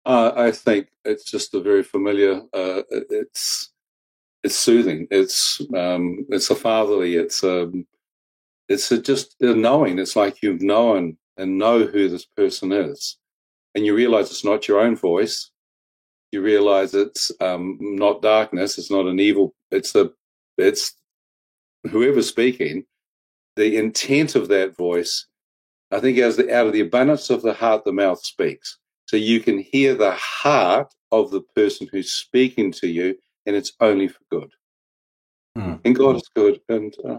Uh, 0.07 0.33
I 0.35 0.53
think 0.53 0.89
it's 1.05 1.25
just 1.25 1.55
a 1.55 1.61
very 1.61 1.83
familiar. 1.83 2.41
Uh, 2.55 2.83
it's 2.91 3.71
it's 4.43 4.57
soothing. 4.57 5.07
It's 5.11 5.61
um, 5.75 6.25
it's 6.31 6.51
a 6.51 6.55
fatherly. 6.55 7.17
It's 7.17 7.45
um, 7.45 7.87
it's 8.69 8.91
a, 8.93 9.01
just 9.01 9.37
a 9.41 9.55
knowing. 9.55 9.99
It's 9.99 10.17
like 10.17 10.43
you've 10.43 10.63
known 10.63 11.17
and 11.37 11.59
know 11.59 11.87
who 11.87 12.09
this 12.09 12.25
person 12.25 12.73
is, 12.73 13.17
and 13.75 13.87
you 13.87 13.95
realize 13.95 14.31
it's 14.31 14.45
not 14.45 14.69
your 14.69 14.81
own 14.81 14.97
voice. 14.97 15.51
You 16.33 16.43
realize 16.43 16.95
it's 16.95 17.33
um, 17.41 17.79
not 17.81 18.23
darkness. 18.23 18.77
It's 18.77 18.91
not 18.91 19.07
an 19.07 19.19
evil. 19.19 19.55
It's 19.71 19.93
the 19.93 20.13
it's 20.59 20.95
whoever's 21.91 22.29
speaking. 22.29 22.85
The 23.57 23.77
intent 23.77 24.37
of 24.37 24.49
that 24.49 24.77
voice, 24.77 25.27
I 25.91 26.01
think, 26.01 26.19
as 26.19 26.37
the, 26.37 26.55
out 26.55 26.67
of 26.67 26.73
the 26.73 26.81
abundance 26.81 27.31
of 27.31 27.43
the 27.43 27.55
heart, 27.55 27.85
the 27.85 27.93
mouth 27.93 28.23
speaks. 28.25 28.79
So 29.07 29.17
you 29.17 29.41
can 29.41 29.59
hear 29.59 29.95
the 29.95 30.13
heart 30.13 30.93
of 31.11 31.31
the 31.31 31.41
person 31.57 31.89
who's 31.91 32.13
speaking 32.13 32.71
to 32.73 32.87
you, 32.87 33.17
and 33.47 33.57
it's 33.57 33.73
only 33.81 34.09
for 34.09 34.21
good. 34.31 34.51
Mm. 35.57 35.81
And 35.85 35.97
God 35.97 36.17
is 36.17 36.31
good. 36.35 36.61
And 36.69 36.95
uh, 37.09 37.19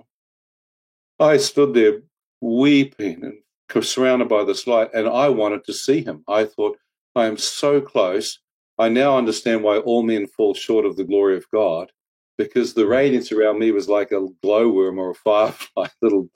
I 1.19 1.37
stood 1.37 1.73
there 1.73 2.01
weeping 2.41 3.23
and 3.23 3.85
surrounded 3.85 4.29
by 4.29 4.43
this 4.43 4.67
light, 4.67 4.89
and 4.93 5.07
I 5.07 5.29
wanted 5.29 5.63
to 5.65 5.73
see 5.73 6.03
him. 6.03 6.23
I 6.27 6.45
thought, 6.45 6.77
I 7.15 7.25
am 7.25 7.37
so 7.37 7.81
close. 7.81 8.39
I 8.77 8.89
now 8.89 9.17
understand 9.17 9.63
why 9.63 9.77
all 9.77 10.03
men 10.03 10.27
fall 10.27 10.53
short 10.53 10.85
of 10.85 10.95
the 10.95 11.03
glory 11.03 11.35
of 11.35 11.49
God, 11.51 11.91
because 12.37 12.73
the 12.73 12.87
radiance 12.87 13.31
around 13.31 13.59
me 13.59 13.71
was 13.71 13.89
like 13.89 14.11
a 14.11 14.27
glowworm 14.41 14.97
or 14.97 15.11
a 15.11 15.15
firefly, 15.15 15.87
little 16.01 16.29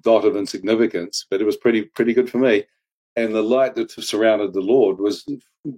dot 0.00 0.24
of 0.24 0.36
insignificance, 0.36 1.26
but 1.30 1.40
it 1.40 1.44
was 1.44 1.56
pretty 1.56 1.82
pretty 1.82 2.12
good 2.12 2.28
for 2.28 2.38
me. 2.38 2.64
And 3.14 3.34
the 3.34 3.42
light 3.42 3.74
that 3.76 3.90
surrounded 3.90 4.52
the 4.52 4.60
Lord 4.60 4.98
was 4.98 5.24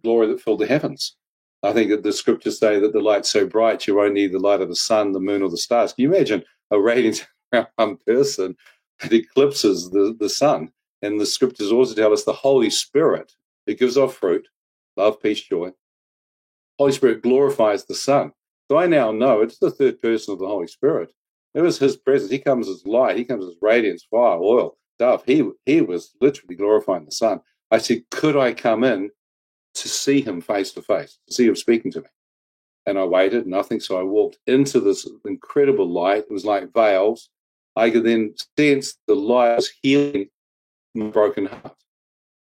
glory 0.03 0.29
that 0.29 0.41
filled 0.41 0.61
the 0.61 0.67
heavens. 0.67 1.17
I 1.63 1.73
think 1.73 1.91
that 1.91 2.03
the 2.03 2.13
scriptures 2.13 2.59
say 2.59 2.79
that 2.79 2.93
the 2.93 3.01
light's 3.01 3.31
so 3.31 3.47
bright 3.47 3.87
you 3.87 3.97
won't 3.97 4.15
need 4.15 4.33
the 4.33 4.39
light 4.39 4.61
of 4.61 4.69
the 4.69 4.77
sun, 4.77 5.13
the 5.13 5.21
moon, 5.21 5.43
or 5.43 5.51
the 5.51 5.57
stars. 5.57 5.93
Can 5.93 6.05
you 6.05 6.15
imagine 6.15 6.45
a 6.71 6.81
radiance 6.81 7.25
around 7.79 8.05
person 8.07 8.57
that 9.01 9.13
eclipses 9.13 9.91
the, 9.91 10.17
the 10.19 10.29
sun? 10.29 10.71
And 11.03 11.21
the 11.21 11.27
scriptures 11.27 11.71
also 11.71 11.95
tell 11.95 12.13
us 12.13 12.25
the 12.25 12.33
Holy 12.33 12.71
Spirit, 12.71 13.33
it 13.67 13.79
gives 13.79 13.97
off 13.97 14.17
fruit, 14.17 14.47
love, 14.97 15.21
peace, 15.23 15.41
joy. 15.43 15.73
Holy 16.79 16.93
Spirit 16.93 17.23
glorifies 17.23 17.85
the 17.85 17.95
Son. 17.95 18.33
So 18.71 18.79
I 18.79 18.87
now 18.87 19.13
know 19.13 19.41
it's 19.43 19.59
the 19.59 19.71
third 19.71 20.01
person 20.01 20.33
of 20.33 20.41
the 20.41 20.47
Holy 20.47 20.67
Spirit. 20.67 21.13
It 21.55 21.61
was 21.61 21.79
his 21.79 21.97
presence. 21.97 22.31
He 22.31 22.39
comes 22.39 22.69
as 22.69 22.87
light, 22.87 23.17
he 23.17 23.25
comes 23.25 23.45
as 23.45 23.55
radiance, 23.61 24.07
fire, 24.11 24.39
oil, 24.39 24.77
dove. 24.99 25.23
He 25.27 25.49
he 25.67 25.81
was 25.81 26.15
literally 26.21 26.57
glorifying 26.57 27.05
the 27.05 27.13
Son. 27.13 27.41
I 27.71 27.79
said, 27.79 28.03
could 28.11 28.37
I 28.37 28.53
come 28.53 28.85
in 28.85 29.11
to 29.75 29.89
see 29.89 30.21
him 30.21 30.41
face 30.41 30.73
to 30.73 30.83
face, 30.83 31.19
to 31.29 31.35
see 31.35 31.47
him 31.47 31.57
speaking 31.57 31.93
to 31.93 32.01
me? 32.01 32.07
And 32.87 32.99
I 32.99 33.05
waited, 33.05 33.47
nothing. 33.47 33.81
So 33.81 33.99
I 33.99 34.03
walked 34.03 34.39
into 34.47 34.81
this 34.81 35.09
incredible 35.25 35.89
light. 35.89 36.25
It 36.29 36.33
was 36.33 36.45
like 36.45 36.73
veils. 36.73 37.31
I 37.77 37.91
could 37.91 38.05
then 38.05 38.35
sense 38.59 38.97
the 39.07 39.15
light 39.15 39.57
was 39.57 39.73
healing 39.83 40.29
my 40.95 41.09
broken 41.09 41.47
heart. 41.47 41.77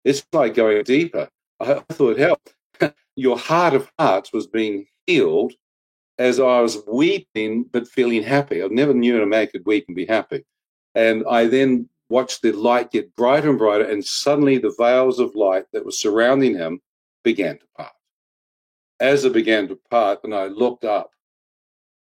It's 0.05 0.25
like 0.33 0.55
going 0.55 0.83
deeper. 0.85 1.29
I, 1.61 1.75
thought, 1.93 2.19
hell, 2.19 2.41
your 3.17 3.39
heart 3.39 3.75
of 3.75 3.91
hearts 3.99 4.33
was 4.33 4.47
being 4.47 4.87
healed 5.07 5.53
as 6.19 6.39
I 6.41 6.61
was 6.61 6.79
weeping 6.87 7.65
but 7.65 7.89
feeling 7.89 8.23
happy. 8.23 8.63
I 8.63 8.67
never 8.69 8.93
knew 8.93 9.23
a 9.23 9.27
man 9.27 9.47
could 9.47 9.65
weep 9.65 9.85
and 9.89 9.97
be 9.97 10.07
happy. 10.07 10.45
And 10.95 11.25
I 11.29 11.47
then 11.47 11.89
watched 12.09 12.43
the 12.43 12.53
light 12.53 12.91
get 12.91 13.17
brighter 13.17 13.49
and 13.49 13.59
brighter, 13.59 13.89
and 13.89 14.05
suddenly 14.05 14.59
the 14.59 14.75
veils 14.79 15.19
of 15.19 15.35
light 15.35 15.65
that 15.73 15.85
were 15.85 15.93
surrounding 15.93 16.55
him 16.55 16.81
began 17.25 17.59
to 17.59 17.65
part. 17.77 17.93
As 19.01 19.25
it 19.25 19.33
began 19.33 19.69
to 19.69 19.79
part, 19.91 20.21
and 20.23 20.35
I 20.35 20.47
looked 20.47 20.85
up, 20.85 21.11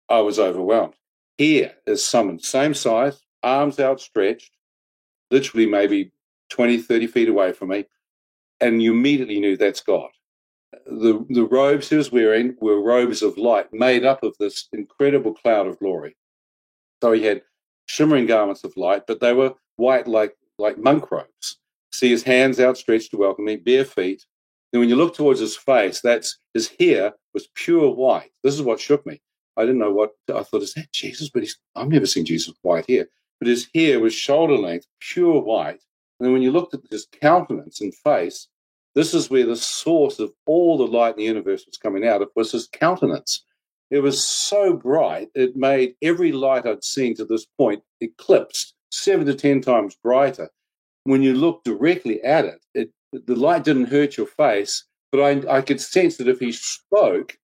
I 0.09 0.21
was 0.21 0.39
overwhelmed. 0.39 0.95
Here 1.43 1.73
is 1.87 2.05
someone, 2.05 2.39
same 2.39 2.75
size, 2.75 3.21
arms 3.43 3.81
outstretched, 3.81 4.53
literally 5.31 5.67
maybe 5.67 6.13
20, 6.51 6.79
30 6.79 7.07
feet 7.09 7.29
away 7.29 7.53
from 7.53 7.71
me, 7.71 7.87
and 8.61 8.83
you 8.83 8.93
immediately 8.93 9.41
knew 9.41 9.57
that's 9.57 9.81
God 9.81 10.11
the, 10.87 11.25
the 11.31 11.45
robes 11.45 11.89
he 11.89 11.97
was 11.97 12.13
wearing 12.13 12.57
were 12.61 12.81
robes 12.81 13.23
of 13.23 13.39
light 13.39 13.73
made 13.73 14.05
up 14.05 14.23
of 14.23 14.35
this 14.39 14.69
incredible 14.73 15.35
cloud 15.35 15.67
of 15.67 15.79
glory. 15.79 16.17
So 17.03 17.13
he 17.13 17.25
had 17.25 17.43
shimmering 17.87 18.27
garments 18.27 18.65
of 18.65 18.77
light, 18.77 19.03
but 19.07 19.21
they 19.21 19.33
were 19.33 19.55
white 19.77 20.07
like, 20.07 20.37
like 20.59 20.79
monk 20.79 21.11
robes. 21.11 21.59
See 21.93 22.11
his 22.11 22.23
hands 22.23 22.61
outstretched 22.61 23.11
to 23.11 23.17
welcome 23.17 23.45
me, 23.45 23.57
bare 23.57 23.85
feet. 23.85 24.25
And 24.73 24.81
when 24.81 24.89
you 24.89 24.97
look 24.97 25.15
towards 25.15 25.41
his 25.41 25.57
face, 25.57 26.01
that's 26.01 26.39
his 26.55 26.71
hair 26.81 27.13
was 27.35 27.49
pure 27.55 27.91
white. 27.91 28.31
This 28.43 28.55
is 28.55 28.63
what 28.63 28.81
shook 28.81 29.05
me. 29.07 29.21
I 29.57 29.63
didn't 29.63 29.79
know 29.79 29.93
what 29.93 30.13
I 30.35 30.43
thought. 30.43 30.63
Is 30.63 30.75
that 30.75 30.93
Jesus? 30.93 31.31
But 31.31 31.43
he's, 31.43 31.59
I've 31.77 31.89
never 31.89 32.07
seen 32.07 32.25
Jesus 32.25 32.55
white 32.63 32.89
hair. 32.89 33.07
But 33.41 33.49
his 33.49 33.69
hair 33.75 34.01
was 34.01 34.15
shoulder 34.15 34.57
length, 34.57 34.87
pure 35.01 35.41
white. 35.41 35.81
And 36.19 36.27
then 36.27 36.33
when 36.33 36.43
you 36.43 36.53
looked 36.53 36.75
at 36.75 36.81
his 36.91 37.07
countenance 37.21 37.81
and 37.81 37.95
face, 37.95 38.49
this 38.95 39.15
is 39.15 39.31
where 39.31 39.47
the 39.47 39.57
source 39.57 40.19
of 40.19 40.33
all 40.47 40.77
the 40.77 40.87
light 40.87 41.15
in 41.15 41.19
the 41.19 41.25
universe 41.25 41.67
was 41.67 41.77
coming 41.77 42.07
out. 42.07 42.23
It 42.23 42.29
was 42.37 42.53
his 42.53 42.69
countenance. 42.73 43.45
It 43.91 44.01
was 44.01 44.27
so 44.27 44.73
bright, 44.75 45.29
it 45.35 45.55
made 45.55 45.97
every 46.01 46.33
light 46.33 46.65
I'd 46.65 46.83
seen 46.83 47.15
to 47.17 47.27
this 47.27 47.47
point 47.59 47.83
eclipsed, 48.01 48.73
seven 48.91 49.27
to 49.27 49.35
10 49.35 49.61
times 49.61 49.97
brighter. 50.03 50.49
When 51.05 51.23
you 51.23 51.35
look 51.35 51.63
directly 51.63 52.23
at 52.23 52.47
it, 52.47 52.65
it 52.75 52.91
the 53.13 53.37
light 53.37 53.65
didn't 53.65 53.87
hurt 53.87 54.17
your 54.17 54.27
face, 54.27 54.85
but 55.11 55.21
I, 55.21 55.59
I 55.59 55.61
could 55.61 55.81
sense 55.81 56.17
that 56.17 56.29
if 56.29 56.41
he 56.41 56.53
spoke, 56.53 57.37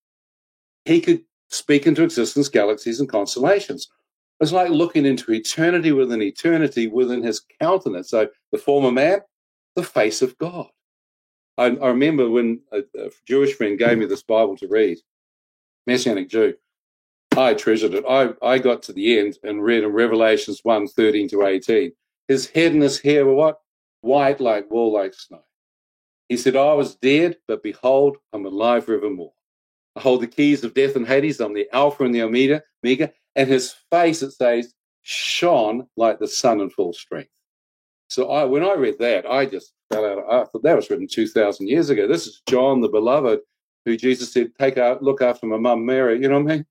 he 0.87 1.03
could 1.03 1.23
speak 1.49 1.87
into 1.87 2.03
existence 2.03 2.49
galaxies 2.49 3.01
and 3.01 3.09
constellations. 3.09 3.89
It's 4.41 4.53
like 4.53 4.71
looking 4.71 5.05
into 5.05 5.33
eternity 5.33 5.93
within 5.93 6.23
eternity 6.23 6.87
within 6.87 7.23
his 7.23 7.43
countenance. 7.61 8.11
So 8.11 8.29
the 8.53 8.59
former 8.59 8.93
man, 8.93 9.21
the 9.75 9.83
face 9.83 10.23
of 10.23 10.39
God. 10.39 10.69
I, 11.57 11.67
I 11.67 11.89
remember 11.89 12.31
when 12.31 12.61
a, 12.73 12.79
a, 12.79 13.11
Jewish 13.27 13.55
friend 13.55 13.79
gave 13.79 13.99
me 13.99 14.07
this 14.07 14.23
Bible 14.23 14.57
to 14.59 14.69
read, 14.69 14.99
Messianic 15.89 16.29
Jew. 16.29 16.55
I 17.37 17.55
treasured 17.55 17.95
it. 17.95 18.05
I, 18.09 18.31
I 18.43 18.59
got 18.59 18.83
to 18.85 18.93
the 18.93 19.19
end 19.19 19.39
and 19.43 19.63
read 19.63 19.83
in 19.83 19.93
Revelations 19.93 20.61
1 20.63 20.89
13 20.89 21.29
to 21.31 21.45
18. 21.45 21.93
His 22.29 22.49
head 22.49 22.73
and 22.73 22.83
his 22.83 23.01
hair 23.01 23.27
were 23.27 23.35
what? 23.35 23.59
White 24.03 24.41
like 24.41 24.71
wool, 24.71 24.93
like 24.93 25.15
snow. 25.15 25.43
He 26.29 26.37
said, 26.37 26.57
I 26.57 26.75
was 26.75 26.95
dead, 26.95 27.39
but 27.49 27.63
behold, 27.63 28.19
I'm 28.33 28.47
alive 28.47 28.85
forevermore. 28.85 29.33
I 29.99 30.01
hold 30.01 30.23
the 30.23 30.29
keys 30.29 30.63
of 30.63 30.75
death 30.75 30.95
and 30.95 31.07
Hades. 31.07 31.41
I'm 31.41 31.55
the 31.55 31.69
Alpha 31.73 32.05
and 32.05 32.15
the 32.15 32.23
Omega. 32.23 32.63
Omega. 32.85 33.13
And 33.35 33.49
his 33.49 33.75
face, 33.91 34.23
it 34.23 34.31
says, 34.31 34.73
shone 35.03 35.89
like 35.97 36.21
the 36.21 36.29
sun 36.29 36.61
in 36.61 36.71
full 36.71 36.93
strength. 36.93 37.31
So 38.09 38.31
I, 38.31 38.45
when 38.45 38.63
I 38.63 38.75
read 38.75 39.01
that, 39.01 39.27
I 39.27 39.45
just 39.45 39.73
fell 39.91 40.05
out. 40.05 40.19
I 40.31 40.45
thought 40.45 40.63
that 40.63 40.77
was 40.77 40.89
written 40.89 41.09
two 41.09 41.27
thousand 41.27 41.67
years 41.67 41.91
ago. 41.91 42.07
This 42.07 42.29
is 42.29 42.43
John 42.49 42.81
the 42.81 42.89
Beloved, 42.89 43.41
who 43.85 43.97
Jesus 43.97 44.33
said, 44.33 44.53
"Take 44.59 44.79
out, 44.79 45.03
look 45.03 45.21
after 45.21 45.47
my 45.47 45.59
mum 45.59 45.85
Mary." 45.85 46.21
You 46.23 46.29
know 46.29 46.41
what 46.41 46.53
I 46.53 46.57
mean? 46.57 46.67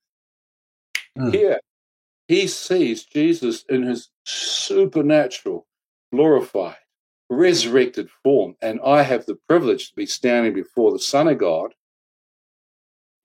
Mm. 1.19 1.33
Here, 1.33 1.59
he 2.27 2.47
sees 2.47 3.05
Jesus 3.05 3.65
in 3.69 3.83
his 3.83 4.09
supernatural, 4.25 5.67
glorified, 6.11 6.77
resurrected 7.29 8.09
form, 8.23 8.55
and 8.61 8.79
I 8.83 9.03
have 9.03 9.25
the 9.25 9.37
privilege 9.47 9.89
to 9.89 9.95
be 9.95 10.05
standing 10.05 10.53
before 10.53 10.91
the 10.91 10.99
Son 10.99 11.27
of 11.27 11.37
God 11.37 11.73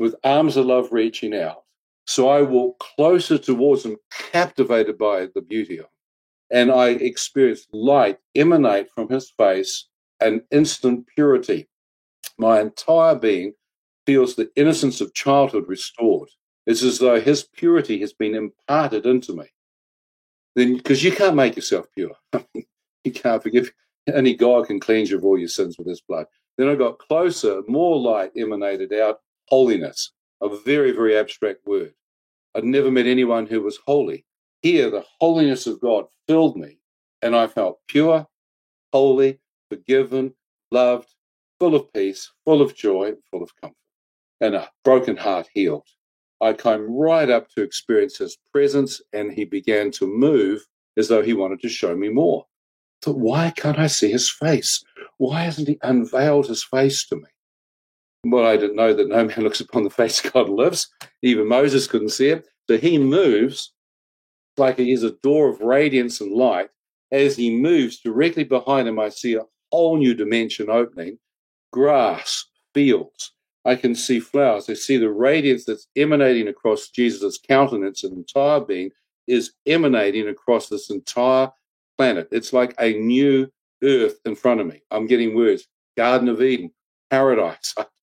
with 0.02 0.14
arms 0.24 0.56
of 0.58 0.66
love 0.66 0.88
reaching 0.92 1.34
out. 1.34 1.62
So 2.06 2.28
I 2.28 2.42
walk 2.42 2.78
closer 2.78 3.38
towards 3.38 3.84
him, 3.84 3.96
captivated 4.10 4.98
by 4.98 5.28
the 5.34 5.40
beauty 5.40 5.78
of 5.78 5.84
him 5.84 5.90
and 6.52 6.70
I 6.70 6.90
experienced 6.90 7.72
light 7.72 8.18
emanate 8.34 8.90
from 8.94 9.08
his 9.08 9.30
face 9.30 9.88
and 10.20 10.42
instant 10.50 11.06
purity. 11.14 11.66
My 12.38 12.60
entire 12.60 13.16
being 13.16 13.54
feels 14.06 14.36
the 14.36 14.50
innocence 14.54 15.00
of 15.00 15.14
childhood 15.14 15.64
restored. 15.66 16.28
It's 16.66 16.82
as 16.82 16.98
though 16.98 17.20
his 17.20 17.44
purity 17.44 17.98
has 18.00 18.12
been 18.12 18.34
imparted 18.34 19.06
into 19.06 19.34
me. 19.34 19.46
Then, 20.54 20.76
because 20.76 21.02
you 21.02 21.10
can't 21.10 21.34
make 21.34 21.56
yourself 21.56 21.86
pure, 21.96 22.12
you 23.04 23.12
can't 23.12 23.42
forgive. 23.42 23.72
Only 24.12 24.34
God 24.34 24.66
can 24.66 24.78
cleanse 24.78 25.10
you 25.10 25.16
of 25.16 25.24
all 25.24 25.38
your 25.38 25.48
sins 25.48 25.78
with 25.78 25.86
his 25.86 26.02
blood. 26.02 26.26
Then 26.58 26.68
I 26.68 26.74
got 26.74 26.98
closer, 26.98 27.62
more 27.66 27.98
light 27.98 28.32
emanated 28.36 28.92
out, 28.92 29.20
holiness, 29.52 30.12
a 30.40 30.48
very, 30.64 30.92
very 30.92 31.14
abstract 31.14 31.60
word. 31.66 31.92
I'd 32.54 32.64
never 32.64 32.90
met 32.90 33.04
anyone 33.04 33.46
who 33.46 33.60
was 33.60 33.78
holy. 33.86 34.24
Here, 34.62 34.88
the 34.88 35.04
holiness 35.20 35.66
of 35.66 35.78
God 35.78 36.06
filled 36.26 36.56
me, 36.56 36.78
and 37.20 37.36
I 37.36 37.48
felt 37.48 37.80
pure, 37.86 38.26
holy, 38.94 39.40
forgiven, 39.68 40.32
loved, 40.70 41.12
full 41.60 41.74
of 41.74 41.92
peace, 41.92 42.32
full 42.46 42.62
of 42.62 42.74
joy, 42.74 43.12
full 43.30 43.42
of 43.42 43.54
comfort, 43.60 43.76
and 44.40 44.54
a 44.54 44.70
broken 44.84 45.18
heart 45.18 45.50
healed. 45.52 45.86
I 46.40 46.54
came 46.54 46.90
right 46.90 47.28
up 47.28 47.50
to 47.50 47.62
experience 47.62 48.16
his 48.16 48.38
presence, 48.52 49.02
and 49.12 49.34
he 49.34 49.44
began 49.44 49.90
to 49.92 50.06
move 50.06 50.64
as 50.96 51.08
though 51.08 51.22
he 51.22 51.34
wanted 51.34 51.60
to 51.60 51.68
show 51.68 51.94
me 51.94 52.08
more. 52.08 52.46
Thought, 53.02 53.18
why 53.18 53.52
can't 53.54 53.78
I 53.78 53.88
see 53.88 54.10
his 54.10 54.30
face? 54.30 54.82
Why 55.18 55.42
hasn't 55.42 55.68
he 55.68 55.78
unveiled 55.82 56.46
his 56.46 56.64
face 56.64 57.06
to 57.08 57.16
me? 57.16 57.28
Well, 58.24 58.46
I 58.46 58.56
didn't 58.56 58.76
know 58.76 58.94
that 58.94 59.08
no 59.08 59.24
man 59.26 59.40
looks 59.40 59.60
upon 59.60 59.84
the 59.84 59.90
face 59.90 60.20
God 60.20 60.48
lives. 60.48 60.88
Even 61.22 61.48
Moses 61.48 61.86
couldn't 61.86 62.10
see 62.10 62.28
it. 62.28 62.46
So 62.68 62.78
he 62.78 62.98
moves 62.98 63.72
like 64.56 64.78
he 64.78 64.92
is 64.92 65.02
a 65.02 65.16
door 65.22 65.48
of 65.48 65.60
radiance 65.60 66.20
and 66.20 66.32
light. 66.32 66.68
As 67.10 67.36
he 67.36 67.54
moves 67.54 68.00
directly 68.00 68.44
behind 68.44 68.88
him, 68.88 68.98
I 68.98 69.10
see 69.10 69.34
a 69.34 69.42
whole 69.70 69.96
new 69.96 70.14
dimension 70.14 70.70
opening 70.70 71.18
grass, 71.72 72.46
fields. 72.74 73.32
I 73.64 73.76
can 73.76 73.94
see 73.94 74.20
flowers. 74.20 74.68
I 74.68 74.74
see 74.74 74.96
the 74.96 75.10
radiance 75.10 75.64
that's 75.64 75.86
emanating 75.96 76.48
across 76.48 76.88
Jesus' 76.88 77.38
countenance 77.38 78.04
and 78.04 78.16
entire 78.16 78.60
being 78.60 78.90
is 79.26 79.52
emanating 79.66 80.28
across 80.28 80.68
this 80.68 80.90
entire 80.90 81.50
planet. 81.96 82.28
It's 82.32 82.52
like 82.52 82.74
a 82.80 82.94
new 82.94 83.48
earth 83.82 84.18
in 84.24 84.34
front 84.34 84.60
of 84.60 84.66
me. 84.66 84.82
I'm 84.90 85.06
getting 85.06 85.34
words 85.36 85.66
Garden 85.96 86.28
of 86.28 86.42
Eden, 86.42 86.72
paradise. 87.10 87.74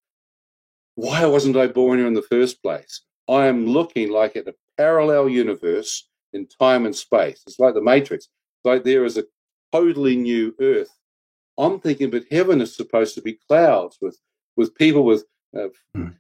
Why 1.00 1.26
wasn't 1.26 1.56
I 1.56 1.68
born 1.68 1.98
here 1.98 2.08
in 2.08 2.14
the 2.14 2.22
first 2.22 2.62
place? 2.62 3.04
I 3.30 3.46
am 3.46 3.66
looking 3.66 4.12
like 4.12 4.36
at 4.36 4.50
a 4.50 4.56
parallel 4.76 5.30
universe 5.30 6.10
in 6.34 6.46
time 6.46 6.86
and 6.86 6.94
space. 6.94 7.42
It's 7.48 7.58
like 7.58 7.74
the 7.74 7.82
Matrix. 7.82 8.26
It's 8.26 8.66
like 8.66 8.84
there 8.84 9.06
is 9.06 9.18
a 9.18 9.24
totally 9.72 10.18
new 10.18 10.54
earth. 10.60 10.94
I'm 11.58 11.80
thinking, 11.80 12.10
but 12.10 12.26
heaven 12.30 12.60
is 12.60 12.76
supposed 12.76 13.16
to 13.16 13.22
be 13.22 13.40
clouds 13.48 13.98
with, 14.02 14.20
with 14.58 14.76
people 14.76 15.06
with 15.06 15.24
uh, 15.58 15.70
mm. 15.96 16.16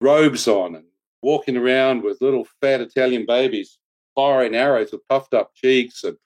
robes 0.00 0.48
on 0.48 0.76
and 0.76 0.86
walking 1.20 1.58
around 1.58 2.02
with 2.02 2.22
little 2.22 2.46
fat 2.62 2.80
Italian 2.80 3.26
babies 3.26 3.78
firing 4.14 4.54
arrows 4.54 4.90
with 4.90 5.06
puffed 5.06 5.34
up 5.34 5.52
cheeks 5.54 6.02
and 6.02 6.16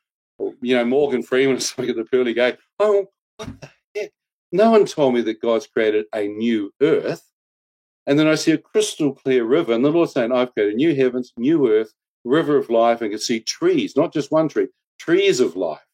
you 0.61 0.77
know 0.77 0.85
Morgan 0.85 1.25
Freeman 1.25 1.57
or 1.57 1.61
something 1.61 1.91
at 1.91 1.97
the 1.97 2.05
pearly 2.05 2.33
gate. 2.33 2.59
Oh, 2.79 3.07
what 3.39 3.61
the 3.61 3.70
heck? 3.97 4.12
No 4.53 4.70
one 4.70 4.87
told 4.87 5.15
me 5.15 5.20
that 5.23 5.43
God's 5.43 5.66
created 5.66 6.07
a 6.15 6.29
new 6.29 6.73
earth. 6.81 7.29
And 8.09 8.18
then 8.18 8.26
I 8.26 8.36
see 8.36 8.52
a 8.52 8.59
crystal 8.59 9.12
clear 9.12 9.44
river, 9.44 9.74
and 9.74 9.85
the 9.85 9.90
Lord 9.90 10.09
saying, 10.09 10.32
I've 10.32 10.55
created 10.55 10.76
new 10.76 10.94
heavens, 10.94 11.35
new 11.36 11.70
earth, 11.70 11.93
river 12.24 12.56
of 12.56 12.70
life, 12.70 13.02
and 13.02 13.10
can 13.10 13.20
see 13.20 13.40
trees, 13.40 13.97
not 13.97 14.14
just 14.14 14.32
one 14.32 14.48
tree, 14.48 14.68
trees 14.98 15.40
of 15.40 15.56
life. 15.56 15.85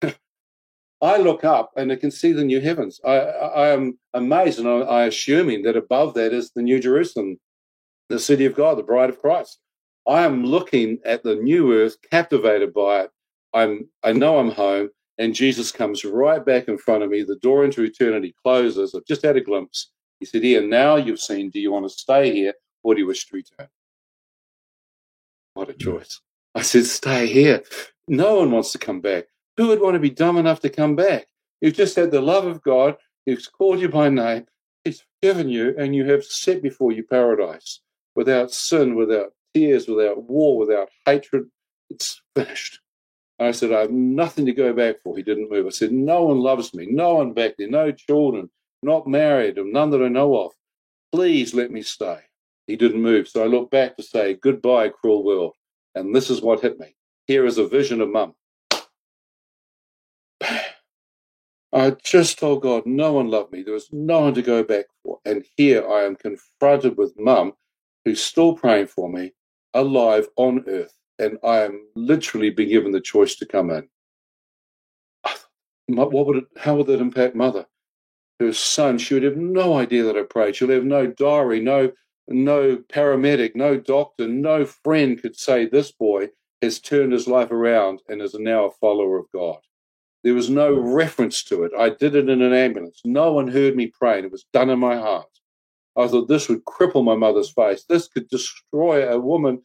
I 1.02 1.18
look 1.18 1.44
up 1.44 1.72
and 1.76 1.92
I 1.92 1.96
can 1.96 2.10
see 2.10 2.32
the 2.32 2.42
new 2.42 2.62
heavens. 2.62 3.02
I, 3.04 3.18
I 3.18 3.68
am 3.68 3.98
amazed, 4.14 4.58
and 4.58 4.66
I, 4.66 4.78
I 4.78 5.04
assuming 5.04 5.62
that 5.64 5.76
above 5.76 6.14
that 6.14 6.32
is 6.32 6.52
the 6.52 6.62
New 6.62 6.80
Jerusalem, 6.80 7.36
the 8.08 8.18
city 8.18 8.46
of 8.46 8.54
God, 8.54 8.78
the 8.78 8.82
bride 8.82 9.10
of 9.10 9.20
Christ. 9.20 9.60
I 10.08 10.22
am 10.22 10.42
looking 10.42 11.00
at 11.04 11.22
the 11.22 11.34
new 11.34 11.70
earth, 11.74 11.98
captivated 12.10 12.72
by 12.72 13.02
it. 13.02 13.10
I'm, 13.52 13.90
I 14.02 14.12
know 14.12 14.38
I'm 14.38 14.52
home, 14.52 14.88
and 15.18 15.34
Jesus 15.34 15.70
comes 15.70 16.02
right 16.02 16.42
back 16.42 16.66
in 16.66 16.78
front 16.78 17.02
of 17.02 17.10
me. 17.10 17.24
The 17.24 17.36
door 17.36 17.62
into 17.62 17.82
eternity 17.82 18.34
closes. 18.42 18.94
I've 18.94 19.04
just 19.04 19.22
had 19.22 19.36
a 19.36 19.42
glimpse. 19.42 19.90
He 20.20 20.26
said, 20.26 20.44
Ian, 20.44 20.70
now 20.70 20.96
you've 20.96 21.20
seen, 21.20 21.50
do 21.50 21.60
you 21.60 21.72
want 21.72 21.84
to 21.84 21.90
stay 21.90 22.32
here 22.32 22.54
or 22.82 22.94
do 22.94 23.00
you 23.00 23.06
wish 23.06 23.26
to 23.26 23.36
return? 23.36 23.68
What 25.54 25.70
a 25.70 25.74
mm. 25.74 25.80
choice. 25.80 26.20
I 26.54 26.62
said, 26.62 26.86
stay 26.86 27.26
here. 27.26 27.62
No 28.08 28.36
one 28.36 28.50
wants 28.50 28.72
to 28.72 28.78
come 28.78 29.00
back. 29.00 29.24
Who 29.56 29.68
would 29.68 29.80
want 29.80 29.94
to 29.94 30.00
be 30.00 30.10
dumb 30.10 30.38
enough 30.38 30.60
to 30.60 30.70
come 30.70 30.96
back? 30.96 31.26
You've 31.60 31.74
just 31.74 31.96
had 31.96 32.10
the 32.10 32.20
love 32.20 32.46
of 32.46 32.62
God. 32.62 32.96
He's 33.24 33.48
called 33.48 33.80
you 33.80 33.88
by 33.88 34.08
name. 34.08 34.46
He's 34.84 35.02
forgiven 35.20 35.48
you, 35.48 35.74
and 35.76 35.94
you 35.94 36.04
have 36.10 36.24
set 36.24 36.62
before 36.62 36.92
you 36.92 37.02
paradise 37.02 37.80
without 38.14 38.52
sin, 38.52 38.94
without 38.94 39.32
tears, 39.54 39.88
without 39.88 40.22
war, 40.22 40.56
without 40.56 40.90
hatred. 41.04 41.46
It's 41.90 42.22
finished. 42.34 42.80
I 43.38 43.50
said, 43.50 43.72
I 43.72 43.80
have 43.80 43.90
nothing 43.90 44.46
to 44.46 44.52
go 44.52 44.72
back 44.72 44.96
for. 45.02 45.16
He 45.16 45.22
didn't 45.22 45.50
move. 45.50 45.66
I 45.66 45.70
said, 45.70 45.92
No 45.92 46.24
one 46.24 46.38
loves 46.38 46.72
me. 46.72 46.86
No 46.88 47.14
one 47.14 47.32
back 47.32 47.54
there. 47.58 47.68
No 47.68 47.92
children. 47.92 48.50
Not 48.82 49.06
married. 49.06 49.58
Or 49.58 49.64
none 49.64 49.90
that 49.90 50.02
I 50.02 50.08
know 50.08 50.36
of. 50.36 50.52
Please 51.12 51.54
let 51.54 51.70
me 51.70 51.82
stay. 51.82 52.20
He 52.66 52.76
didn't 52.76 53.02
move. 53.02 53.28
So 53.28 53.42
I 53.42 53.46
looked 53.46 53.70
back 53.70 53.96
to 53.96 54.02
say, 54.02 54.34
Goodbye, 54.34 54.88
cruel 54.90 55.24
world. 55.24 55.54
And 55.94 56.14
this 56.14 56.30
is 56.30 56.42
what 56.42 56.60
hit 56.60 56.78
me. 56.78 56.94
Here 57.26 57.46
is 57.46 57.58
a 57.58 57.66
vision 57.66 58.00
of 58.00 58.10
mum. 58.10 58.34
I 61.72 61.90
just 62.02 62.38
told 62.38 62.62
God 62.62 62.86
no 62.86 63.12
one 63.12 63.28
loved 63.30 63.52
me. 63.52 63.62
There 63.62 63.74
was 63.74 63.88
no 63.92 64.20
one 64.20 64.34
to 64.34 64.42
go 64.42 64.62
back 64.62 64.86
for. 65.02 65.18
And 65.24 65.44
here 65.56 65.88
I 65.88 66.04
am 66.04 66.16
confronted 66.16 66.96
with 66.96 67.18
mum, 67.18 67.52
who's 68.04 68.22
still 68.22 68.54
praying 68.54 68.86
for 68.88 69.08
me, 69.08 69.32
alive 69.74 70.28
on 70.36 70.64
earth 70.68 70.96
and 71.18 71.38
I 71.42 71.58
am 71.58 71.86
literally 71.94 72.50
being 72.50 72.68
given 72.68 72.92
the 72.92 73.00
choice 73.00 73.36
to 73.36 73.46
come 73.46 73.70
in. 73.70 73.88
What 75.88 76.26
would 76.26 76.38
it, 76.38 76.44
how 76.56 76.74
would 76.74 76.88
that 76.88 77.00
impact 77.00 77.36
mother? 77.36 77.64
Her 78.40 78.52
son, 78.52 78.98
she 78.98 79.14
would 79.14 79.22
have 79.22 79.36
no 79.36 79.74
idea 79.74 80.02
that 80.04 80.16
I 80.16 80.22
prayed. 80.22 80.56
She'll 80.56 80.70
have 80.70 80.84
no 80.84 81.06
diary, 81.06 81.60
no 81.60 81.92
no 82.28 82.76
paramedic, 82.76 83.54
no 83.54 83.78
doctor, 83.78 84.26
no 84.26 84.64
friend 84.64 85.20
could 85.20 85.36
say 85.36 85.64
this 85.64 85.92
boy 85.92 86.28
has 86.60 86.80
turned 86.80 87.12
his 87.12 87.28
life 87.28 87.52
around 87.52 88.02
and 88.08 88.20
is 88.20 88.34
now 88.34 88.64
a 88.64 88.70
follower 88.70 89.16
of 89.18 89.26
God. 89.32 89.58
There 90.24 90.34
was 90.34 90.50
no 90.50 90.74
reference 90.74 91.44
to 91.44 91.62
it. 91.62 91.72
I 91.78 91.90
did 91.90 92.16
it 92.16 92.28
in 92.28 92.42
an 92.42 92.52
ambulance. 92.52 93.00
No 93.04 93.32
one 93.32 93.46
heard 93.46 93.76
me 93.76 93.86
praying. 93.86 94.24
It 94.24 94.32
was 94.32 94.46
done 94.52 94.70
in 94.70 94.78
my 94.80 94.96
heart. 94.96 95.28
I 95.96 96.08
thought 96.08 96.26
this 96.26 96.48
would 96.48 96.64
cripple 96.64 97.04
my 97.04 97.14
mother's 97.14 97.52
face. 97.52 97.84
This 97.84 98.08
could 98.08 98.28
destroy 98.28 99.08
a 99.08 99.20
woman 99.20 99.62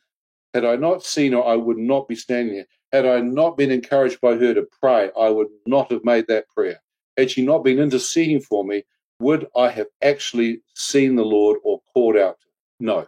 had 0.53 0.65
I 0.65 0.75
not 0.75 1.03
seen 1.03 1.31
her, 1.31 1.43
I 1.43 1.55
would 1.55 1.77
not 1.77 2.07
be 2.07 2.15
standing 2.15 2.55
here. 2.55 2.67
Had 2.91 3.05
I 3.05 3.21
not 3.21 3.57
been 3.57 3.71
encouraged 3.71 4.19
by 4.19 4.35
her 4.35 4.53
to 4.53 4.67
pray, 4.81 5.09
I 5.17 5.29
would 5.29 5.47
not 5.65 5.91
have 5.91 6.03
made 6.03 6.27
that 6.27 6.49
prayer. 6.49 6.81
Had 7.17 7.31
she 7.31 7.45
not 7.45 7.63
been 7.63 7.79
interceding 7.79 8.39
for 8.39 8.63
me, 8.63 8.83
would 9.19 9.47
I 9.55 9.69
have 9.69 9.87
actually 10.01 10.61
seen 10.73 11.15
the 11.15 11.25
Lord 11.25 11.59
or 11.63 11.81
called 11.93 12.17
out? 12.17 12.37
No. 12.79 13.07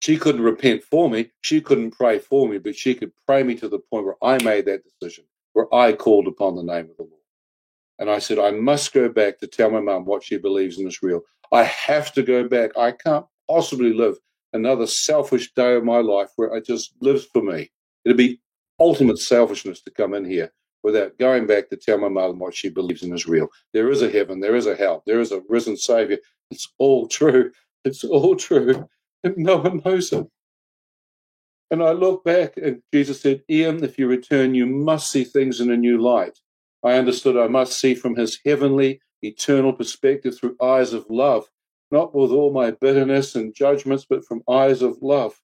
She 0.00 0.18
couldn't 0.18 0.42
repent 0.42 0.82
for 0.82 1.08
me. 1.08 1.30
She 1.42 1.60
couldn't 1.60 1.92
pray 1.92 2.18
for 2.18 2.48
me, 2.48 2.58
but 2.58 2.76
she 2.76 2.94
could 2.94 3.12
pray 3.26 3.42
me 3.42 3.54
to 3.56 3.68
the 3.68 3.78
point 3.78 4.04
where 4.04 4.22
I 4.22 4.42
made 4.42 4.66
that 4.66 4.82
decision, 4.84 5.24
where 5.52 5.72
I 5.74 5.92
called 5.92 6.26
upon 6.26 6.56
the 6.56 6.62
name 6.62 6.90
of 6.90 6.96
the 6.96 7.04
Lord. 7.04 7.12
And 7.98 8.10
I 8.10 8.18
said, 8.18 8.38
I 8.38 8.50
must 8.50 8.92
go 8.92 9.08
back 9.08 9.38
to 9.38 9.46
tell 9.46 9.70
my 9.70 9.80
mum 9.80 10.04
what 10.04 10.22
she 10.22 10.36
believes 10.36 10.78
in 10.78 10.86
is 10.86 11.02
real. 11.02 11.22
I 11.52 11.62
have 11.62 12.12
to 12.14 12.22
go 12.22 12.46
back. 12.48 12.76
I 12.76 12.92
can't 12.92 13.24
possibly 13.48 13.92
live 13.92 14.16
another 14.52 14.86
selfish 14.86 15.52
day 15.54 15.74
of 15.76 15.84
my 15.84 15.98
life 15.98 16.30
where 16.36 16.54
it 16.54 16.66
just 16.66 16.92
lives 17.00 17.24
for 17.24 17.42
me. 17.42 17.70
It'd 18.04 18.16
be 18.16 18.40
ultimate 18.78 19.18
selfishness 19.18 19.80
to 19.82 19.90
come 19.90 20.12
in 20.12 20.24
here 20.24 20.52
without 20.86 21.18
going 21.18 21.46
back 21.46 21.68
to 21.68 21.76
tell 21.76 21.98
my 21.98 22.08
mother 22.08 22.32
what 22.32 22.54
she 22.54 22.70
believes 22.70 23.02
in 23.02 23.12
is 23.12 23.26
real. 23.26 23.48
There 23.74 23.90
is 23.90 24.02
a 24.02 24.10
heaven, 24.10 24.40
there 24.40 24.56
is 24.56 24.66
a 24.66 24.74
hell, 24.74 25.02
there 25.06 25.20
is 25.20 25.32
a 25.32 25.42
risen 25.48 25.76
Savior. 25.76 26.18
It's 26.50 26.72
all 26.78 27.08
true. 27.08 27.50
It's 27.84 28.04
all 28.04 28.36
true. 28.36 28.88
And 29.24 29.36
no 29.36 29.56
one 29.56 29.82
knows 29.84 30.12
it. 30.12 30.26
And 31.70 31.82
I 31.82 31.90
look 31.90 32.24
back 32.24 32.56
and 32.56 32.80
Jesus 32.92 33.20
said, 33.20 33.42
Ian, 33.50 33.82
if 33.82 33.98
you 33.98 34.06
return, 34.06 34.54
you 34.54 34.66
must 34.66 35.10
see 35.10 35.24
things 35.24 35.60
in 35.60 35.70
a 35.70 35.76
new 35.76 36.00
light. 36.00 36.38
I 36.84 36.92
understood 36.92 37.36
I 37.36 37.48
must 37.48 37.78
see 37.78 37.94
from 37.94 38.14
his 38.14 38.38
heavenly, 38.44 39.00
eternal 39.22 39.72
perspective 39.72 40.38
through 40.38 40.56
eyes 40.62 40.92
of 40.92 41.04
love 41.10 41.46
not 41.90 42.14
with 42.14 42.30
all 42.30 42.52
my 42.52 42.72
bitterness 42.72 43.34
and 43.34 43.54
judgments, 43.54 44.06
but 44.08 44.24
from 44.24 44.42
eyes 44.50 44.82
of 44.82 44.98
love. 45.00 45.40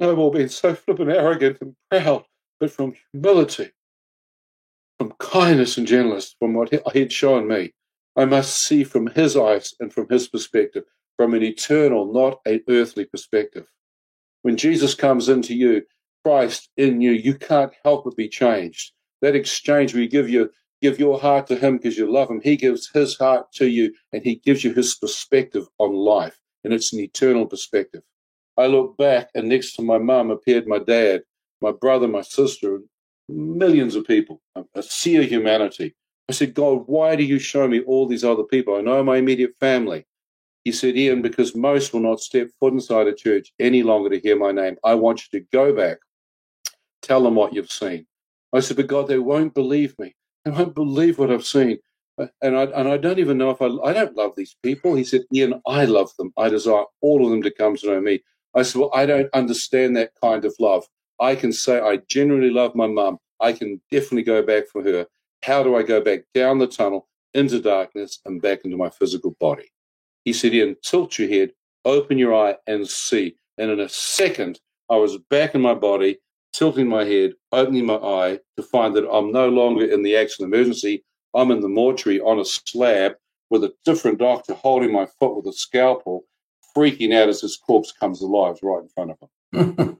No 0.00 0.16
more 0.16 0.32
being 0.32 0.48
so 0.48 0.74
flippant, 0.74 1.10
arrogant, 1.10 1.58
and 1.60 1.76
proud, 1.90 2.24
but 2.58 2.70
from 2.70 2.94
humility, 3.12 3.70
from 4.98 5.12
kindness 5.18 5.78
and 5.78 5.86
gentleness, 5.86 6.34
from 6.38 6.54
what 6.54 6.70
he 6.70 6.98
had 6.98 7.12
shown 7.12 7.46
me. 7.46 7.72
I 8.16 8.24
must 8.24 8.62
see 8.62 8.84
from 8.84 9.08
his 9.08 9.36
eyes 9.36 9.74
and 9.80 9.92
from 9.92 10.08
his 10.08 10.28
perspective, 10.28 10.84
from 11.16 11.34
an 11.34 11.42
eternal, 11.42 12.12
not 12.12 12.40
an 12.46 12.62
earthly 12.68 13.04
perspective. 13.04 13.66
When 14.42 14.56
Jesus 14.56 14.94
comes 14.94 15.28
into 15.28 15.54
you, 15.54 15.82
Christ 16.24 16.70
in 16.76 17.00
you, 17.00 17.12
you 17.12 17.34
can't 17.34 17.72
help 17.84 18.04
but 18.04 18.16
be 18.16 18.28
changed. 18.28 18.92
That 19.20 19.36
exchange 19.36 19.94
we 19.94 20.08
give 20.08 20.28
you 20.28 20.50
give 20.82 20.98
your 20.98 21.18
heart 21.18 21.46
to 21.46 21.56
him 21.56 21.78
because 21.78 21.96
you 21.96 22.10
love 22.10 22.30
him. 22.30 22.42
He 22.42 22.56
gives 22.56 22.90
his 22.92 23.16
heart 23.16 23.50
to 23.54 23.66
you 23.66 23.94
and 24.12 24.22
he 24.22 24.36
gives 24.36 24.64
you 24.64 24.74
his 24.74 24.94
perspective 24.94 25.66
on 25.78 25.94
life. 25.94 26.38
And 26.62 26.74
it's 26.74 26.92
an 26.92 27.00
eternal 27.00 27.46
perspective. 27.46 28.02
I 28.56 28.66
look 28.66 28.96
back 28.96 29.30
and 29.34 29.48
next 29.48 29.74
to 29.76 29.82
my 29.82 29.98
mum 29.98 30.30
appeared 30.30 30.66
my 30.66 30.78
dad, 30.78 31.22
my 31.60 31.72
brother, 31.72 32.06
my 32.08 32.22
sister, 32.22 32.80
millions 33.28 33.94
of 33.96 34.06
people, 34.06 34.40
a 34.74 34.82
sea 34.82 35.16
of 35.16 35.24
humanity. 35.24 35.94
I 36.28 36.32
said, 36.32 36.54
God, 36.54 36.84
why 36.86 37.16
do 37.16 37.24
you 37.24 37.38
show 37.38 37.68
me 37.68 37.80
all 37.80 38.06
these 38.06 38.24
other 38.24 38.44
people? 38.44 38.76
I 38.76 38.80
know 38.80 39.02
my 39.02 39.16
immediate 39.16 39.54
family. 39.60 40.06
He 40.64 40.72
said, 40.72 40.96
Ian, 40.96 41.20
because 41.20 41.54
most 41.54 41.92
will 41.92 42.00
not 42.00 42.20
step 42.20 42.48
foot 42.58 42.72
inside 42.72 43.06
a 43.06 43.14
church 43.14 43.52
any 43.58 43.82
longer 43.82 44.08
to 44.10 44.20
hear 44.20 44.36
my 44.36 44.50
name. 44.50 44.76
I 44.82 44.94
want 44.94 45.22
you 45.22 45.38
to 45.38 45.46
go 45.52 45.74
back, 45.74 45.98
tell 47.02 47.22
them 47.22 47.34
what 47.34 47.52
you've 47.52 47.70
seen. 47.70 48.06
I 48.52 48.60
said, 48.60 48.78
but 48.78 48.86
God, 48.86 49.08
they 49.08 49.18
won't 49.18 49.52
believe 49.52 49.94
me. 49.98 50.14
They 50.44 50.52
won't 50.52 50.74
believe 50.74 51.18
what 51.18 51.30
I've 51.30 51.44
seen. 51.44 51.78
and 52.18 52.56
I 52.56 52.64
and 52.64 52.88
I 52.88 52.96
don't 52.96 53.18
even 53.18 53.38
know 53.38 53.50
if 53.50 53.60
I 53.60 53.66
I 53.66 53.92
don't 53.92 54.16
love 54.16 54.32
these 54.36 54.56
people. 54.62 54.94
He 54.94 55.04
said, 55.04 55.22
Ian, 55.34 55.60
I 55.66 55.84
love 55.84 56.10
them. 56.16 56.32
I 56.38 56.48
desire 56.48 56.84
all 57.00 57.24
of 57.24 57.30
them 57.30 57.42
to 57.42 57.50
come 57.50 57.76
to 57.76 57.86
know 57.86 58.00
me. 58.00 58.22
I 58.54 58.62
said, 58.62 58.80
well, 58.80 58.90
I 58.94 59.06
don't 59.06 59.28
understand 59.34 59.96
that 59.96 60.12
kind 60.22 60.44
of 60.44 60.54
love. 60.60 60.86
I 61.20 61.34
can 61.34 61.52
say 61.52 61.80
I 61.80 61.98
genuinely 62.08 62.50
love 62.50 62.74
my 62.74 62.86
mum. 62.86 63.18
I 63.40 63.52
can 63.52 63.80
definitely 63.90 64.22
go 64.22 64.42
back 64.42 64.64
for 64.68 64.82
her. 64.82 65.06
How 65.42 65.62
do 65.62 65.76
I 65.76 65.82
go 65.82 66.00
back 66.00 66.20
down 66.34 66.58
the 66.58 66.66
tunnel 66.66 67.08
into 67.34 67.60
darkness 67.60 68.20
and 68.24 68.40
back 68.40 68.60
into 68.64 68.76
my 68.76 68.90
physical 68.90 69.36
body? 69.40 69.70
He 70.24 70.32
said, 70.32 70.54
Ian, 70.54 70.76
tilt 70.82 71.18
your 71.18 71.28
head, 71.28 71.52
open 71.84 72.18
your 72.18 72.34
eye, 72.34 72.56
and 72.66 72.88
see. 72.88 73.36
And 73.58 73.70
in 73.70 73.80
a 73.80 73.88
second, 73.88 74.60
I 74.90 74.96
was 74.96 75.18
back 75.30 75.54
in 75.54 75.60
my 75.60 75.74
body, 75.74 76.18
tilting 76.52 76.88
my 76.88 77.04
head, 77.04 77.32
opening 77.52 77.86
my 77.86 77.96
eye 77.96 78.38
to 78.56 78.62
find 78.62 78.94
that 78.96 79.08
I'm 79.10 79.32
no 79.32 79.48
longer 79.48 79.84
in 79.84 80.02
the 80.02 80.16
accident 80.16 80.54
emergency. 80.54 81.04
I'm 81.34 81.50
in 81.50 81.60
the 81.60 81.68
mortuary 81.68 82.20
on 82.20 82.38
a 82.38 82.44
slab 82.44 83.14
with 83.50 83.64
a 83.64 83.74
different 83.84 84.18
doctor 84.18 84.54
holding 84.54 84.92
my 84.92 85.06
foot 85.18 85.36
with 85.36 85.46
a 85.46 85.52
scalpel, 85.52 86.24
freaking 86.76 87.14
out 87.14 87.28
as 87.28 87.40
his 87.40 87.56
corpse 87.56 87.92
comes 87.92 88.20
alive 88.20 88.56
right 88.62 88.82
in 88.82 88.88
front 88.88 89.12
of 89.12 89.18
him. 89.52 89.98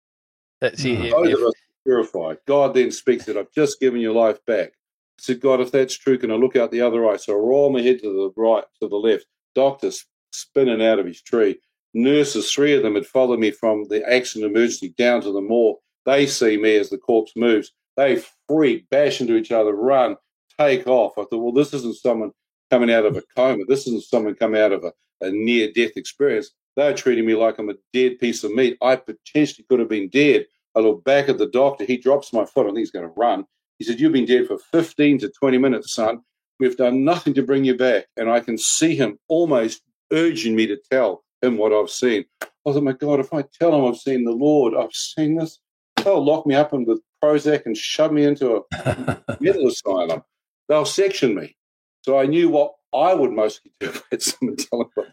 that, 0.60 0.78
see, 0.78 0.96
hmm. 0.96 1.02
if, 1.04 1.12
Both 1.12 1.34
of 1.34 1.40
us 1.40 1.54
purified. 1.84 2.38
God 2.46 2.74
then 2.74 2.90
speaks 2.90 3.24
that 3.26 3.36
I've 3.36 3.52
just 3.52 3.80
given 3.80 4.00
your 4.00 4.14
life 4.14 4.44
back. 4.46 4.68
I 4.68 5.20
said, 5.20 5.40
God, 5.40 5.60
if 5.60 5.72
that's 5.72 5.96
true, 5.96 6.18
can 6.18 6.30
I 6.30 6.34
look 6.34 6.56
out 6.56 6.70
the 6.70 6.80
other 6.80 7.08
eye? 7.08 7.16
So 7.16 7.32
I 7.32 7.36
roll 7.36 7.72
my 7.72 7.82
head 7.82 8.00
to 8.00 8.08
the 8.12 8.40
right, 8.40 8.64
to 8.80 8.88
the 8.88 8.96
left. 8.96 9.26
Doctor's 9.54 10.04
spinning 10.32 10.84
out 10.84 10.98
of 10.98 11.06
his 11.06 11.22
tree. 11.22 11.58
Nurses, 11.94 12.52
three 12.52 12.74
of 12.74 12.82
them 12.82 12.94
had 12.94 13.06
followed 13.06 13.40
me 13.40 13.50
from 13.50 13.84
the 13.88 14.08
accident 14.08 14.50
emergency 14.50 14.94
down 14.98 15.22
to 15.22 15.32
the 15.32 15.40
morgue. 15.40 15.78
They 16.04 16.26
see 16.26 16.56
me 16.56 16.76
as 16.76 16.90
the 16.90 16.98
corpse 16.98 17.32
moves. 17.34 17.72
They 17.96 18.22
freak, 18.46 18.88
bash 18.90 19.20
into 19.20 19.36
each 19.36 19.50
other, 19.50 19.74
run 19.74 20.16
take 20.58 20.86
off. 20.86 21.12
I 21.18 21.22
thought, 21.22 21.42
well, 21.42 21.52
this 21.52 21.72
isn't 21.72 21.96
someone 21.96 22.32
coming 22.70 22.90
out 22.90 23.06
of 23.06 23.16
a 23.16 23.22
coma. 23.36 23.64
This 23.66 23.86
isn't 23.86 24.04
someone 24.04 24.34
coming 24.34 24.60
out 24.60 24.72
of 24.72 24.84
a, 24.84 24.92
a 25.20 25.30
near 25.30 25.70
death 25.72 25.92
experience. 25.96 26.50
They're 26.76 26.94
treating 26.94 27.26
me 27.26 27.34
like 27.34 27.58
I'm 27.58 27.70
a 27.70 27.74
dead 27.92 28.18
piece 28.18 28.44
of 28.44 28.52
meat. 28.52 28.78
I 28.82 28.96
potentially 28.96 29.66
could 29.68 29.80
have 29.80 29.88
been 29.88 30.08
dead. 30.08 30.46
I 30.76 30.80
look 30.80 31.04
back 31.04 31.28
at 31.28 31.38
the 31.38 31.48
doctor. 31.48 31.84
He 31.84 31.96
drops 31.96 32.32
my 32.32 32.44
foot. 32.44 32.66
I 32.66 32.68
think 32.68 32.78
he's 32.78 32.90
going 32.90 33.06
to 33.06 33.14
run. 33.16 33.44
He 33.78 33.84
said, 33.84 33.98
You've 33.98 34.12
been 34.12 34.26
dead 34.26 34.46
for 34.46 34.58
15 34.72 35.18
to 35.20 35.30
20 35.30 35.58
minutes, 35.58 35.94
son. 35.94 36.20
We've 36.60 36.76
done 36.76 37.04
nothing 37.04 37.34
to 37.34 37.42
bring 37.42 37.64
you 37.64 37.76
back. 37.76 38.06
And 38.16 38.30
I 38.30 38.40
can 38.40 38.58
see 38.58 38.96
him 38.96 39.18
almost 39.28 39.82
urging 40.12 40.56
me 40.56 40.66
to 40.66 40.76
tell 40.90 41.24
him 41.42 41.56
what 41.56 41.72
I've 41.72 41.90
seen. 41.90 42.24
I 42.42 42.72
thought, 42.72 42.82
my 42.82 42.92
God, 42.92 43.20
if 43.20 43.32
I 43.32 43.44
tell 43.58 43.74
him 43.74 43.84
I've 43.84 43.98
seen 43.98 44.24
the 44.24 44.32
Lord, 44.32 44.74
I've 44.74 44.92
seen 44.92 45.36
this, 45.36 45.58
they'll 46.04 46.24
lock 46.24 46.46
me 46.46 46.54
up 46.54 46.72
in 46.72 46.84
with 46.84 47.00
Prozac 47.22 47.66
and 47.66 47.76
shove 47.76 48.12
me 48.12 48.24
into 48.24 48.62
a 48.74 49.22
mental 49.40 49.68
asylum 49.68 50.22
they'll 50.68 50.84
section 50.84 51.34
me. 51.34 51.56
So 52.02 52.18
I 52.18 52.26
knew 52.26 52.48
what 52.48 52.74
I 52.94 53.14
would 53.14 53.32
mostly 53.32 53.72
do 53.80 53.88
if 53.90 53.98
I 53.98 54.04
had 54.12 54.22
someone 54.22 54.56
tell 54.56 54.78
me 54.88 55.04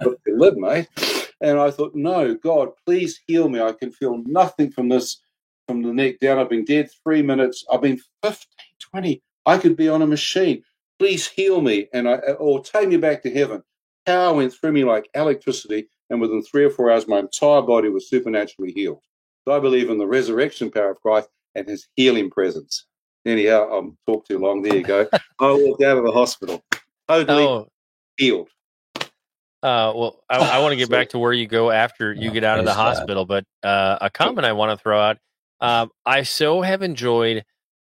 what 0.00 0.24
to 0.24 0.34
live, 0.34 0.56
mate. 0.56 0.88
And 1.40 1.58
I 1.58 1.70
thought, 1.70 1.94
no, 1.94 2.34
God, 2.34 2.70
please 2.86 3.20
heal 3.26 3.48
me. 3.48 3.60
I 3.60 3.72
can 3.72 3.92
feel 3.92 4.22
nothing 4.26 4.70
from 4.70 4.88
this, 4.88 5.20
from 5.66 5.82
the 5.82 5.92
neck 5.92 6.18
down. 6.20 6.38
I've 6.38 6.50
been 6.50 6.64
dead 6.64 6.88
three 7.04 7.22
minutes. 7.22 7.64
I've 7.72 7.82
been 7.82 8.00
15, 8.22 8.46
20. 8.92 9.22
I 9.46 9.58
could 9.58 9.76
be 9.76 9.88
on 9.88 10.02
a 10.02 10.06
machine. 10.06 10.62
Please 10.98 11.28
heal 11.28 11.60
me 11.60 11.88
and 11.92 12.08
I 12.08 12.16
or 12.38 12.62
take 12.62 12.88
me 12.88 12.96
back 12.96 13.22
to 13.22 13.32
heaven. 13.32 13.62
Power 14.04 14.34
went 14.34 14.52
through 14.52 14.72
me 14.72 14.84
like 14.84 15.08
electricity, 15.14 15.88
and 16.10 16.20
within 16.20 16.42
three 16.42 16.64
or 16.64 16.70
four 16.70 16.90
hours, 16.90 17.06
my 17.06 17.18
entire 17.18 17.62
body 17.62 17.88
was 17.88 18.08
supernaturally 18.08 18.72
healed. 18.72 19.02
So 19.46 19.54
I 19.54 19.60
believe 19.60 19.90
in 19.90 19.98
the 19.98 20.06
resurrection 20.06 20.70
power 20.70 20.90
of 20.90 21.00
Christ 21.00 21.28
and 21.54 21.68
his 21.68 21.86
healing 21.94 22.30
presence. 22.30 22.86
Anyhow, 23.28 23.68
I'm 23.70 23.98
talk 24.06 24.26
too 24.26 24.38
long. 24.38 24.62
There 24.62 24.74
you 24.74 24.82
go. 24.82 25.06
I 25.12 25.52
walked 25.52 25.82
out 25.82 25.98
of 25.98 26.04
the 26.04 26.12
hospital, 26.12 26.62
totally 27.06 27.44
oh. 27.44 27.68
healed. 28.16 28.48
Uh, 29.60 29.92
well, 29.94 30.20
I, 30.30 30.38
I 30.38 30.58
want 30.60 30.72
to 30.72 30.76
get 30.76 30.88
back 30.90 31.10
to 31.10 31.18
where 31.18 31.32
you 31.32 31.46
go 31.46 31.70
after 31.70 32.12
you 32.12 32.30
get 32.30 32.44
out 32.44 32.58
of 32.58 32.64
the 32.64 32.72
hospital, 32.72 33.26
but 33.26 33.44
uh, 33.62 33.98
a 34.00 34.08
comment 34.08 34.46
I 34.46 34.52
want 34.52 34.70
to 34.70 34.82
throw 34.82 34.98
out. 34.98 35.18
Um, 35.60 35.90
I 36.06 36.22
so 36.22 36.62
have 36.62 36.82
enjoyed 36.82 37.44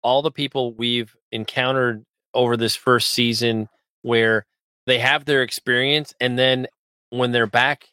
all 0.04 0.22
the 0.22 0.32
people 0.32 0.74
we've 0.74 1.14
encountered 1.32 2.04
over 2.34 2.56
this 2.56 2.76
first 2.76 3.10
season 3.10 3.68
where 4.04 4.46
they 4.86 5.00
have 5.00 5.26
their 5.26 5.42
experience, 5.42 6.14
and 6.22 6.40
then 6.40 6.68
when 7.10 7.32
they're 7.32 7.48
back 7.48 7.90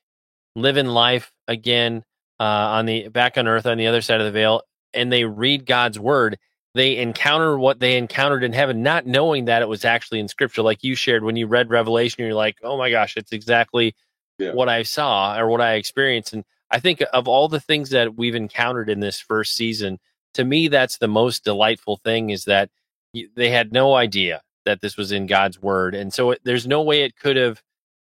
living 0.55 0.86
life 0.86 1.32
again 1.48 2.05
uh, 2.39 2.44
on 2.44 2.86
the 2.86 3.09
back 3.09 3.36
on 3.36 3.48
Earth 3.48 3.66
on 3.66 3.78
the 3.78 3.86
other 3.86 4.02
side 4.02 4.20
of 4.20 4.27
the 4.27 4.32
veil, 4.32 4.62
and 4.94 5.12
they 5.12 5.24
read 5.24 5.66
God's 5.66 5.98
word, 5.98 6.39
they 6.74 6.97
encounter 6.99 7.59
what 7.59 7.81
they 7.81 7.97
encountered 7.97 8.44
in 8.44 8.53
heaven, 8.53 8.82
not 8.82 9.07
knowing 9.07 9.44
that 9.47 9.62
it 9.62 9.69
was 9.69 9.85
actually 9.85 10.20
in 10.20 10.28
scripture. 10.28 10.62
Like 10.62 10.82
you 10.82 10.94
shared 10.94 11.23
when 11.23 11.36
you 11.36 11.47
read 11.47 11.70
Revelation, 11.70 12.24
you're 12.24 12.35
like, 12.35 12.57
oh 12.62 12.78
my 12.78 12.90
gosh, 12.90 13.16
it's 13.16 13.32
exactly 13.32 13.94
yeah. 14.39 14.53
what 14.53 14.69
I 14.69 14.82
saw 14.82 15.36
or 15.39 15.49
what 15.49 15.61
I 15.61 15.74
experienced. 15.74 16.32
And 16.32 16.44
I 16.70 16.81
think 16.81 17.03
of 17.12 17.28
all 17.28 17.49
the 17.49 17.61
things 17.61 17.90
that 17.90 18.16
we've 18.16 18.35
encountered 18.35 18.89
in 18.89 19.01
this 19.01 19.20
first 19.20 19.55
season, 19.55 19.99
to 20.35 20.44
me, 20.44 20.69
that's 20.69 20.97
the 20.97 21.09
most 21.09 21.44
delightful 21.44 21.99
thing 21.99 22.31
is 22.31 22.44
that 22.47 22.70
they 23.36 23.51
had 23.51 23.73
no 23.73 23.94
idea 23.94 24.40
that 24.65 24.81
this 24.81 24.97
was 24.97 25.12
in 25.12 25.27
God's 25.27 25.61
word. 25.61 25.94
And 25.94 26.12
so 26.15 26.31
it, 26.31 26.40
there's 26.44 26.66
no 26.66 26.82
way 26.82 27.03
it 27.03 27.16
could 27.16 27.36
have 27.36 27.61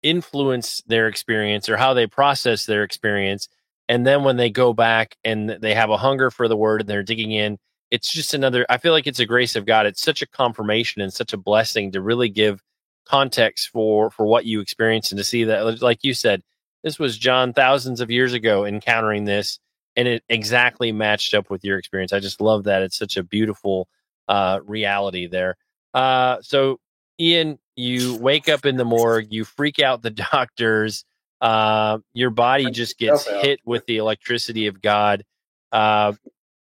influenced 0.04 0.88
their 0.88 1.08
experience 1.08 1.70
or 1.70 1.78
how 1.78 1.96
they 1.96 2.06
process 2.06 2.66
their 2.66 2.84
experience. 2.84 3.48
And 3.90 4.06
then 4.06 4.24
when 4.24 4.38
they 4.38 4.52
go 4.52 4.74
back 4.74 5.18
and 5.24 5.50
they 5.50 5.74
have 5.74 5.90
a 5.90 5.98
hunger 5.98 6.30
for 6.30 6.48
the 6.48 6.58
word 6.58 6.82
and 6.82 6.90
they're 6.90 7.04
digging 7.04 7.32
in, 7.32 7.58
it's 7.92 8.12
just 8.12 8.34
another 8.34 8.66
i 8.70 8.78
feel 8.78 8.94
like 8.94 9.08
it's 9.08 9.20
a 9.20 9.26
grace 9.26 9.56
of 9.56 9.66
god. 9.66 9.86
It's 9.86 10.02
such 10.02 10.22
a 10.22 10.28
confirmation 10.28 11.02
and 11.02 11.14
such 11.14 11.34
a 11.34 11.38
blessing 11.38 11.92
to 11.92 12.02
really 12.02 12.30
give 12.30 12.64
context 13.06 13.70
for 13.70 14.10
for 14.10 14.26
what 14.26 14.46
you 14.46 14.62
experienced 14.62 15.12
and 15.12 15.20
to 15.20 15.24
see 15.24 15.44
that 15.46 15.82
like 15.82 16.04
you 16.04 16.14
said 16.14 16.44
this 16.84 17.00
was 17.00 17.18
john 17.18 17.52
thousands 17.52 18.00
of 18.00 18.12
years 18.12 18.34
ago 18.34 18.64
encountering 18.64 19.26
this 19.26 19.60
and 19.96 20.08
it 20.08 20.24
exactly 20.30 20.92
matched 20.92 21.34
up 21.34 21.50
with 21.50 21.64
your 21.64 21.78
experience. 21.78 22.14
I 22.14 22.20
just 22.20 22.42
love 22.42 22.66
that. 22.66 22.82
It's 22.82 22.98
such 22.98 23.18
a 23.18 23.24
beautiful 23.24 23.88
uh 24.28 24.60
reality 24.66 25.28
there. 25.28 25.58
Uh 25.94 26.38
so 26.42 26.80
ian 27.20 27.60
you 27.76 28.16
wake 28.18 28.50
up 28.50 28.66
in 28.66 28.78
the 28.78 28.86
morgue 28.86 29.28
you 29.30 29.44
freak 29.44 29.80
out 29.80 30.02
the 30.02 30.10
doctors 30.32 31.04
uh 31.42 31.98
your 32.14 32.30
body 32.30 32.70
just 32.72 32.98
gets 32.98 33.28
hit 33.28 33.60
with 33.66 33.86
the 33.86 33.98
electricity 33.98 34.68
of 34.68 34.82
god. 34.82 35.24
Uh 35.72 36.14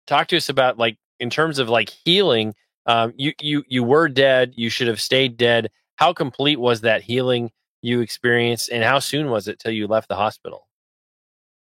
talk 0.06 0.28
to 0.28 0.36
us 0.36 0.48
about 0.48 0.78
like 0.78 0.97
in 1.23 1.31
terms 1.31 1.61
of 1.61 1.69
like 1.69 1.89
healing, 2.05 2.53
um, 2.86 3.15
you 3.16 3.32
you 3.40 3.62
you 3.69 3.85
were 3.85 4.09
dead. 4.09 4.53
You 4.57 4.69
should 4.69 4.89
have 4.89 5.01
stayed 5.01 5.36
dead. 5.36 5.70
How 5.97 6.12
complete 6.12 6.59
was 6.59 6.81
that 6.81 7.03
healing 7.03 7.53
you 7.81 8.01
experienced, 8.01 8.70
and 8.70 8.82
how 8.82 8.99
soon 8.99 9.31
was 9.31 9.47
it 9.47 9.61
till 9.61 9.73
you 9.73 9.86
left 9.86 10.09
the 10.09 10.16
hospital? 10.16 10.66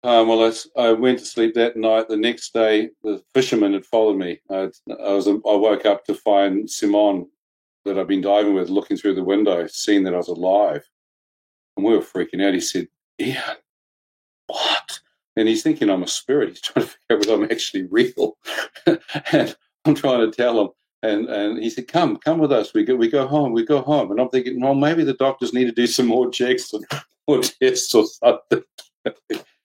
Um, 0.04 0.28
well, 0.28 0.44
I, 0.46 0.82
I, 0.82 0.92
went 0.94 1.18
to 1.20 1.26
sleep 1.26 1.56
that 1.56 1.76
night. 1.76 2.08
The 2.08 2.18
next 2.18 2.54
day, 2.54 2.92
the 3.04 3.22
fisherman 3.34 3.74
had 3.74 3.86
followed 3.86 4.18
me. 4.18 4.40
I, 4.50 4.70
I 5.04 5.14
was 5.14 5.28
I 5.28 5.32
woke 5.44 5.88
up 5.88 6.06
to 6.06 6.14
find 6.14 6.70
Simon 6.70 7.28
that 7.84 7.98
I'd 7.98 8.08
been 8.08 8.22
diving 8.22 8.54
with 8.54 8.70
looking 8.70 8.96
through 8.96 9.16
the 9.16 9.24
window, 9.24 9.66
seeing 9.66 10.04
that 10.04 10.14
I 10.14 10.18
was 10.18 10.28
alive, 10.28 10.88
and 11.76 11.86
we 11.86 11.94
were 11.94 12.04
freaking 12.04 12.48
out. 12.48 12.54
He 12.54 12.60
said, 12.60 12.88
"Ian, 13.20 13.42
what?" 14.46 14.87
And 15.38 15.48
he's 15.48 15.64
thinking 15.64 15.90
I'm 15.90 16.04
a 16.04 16.08
spirit. 16.08 16.50
He's 16.50 16.62
trying 16.62 16.86
to 16.86 16.92
figure 16.92 17.00
out 17.12 17.20
whether 17.20 17.34
I'm 17.34 17.52
actually 17.52 17.84
real. 17.90 18.38
and 19.32 19.56
I'm 19.86 19.96
trying 19.96 20.30
to 20.30 20.36
tell 20.36 20.60
him. 20.60 20.70
And 21.04 21.30
and 21.30 21.64
he 21.64 21.70
said, 21.70 21.88
"Come, 21.88 22.18
come 22.18 22.40
with 22.40 22.52
us. 22.52 22.74
We 22.74 22.84
go, 22.84 22.96
we 22.96 23.08
go 23.08 23.28
home. 23.28 23.54
We 23.54 23.64
go 23.64 23.82
home." 23.82 24.10
And 24.10 24.20
I'm 24.20 24.30
thinking, 24.30 24.60
well, 24.60 24.74
maybe 24.74 25.04
the 25.04 25.14
doctors 25.14 25.54
need 25.54 25.66
to 25.66 25.72
do 25.72 25.86
some 25.86 26.08
more 26.08 26.30
checks 26.30 26.74
or 26.74 26.82
more 27.28 27.42
tests 27.42 27.94
or 27.94 28.06
something. 28.06 28.64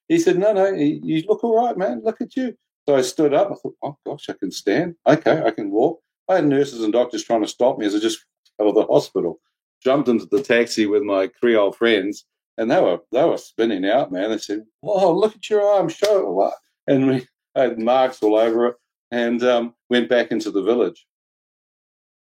he 0.09 0.19
said, 0.19 0.39
"No, 0.39 0.53
no, 0.53 0.67
you 0.67 1.25
look 1.27 1.43
all 1.43 1.57
right, 1.57 1.77
man. 1.77 2.03
Look 2.05 2.21
at 2.21 2.37
you." 2.37 2.55
So 2.87 2.97
I 2.97 3.01
stood 3.01 3.33
up. 3.33 3.51
I 3.51 3.55
thought, 3.55 3.77
"Oh 3.83 3.97
gosh, 4.05 4.29
I 4.29 4.35
can 4.35 4.51
stand. 4.51 4.95
Okay, 5.07 5.43
I 5.43 5.51
can 5.53 5.71
walk." 5.71 6.03
I 6.29 6.37
had 6.37 6.47
nurses 6.47 6.83
and 6.83 6.93
doctors 6.93 7.25
trying 7.25 7.43
to 7.43 7.49
stop 7.49 7.79
me 7.79 7.87
as 7.87 7.95
I 7.95 7.99
just 7.99 8.25
out 8.61 8.69
of 8.69 8.75
the 8.75 8.85
hospital. 8.85 9.41
Jumped 9.83 10.09
into 10.09 10.27
the 10.27 10.43
taxi 10.43 10.87
with 10.87 11.03
my 11.03 11.29
Creole 11.29 11.73
friends, 11.73 12.27
and 12.59 12.71
they 12.71 12.81
were 12.81 13.01
they 13.11 13.25
were 13.25 13.39
spinning 13.39 13.85
out, 13.89 14.13
man. 14.13 14.31
They 14.31 14.39
said, 14.39 14.65
"Whoa, 14.81 15.13
look 15.13 15.35
at 15.35 15.49
your 15.51 15.63
arm, 15.63 15.89
show 15.89 16.21
it 16.21 16.29
what?" 16.29 16.55
And 16.87 17.07
we 17.09 17.27
had 17.57 17.79
marks 17.79 18.23
all 18.23 18.37
over 18.37 18.67
it, 18.69 18.77
and 19.11 19.43
um, 19.43 19.75
went 19.91 20.09
back 20.09 20.31
into 20.31 20.51
the 20.51 20.63
village. 20.63 21.07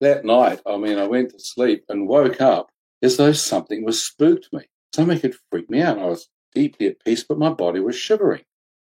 That 0.01 0.25
night, 0.25 0.61
I 0.67 0.77
mean, 0.77 0.99
I 0.99 1.07
went 1.07 1.31
to 1.31 1.39
sleep 1.39 1.85
and 1.89 2.09
woke 2.09 2.41
up 2.41 2.71
as 3.03 3.17
though 3.17 3.33
something 3.33 3.85
was 3.85 4.03
spooked 4.03 4.49
me. 4.53 4.63
Something 4.95 5.21
had 5.21 5.35
freaked 5.51 5.71
me 5.71 5.81
out. 5.81 5.99
I 5.99 6.07
was 6.07 6.29
deeply 6.55 6.89
at 6.89 7.05
peace, 7.05 7.25
but 7.25 7.39
my 7.39 7.51
body 7.51 7.81
was 7.81 7.97
shivering. 7.97 8.43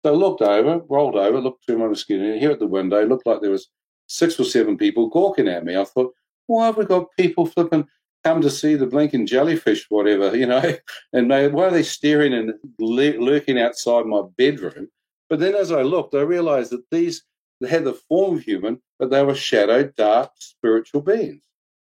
So 0.05 0.13
I 0.13 0.17
looked 0.17 0.43
over, 0.43 0.81
rolled 0.89 1.17
over, 1.17 1.41
looked 1.41 1.65
through 1.65 1.79
my 1.79 1.87
mosquito, 1.87 2.25
and 2.25 2.41
here 2.41 2.51
at 2.51 2.59
the 2.59 2.67
window, 2.67 3.07
looked 3.07 3.27
like 3.27 3.41
there 3.41 3.51
was 3.51 3.69
six 4.09 4.39
or 4.41 4.45
seven 4.45 4.77
people 4.77 5.09
gawking 5.09 5.49
at 5.49 5.65
me. 5.65 5.77
I 5.77 5.85
thought, 5.85 6.13
why 6.47 6.67
have 6.67 6.77
we 6.77 6.85
got 6.85 7.07
people 7.19 7.47
flipping 7.47 7.87
come 8.25 8.41
to 8.41 8.51
see 8.51 8.75
the 8.75 8.87
blinking 8.87 9.27
jellyfish, 9.27 9.87
whatever, 9.89 10.37
you 10.37 10.47
know, 10.47 10.77
and 11.13 11.31
they, 11.31 11.49
why 11.49 11.67
are 11.67 11.71
they 11.71 11.83
staring 11.83 12.33
and 12.33 12.55
lurking 12.79 13.59
outside 13.59 14.07
my 14.07 14.23
bedroom? 14.37 14.89
But 15.29 15.41
then 15.41 15.55
as 15.55 15.73
I 15.73 15.83
looked, 15.83 16.15
I 16.15 16.21
realized 16.21 16.73
that 16.73 16.85
these 16.91 17.25
they 17.61 17.69
had 17.69 17.85
the 17.85 17.95
form 17.95 18.39
of 18.39 18.43
human, 18.43 18.83
but 18.99 19.11
they 19.11 19.23
were 19.23 19.37
shadow, 19.37 19.85
dark, 19.97 20.33
spiritual 20.41 21.01
beings. 21.01 21.45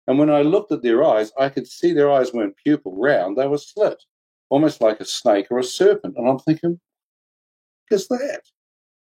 And 0.07 0.18
when 0.18 0.30
I 0.30 0.41
looked 0.41 0.72
at 0.72 0.84
their 0.84 1.03
eyes, 1.03 1.34
I 1.38 1.49
could 1.49 1.68
see 1.68 1.91
their 1.91 2.10
eyes 2.10 2.32
weren't 2.32 2.56
pupil 2.56 2.95
round, 2.95 3.38
they 3.38 3.48
were 3.48 3.57
slit, 3.57 4.02
almost 4.49 4.80
like 4.80 5.02
a 5.02 5.06
snake 5.06 5.48
or 5.52 5.60
a 5.60 5.64
serpent. 5.64 6.16
And 6.18 6.30
I'm 6.30 6.40
thinking, 6.40 6.80
what 7.90 7.98
is 7.98 8.07
that? 8.07 8.41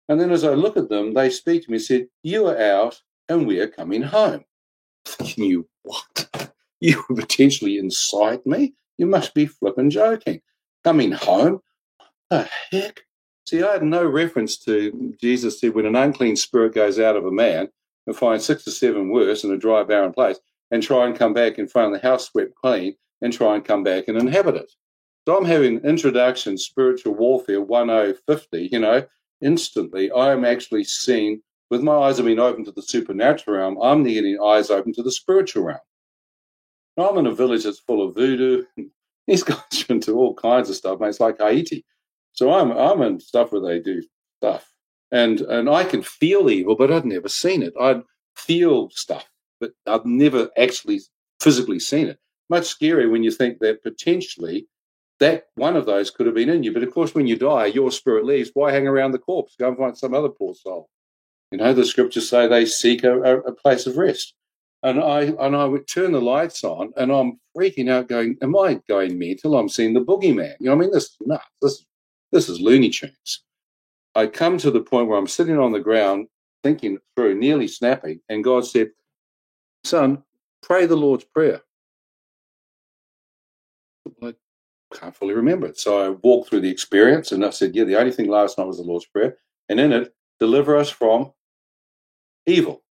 And 0.09 0.21
then 0.21 0.31
as 0.31 0.45
I 0.45 0.55
look 0.55 0.77
at 0.77 0.89
them, 0.89 1.15
they 1.15 1.31
speak 1.31 1.65
to 1.65 1.71
me 1.71 1.79
and 1.79 1.85
said, 1.85 2.07
You 2.23 2.47
are 2.47 2.61
out 2.61 3.01
and 3.29 3.47
we 3.47 3.59
are 3.59 3.69
coming 3.69 4.03
home. 4.03 4.45
Thinking, 5.05 5.45
you 5.45 5.69
what? 5.83 6.53
You 6.83 7.05
were 7.09 7.15
potentially 7.15 7.79
inside 7.79 8.45
me? 8.45 8.75
You 8.99 9.07
must 9.07 9.35
be 9.35 9.47
flipping 9.47 9.89
joking. 9.89 10.41
Coming 10.83 11.13
home? 11.13 11.61
The 12.29 12.49
heck? 12.73 13.03
See, 13.47 13.63
I 13.63 13.75
had 13.75 13.85
no 13.85 14.05
reference 14.05 14.57
to 14.65 15.15
Jesus 15.21 15.61
said 15.61 15.75
when 15.75 15.87
an 15.87 15.95
unclean 15.95 16.35
spirit 16.35 16.75
goes 16.75 16.99
out 16.99 17.15
of 17.15 17.25
a 17.25 17.31
man 17.31 17.69
and 18.09 18.17
finds 18.17 18.45
six 18.45 18.67
or 18.67 18.73
seven 18.73 19.11
worse 19.11 19.45
in 19.45 19.53
a 19.53 19.57
dry, 19.57 19.85
barren 19.85 20.13
place 20.13 20.41
and 20.73 20.83
try 20.83 21.07
and 21.07 21.17
come 21.17 21.33
back 21.33 21.57
and 21.57 21.71
find 21.71 21.95
the 21.95 22.01
house 22.01 22.27
swept 22.27 22.57
clean 22.57 22.97
and 23.21 23.33
try 23.33 23.55
and 23.55 23.65
come 23.65 23.85
back 23.85 24.09
and 24.09 24.19
inhabit 24.19 24.57
it. 24.57 24.73
So 25.29 25.39
I'm 25.39 25.45
having 25.45 25.85
introduction 25.85 26.59
spiritual 26.59 27.15
warfare 27.15 27.61
1050, 27.61 28.71
you 28.73 28.81
know, 28.81 29.07
instantly 29.41 30.11
I 30.11 30.33
am 30.33 30.45
actually 30.45 30.83
seeing 30.83 31.43
with 31.71 31.83
my 31.83 31.95
eyes 31.95 32.17
have 32.17 32.27
been 32.27 32.41
open 32.41 32.65
to 32.65 32.73
the 32.73 32.83
supernatural 32.83 33.57
realm, 33.57 33.79
I'm 33.81 34.03
getting 34.03 34.41
eyes 34.43 34.69
open 34.69 34.93
to 34.95 35.03
the 35.05 35.13
spiritual 35.13 35.63
realm. 35.63 35.79
I'm 36.99 37.19
in 37.19 37.27
a 37.27 37.35
village 37.35 37.65
that's 37.65 37.81
full 37.81 38.07
of 38.07 38.15
voodoo. 38.15 38.65
These 39.27 39.45
guys 39.45 39.85
are 39.89 39.93
into 39.93 40.15
all 40.15 40.35
kinds 40.35 40.69
of 40.69 40.77
stuff, 40.77 41.01
mate. 41.01 41.09
It's 41.09 41.21
like 41.21 41.39
Haiti. 41.39 41.85
So 42.33 42.53
I'm 42.53 42.73
I'm 42.73 43.03
in 43.03 43.21
stuff 43.21 43.53
where 43.53 43.61
they 43.61 43.79
do 43.79 44.03
stuff. 44.41 44.73
And 45.11 45.41
and 45.43 45.69
I 45.71 45.85
can 45.85 46.03
feel 46.03 46.51
evil, 46.51 46.75
but 46.75 46.91
I'd 46.91 47.05
never 47.05 47.29
seen 47.29 47.63
it. 47.63 47.75
I'd 47.81 48.03
feel 48.37 48.91
stuff, 48.91 49.29
but 49.61 49.73
I've 49.87 50.07
never 50.07 50.51
actually 50.59 51.01
physically 51.41 51.79
seen 51.79 52.09
it. 52.09 52.19
Much 52.51 52.67
scary 52.67 53.09
when 53.09 53.23
you 53.23 53.31
think 53.31 53.59
that 53.61 53.83
potentially 53.83 54.67
that 55.21 55.45
one 55.55 55.77
of 55.77 55.87
those 55.87 56.11
could 56.11 56.27
have 56.27 56.35
been 56.35 56.49
in 56.49 56.65
you. 56.65 56.73
But 56.73 56.83
of 56.83 56.93
course, 56.93 57.15
when 57.15 57.29
you 57.29 57.37
die, 57.37 57.67
your 57.67 57.93
spirit 57.93 58.25
leaves. 58.25 58.51
Why 58.55 58.73
hang 58.73 58.89
around 58.89 59.13
the 59.13 59.19
corpse? 59.19 59.55
Go 59.59 59.69
and 59.69 59.77
find 59.77 59.97
some 59.97 60.15
other 60.15 60.29
poor 60.29 60.55
soul. 60.55 60.89
You 61.53 61.59
know, 61.59 61.73
the 61.73 61.85
scriptures 61.85 62.29
say 62.29 62.49
they 62.49 62.67
seek 62.67 63.05
a, 63.05 63.21
a 63.41 63.53
place 63.53 63.87
of 63.87 63.97
rest. 63.97 64.35
And 64.85 65.01
I 65.01 65.23
and 65.23 65.55
I 65.55 65.65
would 65.65 65.87
turn 65.87 66.13
the 66.13 66.21
lights 66.21 66.65
on, 66.65 66.93
and 66.97 67.13
I'm 67.13 67.39
freaking 67.57 67.89
out, 67.89 68.09
going, 68.09 68.37
"Am 68.43 68.57
I 68.57 68.81
going 68.89 69.19
mental? 69.19 69.57
I'm 69.57 69.69
seeing 69.69 69.95
the 69.95 70.01
boogeyman." 70.01 70.57
You 70.59 70.67
know, 70.67 70.73
I 70.73 70.75
mean, 70.77 70.91
this 70.91 71.05
is 71.05 71.17
nuts. 71.21 71.45
This 71.61 71.85
this 72.33 72.49
is 72.49 72.61
Looney 72.61 72.91
Tunes. 72.91 73.45
I 74.15 74.27
come 74.27 74.59
to 74.59 74.71
the 74.71 74.81
point 74.81 75.09
where 75.09 75.19
I'm 75.19 75.29
sitting 75.29 75.59
on 75.59 75.73
the 75.73 75.81
ground, 75.81 76.27
thinking 76.65 76.99
through, 77.15 77.37
nearly 77.37 77.69
snapping, 77.69 78.21
and 78.29 78.43
God 78.43 78.67
said, 78.67 78.91
"Son, 79.85 80.25
pray 80.63 80.87
the 80.87 80.97
Lord's 80.97 81.25
prayer." 81.25 81.63
I 84.23 84.35
can't 84.93 85.17
fully 85.17 85.35
remember 85.35 85.67
it, 85.69 85.79
so 85.79 86.05
I 86.05 86.09
walked 86.11 86.51
through 86.51 86.61
the 86.61 86.71
experience, 86.71 87.31
and 87.31 87.45
I 87.45 87.51
said, 87.51 87.77
"Yeah, 87.77 87.85
the 87.85 87.99
only 87.99 88.13
thing 88.13 88.29
last 88.29 88.59
night 88.59 88.67
was 88.67 88.79
the 88.79 88.83
Lord's 88.83 89.07
prayer, 89.07 89.39
and 89.69 89.79
in 89.79 89.93
it, 89.93 90.13
deliver 90.41 90.77
us 90.77 90.91
from 90.91 91.33
evil. 92.47 92.83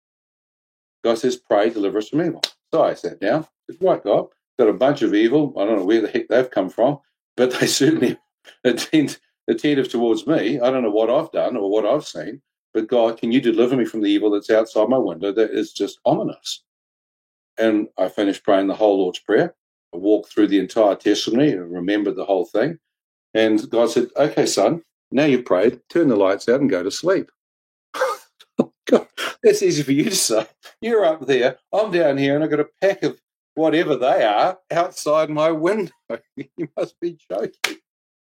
God 1.04 1.18
says, 1.18 1.36
pray, 1.36 1.70
deliver 1.70 1.98
us 1.98 2.08
from 2.08 2.22
evil. 2.22 2.42
So 2.72 2.82
I 2.82 2.94
sat 2.94 3.20
down, 3.20 3.46
said, 3.70 3.78
right, 3.80 4.02
God, 4.02 4.26
got 4.58 4.68
a 4.68 4.72
bunch 4.72 5.02
of 5.02 5.14
evil. 5.14 5.54
I 5.58 5.64
don't 5.64 5.78
know 5.78 5.84
where 5.84 6.02
the 6.02 6.08
heck 6.08 6.28
they've 6.28 6.50
come 6.50 6.68
from, 6.68 6.98
but 7.36 7.52
they 7.52 7.66
certainly 7.68 8.18
attend, 8.64 9.18
attentive 9.48 9.88
towards 9.88 10.26
me. 10.26 10.60
I 10.60 10.70
don't 10.70 10.82
know 10.82 10.90
what 10.90 11.10
I've 11.10 11.32
done 11.32 11.56
or 11.56 11.70
what 11.70 11.86
I've 11.86 12.06
seen, 12.06 12.42
but 12.74 12.88
God, 12.88 13.18
can 13.18 13.32
you 13.32 13.40
deliver 13.40 13.76
me 13.76 13.84
from 13.84 14.02
the 14.02 14.10
evil 14.10 14.30
that's 14.30 14.50
outside 14.50 14.88
my 14.88 14.98
window 14.98 15.32
that 15.32 15.50
is 15.50 15.72
just 15.72 15.98
ominous? 16.04 16.62
And 17.58 17.88
I 17.98 18.08
finished 18.08 18.44
praying 18.44 18.68
the 18.68 18.74
whole 18.74 18.98
Lord's 18.98 19.18
Prayer. 19.18 19.54
I 19.92 19.96
walked 19.96 20.32
through 20.32 20.48
the 20.48 20.58
entire 20.58 20.94
testimony 20.94 21.50
and 21.50 21.72
remembered 21.72 22.16
the 22.16 22.24
whole 22.24 22.44
thing. 22.44 22.78
And 23.34 23.68
God 23.70 23.90
said, 23.90 24.08
okay, 24.16 24.46
son, 24.46 24.82
now 25.10 25.24
you've 25.24 25.44
prayed, 25.44 25.80
turn 25.88 26.08
the 26.08 26.16
lights 26.16 26.48
out 26.48 26.60
and 26.60 26.70
go 26.70 26.82
to 26.82 26.90
sleep. 26.90 27.30
That's 29.42 29.62
easy 29.62 29.82
for 29.82 29.92
you 29.92 30.04
to 30.04 30.14
say. 30.14 30.46
You're 30.80 31.04
up 31.04 31.26
there, 31.26 31.58
I'm 31.72 31.90
down 31.90 32.18
here, 32.18 32.34
and 32.34 32.44
I've 32.44 32.50
got 32.50 32.60
a 32.60 32.68
pack 32.80 33.02
of 33.02 33.20
whatever 33.54 33.96
they 33.96 34.24
are 34.24 34.58
outside 34.70 35.30
my 35.30 35.50
window. 35.50 35.92
you 36.36 36.68
must 36.76 36.98
be 37.00 37.18
joking. 37.30 37.76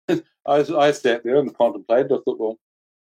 I, 0.46 0.64
I 0.76 0.92
sat 0.92 1.24
there 1.24 1.36
and 1.38 1.56
contemplated. 1.56 2.12
I 2.12 2.16
thought, 2.24 2.40
well, 2.40 2.58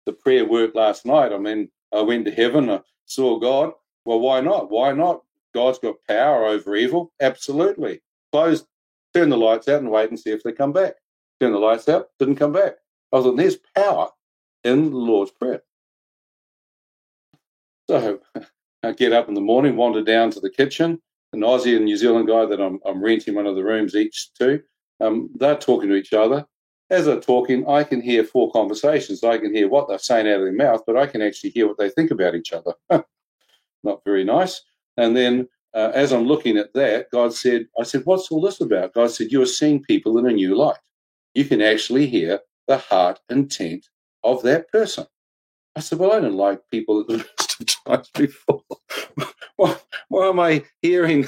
the 0.05 0.13
prayer 0.13 0.45
worked 0.45 0.76
last 0.76 1.05
night. 1.05 1.34
I 1.34 1.38
mean, 1.38 1.69
I 1.93 2.01
went 2.01 2.26
to 2.26 2.31
heaven, 2.31 2.69
I 2.69 2.81
saw 3.05 3.39
God. 3.39 3.73
Well, 4.05 4.19
why 4.19 4.41
not? 4.41 4.69
Why 4.69 4.91
not? 4.91 5.23
God's 5.53 5.80
got 5.80 5.95
power 6.07 6.45
over 6.45 6.76
evil. 6.76 7.11
Absolutely. 7.22 8.01
Close, 8.31 8.65
turn 9.13 9.30
the 9.30 9.38
lights 9.38 9.67
out 9.67 9.81
and 9.81 9.89
wait 9.89 10.09
and 10.09 10.19
see 10.19 10.31
if 10.31 10.43
they 10.43 10.51
come 10.51 10.73
back. 10.73 10.95
Turn 11.39 11.53
the 11.53 11.59
lights 11.59 11.89
out, 11.89 12.09
didn't 12.19 12.35
come 12.35 12.51
back. 12.51 12.76
I 13.11 13.22
thought, 13.22 13.38
there's 13.38 13.57
power 13.76 14.09
in 14.63 14.91
the 14.91 14.97
Lord's 14.97 15.31
Prayer. 15.31 15.63
So 17.90 18.20
I 18.84 18.91
get 18.94 19.14
up 19.14 19.28
in 19.28 19.34
the 19.34 19.41
morning, 19.41 19.76
wander 19.76 20.03
down 20.03 20.32
to 20.32 20.40
the 20.40 20.49
kitchen. 20.49 21.02
An 21.34 21.41
Aussie 21.41 21.76
and 21.76 21.86
New 21.86 21.98
Zealand 21.98 22.28
guy 22.28 22.45
that 22.45 22.62
I'm, 22.62 22.80
I'm 22.86 23.03
renting 23.03 23.36
one 23.36 23.45
of 23.45 23.56
the 23.56 23.64
rooms 23.64 23.95
each 23.95 24.34
to, 24.36 24.62
um, 25.02 25.30
they're 25.36 25.57
talking 25.57 25.90
to 25.90 25.95
each 25.95 26.14
other. 26.14 26.45
As 26.90 27.06
they're 27.06 27.20
talking, 27.20 27.68
I 27.68 27.84
can 27.84 27.99
hear 27.99 28.24
four 28.24 28.52
conversations. 28.52 29.24
I 29.24 29.38
can 29.38 29.53
hear 29.53 29.68
what 29.68 29.88
they're 29.88 29.98
saying 29.98 30.28
out 30.28 30.36
of 30.36 30.41
their 30.41 30.53
mouth, 30.53 30.84
but 30.86 30.95
I 30.95 31.07
can 31.07 31.22
actually 31.22 31.49
hear 31.49 31.68
what 31.68 31.78
they 31.78 31.90
think 31.90 32.12
about 32.12 32.36
each 32.36 32.53
other. 32.53 32.74
Not 33.84 34.03
very 34.06 34.24
nice. 34.24 34.62
And 34.98 35.18
then 35.18 35.48
uh, 35.74 35.91
as 35.94 36.14
I'm 36.14 36.26
looking 36.26 36.57
at 36.57 36.74
that, 36.74 37.12
God 37.12 37.34
said, 37.34 37.66
I 37.78 37.84
said, 37.84 38.03
what's 38.06 38.32
all 38.32 38.41
this 38.41 38.62
about? 38.62 38.94
God 38.94 39.12
said, 39.12 39.32
you 39.32 39.41
are 39.41 39.48
seeing 39.48 39.84
people 39.84 40.18
in 40.18 40.28
a 40.28 40.32
new 40.32 40.56
light. 40.56 40.78
You 41.34 41.45
can 41.45 41.62
actually 41.62 42.07
hear 42.07 42.40
the 42.68 42.78
heart 42.78 43.20
intent 43.30 43.88
of 44.24 44.41
that 44.44 44.72
person. 44.72 45.06
I 45.76 45.81
said, 45.81 45.99
Well, 45.99 46.14
I 46.14 46.19
don't 46.19 46.35
like 46.35 46.61
people 46.72 47.02
at 47.02 47.07
the 47.07 47.18
best 47.18 47.61
of 47.61 47.85
times 47.85 48.10
before. 48.14 48.64
why, 49.57 49.77
why 50.07 50.30
am 50.30 50.39
I 50.39 50.64
hearing 50.81 51.27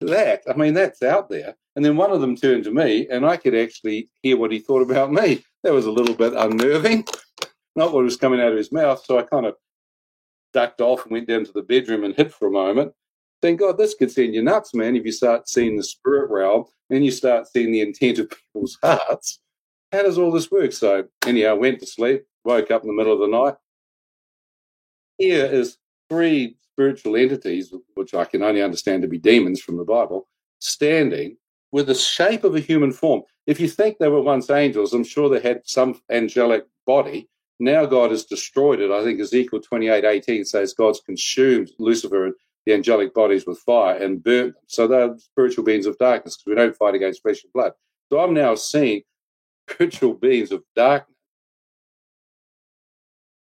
that? 0.00 0.42
I 0.48 0.54
mean, 0.54 0.74
that's 0.74 1.02
out 1.02 1.30
there. 1.30 1.56
And 1.76 1.84
then 1.84 1.96
one 1.96 2.10
of 2.10 2.20
them 2.20 2.36
turned 2.36 2.64
to 2.64 2.72
me, 2.72 3.06
and 3.10 3.24
I 3.24 3.36
could 3.36 3.54
actually 3.54 4.10
hear 4.22 4.36
what 4.36 4.52
he 4.52 4.58
thought 4.58 4.82
about 4.82 5.12
me. 5.12 5.44
That 5.62 5.72
was 5.72 5.86
a 5.86 5.90
little 5.90 6.14
bit 6.14 6.32
unnerving, 6.34 7.06
not 7.76 7.92
what 7.92 8.04
was 8.04 8.16
coming 8.16 8.40
out 8.40 8.52
of 8.52 8.58
his 8.58 8.72
mouth. 8.72 9.02
So 9.04 9.18
I 9.18 9.22
kind 9.22 9.46
of 9.46 9.54
ducked 10.52 10.80
off 10.80 11.04
and 11.04 11.12
went 11.12 11.28
down 11.28 11.44
to 11.44 11.52
the 11.52 11.62
bedroom 11.62 12.04
and 12.04 12.14
hid 12.14 12.34
for 12.34 12.48
a 12.48 12.52
moment. 12.52 12.92
Thank 13.40 13.60
God 13.60 13.78
this 13.78 13.94
could 13.94 14.10
send 14.10 14.34
you 14.34 14.42
nuts, 14.42 14.74
man, 14.74 14.96
if 14.96 15.06
you 15.06 15.12
start 15.12 15.48
seeing 15.48 15.76
the 15.76 15.82
spirit 15.82 16.30
realm 16.30 16.64
and 16.90 17.04
you 17.04 17.10
start 17.10 17.46
seeing 17.46 17.72
the 17.72 17.80
intent 17.80 18.18
of 18.18 18.30
people's 18.54 18.76
hearts. 18.82 19.40
How 19.92 20.02
does 20.02 20.18
all 20.18 20.30
this 20.30 20.50
work? 20.50 20.72
So, 20.72 21.04
anyhow, 21.26 21.50
I 21.50 21.54
went 21.54 21.80
to 21.80 21.86
sleep, 21.86 22.24
woke 22.44 22.70
up 22.70 22.82
in 22.82 22.88
the 22.88 22.94
middle 22.94 23.12
of 23.12 23.20
the 23.20 23.26
night, 23.26 23.54
here 25.20 25.44
is 25.44 25.76
three 26.08 26.56
spiritual 26.72 27.16
entities, 27.16 27.72
which 27.94 28.14
I 28.14 28.24
can 28.24 28.42
only 28.42 28.62
understand 28.62 29.02
to 29.02 29.08
be 29.08 29.18
demons 29.18 29.60
from 29.60 29.76
the 29.76 29.84
Bible, 29.84 30.26
standing 30.58 31.36
with 31.72 31.86
the 31.86 31.94
shape 31.94 32.42
of 32.42 32.56
a 32.56 32.60
human 32.60 32.90
form. 32.90 33.22
If 33.46 33.60
you 33.60 33.68
think 33.68 33.98
they 33.98 34.08
were 34.08 34.22
once 34.22 34.50
angels, 34.50 34.92
I'm 34.92 35.04
sure 35.04 35.28
they 35.28 35.46
had 35.46 35.60
some 35.64 36.00
angelic 36.10 36.64
body. 36.86 37.28
Now 37.60 37.84
God 37.84 38.10
has 38.10 38.24
destroyed 38.24 38.80
it. 38.80 38.90
I 38.90 39.04
think 39.04 39.20
Ezekiel 39.20 39.60
28 39.60 40.04
18 40.04 40.44
says 40.46 40.72
God's 40.72 41.00
consumed 41.00 41.70
Lucifer 41.78 42.26
and 42.26 42.34
the 42.64 42.72
angelic 42.72 43.12
bodies 43.12 43.46
with 43.46 43.58
fire 43.58 43.96
and 43.96 44.24
burnt 44.24 44.54
them. 44.54 44.62
So 44.66 44.86
they're 44.86 45.16
spiritual 45.18 45.64
beings 45.64 45.86
of 45.86 45.98
darkness 45.98 46.36
because 46.36 46.50
we 46.50 46.54
don't 46.54 46.76
fight 46.76 46.94
against 46.94 47.22
flesh 47.22 47.44
and 47.44 47.52
blood. 47.52 47.72
So 48.10 48.20
I'm 48.20 48.32
now 48.32 48.54
seeing 48.54 49.02
spiritual 49.68 50.14
beings 50.14 50.50
of 50.50 50.62
darkness 50.74 51.10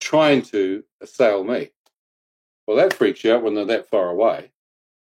trying 0.06 0.42
to 0.44 0.84
assail 1.06 1.44
me. 1.44 1.72
Well, 2.68 2.78
that 2.78 2.94
freaks 2.94 3.24
you 3.24 3.34
out 3.34 3.44
when 3.44 3.56
they're 3.56 3.66
that 3.66 3.90
far 3.90 4.10
away. 4.10 4.52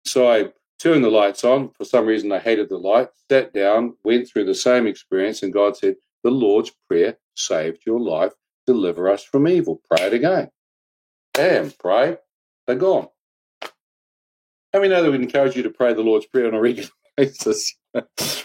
So 0.06 0.32
I 0.32 0.52
turned 0.80 1.04
the 1.04 1.10
lights 1.10 1.44
on. 1.44 1.70
For 1.72 1.86
some 1.86 2.06
reason, 2.06 2.32
I 2.32 2.40
hated 2.40 2.70
the 2.70 2.78
light, 2.78 3.10
sat 3.30 3.54
down, 3.54 3.96
went 4.04 4.28
through 4.28 4.46
the 4.46 4.56
same 4.56 4.88
experience, 4.88 5.44
and 5.44 5.54
God 5.54 5.78
said, 5.78 5.96
The 6.24 6.32
Lord's 6.32 6.72
Prayer 6.88 7.18
saved 7.36 7.84
your 7.86 8.00
life. 8.00 8.34
Deliver 8.66 9.10
us 9.10 9.24
from 9.24 9.48
evil. 9.48 9.82
Pray 9.90 10.08
it 10.08 10.14
again. 10.14 10.50
Bam, 11.34 11.72
pray. 11.80 12.18
They're 12.66 12.76
gone. 12.76 13.10
How 13.62 14.80
many 14.80 14.90
know 14.90 15.04
that 15.04 15.12
we 15.12 15.18
encourage 15.18 15.56
you 15.56 15.64
to 15.64 15.70
pray 15.70 15.94
the 15.94 16.02
Lord's 16.02 16.28
Prayer 16.28 16.48
on 16.48 16.54
a 16.54 16.62
regular 16.62 16.90
basis? 17.18 17.76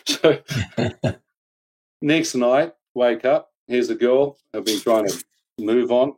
so 0.07 0.39
next 2.03 2.35
night, 2.35 2.73
wake 2.95 3.25
up. 3.25 3.51
Here's 3.67 3.91
a 3.91 3.95
girl 3.95 4.37
I've 4.53 4.65
been 4.65 4.81
trying 4.81 5.07
to 5.07 5.25
move 5.59 5.93
on 5.93 6.15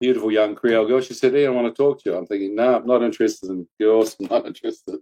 beautiful 0.00 0.32
young 0.32 0.54
Creole 0.54 0.86
girl. 0.86 1.00
She 1.00 1.14
said, 1.14 1.32
Hey, 1.32 1.46
I 1.46 1.50
want 1.50 1.74
to 1.74 1.82
talk 1.82 2.02
to 2.02 2.10
you. 2.10 2.16
I'm 2.16 2.26
thinking, 2.26 2.54
No, 2.54 2.76
I'm 2.76 2.86
not 2.86 3.02
interested 3.02 3.50
in 3.50 3.66
girls. 3.80 4.16
I'm 4.20 4.26
not 4.26 4.46
interested. 4.52 4.98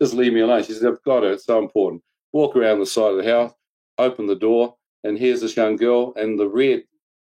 Just 0.00 0.14
leave 0.14 0.32
me 0.32 0.40
alone. 0.40 0.62
She 0.62 0.72
said, 0.72 0.88
I've 0.88 1.02
got 1.02 1.22
her. 1.22 1.32
It's 1.32 1.46
so 1.46 1.58
important. 1.58 2.02
Walk 2.32 2.54
around 2.56 2.80
the 2.80 2.86
side 2.86 3.12
of 3.12 3.24
the 3.24 3.30
house, 3.30 3.52
open 3.98 4.26
the 4.26 4.36
door, 4.36 4.76
and 5.04 5.16
here's 5.16 5.40
this 5.40 5.56
young 5.56 5.76
girl. 5.76 6.12
And 6.16 6.38
the 6.38 6.48
red 6.48 6.82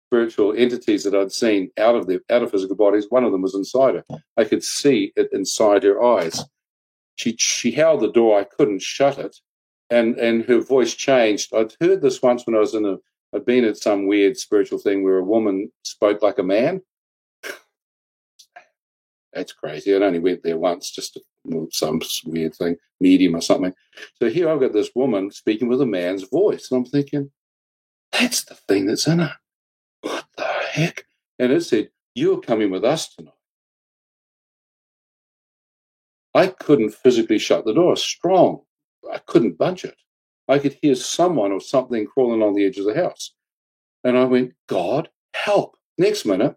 spiritual 0.07 0.53
entities 0.55 1.03
that 1.03 1.15
I'd 1.15 1.31
seen 1.31 1.69
out 1.77 1.95
of 1.95 2.07
their 2.07 2.19
out 2.29 2.43
of 2.43 2.51
physical 2.51 2.75
bodies, 2.75 3.07
one 3.09 3.23
of 3.23 3.31
them 3.31 3.41
was 3.41 3.55
inside 3.55 3.95
her. 3.95 4.05
I 4.37 4.43
could 4.45 4.63
see 4.63 5.13
it 5.15 5.29
inside 5.31 5.83
her 5.83 6.01
eyes. 6.01 6.43
she 7.15 7.35
she 7.37 7.71
held 7.71 8.01
the 8.01 8.11
door. 8.11 8.39
I 8.39 8.43
couldn't 8.45 8.81
shut 8.81 9.17
it, 9.17 9.37
and 9.89 10.17
and 10.17 10.45
her 10.45 10.59
voice 10.59 10.93
changed. 10.93 11.53
I'd 11.53 11.73
heard 11.81 12.01
this 12.01 12.21
once 12.21 12.45
when 12.45 12.55
I 12.55 12.59
was 12.59 12.73
in 12.73 12.85
a. 12.85 12.97
I'd 13.33 13.45
been 13.45 13.65
at 13.65 13.77
some 13.77 14.07
weird 14.07 14.37
spiritual 14.37 14.79
thing 14.79 15.03
where 15.03 15.17
a 15.17 15.23
woman 15.23 15.71
spoke 15.83 16.21
like 16.21 16.37
a 16.37 16.43
man. 16.43 16.81
That's 19.33 19.53
crazy. 19.53 19.93
I 19.93 19.97
only 19.97 20.19
went 20.19 20.43
there 20.43 20.57
once, 20.57 20.89
just 20.89 21.13
to, 21.13 21.67
some 21.71 22.01
weird 22.25 22.55
thing, 22.55 22.77
medium 22.99 23.35
or 23.35 23.41
something. 23.41 23.73
So 24.19 24.29
here 24.29 24.49
I've 24.49 24.59
got 24.59 24.73
this 24.73 24.91
woman 24.95 25.31
speaking 25.31 25.67
with 25.67 25.81
a 25.81 25.85
man's 25.85 26.23
voice, 26.23 26.71
and 26.71 26.79
I'm 26.79 26.85
thinking, 26.85 27.31
that's 28.11 28.45
the 28.45 28.55
thing 28.55 28.85
that's 28.85 29.07
in 29.07 29.19
her. 29.19 29.35
What 30.01 30.25
the 30.37 30.43
heck? 30.43 31.05
And 31.37 31.51
it 31.51 31.61
said, 31.61 31.89
You're 32.15 32.39
coming 32.39 32.71
with 32.71 32.83
us 32.83 33.13
tonight. 33.13 33.33
I 36.33 36.47
couldn't 36.47 36.91
physically 36.91 37.39
shut 37.39 37.65
the 37.65 37.73
door 37.73 37.95
strong. 37.95 38.61
I 39.11 39.19
couldn't 39.19 39.57
budge 39.57 39.83
it. 39.85 39.97
I 40.47 40.59
could 40.59 40.77
hear 40.81 40.95
someone 40.95 41.51
or 41.51 41.59
something 41.59 42.05
crawling 42.05 42.41
on 42.41 42.53
the 42.53 42.65
edge 42.65 42.77
of 42.77 42.85
the 42.85 42.95
house. 42.95 43.33
And 44.03 44.17
I 44.17 44.23
went, 44.25 44.53
God, 44.67 45.09
help. 45.33 45.77
Next 45.97 46.25
minute, 46.25 46.55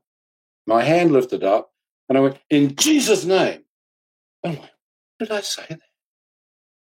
my 0.67 0.83
hand 0.83 1.13
lifted 1.13 1.43
up 1.43 1.73
and 2.09 2.19
I 2.19 2.21
went, 2.21 2.39
In 2.51 2.77
Jesus' 2.77 3.25
name. 3.25 3.63
Like, 4.45 4.63
did 5.19 5.31
I 5.31 5.41
say 5.41 5.65
that? 5.69 5.81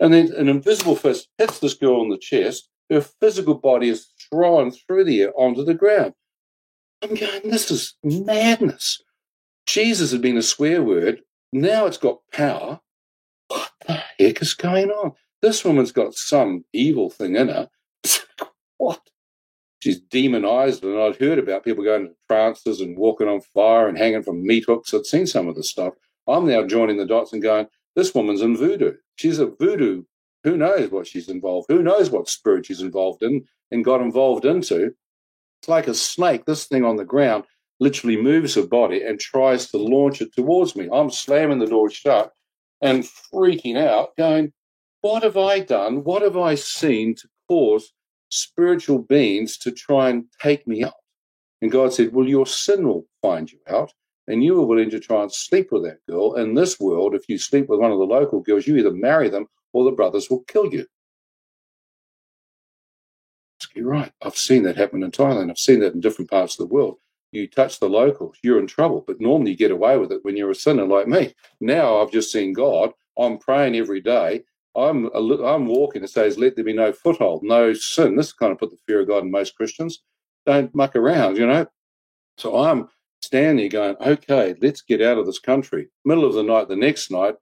And 0.01 0.13
then 0.13 0.33
an 0.37 0.49
invisible 0.49 0.97
fist 0.97 1.29
hits 1.39 1.59
this 1.59 1.75
girl 1.75 2.01
on 2.01 2.09
the 2.09 2.19
chest. 2.19 2.69
Her 2.91 3.01
physical 3.01 3.55
body 3.55 3.89
is 3.89 4.09
thrown 4.29 4.71
through 4.71 5.05
the 5.05 5.23
air 5.23 5.33
onto 5.37 5.65
the 5.65 5.75
ground. 5.75 6.15
I'm 7.03 7.15
going, 7.15 7.51
this 7.51 7.71
is 7.71 7.95
madness. 8.03 9.01
Jesus 9.67 10.13
had 10.13 10.21
been 10.21 10.37
a 10.37 10.43
swear 10.43 10.83
word. 10.83 11.21
Now 11.53 11.87
it's 11.87 11.99
got 11.99 12.19
power. 12.33 12.81
What 13.49 13.71
the 13.87 14.03
heck 14.19 14.43
is 14.43 14.55
going 14.55 14.91
on? 14.91 15.13
This 15.45 15.63
woman's 15.63 15.93
got 15.93 16.15
some 16.15 16.65
evil 16.73 17.11
thing 17.11 17.37
in 17.37 17.49
her. 17.49 17.69
what? 18.79 18.99
She's 19.81 20.01
demonized, 20.01 20.83
and 20.83 20.99
I'd 20.99 21.17
heard 21.17 21.39
about 21.39 21.65
people 21.65 21.85
going 21.85 22.07
to 22.07 22.15
trances 22.31 22.81
and 22.81 22.97
walking 22.97 23.29
on 23.29 23.43
fire 23.43 23.87
and 23.87 23.99
hanging 23.99 24.23
from 24.23 24.47
meat 24.47 24.65
hooks. 24.67 24.95
I'd 24.95 25.05
seen 25.05 25.27
some 25.27 25.47
of 25.47 25.55
this 25.55 25.69
stuff. 25.69 25.93
I'm 26.27 26.49
now 26.49 26.67
joining 26.67 26.97
the 26.97 27.05
dots 27.05 27.35
and 27.35 27.43
going, 27.43 27.67
this 27.95 28.15
woman's 28.15 28.41
in 28.41 28.57
voodoo. 28.57 28.95
She's 29.17 29.39
a 29.39 29.45
voodoo. 29.45 30.05
Who 30.45 30.57
knows 30.57 30.91
what 30.91 31.07
she's 31.07 31.29
involved? 31.29 31.67
Who 31.69 31.83
knows 31.83 32.09
what 32.09 32.31
spirit 32.31 32.65
she's 32.65 32.81
involved 32.81 33.23
in 33.23 33.45
and 33.71 33.85
got 33.85 34.01
involved 34.01 34.47
into? 34.47 34.95
It's 35.61 35.69
like 35.69 35.89
a 35.89 35.95
snake. 35.95 36.47
This 36.47 36.65
thing 36.65 36.87
on 36.87 36.97
the 36.97 37.05
ground 37.05 37.45
literally 37.81 38.17
moves 38.17 38.55
her 38.55 38.67
body 38.67 39.03
and 39.03 39.21
tries 39.21 39.71
to 39.73 39.77
launch 39.77 40.23
it 40.23 40.35
towards 40.35 40.75
me. 40.75 40.89
I'm 40.91 41.11
slamming 41.11 41.59
the 41.59 41.67
door 41.67 41.91
shut 41.91 42.33
and 42.81 43.05
freaking 43.05 43.77
out, 43.77 44.17
going, 44.17 44.51
What 45.05 45.23
have 45.23 45.37
I 45.37 45.61
done? 45.61 46.03
What 46.03 46.23
have 46.23 46.39
I 46.39 46.55
seen 46.55 47.15
to 47.17 47.29
cause 47.47 47.93
spiritual 48.31 49.01
beings 49.01 49.59
to 49.59 49.71
try 49.71 50.09
and 50.09 50.25
take 50.41 50.67
me 50.67 50.83
out? 50.83 50.95
And 51.61 51.71
God 51.71 51.93
said, 51.93 52.15
Well, 52.15 52.27
your 52.27 52.47
sin 52.47 52.89
will 52.89 53.07
find 53.21 53.53
you 53.53 53.59
out 53.69 53.93
and 54.29 54.43
you 54.43 54.55
were 54.55 54.65
willing 54.65 54.89
to 54.89 54.99
try 54.99 55.21
and 55.21 55.31
sleep 55.31 55.71
with 55.71 55.85
that 55.85 55.99
girl, 56.09 56.37
in 56.37 56.55
this 56.55 56.81
world, 56.81 57.15
if 57.15 57.29
you 57.29 57.37
sleep 57.37 57.69
with 57.69 57.81
one 57.81 57.93
of 57.93 57.99
the 57.99 58.05
local 58.07 58.41
girls, 58.41 58.67
you 58.67 58.79
either 58.79 58.93
marry 58.93 59.29
them 59.29 59.47
or 59.75 59.85
the 59.85 59.93
brothers 59.93 60.31
will 60.31 60.43
kill 60.45 60.73
you. 60.73 60.87
You're 63.75 63.87
right. 63.87 64.13
I've 64.23 64.39
seen 64.39 64.63
that 64.63 64.79
happen 64.79 65.03
in 65.03 65.11
Thailand. 65.11 65.51
I've 65.51 65.59
seen 65.59 65.81
that 65.81 65.93
in 65.93 66.01
different 66.01 66.31
parts 66.31 66.55
of 66.55 66.67
the 66.67 66.75
world. 66.75 66.97
You 67.31 67.47
touch 67.47 67.79
the 67.79 67.91
locals, 67.91 68.39
you're 68.43 68.59
in 68.59 68.67
trouble. 68.67 69.05
But 69.07 69.21
normally 69.21 69.51
you 69.51 69.59
get 69.59 69.71
away 69.71 69.99
with 69.99 70.13
it 70.13 70.25
when 70.25 70.39
you're 70.39 70.53
a 70.53 70.55
sinner 70.55 70.87
like 70.87 71.09
me. 71.09 71.35
Now 71.61 71.99
I've 71.99 72.11
just 72.11 72.33
seen 72.33 72.55
God. 72.55 72.93
I'm 73.19 73.37
praying 73.37 73.77
every 73.77 74.01
day. 74.01 74.45
I'm 74.77 75.11
I'm 75.15 75.67
walking. 75.67 76.03
and 76.03 76.11
says, 76.11 76.39
"Let 76.39 76.57
there 76.57 76.65
be 76.65 76.73
no 76.73 76.93
foothold, 76.93 77.43
no 77.43 77.73
sin." 77.73 78.17
This 78.17 78.33
kind 78.33 78.53
of 78.53 78.59
put 78.59 78.71
the 78.71 78.79
fear 78.87 79.01
of 79.01 79.09
God 79.09 79.25
in 79.25 79.31
most 79.31 79.57
Christians. 79.57 80.03
Don't 80.47 80.75
muck 80.75 80.97
around, 80.97 81.37
you 81.37 81.47
know. 81.47 81.67
So 82.37 82.57
I'm 82.57 82.89
standing 83.23 83.69
going, 83.69 83.97
okay, 84.01 84.55
let's 84.61 84.83
get 84.83 85.03
out 85.03 85.19
of 85.19 85.27
this 85.27 85.39
country. 85.39 85.89
Middle 86.05 86.25
of 86.25 86.35
the 86.35 86.43
night, 86.43 86.69
the 86.69 86.77
next 86.77 87.11
night, 87.11 87.35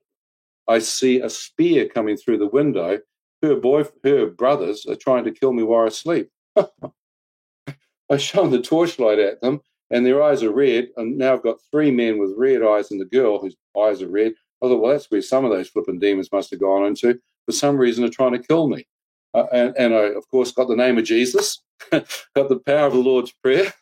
I 0.69 0.79
see 0.79 1.21
a 1.21 1.29
spear 1.29 1.89
coming 1.89 2.17
through 2.17 2.39
the 2.39 2.47
window. 2.47 3.01
Her 3.43 3.57
boy, 3.57 3.85
her 4.05 4.27
brothers 4.27 4.87
are 4.87 4.95
trying 4.97 5.25
to 5.25 5.33
kill 5.33 5.53
me 5.53 5.65
while 5.65 5.87
I 5.87 5.89
sleep. 5.89 6.31
I 6.57 8.17
shone 8.17 8.51
the 8.51 8.63
torchlight 8.63 9.19
at 9.19 9.41
them, 9.41 9.61
and 9.91 10.07
their 10.07 10.23
eyes 10.23 10.43
are 10.43 10.53
red. 10.53 10.89
And 10.97 11.19
now 11.19 11.35
I've 11.35 11.43
got 11.43 11.59
three 11.71 11.91
men 11.91 12.19
with 12.19 12.35
red 12.37 12.63
eyes 12.63 12.91
and 12.91 13.01
the 13.01 13.07
girl 13.07 13.41
whose 13.41 13.57
eyes 13.79 14.03
are 14.03 14.09
red. 14.09 14.35
I 14.63 14.67
thought, 14.67 14.81
well, 14.81 14.93
that's 14.93 15.11
where 15.11 15.23
some 15.23 15.45
of 15.45 15.51
those 15.51 15.69
flipping 15.69 15.99
demons 15.99 16.31
must 16.31 16.51
have 16.51 16.61
gone 16.61 16.87
into. 16.87 17.19
For 17.47 17.53
some 17.53 17.77
reason, 17.77 18.05
are 18.05 18.09
trying 18.09 18.33
to 18.33 18.39
kill 18.39 18.69
me. 18.69 18.87
Uh, 19.35 19.47
and, 19.53 19.75
and 19.77 19.95
I, 19.95 20.05
of 20.11 20.29
course, 20.29 20.53
got 20.53 20.69
the 20.69 20.77
name 20.77 20.99
of 20.99 21.05
Jesus, 21.05 21.63
got 21.91 22.49
the 22.49 22.61
power 22.65 22.87
of 22.87 22.93
the 22.93 22.99
Lord's 22.99 23.33
Prayer, 23.43 23.73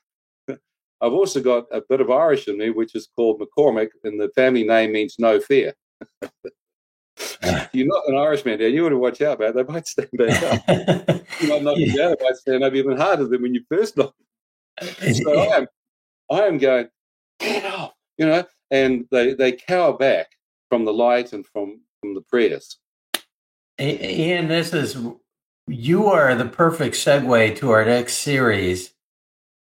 I've 1.00 1.12
also 1.12 1.40
got 1.40 1.64
a 1.72 1.80
bit 1.88 2.00
of 2.00 2.10
Irish 2.10 2.46
in 2.46 2.58
me, 2.58 2.70
which 2.70 2.94
is 2.94 3.08
called 3.16 3.40
McCormack, 3.40 3.88
and 4.04 4.20
the 4.20 4.28
family 4.34 4.64
name 4.64 4.92
means 4.92 5.16
no 5.18 5.40
fear. 5.40 5.74
You're 7.72 7.86
not 7.86 8.08
an 8.08 8.16
Irishman, 8.16 8.58
Dan. 8.58 8.72
You 8.72 8.82
want 8.82 8.92
to 8.92 8.98
watch 8.98 9.22
out, 9.22 9.40
man. 9.40 9.54
They 9.54 9.62
might 9.62 9.86
stand 9.86 10.10
back 10.12 10.42
up. 10.42 11.22
you 11.40 11.48
might 11.48 11.62
knock 11.62 11.76
you 11.78 11.96
down. 11.96 12.16
They 12.18 12.24
might 12.24 12.36
stand 12.36 12.64
up 12.64 12.74
even 12.74 12.96
harder 12.96 13.26
than 13.26 13.42
when 13.42 13.54
you 13.54 13.62
first 13.68 13.96
knocked. 13.96 14.20
So 14.80 15.38
I 15.38 15.56
am, 15.56 15.66
I 16.30 16.42
am 16.42 16.58
going, 16.58 16.88
get 17.38 17.64
off, 17.66 17.92
you 18.18 18.26
know, 18.26 18.44
and 18.70 19.06
they, 19.10 19.34
they 19.34 19.52
cower 19.52 19.96
back 19.96 20.28
from 20.70 20.86
the 20.86 20.92
light 20.92 21.34
and 21.34 21.46
from, 21.46 21.82
from 22.00 22.14
the 22.14 22.22
prayers. 22.22 22.78
Ian, 23.78 24.48
this 24.48 24.72
is, 24.72 24.96
you 25.66 26.06
are 26.06 26.34
the 26.34 26.46
perfect 26.46 26.94
segue 26.94 27.56
to 27.56 27.70
our 27.70 27.84
next 27.84 28.18
series 28.18 28.94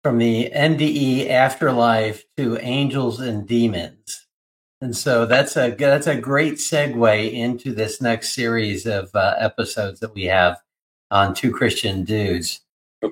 from 0.02 0.18
the 0.18 0.50
NDE 0.54 1.28
afterlife 1.30 2.24
to 2.36 2.58
angels 2.58 3.20
and 3.20 3.46
demons. 3.46 4.26
And 4.80 4.96
so 4.96 5.26
that's 5.26 5.56
a 5.56 5.70
that's 5.70 6.06
a 6.06 6.20
great 6.20 6.54
segue 6.54 7.32
into 7.32 7.74
this 7.74 8.02
next 8.02 8.34
series 8.34 8.86
of 8.86 9.10
uh, 9.14 9.34
episodes 9.38 10.00
that 10.00 10.14
we 10.14 10.24
have 10.24 10.58
on 11.10 11.34
two 11.34 11.50
Christian 11.50 12.04
dudes. 12.04 12.60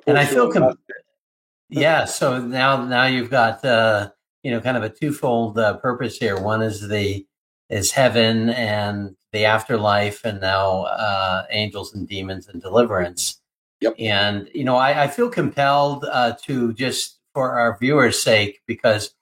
And 0.07 0.19
I 0.19 0.27
feel, 0.27 0.53
com- 0.53 0.79
yeah. 1.71 2.05
So 2.05 2.39
now 2.39 2.85
now 2.85 3.07
you've 3.07 3.31
got 3.31 3.65
uh, 3.65 4.11
you 4.43 4.51
know 4.51 4.61
kind 4.61 4.77
of 4.77 4.83
a 4.83 4.91
twofold 4.91 5.59
uh, 5.59 5.79
purpose 5.79 6.19
here. 6.19 6.39
One 6.39 6.61
is 6.61 6.87
the 6.87 7.27
is 7.71 7.93
heaven 7.93 8.51
and 8.51 9.17
the 9.33 9.45
afterlife, 9.45 10.25
and 10.25 10.41
now 10.41 10.83
uh, 10.83 11.47
angels 11.51 11.95
and 11.95 12.09
demons 12.09 12.49
and 12.49 12.63
deliverance. 12.63 13.41
Yep. 13.81 13.97
And, 13.99 14.49
you 14.55 14.65
know, 14.65 14.77
I, 14.77 15.05
I 15.05 15.09
feel 15.09 15.29
compelled 15.29 16.05
uh, 16.11 16.35
to 16.45 16.73
just 16.73 17.19
for 17.35 17.59
our 17.59 17.77
viewers' 17.79 18.23
sake, 18.23 18.61
because 18.67 19.15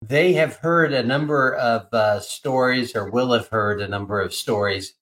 they 0.00 0.32
have 0.32 0.56
heard 0.56 0.92
a 0.92 1.02
number 1.02 1.54
of 1.54 1.92
uh, 1.92 2.20
stories 2.20 2.94
or 2.96 3.10
will 3.10 3.32
have 3.32 3.48
heard 3.48 3.80
a 3.80 3.88
number 3.88 4.20
of 4.20 4.32
stories 4.32 4.94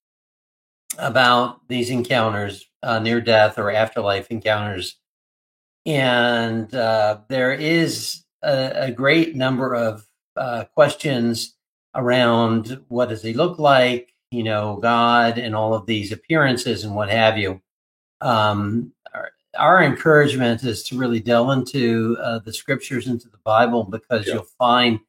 about 0.98 1.66
these 1.68 1.90
encounters, 1.90 2.66
uh, 2.82 2.98
near 2.98 3.20
death 3.20 3.58
or 3.58 3.70
afterlife 3.70 4.30
encounters. 4.30 4.96
And 5.86 6.74
uh, 6.74 7.20
there 7.28 7.52
is 7.52 8.24
a, 8.42 8.86
a, 8.86 8.90
great 8.90 9.34
number 9.34 9.74
of 9.74 10.06
uh, 10.36 10.64
questions 10.74 11.56
around 11.94 12.80
what 12.88 13.08
does 13.08 13.22
he 13.22 13.34
look 13.34 13.58
like, 13.58 14.12
you 14.30 14.42
know, 14.42 14.76
God 14.76 15.38
and 15.38 15.54
all 15.54 15.74
of 15.74 15.86
these 15.86 16.12
appearances 16.12 16.84
and 16.84 16.94
what 16.94 17.10
have 17.10 17.36
you 17.36 17.60
um, 18.20 18.92
our, 19.14 19.30
our, 19.58 19.82
encouragement 19.82 20.62
is 20.62 20.82
to 20.84 20.98
really 20.98 21.20
delve 21.20 21.50
into 21.50 22.16
uh, 22.20 22.38
the 22.40 22.52
scriptures, 22.52 23.06
into 23.06 23.28
the 23.28 23.38
Bible, 23.44 23.84
because 23.84 24.26
yeah. 24.26 24.34
you'll 24.34 24.46
find 24.58 25.00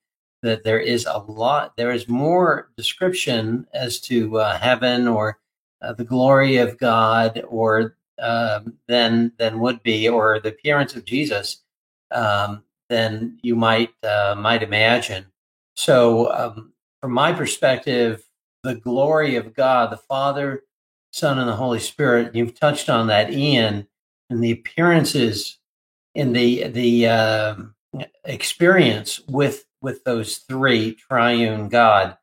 that 0.42 0.64
there 0.64 0.80
is 0.80 1.06
a 1.06 1.18
lot, 1.20 1.76
there 1.78 1.92
is 1.92 2.08
more 2.08 2.70
description 2.78 3.68
as 3.74 4.00
to 4.02 4.40
uh, 4.40 4.58
heaven 4.58 5.08
or 5.08 5.40
uh, 5.82 5.94
the 5.94 6.04
glory 6.04 6.58
of 6.58 6.78
God, 6.78 7.44
or 7.48 7.96
um, 8.20 8.74
than 8.88 9.34
than 9.38 9.60
would 9.60 9.82
be, 9.84 10.08
or 10.08 10.40
the 10.40 10.50
appearance 10.50 10.96
of 10.96 11.06
Jesus, 11.06 11.62
um, 12.12 12.64
than 12.88 13.40
you 13.42 13.56
might 13.56 13.92
uh, 14.04 14.36
might 14.38 14.64
imagine. 14.64 15.26
So, 15.84 16.32
um, 16.32 16.74
from 17.02 17.12
my 17.12 17.34
perspective, 17.34 18.24
the 18.62 18.76
glory 18.76 19.36
of 19.36 19.56
God, 19.56 19.92
the 19.92 19.98
Father, 19.98 20.62
Son, 21.12 21.40
and 21.40 21.50
the 21.50 21.56
Holy 21.56 21.80
Spirit. 21.80 22.36
You've 22.36 22.60
touched 22.60 22.88
on 22.88 23.08
that, 23.08 23.34
Ian, 23.34 23.88
and 24.30 24.44
the 24.44 24.52
appearances 24.52 25.58
in 26.14 26.34
the 26.34 26.68
the 26.68 27.08
uh, 27.08 27.56
experience 28.26 29.22
with 29.22 29.66
with 29.82 30.04
those 30.04 30.38
three 30.48 30.94
triune 30.94 31.68
God 31.68 32.16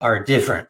are 0.00 0.22
different. 0.22 0.68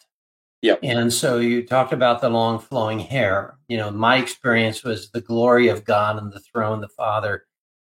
Yeah. 0.62 0.76
And 0.82 1.12
so 1.12 1.36
you 1.36 1.66
talked 1.66 1.92
about 1.92 2.22
the 2.22 2.30
long 2.30 2.58
flowing 2.58 3.00
hair. 3.00 3.58
You 3.68 3.76
know, 3.76 3.90
my 3.90 4.16
experience 4.16 4.82
was 4.82 5.10
the 5.10 5.20
glory 5.20 5.68
of 5.68 5.84
God 5.84 6.16
and 6.16 6.32
the 6.32 6.40
throne, 6.40 6.80
the 6.80 6.88
Father. 6.88 7.44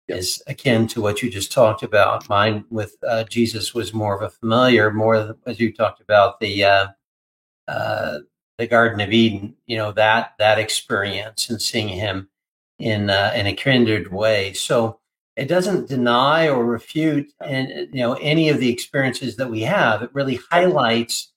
Is 0.08 0.42
akin 0.48 0.88
to 0.88 1.02
what 1.02 1.22
you 1.22 1.30
just 1.30 1.52
talked 1.52 1.84
about. 1.84 2.28
Mine 2.30 2.66
with 2.70 2.96
uh, 3.08 3.24
Jesus 3.26 3.74
was 3.74 3.94
more 3.94 4.16
of 4.16 4.22
a 4.22 4.30
familiar, 4.30 4.92
more 4.92 5.36
as 5.46 5.60
you 5.60 5.74
talked 5.74 6.02
about 6.02 6.40
the 6.40 6.64
uh, 6.64 6.88
uh, 7.68 8.20
the 8.58 8.68
Garden 8.68 9.02
of 9.02 9.12
Eden, 9.12 9.56
you 9.66 9.78
know 9.78 9.92
that 9.92 10.34
that 10.40 10.60
experience 10.60 11.50
and 11.50 11.62
seeing 11.62 11.90
him 11.90 12.30
in 12.80 13.10
uh, 13.10 13.32
in 13.36 13.48
a 13.48 13.54
kindred 13.54 14.12
way. 14.12 14.54
So 14.54 15.00
it 15.36 15.48
doesn't 15.48 15.88
deny 15.88 16.50
or 16.50 16.66
refute 16.66 17.32
and 17.42 17.70
you 17.94 18.02
know 18.02 18.14
any 18.16 18.50
of 18.50 18.60
the 18.60 18.72
experiences 18.72 19.36
that 19.36 19.50
we 19.50 19.62
have. 19.62 20.02
It 20.02 20.14
really 20.14 20.40
highlights 20.50 21.32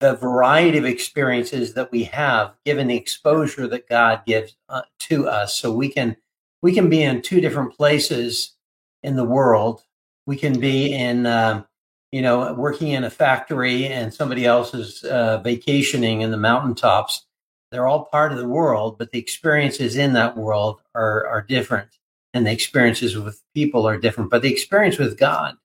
the 0.00 0.14
variety 0.14 0.78
of 0.78 0.84
experiences 0.84 1.74
that 1.74 1.90
we 1.90 2.04
have 2.04 2.54
given 2.64 2.88
the 2.88 2.96
exposure 2.96 3.66
that 3.68 3.88
God 3.88 4.22
gives 4.26 4.56
uh, 4.68 4.82
to 5.00 5.28
us. 5.28 5.54
So 5.54 5.72
we 5.72 5.88
can 5.88 6.16
we 6.64 6.72
can 6.72 6.88
be 6.88 7.02
in 7.02 7.20
two 7.20 7.42
different 7.42 7.76
places 7.76 8.54
in 9.02 9.16
the 9.16 9.24
world. 9.24 9.82
We 10.26 10.36
can 10.36 10.58
be 10.58 10.94
in 10.94 11.26
uh, 11.26 11.62
you 12.10 12.22
know, 12.22 12.54
working 12.54 12.88
in 12.88 13.04
a 13.04 13.10
factory 13.10 13.86
and 13.86 14.14
somebody 14.14 14.46
else 14.46 14.72
is 14.72 15.04
uh, 15.04 15.38
vacationing 15.38 16.22
in 16.22 16.30
the 16.30 16.38
mountaintops. 16.38 17.26
They're 17.70 17.86
all 17.86 18.06
part 18.06 18.32
of 18.32 18.38
the 18.38 18.48
world, 18.48 18.96
but 18.98 19.10
the 19.10 19.18
experiences 19.18 19.96
in 19.96 20.14
that 20.14 20.38
world 20.38 20.80
are, 20.94 21.26
are 21.26 21.42
different. 21.42 21.90
And 22.32 22.46
the 22.46 22.52
experiences 22.52 23.18
with 23.18 23.42
people 23.52 23.86
are 23.86 23.98
different. 23.98 24.30
But 24.30 24.40
the 24.40 24.50
experience 24.50 24.96
with 24.96 25.18
God 25.18 25.56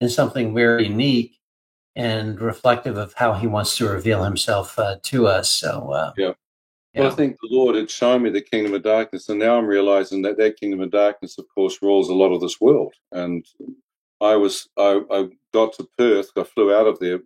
is 0.00 0.14
something 0.14 0.54
very 0.54 0.86
unique 0.86 1.40
and 1.96 2.40
reflective 2.40 2.96
of 2.96 3.12
how 3.14 3.32
he 3.32 3.48
wants 3.48 3.76
to 3.78 3.88
reveal 3.88 4.22
himself 4.22 4.78
uh, 4.78 4.98
to 5.02 5.26
us. 5.26 5.50
So, 5.50 5.90
uh, 5.90 6.12
yeah. 6.16 6.34
Well, 6.98 7.12
I 7.12 7.14
think 7.14 7.36
the 7.40 7.48
Lord 7.50 7.76
had 7.76 7.90
shown 7.90 8.22
me 8.22 8.30
the 8.30 8.40
kingdom 8.40 8.74
of 8.74 8.82
darkness, 8.82 9.28
and 9.28 9.38
now 9.38 9.56
I'm 9.56 9.66
realizing 9.66 10.22
that 10.22 10.36
that 10.38 10.58
kingdom 10.58 10.80
of 10.80 10.90
darkness, 10.90 11.38
of 11.38 11.46
course, 11.54 11.80
rules 11.80 12.08
a 12.08 12.14
lot 12.14 12.32
of 12.32 12.40
this 12.40 12.60
world. 12.60 12.92
And 13.12 13.46
I 14.20 14.36
was 14.36 14.68
I, 14.76 15.00
I 15.10 15.28
got 15.52 15.74
to 15.74 15.88
Perth. 15.96 16.30
I 16.36 16.42
flew 16.42 16.74
out 16.74 16.86
of 16.86 16.98
there. 16.98 17.20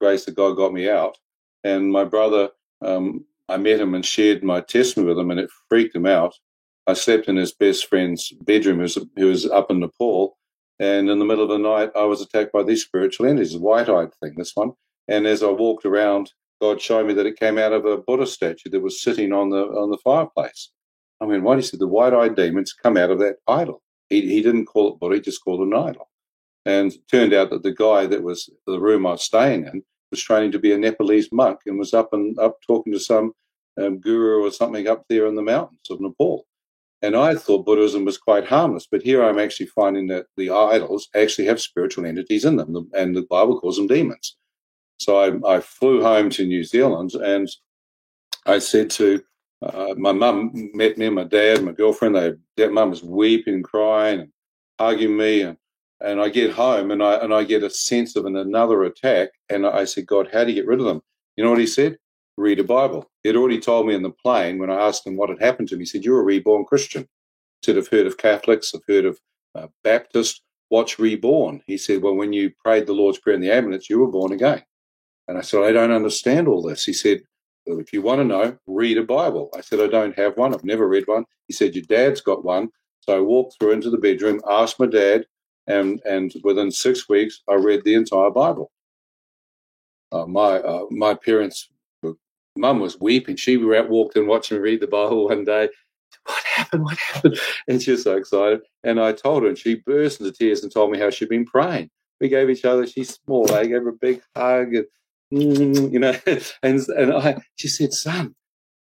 Grace 0.00 0.26
of 0.26 0.34
God 0.34 0.56
got 0.56 0.72
me 0.72 0.88
out, 0.88 1.18
and 1.64 1.92
my 1.92 2.04
brother. 2.04 2.50
Um, 2.82 3.26
I 3.50 3.56
met 3.56 3.80
him 3.80 3.94
and 3.94 4.06
shared 4.06 4.44
my 4.44 4.60
testimony 4.60 5.08
with 5.08 5.18
him, 5.18 5.30
and 5.32 5.40
it 5.40 5.50
freaked 5.68 5.94
him 5.96 6.06
out. 6.06 6.34
I 6.86 6.94
slept 6.94 7.28
in 7.28 7.36
his 7.36 7.52
best 7.52 7.86
friend's 7.86 8.30
bedroom, 8.42 8.76
who 8.76 8.82
was, 8.82 8.98
who 9.16 9.26
was 9.26 9.44
up 9.46 9.72
in 9.72 9.80
Nepal, 9.80 10.38
and 10.78 11.10
in 11.10 11.18
the 11.18 11.24
middle 11.24 11.42
of 11.42 11.50
the 11.50 11.58
night, 11.58 11.90
I 11.96 12.04
was 12.04 12.22
attacked 12.22 12.52
by 12.52 12.62
these 12.62 12.84
spiritual 12.84 13.26
entities, 13.26 13.56
white-eyed 13.56 14.14
thing, 14.14 14.34
this 14.36 14.54
one. 14.54 14.72
And 15.08 15.26
as 15.26 15.42
I 15.42 15.50
walked 15.50 15.84
around, 15.84 16.32
God 16.60 16.80
showed 16.80 17.06
me 17.06 17.14
that 17.14 17.26
it 17.26 17.38
came 17.38 17.58
out 17.58 17.72
of 17.72 17.84
a 17.84 17.96
Buddha 17.96 18.26
statue 18.26 18.70
that 18.70 18.80
was 18.80 19.02
sitting 19.02 19.32
on 19.32 19.50
the 19.50 19.62
on 19.62 19.90
the 19.90 19.98
fireplace. 19.98 20.70
I 21.20 21.26
mean, 21.26 21.42
why? 21.42 21.56
He 21.56 21.62
said 21.62 21.80
the 21.80 21.86
white-eyed 21.86 22.36
demons 22.36 22.72
come 22.72 22.96
out 22.96 23.10
of 23.10 23.18
that 23.18 23.36
idol. 23.46 23.82
He, 24.08 24.22
he 24.22 24.42
didn't 24.42 24.66
call 24.66 24.92
it 24.92 25.00
Buddha; 25.00 25.16
he 25.16 25.20
just 25.20 25.44
called 25.44 25.60
it 25.60 25.74
an 25.74 25.88
idol. 25.88 26.08
And 26.66 26.92
turned 27.10 27.32
out 27.32 27.50
that 27.50 27.62
the 27.62 27.74
guy 27.74 28.06
that 28.06 28.22
was 28.22 28.50
the 28.66 28.80
room 28.80 29.06
I 29.06 29.12
was 29.12 29.24
staying 29.24 29.66
in 29.66 29.82
was 30.10 30.22
training 30.22 30.52
to 30.52 30.58
be 30.58 30.72
a 30.72 30.78
Nepalese 30.78 31.30
monk 31.32 31.60
and 31.66 31.78
was 31.78 31.94
up 31.94 32.12
and 32.12 32.38
up 32.38 32.58
talking 32.66 32.92
to 32.92 33.00
some 33.00 33.32
um, 33.80 33.98
guru 33.98 34.44
or 34.44 34.50
something 34.50 34.86
up 34.86 35.04
there 35.08 35.26
in 35.26 35.36
the 35.36 35.42
mountains 35.42 35.88
of 35.90 36.00
Nepal. 36.00 36.46
And 37.02 37.16
I 37.16 37.34
thought 37.34 37.64
Buddhism 37.64 38.04
was 38.04 38.18
quite 38.18 38.46
harmless, 38.46 38.86
but 38.90 39.00
here 39.02 39.24
I'm 39.24 39.38
actually 39.38 39.66
finding 39.66 40.08
that 40.08 40.26
the 40.36 40.50
idols 40.50 41.08
actually 41.14 41.46
have 41.46 41.60
spiritual 41.60 42.04
entities 42.04 42.44
in 42.44 42.56
them, 42.56 42.90
and 42.94 43.16
the 43.16 43.22
Bible 43.22 43.58
calls 43.58 43.76
them 43.76 43.86
demons. 43.86 44.36
So 45.00 45.18
I, 45.18 45.56
I 45.56 45.60
flew 45.60 46.02
home 46.02 46.28
to 46.30 46.46
New 46.46 46.62
Zealand 46.62 47.14
and 47.14 47.48
I 48.44 48.58
said 48.58 48.90
to 48.90 49.22
uh, 49.62 49.94
my 49.96 50.12
mum, 50.12 50.52
met 50.74 50.98
me 50.98 51.06
and 51.06 51.14
my 51.14 51.24
dad, 51.24 51.62
my 51.62 51.72
girlfriend. 51.72 52.38
They, 52.56 52.68
mum 52.68 52.90
was 52.90 53.02
weeping, 53.02 53.62
crying, 53.62 54.20
and 54.20 54.32
hugging 54.78 55.16
me, 55.16 55.42
and 55.42 55.56
and 56.02 56.18
I 56.20 56.30
get 56.30 56.52
home 56.52 56.90
and 56.90 57.02
I 57.02 57.16
and 57.16 57.34
I 57.34 57.44
get 57.44 57.62
a 57.62 57.70
sense 57.70 58.16
of 58.16 58.24
an, 58.24 58.36
another 58.36 58.84
attack, 58.84 59.30
and 59.48 59.66
I 59.66 59.84
said, 59.84 60.06
God, 60.06 60.28
how 60.32 60.44
do 60.44 60.50
you 60.50 60.56
get 60.56 60.66
rid 60.66 60.80
of 60.80 60.86
them? 60.86 61.02
You 61.36 61.44
know 61.44 61.50
what 61.50 61.58
he 61.58 61.66
said? 61.66 61.98
Read 62.36 62.58
a 62.58 62.64
Bible. 62.64 63.10
He'd 63.22 63.36
already 63.36 63.60
told 63.60 63.86
me 63.86 63.94
in 63.94 64.02
the 64.02 64.10
plane 64.10 64.58
when 64.58 64.70
I 64.70 64.80
asked 64.86 65.06
him 65.06 65.16
what 65.16 65.28
had 65.28 65.40
happened 65.40 65.68
to 65.70 65.76
me. 65.76 65.82
He 65.82 65.86
said, 65.86 66.04
"You're 66.04 66.20
a 66.20 66.24
reborn 66.24 66.64
Christian." 66.64 67.02
I 67.02 67.66
said, 67.66 67.78
"I've 67.78 67.88
heard 67.88 68.06
of 68.06 68.16
Catholics. 68.16 68.74
I've 68.74 68.80
heard 68.88 69.04
of 69.04 69.18
uh, 69.54 69.68
Baptist. 69.84 70.42
Watch 70.70 70.98
Reborn." 70.98 71.62
He 71.66 71.76
said, 71.76 72.02
"Well, 72.02 72.16
when 72.16 72.32
you 72.32 72.52
prayed 72.64 72.86
the 72.86 72.94
Lord's 72.94 73.18
Prayer 73.18 73.34
in 73.34 73.42
the 73.42 73.52
ambulance, 73.52 73.90
you 73.90 73.98
were 73.98 74.10
born 74.10 74.32
again." 74.32 74.62
And 75.30 75.38
I 75.38 75.42
said, 75.42 75.62
"I 75.62 75.70
don't 75.70 75.92
understand 75.92 76.48
all 76.48 76.60
this." 76.60 76.84
He 76.84 76.92
said, 76.92 77.22
well, 77.64 77.78
"If 77.78 77.92
you 77.92 78.02
want 78.02 78.18
to 78.18 78.24
know, 78.24 78.58
read 78.66 78.98
a 78.98 79.04
Bible." 79.04 79.48
I 79.56 79.60
said, 79.60 79.78
"I 79.78 79.86
don't 79.86 80.18
have 80.18 80.36
one. 80.36 80.52
I've 80.52 80.64
never 80.64 80.88
read 80.88 81.06
one." 81.06 81.24
He 81.46 81.52
said, 81.52 81.76
"Your 81.76 81.84
dad's 81.84 82.20
got 82.20 82.44
one." 82.44 82.70
So 83.02 83.16
I 83.16 83.20
walked 83.20 83.54
through 83.56 83.70
into 83.70 83.90
the 83.90 83.98
bedroom, 83.98 84.40
asked 84.50 84.80
my 84.80 84.86
dad, 84.86 85.26
and 85.68 86.02
and 86.04 86.34
within 86.42 86.72
six 86.72 87.08
weeks, 87.08 87.42
I 87.48 87.54
read 87.54 87.84
the 87.84 87.94
entire 87.94 88.30
Bible. 88.30 88.72
Uh, 90.10 90.26
my 90.26 90.58
uh, 90.58 90.86
my 90.90 91.14
parents, 91.14 91.70
mum 92.56 92.80
was 92.80 92.98
weeping. 92.98 93.36
She 93.36 93.56
walked 93.56 94.16
in 94.16 94.26
watching 94.26 94.56
me 94.56 94.62
read 94.62 94.80
the 94.80 94.88
Bible 94.88 95.28
one 95.28 95.44
day. 95.44 95.68
What 96.24 96.42
happened? 96.42 96.82
What 96.82 96.98
happened? 96.98 97.38
And 97.68 97.80
she 97.80 97.92
was 97.92 98.02
so 98.02 98.16
excited. 98.16 98.62
And 98.82 99.00
I 99.00 99.12
told 99.12 99.44
her, 99.44 99.48
and 99.48 99.56
she 99.56 99.76
burst 99.76 100.20
into 100.20 100.32
tears 100.32 100.64
and 100.64 100.72
told 100.72 100.90
me 100.90 100.98
how 100.98 101.10
she'd 101.10 101.28
been 101.28 101.46
praying. 101.46 101.88
We 102.20 102.28
gave 102.28 102.50
each 102.50 102.64
other. 102.64 102.84
She's 102.84 103.10
small. 103.10 103.52
I 103.52 103.66
gave 103.66 103.82
her 103.82 103.90
a 103.90 103.92
big 103.92 104.22
hug, 104.34 104.74
and 104.74 104.86
Mm, 105.32 105.92
you 105.92 105.98
know. 105.98 106.14
And 106.62 106.80
and 106.88 107.12
I, 107.12 107.38
she 107.56 107.68
said, 107.68 107.92
"Son, 107.92 108.34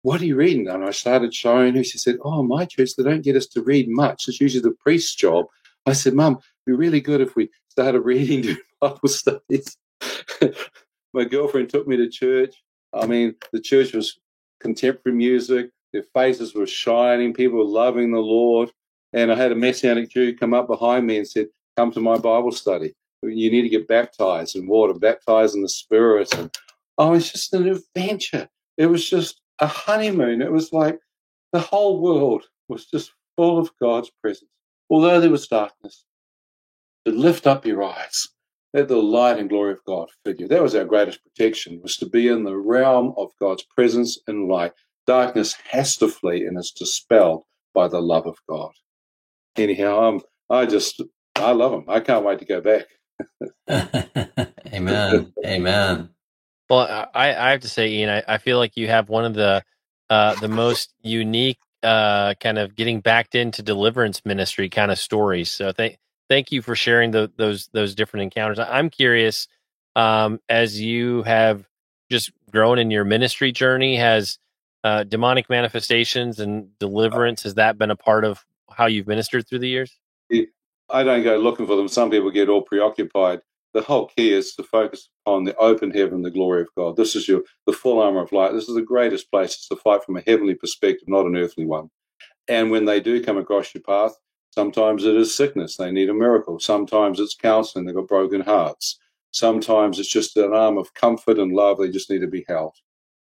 what 0.03 0.21
are 0.21 0.26
you 0.26 0.35
reading?" 0.35 0.67
And 0.67 0.84
I 0.84 0.91
started 0.91 1.34
showing 1.34 1.76
her. 1.76 1.84
She 1.84 1.97
said, 1.97 2.17
"Oh, 2.23 2.43
my 2.43 2.65
church, 2.65 2.91
they 2.97 3.03
don't 3.03 3.23
get 3.23 3.35
us 3.35 3.47
to 3.47 3.61
read 3.61 3.88
much. 3.89 4.27
It's 4.27 4.41
usually 4.41 4.61
the 4.63 4.76
priest's 4.84 5.15
job." 5.15 5.45
I 5.85 5.93
said, 5.93 6.13
Mum, 6.13 6.34
it'd 6.34 6.65
be 6.65 6.73
really 6.73 7.01
good 7.01 7.21
if 7.21 7.35
we 7.35 7.49
started 7.69 8.01
reading 8.05 8.41
during 8.41 8.57
Bible 8.81 9.07
studies. 9.09 9.77
My 11.13 11.26
girlfriend 11.26 11.69
took 11.69 11.88
me 11.88 11.97
to 11.97 12.09
church. 12.09 12.55
I 12.93 13.05
mean, 13.07 13.35
the 13.51 13.61
church 13.61 13.93
was 13.93 14.19
contemporary 14.59 15.17
music. 15.17 15.71
Their 15.93 16.03
faces 16.13 16.53
were 16.53 16.67
shining. 16.67 17.34
People 17.34 17.59
were 17.59 17.65
loving 17.65 18.11
the 18.11 18.19
Lord. 18.19 18.71
And 19.13 19.31
I 19.31 19.35
had 19.35 19.51
a 19.51 19.55
Messianic 19.55 20.09
Jew 20.09 20.35
come 20.35 20.53
up 20.53 20.67
behind 20.67 21.07
me 21.07 21.17
and 21.17 21.27
said, 21.27 21.47
Come 21.77 21.91
to 21.93 21.99
my 22.01 22.17
Bible 22.17 22.51
study. 22.51 22.93
You 23.23 23.51
need 23.51 23.63
to 23.63 23.69
get 23.69 23.87
baptized 23.87 24.55
in 24.55 24.67
water, 24.67 24.93
baptized 24.93 25.55
in 25.55 25.61
the 25.61 25.69
Spirit. 25.69 26.33
And 26.37 26.51
oh, 26.97 27.13
it's 27.13 27.31
just 27.31 27.53
an 27.53 27.67
adventure. 27.67 28.49
It 28.77 28.87
was 28.87 29.09
just 29.09 29.41
a 29.59 29.67
honeymoon. 29.67 30.41
It 30.41 30.51
was 30.51 30.71
like 30.71 30.99
the 31.51 31.59
whole 31.59 32.01
world 32.01 32.45
was 32.67 32.85
just 32.85 33.11
full 33.35 33.57
of 33.57 33.71
God's 33.81 34.11
presence 34.21 34.49
although 34.89 35.21
there 35.21 35.29
was 35.29 35.47
darkness, 35.47 36.05
to 37.05 37.11
lift 37.11 37.47
up 37.47 37.65
your 37.65 37.83
eyes, 37.83 38.27
let 38.73 38.87
the 38.87 38.97
light 38.97 39.39
and 39.39 39.49
glory 39.49 39.71
of 39.73 39.83
God 39.85 40.09
fill 40.23 40.35
you. 40.35 40.47
That 40.47 40.63
was 40.63 40.75
our 40.75 40.85
greatest 40.85 41.23
protection, 41.23 41.79
was 41.81 41.97
to 41.97 42.09
be 42.09 42.27
in 42.27 42.43
the 42.43 42.57
realm 42.57 43.13
of 43.17 43.31
God's 43.39 43.63
presence 43.63 44.19
and 44.27 44.47
light. 44.47 44.73
Darkness 45.07 45.55
has 45.69 45.95
to 45.97 46.07
flee 46.07 46.45
and 46.45 46.57
is 46.57 46.71
dispelled 46.71 47.43
by 47.73 47.87
the 47.87 48.01
love 48.01 48.27
of 48.27 48.37
God. 48.47 48.71
Anyhow, 49.55 50.03
um, 50.03 50.21
I 50.49 50.65
just, 50.65 51.01
I 51.35 51.51
love 51.51 51.73
him. 51.73 51.85
I 51.87 51.99
can't 51.99 52.25
wait 52.25 52.39
to 52.39 52.45
go 52.45 52.61
back. 52.61 52.85
Amen. 54.73 55.33
Amen. 55.45 56.09
Well, 56.69 57.07
I, 57.13 57.33
I 57.33 57.51
have 57.51 57.61
to 57.61 57.69
say, 57.69 57.89
Ian, 57.89 58.09
I, 58.09 58.23
I 58.27 58.37
feel 58.37 58.57
like 58.57 58.77
you 58.77 58.87
have 58.87 59.09
one 59.09 59.25
of 59.25 59.33
the 59.33 59.63
uh, 60.09 60.35
the 60.35 60.47
most 60.47 60.93
unique 61.01 61.59
uh, 61.83 62.33
kind 62.35 62.57
of 62.57 62.75
getting 62.75 62.99
backed 62.99 63.35
into 63.35 63.61
deliverance 63.61 64.23
ministry 64.25 64.69
kind 64.69 64.91
of 64.91 64.99
stories. 64.99 65.51
So 65.51 65.71
thank 65.71 65.97
thank 66.29 66.51
you 66.51 66.61
for 66.61 66.75
sharing 66.75 67.11
the, 67.11 67.31
those 67.37 67.69
those 67.73 67.95
different 67.95 68.23
encounters. 68.23 68.59
I'm 68.59 68.89
curious, 68.89 69.47
um, 69.95 70.39
as 70.47 70.79
you 70.79 71.23
have 71.23 71.67
just 72.11 72.31
grown 72.51 72.79
in 72.79 72.91
your 72.91 73.03
ministry 73.03 73.51
journey, 73.51 73.95
has 73.97 74.39
uh, 74.83 75.03
demonic 75.03 75.49
manifestations 75.49 76.39
and 76.39 76.77
deliverance 76.79 77.43
has 77.43 77.55
that 77.55 77.77
been 77.77 77.91
a 77.91 77.95
part 77.95 78.23
of 78.23 78.45
how 78.71 78.85
you've 78.85 79.07
ministered 79.07 79.47
through 79.47 79.59
the 79.59 79.67
years? 79.67 79.97
I 80.91 81.03
don't 81.03 81.23
go 81.23 81.37
looking 81.37 81.67
for 81.67 81.75
them. 81.75 81.87
Some 81.87 82.09
people 82.09 82.31
get 82.31 82.49
all 82.49 82.61
preoccupied. 82.61 83.41
The 83.73 83.81
whole 83.81 84.07
key 84.07 84.33
is 84.33 84.55
to 84.55 84.63
focus 84.63 85.09
on 85.25 85.43
the 85.43 85.55
open 85.57 85.91
heaven, 85.91 86.23
the 86.23 86.31
glory 86.31 86.61
of 86.61 86.69
God. 86.75 86.95
This 86.95 87.15
is 87.15 87.27
your 87.27 87.43
the 87.67 87.73
full 87.73 88.01
armor 88.01 88.21
of 88.21 88.31
light. 88.31 88.53
This 88.53 88.67
is 88.67 88.75
the 88.75 88.81
greatest 88.81 89.29
place 89.29 89.67
to 89.67 89.75
fight 89.75 90.03
from 90.03 90.17
a 90.17 90.23
heavenly 90.25 90.55
perspective, 90.55 91.07
not 91.07 91.27
an 91.27 91.37
earthly 91.37 91.65
one. 91.65 91.89
And 92.47 92.71
when 92.71 92.85
they 92.85 92.99
do 92.99 93.23
come 93.23 93.37
across 93.37 93.73
your 93.75 93.83
path, 93.83 94.13
sometimes 94.51 95.05
it 95.05 95.15
is 95.15 95.35
sickness. 95.35 95.77
They 95.77 95.91
need 95.91 96.09
a 96.09 96.15
miracle. 96.15 96.59
Sometimes 96.59 97.19
it's 97.19 97.35
counseling. 97.35 97.85
They've 97.85 97.95
got 97.95 98.07
broken 98.07 98.41
hearts. 98.41 98.97
Sometimes 99.31 99.99
it's 99.99 100.09
just 100.09 100.35
an 100.37 100.53
arm 100.53 100.79
of 100.79 100.95
comfort 100.95 101.37
and 101.37 101.53
love. 101.53 101.77
They 101.77 101.89
just 101.91 102.09
need 102.09 102.21
to 102.21 102.27
be 102.27 102.45
held. 102.47 102.73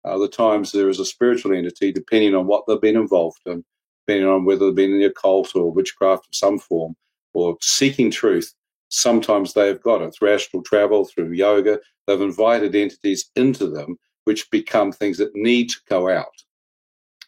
Other 0.04 0.28
times 0.28 0.72
there 0.72 0.90
is 0.90 1.00
a 1.00 1.06
spiritual 1.06 1.54
entity, 1.54 1.90
depending 1.90 2.34
on 2.34 2.46
what 2.46 2.64
they've 2.66 2.80
been 2.80 2.96
involved 2.96 3.40
in, 3.46 3.64
depending 4.06 4.28
on 4.28 4.44
whether 4.44 4.66
they've 4.66 4.74
been 4.74 5.00
in 5.00 5.02
a 5.02 5.10
cult 5.10 5.56
or 5.56 5.72
witchcraft 5.72 6.26
of 6.26 6.34
some 6.34 6.58
form, 6.58 6.94
or 7.34 7.56
seeking 7.60 8.10
truth 8.10 8.54
sometimes 8.94 9.52
they've 9.52 9.82
got 9.82 10.02
it 10.02 10.14
through 10.14 10.32
astral 10.32 10.62
travel, 10.62 11.04
through 11.04 11.32
yoga. 11.32 11.80
They've 12.06 12.20
invited 12.20 12.74
entities 12.74 13.30
into 13.36 13.68
them, 13.68 13.98
which 14.24 14.50
become 14.50 14.92
things 14.92 15.18
that 15.18 15.34
need 15.34 15.70
to 15.70 15.80
go 15.88 16.08
out. 16.08 16.26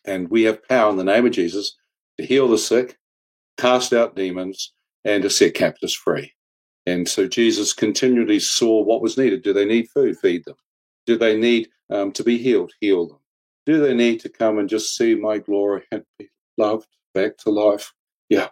And 0.04 0.28
we 0.30 0.42
have 0.44 0.66
power 0.68 0.90
in 0.90 0.96
the 0.96 1.04
name 1.04 1.26
of 1.26 1.32
Jesus 1.32 1.76
to 2.18 2.24
heal 2.24 2.48
the 2.48 2.58
sick, 2.58 2.96
cast 3.58 3.92
out 3.92 4.16
demons, 4.16 4.72
and 5.04 5.22
to 5.22 5.30
set 5.30 5.54
captives 5.54 5.94
free. 5.94 6.32
And 6.86 7.08
so 7.08 7.26
Jesus 7.26 7.72
continually 7.72 8.38
saw 8.38 8.82
what 8.82 9.02
was 9.02 9.18
needed. 9.18 9.42
Do 9.42 9.52
they 9.52 9.64
need 9.64 9.88
food? 9.92 10.16
Feed 10.18 10.44
them. 10.44 10.54
Do 11.06 11.18
they 11.18 11.36
need 11.36 11.68
um, 11.90 12.12
to 12.12 12.22
be 12.22 12.38
healed? 12.38 12.72
Heal 12.80 13.08
them. 13.08 13.18
Do 13.64 13.80
they 13.80 13.94
need 13.94 14.20
to 14.20 14.28
come 14.28 14.58
and 14.58 14.68
just 14.68 14.96
see 14.96 15.16
my 15.16 15.38
glory 15.38 15.82
and 15.90 16.04
be 16.18 16.28
loved 16.56 16.86
back 17.14 17.36
to 17.38 17.50
life? 17.50 17.92
Yeah. 18.28 18.48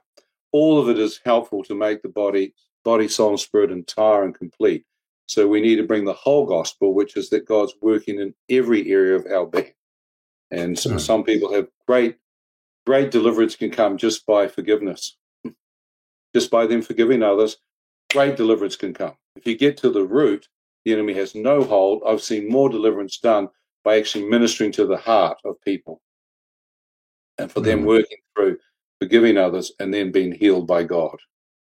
All 0.54 0.80
of 0.80 0.88
it 0.88 1.00
is 1.00 1.20
helpful 1.24 1.64
to 1.64 1.74
make 1.74 2.00
the 2.00 2.08
body, 2.08 2.54
body, 2.84 3.08
soul, 3.08 3.30
and 3.30 3.40
spirit 3.40 3.72
entire 3.72 4.22
and 4.22 4.32
complete. 4.32 4.84
So 5.26 5.48
we 5.48 5.60
need 5.60 5.76
to 5.76 5.82
bring 5.82 6.04
the 6.04 6.12
whole 6.12 6.46
gospel, 6.46 6.94
which 6.94 7.16
is 7.16 7.28
that 7.30 7.44
God's 7.44 7.74
working 7.82 8.20
in 8.20 8.32
every 8.48 8.88
area 8.88 9.16
of 9.16 9.26
our 9.26 9.46
being. 9.46 9.72
And 10.52 10.78
so 10.78 10.90
mm. 10.90 11.00
some 11.00 11.24
people 11.24 11.52
have 11.52 11.66
great, 11.88 12.18
great 12.86 13.10
deliverance 13.10 13.56
can 13.56 13.72
come 13.72 13.98
just 13.98 14.24
by 14.26 14.46
forgiveness, 14.46 15.16
just 16.32 16.52
by 16.52 16.68
them 16.68 16.82
forgiving 16.82 17.24
others. 17.24 17.56
Great 18.12 18.36
deliverance 18.36 18.76
can 18.76 18.94
come. 18.94 19.14
If 19.34 19.48
you 19.48 19.58
get 19.58 19.76
to 19.78 19.90
the 19.90 20.04
root, 20.04 20.48
the 20.84 20.92
enemy 20.92 21.14
has 21.14 21.34
no 21.34 21.64
hold. 21.64 22.04
I've 22.06 22.22
seen 22.22 22.48
more 22.48 22.68
deliverance 22.68 23.18
done 23.18 23.48
by 23.82 23.98
actually 23.98 24.28
ministering 24.28 24.70
to 24.72 24.86
the 24.86 24.98
heart 24.98 25.38
of 25.44 25.60
people 25.62 26.00
and 27.38 27.50
for 27.50 27.60
them 27.60 27.84
working 27.84 28.18
through 28.36 28.58
forgiving 29.04 29.36
others 29.36 29.70
and 29.78 29.92
then 29.92 30.10
being 30.10 30.32
healed 30.32 30.66
by 30.66 30.82
God. 30.82 31.16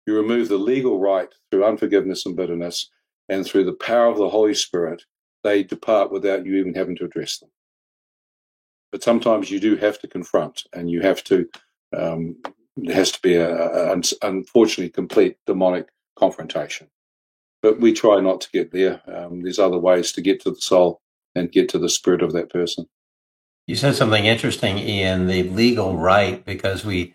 You 0.07 0.15
remove 0.15 0.49
the 0.49 0.57
legal 0.57 0.99
right 0.99 1.29
through 1.51 1.63
unforgiveness 1.63 2.25
and 2.25 2.35
bitterness, 2.35 2.89
and 3.29 3.45
through 3.45 3.65
the 3.65 3.73
power 3.73 4.07
of 4.07 4.17
the 4.17 4.29
Holy 4.29 4.55
Spirit, 4.55 5.03
they 5.43 5.61
depart 5.61 6.11
without 6.11 6.43
you 6.43 6.55
even 6.55 6.73
having 6.73 6.95
to 6.95 7.05
address 7.05 7.37
them. 7.37 7.51
But 8.91 9.03
sometimes 9.03 9.51
you 9.51 9.59
do 9.59 9.75
have 9.75 9.99
to 9.99 10.07
confront, 10.07 10.63
and 10.73 10.89
you 10.89 11.01
have 11.01 11.23
to. 11.25 11.47
Um, 11.95 12.37
there 12.75 12.95
has 12.95 13.11
to 13.11 13.21
be 13.21 13.35
a, 13.35 13.91
a, 13.91 14.01
unfortunately 14.23 14.89
complete 14.89 15.37
demonic 15.45 15.89
confrontation. 16.17 16.87
But 17.61 17.79
we 17.79 17.93
try 17.93 18.21
not 18.21 18.41
to 18.41 18.49
get 18.51 18.71
there. 18.71 19.01
Um, 19.07 19.43
there's 19.43 19.59
other 19.59 19.77
ways 19.77 20.11
to 20.13 20.21
get 20.21 20.41
to 20.41 20.49
the 20.49 20.61
soul 20.61 21.01
and 21.35 21.51
get 21.51 21.69
to 21.69 21.77
the 21.77 21.89
spirit 21.89 22.23
of 22.23 22.31
that 22.33 22.49
person. 22.49 22.87
You 23.67 23.75
said 23.75 23.93
something 23.93 24.25
interesting, 24.25 24.79
Ian, 24.79 25.27
the 25.27 25.43
legal 25.43 25.95
right, 25.95 26.43
because 26.43 26.83
we 26.83 27.13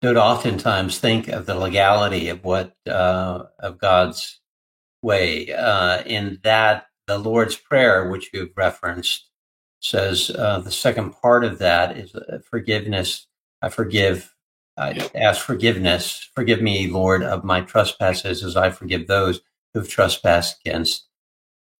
don't 0.00 0.16
oftentimes 0.16 0.98
think 0.98 1.28
of 1.28 1.46
the 1.46 1.54
legality 1.54 2.28
of 2.28 2.44
what 2.44 2.74
uh, 2.88 3.44
of 3.58 3.78
God's 3.78 4.40
way. 5.02 5.52
Uh, 5.52 6.02
in 6.04 6.38
that, 6.42 6.86
the 7.06 7.18
Lord's 7.18 7.56
Prayer, 7.56 8.08
which 8.08 8.30
you've 8.32 8.56
referenced, 8.56 9.28
says 9.80 10.30
uh, 10.30 10.60
the 10.60 10.70
second 10.70 11.10
part 11.10 11.44
of 11.44 11.58
that 11.58 11.96
is 11.96 12.14
uh, 12.14 12.38
forgiveness. 12.48 13.26
I 13.62 13.68
forgive. 13.70 14.34
I 14.76 15.10
ask 15.14 15.44
forgiveness. 15.44 16.28
Forgive 16.34 16.62
me, 16.62 16.86
Lord, 16.88 17.24
of 17.24 17.42
my 17.42 17.62
trespasses, 17.62 18.44
as 18.44 18.56
I 18.56 18.70
forgive 18.70 19.08
those 19.08 19.40
who've 19.74 19.88
trespassed 19.88 20.60
against 20.64 21.08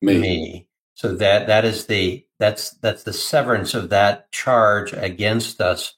me. 0.02 0.18
me. 0.18 0.68
So 0.94 1.14
that 1.14 1.46
that 1.46 1.64
is 1.64 1.86
the 1.86 2.26
that's 2.40 2.70
that's 2.70 3.04
the 3.04 3.12
severance 3.12 3.74
of 3.74 3.90
that 3.90 4.32
charge 4.32 4.92
against 4.92 5.60
us 5.60 5.94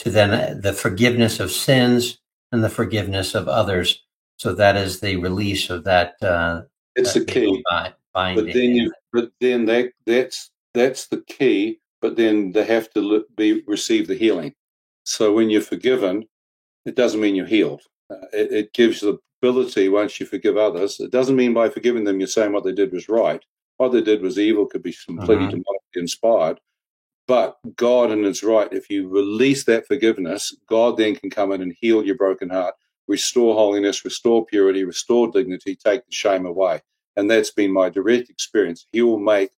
to 0.00 0.10
then 0.10 0.60
the 0.60 0.72
forgiveness 0.72 1.40
of 1.40 1.50
sins 1.50 2.18
and 2.52 2.62
the 2.62 2.68
forgiveness 2.68 3.34
of 3.34 3.48
others. 3.48 4.02
So 4.36 4.54
that 4.54 4.76
is 4.76 5.00
the 5.00 5.16
release 5.16 5.70
of 5.70 5.84
that. 5.84 6.14
Uh, 6.22 6.62
it's 6.96 7.14
that 7.14 7.26
the 7.26 7.32
key. 7.32 7.64
Binding. 8.12 8.44
But 8.44 8.54
then 8.54 8.70
you, 8.70 8.92
but 9.12 9.30
then 9.40 9.66
that 9.66 9.92
that's 10.06 10.50
that's 10.74 11.06
the 11.06 11.22
key. 11.28 11.78
But 12.00 12.16
then 12.16 12.52
they 12.52 12.64
have 12.64 12.90
to 12.94 13.24
be 13.36 13.62
receive 13.66 14.08
the 14.08 14.16
healing. 14.16 14.54
So 15.04 15.32
when 15.32 15.50
you're 15.50 15.60
forgiven, 15.60 16.24
it 16.86 16.96
doesn't 16.96 17.20
mean 17.20 17.36
you're 17.36 17.46
healed. 17.46 17.82
Uh, 18.10 18.26
it, 18.32 18.52
it 18.52 18.72
gives 18.72 19.00
the 19.00 19.18
ability 19.42 19.88
once 19.88 20.18
you 20.18 20.26
forgive 20.26 20.56
others. 20.56 20.98
It 20.98 21.12
doesn't 21.12 21.36
mean 21.36 21.54
by 21.54 21.68
forgiving 21.68 22.04
them 22.04 22.18
you're 22.18 22.26
saying 22.26 22.52
what 22.52 22.64
they 22.64 22.72
did 22.72 22.92
was 22.92 23.08
right 23.08 23.42
what 23.80 23.92
they 23.92 24.02
did 24.02 24.20
was 24.20 24.38
evil, 24.38 24.66
could 24.66 24.82
be 24.82 24.94
completely 25.06 25.46
uh-huh. 25.46 25.78
inspired. 25.94 26.60
But 27.30 27.58
God, 27.76 28.10
and 28.10 28.24
His 28.24 28.42
right, 28.42 28.66
if 28.72 28.90
you 28.90 29.08
release 29.08 29.62
that 29.66 29.86
forgiveness, 29.86 30.52
God 30.66 30.96
then 30.96 31.14
can 31.14 31.30
come 31.30 31.52
in 31.52 31.62
and 31.62 31.72
heal 31.80 32.04
your 32.04 32.16
broken 32.16 32.50
heart, 32.50 32.74
restore 33.06 33.54
holiness, 33.54 34.04
restore 34.04 34.44
purity, 34.44 34.82
restore 34.82 35.30
dignity, 35.30 35.76
take 35.76 36.04
the 36.04 36.10
shame 36.10 36.44
away. 36.44 36.80
And 37.14 37.30
that's 37.30 37.52
been 37.52 37.72
my 37.72 37.88
direct 37.88 38.30
experience. 38.30 38.88
He 38.90 39.02
will 39.02 39.20
make 39.20 39.52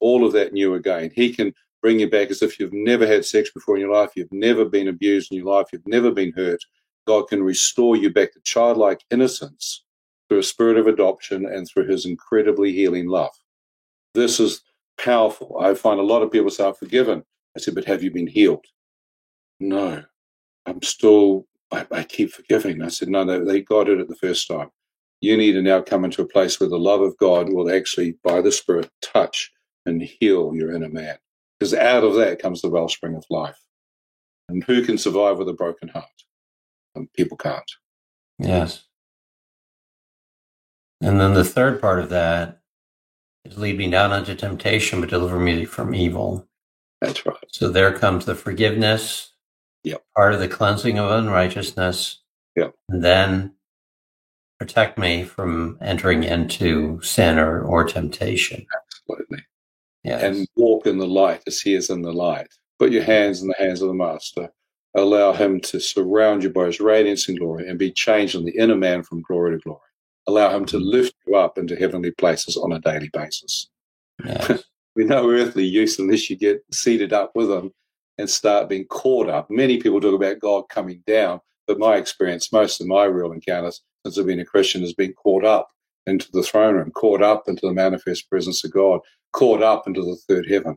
all 0.00 0.24
of 0.24 0.32
that 0.32 0.54
new 0.54 0.72
again. 0.72 1.10
He 1.14 1.34
can 1.34 1.52
bring 1.82 2.00
you 2.00 2.08
back 2.08 2.30
as 2.30 2.40
if 2.40 2.58
you've 2.58 2.72
never 2.72 3.06
had 3.06 3.26
sex 3.26 3.50
before 3.50 3.74
in 3.76 3.82
your 3.82 3.92
life, 3.92 4.12
you've 4.16 4.32
never 4.32 4.64
been 4.64 4.88
abused 4.88 5.32
in 5.32 5.36
your 5.36 5.54
life, 5.54 5.66
you've 5.70 5.86
never 5.86 6.12
been 6.12 6.32
hurt. 6.32 6.64
God 7.06 7.28
can 7.28 7.42
restore 7.42 7.94
you 7.94 8.08
back 8.08 8.32
to 8.32 8.40
childlike 8.40 9.04
innocence 9.10 9.84
through 10.30 10.38
a 10.38 10.42
spirit 10.42 10.78
of 10.78 10.86
adoption 10.86 11.44
and 11.44 11.68
through 11.68 11.88
his 11.88 12.06
incredibly 12.06 12.72
healing 12.72 13.06
love 13.06 13.32
this 14.14 14.40
is 14.40 14.62
powerful. 14.98 15.58
I 15.60 15.74
find 15.74 16.00
a 16.00 16.04
lot 16.04 16.22
of 16.22 16.30
people 16.30 16.50
say, 16.50 16.64
I've 16.64 16.78
forgiven. 16.78 17.22
I 17.56 17.60
said, 17.60 17.74
but 17.74 17.84
have 17.84 18.02
you 18.02 18.10
been 18.10 18.26
healed? 18.26 18.64
No, 19.60 20.02
I'm 20.66 20.82
still, 20.82 21.46
I, 21.70 21.86
I 21.90 22.02
keep 22.04 22.32
forgiving. 22.32 22.82
I 22.82 22.88
said, 22.88 23.08
no, 23.08 23.24
they, 23.24 23.38
they 23.40 23.60
got 23.60 23.88
it 23.88 24.00
at 24.00 24.08
the 24.08 24.16
first 24.16 24.48
time. 24.48 24.68
You 25.20 25.36
need 25.36 25.52
to 25.52 25.62
now 25.62 25.80
come 25.80 26.04
into 26.04 26.22
a 26.22 26.28
place 26.28 26.58
where 26.58 26.68
the 26.68 26.78
love 26.78 27.00
of 27.00 27.16
God 27.18 27.52
will 27.52 27.70
actually, 27.70 28.16
by 28.24 28.40
the 28.40 28.50
Spirit, 28.50 28.90
touch 29.02 29.52
and 29.86 30.02
heal 30.02 30.52
your 30.54 30.74
inner 30.74 30.88
man. 30.88 31.16
Because 31.58 31.74
out 31.74 32.02
of 32.02 32.14
that 32.14 32.40
comes 32.40 32.60
the 32.60 32.70
wellspring 32.70 33.14
of 33.14 33.24
life. 33.30 33.58
And 34.48 34.64
who 34.64 34.84
can 34.84 34.98
survive 34.98 35.38
with 35.38 35.48
a 35.48 35.52
broken 35.52 35.88
heart? 35.88 36.06
And 36.94 37.12
people 37.12 37.36
can't. 37.36 37.70
Yes. 38.38 38.84
And 41.00 41.20
then 41.20 41.34
the 41.34 41.44
third 41.44 41.80
part 41.80 42.00
of 42.00 42.08
that 42.10 42.61
lead 43.50 43.78
me 43.78 43.86
not 43.86 44.12
unto 44.12 44.34
temptation, 44.34 45.00
but 45.00 45.10
deliver 45.10 45.38
me 45.38 45.64
from 45.64 45.94
evil. 45.94 46.46
That's 47.00 47.24
right. 47.26 47.36
So 47.48 47.68
there 47.68 47.92
comes 47.96 48.24
the 48.24 48.34
forgiveness. 48.34 49.32
Yep. 49.84 50.02
Part 50.16 50.34
of 50.34 50.40
the 50.40 50.48
cleansing 50.48 50.98
of 50.98 51.10
unrighteousness. 51.10 52.20
Yep. 52.56 52.74
And 52.88 53.04
then 53.04 53.54
protect 54.58 54.96
me 54.98 55.24
from 55.24 55.78
entering 55.80 56.22
into 56.22 57.00
sin 57.02 57.38
or, 57.38 57.62
or 57.62 57.84
temptation. 57.84 58.64
Absolutely. 58.76 59.44
Yes. 60.04 60.22
And 60.22 60.46
walk 60.56 60.86
in 60.86 60.98
the 60.98 61.06
light 61.06 61.42
as 61.46 61.60
he 61.60 61.74
is 61.74 61.90
in 61.90 62.02
the 62.02 62.12
light. 62.12 62.48
Put 62.78 62.92
your 62.92 63.02
hands 63.02 63.42
in 63.42 63.48
the 63.48 63.54
hands 63.58 63.82
of 63.82 63.88
the 63.88 63.94
Master. 63.94 64.48
Allow 64.94 65.32
him 65.32 65.60
to 65.62 65.80
surround 65.80 66.42
you 66.42 66.50
by 66.50 66.66
his 66.66 66.78
radiance 66.78 67.28
and 67.28 67.38
glory 67.38 67.68
and 67.68 67.78
be 67.78 67.90
changed 67.90 68.34
in 68.34 68.44
the 68.44 68.56
inner 68.56 68.76
man 68.76 69.02
from 69.02 69.22
glory 69.22 69.56
to 69.56 69.62
glory 69.62 69.80
allow 70.26 70.54
him 70.54 70.64
to 70.66 70.78
lift 70.78 71.14
you 71.26 71.36
up 71.36 71.58
into 71.58 71.76
heavenly 71.76 72.10
places 72.12 72.56
on 72.56 72.72
a 72.72 72.80
daily 72.80 73.10
basis. 73.12 73.68
Yes. 74.24 74.62
we 74.94 75.04
know 75.04 75.30
earthly 75.30 75.64
use 75.64 75.98
unless 75.98 76.28
you 76.30 76.36
get 76.36 76.62
seated 76.72 77.12
up 77.12 77.32
with 77.34 77.50
him 77.50 77.72
and 78.18 78.28
start 78.28 78.68
being 78.68 78.86
caught 78.86 79.28
up. 79.28 79.50
Many 79.50 79.78
people 79.78 80.00
talk 80.00 80.14
about 80.14 80.40
God 80.40 80.68
coming 80.68 81.02
down, 81.06 81.40
but 81.66 81.78
my 81.78 81.96
experience, 81.96 82.52
most 82.52 82.80
of 82.80 82.86
my 82.86 83.04
real 83.04 83.32
encounters 83.32 83.82
since 84.04 84.18
I've 84.18 84.26
been 84.26 84.40
a 84.40 84.44
Christian, 84.44 84.82
has 84.82 84.94
been 84.94 85.12
caught 85.14 85.44
up 85.44 85.68
into 86.06 86.28
the 86.32 86.42
throne 86.42 86.74
room, 86.74 86.90
caught 86.90 87.22
up 87.22 87.44
into 87.46 87.66
the 87.66 87.72
manifest 87.72 88.28
presence 88.28 88.64
of 88.64 88.72
God, 88.72 89.00
caught 89.32 89.62
up 89.62 89.86
into 89.86 90.02
the 90.02 90.16
third 90.28 90.46
heaven. 90.50 90.76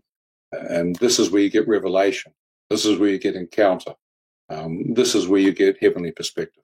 And 0.51 0.95
this 0.97 1.19
is 1.19 1.31
where 1.31 1.41
you 1.41 1.49
get 1.49 1.67
revelation. 1.67 2.31
This 2.69 2.85
is 2.85 2.97
where 2.97 3.09
you 3.09 3.19
get 3.19 3.35
encounter. 3.35 3.93
Um, 4.49 4.93
this 4.93 5.15
is 5.15 5.27
where 5.27 5.41
you 5.41 5.51
get 5.53 5.81
heavenly 5.81 6.11
perspective. 6.11 6.63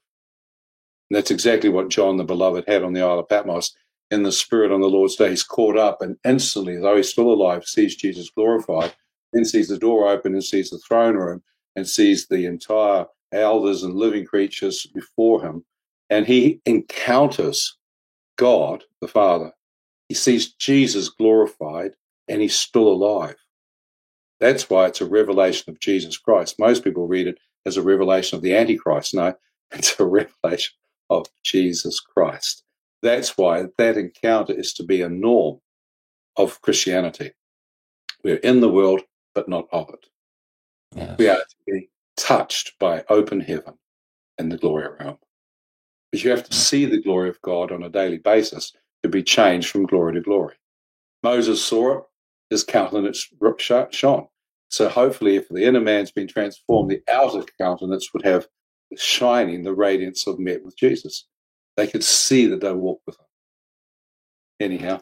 And 1.11 1.17
that's 1.17 1.29
exactly 1.29 1.67
what 1.67 1.89
John 1.89 2.15
the 2.15 2.23
Beloved 2.23 2.63
had 2.69 2.83
on 2.83 2.93
the 2.93 3.01
Isle 3.01 3.19
of 3.19 3.27
Patmos. 3.27 3.75
In 4.11 4.23
the 4.23 4.31
Spirit 4.31 4.71
on 4.71 4.79
the 4.79 4.87
Lord's 4.87 5.17
day, 5.17 5.31
he's 5.31 5.43
caught 5.43 5.77
up 5.77 6.01
and 6.01 6.15
instantly, 6.23 6.77
though 6.77 6.95
he's 6.95 7.09
still 7.09 7.33
alive, 7.33 7.65
sees 7.65 7.97
Jesus 7.97 8.29
glorified, 8.29 8.95
then 9.33 9.43
sees 9.43 9.67
the 9.67 9.77
door 9.77 10.07
open 10.07 10.31
and 10.31 10.41
sees 10.41 10.69
the 10.69 10.79
throne 10.79 11.17
room 11.17 11.43
and 11.75 11.85
sees 11.85 12.27
the 12.27 12.45
entire 12.45 13.07
elders 13.33 13.83
and 13.83 13.95
living 13.95 14.23
creatures 14.23 14.87
before 14.95 15.45
him. 15.45 15.65
And 16.09 16.25
he 16.25 16.61
encounters 16.65 17.75
God, 18.37 18.85
the 19.01 19.09
Father. 19.09 19.51
He 20.07 20.15
sees 20.15 20.53
Jesus 20.53 21.09
glorified 21.09 21.91
and 22.29 22.41
he's 22.41 22.55
still 22.55 22.87
alive. 22.87 23.35
That's 24.39 24.69
why 24.69 24.85
it's 24.85 25.01
a 25.01 25.05
revelation 25.05 25.73
of 25.73 25.81
Jesus 25.81 26.17
Christ. 26.17 26.55
Most 26.57 26.85
people 26.85 27.05
read 27.05 27.27
it 27.27 27.37
as 27.65 27.75
a 27.75 27.81
revelation 27.81 28.37
of 28.37 28.43
the 28.43 28.55
Antichrist. 28.55 29.13
No, 29.13 29.33
it's 29.73 29.99
a 29.99 30.05
revelation 30.05 30.71
of 31.11 31.27
Jesus 31.43 31.99
Christ. 31.99 32.63
That's 33.03 33.37
why 33.37 33.65
that 33.77 33.97
encounter 33.97 34.53
is 34.53 34.73
to 34.73 34.83
be 34.83 35.01
a 35.01 35.09
norm 35.09 35.59
of 36.37 36.61
Christianity. 36.61 37.31
We're 38.23 38.37
in 38.37 38.61
the 38.61 38.69
world, 38.69 39.01
but 39.35 39.49
not 39.49 39.67
of 39.71 39.89
it. 39.89 40.05
Yes. 40.95 41.17
We 41.17 41.29
are 41.29 41.37
to 41.37 41.55
be 41.67 41.89
touched 42.17 42.77
by 42.79 43.03
open 43.09 43.41
heaven 43.41 43.73
and 44.37 44.51
the 44.51 44.57
glory 44.57 44.87
realm. 44.99 45.17
But 46.11 46.23
you 46.23 46.31
have 46.31 46.43
to 46.43 46.51
mm. 46.51 46.53
see 46.53 46.85
the 46.85 47.01
glory 47.01 47.29
of 47.29 47.41
God 47.41 47.71
on 47.71 47.83
a 47.83 47.89
daily 47.89 48.17
basis 48.17 48.73
to 49.03 49.09
be 49.09 49.23
changed 49.23 49.69
from 49.69 49.85
glory 49.85 50.13
to 50.13 50.21
glory. 50.21 50.55
Moses 51.23 51.63
saw 51.63 51.97
it, 51.97 52.03
his 52.49 52.63
countenance 52.63 53.27
shone. 53.91 54.27
So 54.69 54.87
hopefully, 54.87 55.35
if 55.35 55.49
the 55.49 55.65
inner 55.65 55.81
man's 55.81 56.11
been 56.11 56.27
transformed, 56.27 56.89
the 56.89 57.01
outer 57.11 57.43
countenance 57.59 58.13
would 58.13 58.23
have 58.25 58.47
shining 58.97 59.63
the 59.63 59.73
radiance 59.73 60.27
of 60.27 60.39
met 60.39 60.63
with 60.63 60.77
Jesus. 60.77 61.25
They 61.77 61.87
could 61.87 62.03
see 62.03 62.47
that 62.47 62.61
they 62.61 62.71
walked 62.71 63.05
with 63.05 63.17
him. 63.17 63.25
Anyhow. 64.59 65.01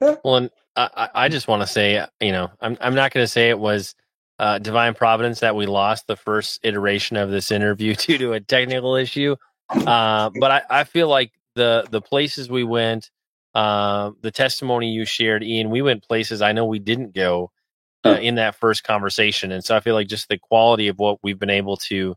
Well, 0.00 0.36
and 0.36 0.50
I, 0.76 1.08
I 1.14 1.28
just 1.28 1.48
want 1.48 1.62
to 1.62 1.66
say, 1.66 2.04
you 2.20 2.32
know, 2.32 2.50
I'm 2.60 2.76
I'm 2.80 2.94
not 2.94 3.12
going 3.12 3.24
to 3.24 3.28
say 3.28 3.48
it 3.48 3.58
was 3.58 3.94
uh, 4.38 4.58
divine 4.58 4.94
providence 4.94 5.40
that 5.40 5.56
we 5.56 5.66
lost 5.66 6.06
the 6.06 6.16
first 6.16 6.60
iteration 6.62 7.16
of 7.16 7.30
this 7.30 7.50
interview 7.50 7.94
due 7.96 8.18
to 8.18 8.32
a 8.32 8.40
technical 8.40 8.94
issue. 8.94 9.36
Uh, 9.70 10.30
but 10.40 10.50
I, 10.50 10.62
I 10.70 10.84
feel 10.84 11.08
like 11.08 11.32
the 11.54 11.86
the 11.90 12.00
places 12.00 12.48
we 12.48 12.64
went, 12.64 13.10
uh, 13.54 14.12
the 14.20 14.30
testimony 14.30 14.90
you 14.90 15.04
shared, 15.04 15.42
Ian, 15.42 15.70
we 15.70 15.82
went 15.82 16.06
places 16.06 16.42
I 16.42 16.52
know 16.52 16.64
we 16.64 16.78
didn't 16.78 17.14
go 17.14 17.50
uh, 18.04 18.18
in 18.20 18.36
that 18.36 18.54
first 18.54 18.84
conversation, 18.84 19.52
and 19.52 19.64
so 19.64 19.76
I 19.76 19.80
feel 19.80 19.94
like 19.94 20.08
just 20.08 20.28
the 20.28 20.38
quality 20.38 20.88
of 20.88 20.98
what 20.98 21.18
we've 21.22 21.38
been 21.38 21.50
able 21.50 21.76
to 21.76 22.16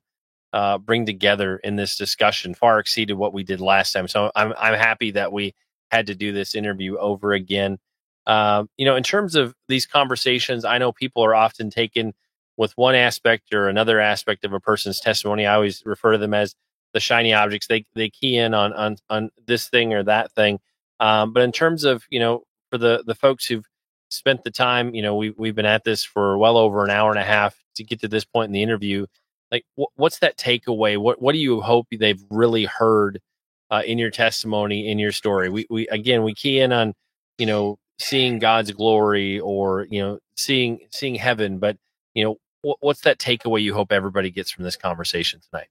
uh, 0.53 0.77
bring 0.77 1.05
together 1.05 1.57
in 1.57 1.75
this 1.75 1.97
discussion 1.97 2.53
far 2.53 2.79
exceeded 2.79 3.15
what 3.15 3.33
we 3.33 3.43
did 3.43 3.59
last 3.59 3.91
time. 3.91 4.07
So 4.07 4.31
I'm 4.35 4.53
I'm 4.57 4.75
happy 4.75 5.11
that 5.11 5.33
we 5.33 5.55
had 5.91 6.07
to 6.07 6.15
do 6.15 6.31
this 6.31 6.55
interview 6.55 6.97
over 6.97 7.33
again. 7.33 7.79
Uh, 8.25 8.65
you 8.77 8.85
know, 8.85 8.95
in 8.95 9.03
terms 9.03 9.35
of 9.35 9.53
these 9.67 9.85
conversations, 9.85 10.63
I 10.63 10.77
know 10.77 10.91
people 10.91 11.25
are 11.25 11.35
often 11.35 11.69
taken 11.69 12.13
with 12.55 12.71
one 12.77 12.95
aspect 12.95 13.53
or 13.53 13.67
another 13.67 13.99
aspect 13.99 14.45
of 14.45 14.53
a 14.53 14.59
person's 14.59 14.99
testimony. 14.99 15.45
I 15.45 15.55
always 15.55 15.81
refer 15.85 16.13
to 16.13 16.17
them 16.19 16.35
as 16.35 16.55
the 16.93 16.99
shiny 16.99 17.33
objects. 17.33 17.67
They 17.67 17.85
they 17.95 18.09
key 18.09 18.37
in 18.37 18.53
on 18.53 18.73
on 18.73 18.97
on 19.09 19.31
this 19.47 19.67
thing 19.69 19.93
or 19.93 20.03
that 20.03 20.31
thing. 20.33 20.59
Um, 20.99 21.33
but 21.33 21.43
in 21.43 21.51
terms 21.51 21.83
of 21.83 22.03
you 22.11 22.19
know, 22.19 22.43
for 22.69 22.77
the 22.77 23.03
the 23.05 23.15
folks 23.15 23.47
who've 23.47 23.67
spent 24.09 24.43
the 24.43 24.51
time, 24.51 24.93
you 24.93 25.01
know, 25.01 25.15
we 25.15 25.31
we've 25.31 25.55
been 25.55 25.65
at 25.65 25.83
this 25.83 26.03
for 26.03 26.37
well 26.37 26.57
over 26.57 26.83
an 26.83 26.91
hour 26.91 27.09
and 27.09 27.19
a 27.19 27.23
half 27.23 27.57
to 27.75 27.83
get 27.83 28.01
to 28.01 28.07
this 28.07 28.23
point 28.23 28.49
in 28.49 28.53
the 28.53 28.61
interview. 28.61 29.07
Like, 29.53 29.65
wh- 29.79 29.97
what's 29.97 30.17
that 30.19 30.37
takeaway? 30.37 30.97
What 30.97 31.21
what 31.21 31.33
do 31.33 31.37
you 31.37 31.61
hope 31.61 31.85
they've 31.91 32.23
really 32.31 32.65
heard 32.65 33.21
uh, 33.69 33.83
in 33.85 33.99
your 33.99 34.09
testimony, 34.09 34.89
in 34.89 34.97
your 34.97 35.11
story? 35.11 35.49
We 35.49 35.67
we 35.69 35.87
again 35.89 36.23
we 36.23 36.33
key 36.33 36.59
in 36.59 36.73
on 36.73 36.93
you 37.37 37.45
know 37.45 37.77
seeing 37.99 38.39
God's 38.39 38.71
glory 38.71 39.39
or 39.39 39.87
you 39.91 40.01
know 40.01 40.19
seeing 40.35 40.79
seeing 40.91 41.13
heaven, 41.13 41.59
but 41.59 41.77
you 42.15 42.23
know 42.23 42.37
wh- 42.65 42.83
what's 42.83 43.01
that 43.01 43.19
takeaway 43.19 43.61
you 43.61 43.75
hope 43.75 43.91
everybody 43.91 44.31
gets 44.31 44.49
from 44.49 44.63
this 44.63 44.75
conversation 44.75 45.39
tonight? 45.51 45.67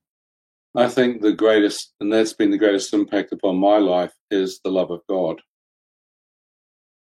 I 0.76 0.88
think 0.88 1.20
the 1.20 1.32
greatest, 1.32 1.92
and 2.00 2.12
that's 2.12 2.32
been 2.32 2.52
the 2.52 2.58
greatest 2.58 2.94
impact 2.94 3.32
upon 3.32 3.56
my 3.56 3.78
life, 3.78 4.14
is 4.30 4.60
the 4.64 4.70
love 4.70 4.92
of 4.92 5.00
God. 5.08 5.42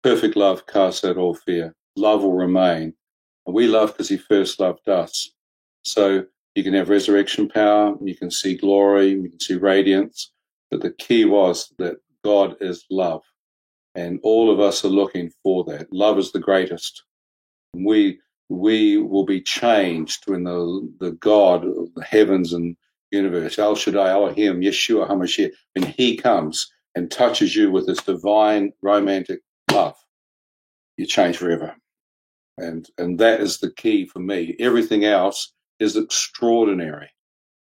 Perfect 0.02 0.36
love 0.36 0.66
casts 0.66 1.02
out 1.02 1.16
all 1.16 1.34
fear. 1.34 1.74
Love 1.96 2.22
will 2.22 2.34
remain. 2.34 2.92
And 3.46 3.54
we 3.54 3.66
love 3.66 3.92
because 3.92 4.10
He 4.10 4.18
first 4.18 4.60
loved 4.60 4.86
us. 4.86 5.30
So 5.82 6.26
you 6.58 6.64
can 6.64 6.74
have 6.74 6.88
resurrection 6.88 7.48
power, 7.48 7.94
you 8.02 8.16
can 8.16 8.32
see 8.32 8.56
glory, 8.56 9.10
you 9.10 9.30
can 9.30 9.38
see 9.38 9.54
radiance. 9.54 10.32
But 10.72 10.80
the 10.80 10.90
key 10.90 11.24
was 11.24 11.72
that 11.78 11.98
God 12.24 12.56
is 12.60 12.84
love. 12.90 13.22
And 13.94 14.18
all 14.24 14.50
of 14.50 14.58
us 14.58 14.84
are 14.84 14.88
looking 14.88 15.30
for 15.44 15.62
that. 15.66 15.92
Love 15.92 16.18
is 16.18 16.32
the 16.32 16.40
greatest. 16.40 17.04
We 17.74 18.18
we 18.48 18.96
will 18.96 19.24
be 19.24 19.40
changed 19.40 20.24
when 20.26 20.42
the 20.42 20.92
the 20.98 21.12
God 21.12 21.64
of 21.64 21.94
the 21.94 22.02
heavens 22.02 22.52
and 22.52 22.76
universe, 23.12 23.56
El 23.56 23.76
Shaddai, 23.76 24.10
Elohim, 24.10 24.60
Yeshua 24.60 25.08
HaMashiach, 25.08 25.52
when 25.74 25.86
He 25.86 26.16
comes 26.16 26.68
and 26.96 27.08
touches 27.08 27.54
you 27.54 27.70
with 27.70 27.86
His 27.86 27.98
divine 27.98 28.72
romantic 28.82 29.42
love, 29.70 29.94
you 30.96 31.06
change 31.06 31.36
forever. 31.36 31.76
And 32.56 32.88
and 32.98 33.20
that 33.20 33.40
is 33.40 33.58
the 33.58 33.70
key 33.70 34.06
for 34.06 34.18
me. 34.18 34.56
Everything 34.58 35.04
else 35.04 35.52
is 35.80 35.96
extraordinary, 35.96 37.10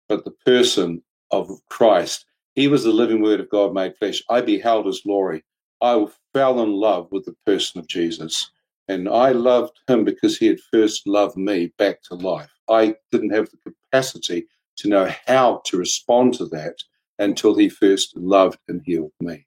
but 0.07 0.25
the 0.25 0.35
person 0.45 1.01
of 1.31 1.49
Christ, 1.69 2.25
He 2.55 2.67
was 2.67 2.83
the 2.83 2.91
living 2.91 3.21
Word 3.21 3.39
of 3.39 3.49
God 3.49 3.73
made 3.73 3.97
flesh. 3.97 4.21
I 4.29 4.41
beheld 4.41 4.85
His 4.85 5.01
glory. 5.01 5.43
I 5.81 6.05
fell 6.33 6.61
in 6.61 6.71
love 6.71 7.11
with 7.11 7.25
the 7.25 7.35
person 7.45 7.79
of 7.79 7.87
Jesus. 7.87 8.49
And 8.87 9.07
I 9.07 9.31
loved 9.31 9.79
him 9.87 10.03
because 10.03 10.37
he 10.37 10.47
had 10.47 10.59
first 10.71 11.07
loved 11.07 11.37
me 11.37 11.73
back 11.77 12.01
to 12.03 12.15
life. 12.15 12.51
I 12.69 12.95
didn't 13.11 13.33
have 13.33 13.49
the 13.49 13.57
capacity 13.71 14.47
to 14.77 14.89
know 14.89 15.11
how 15.25 15.61
to 15.65 15.77
respond 15.77 16.33
to 16.35 16.45
that 16.47 16.75
until 17.19 17.55
he 17.55 17.69
first 17.69 18.15
loved 18.17 18.59
and 18.67 18.81
healed 18.85 19.13
me. 19.19 19.45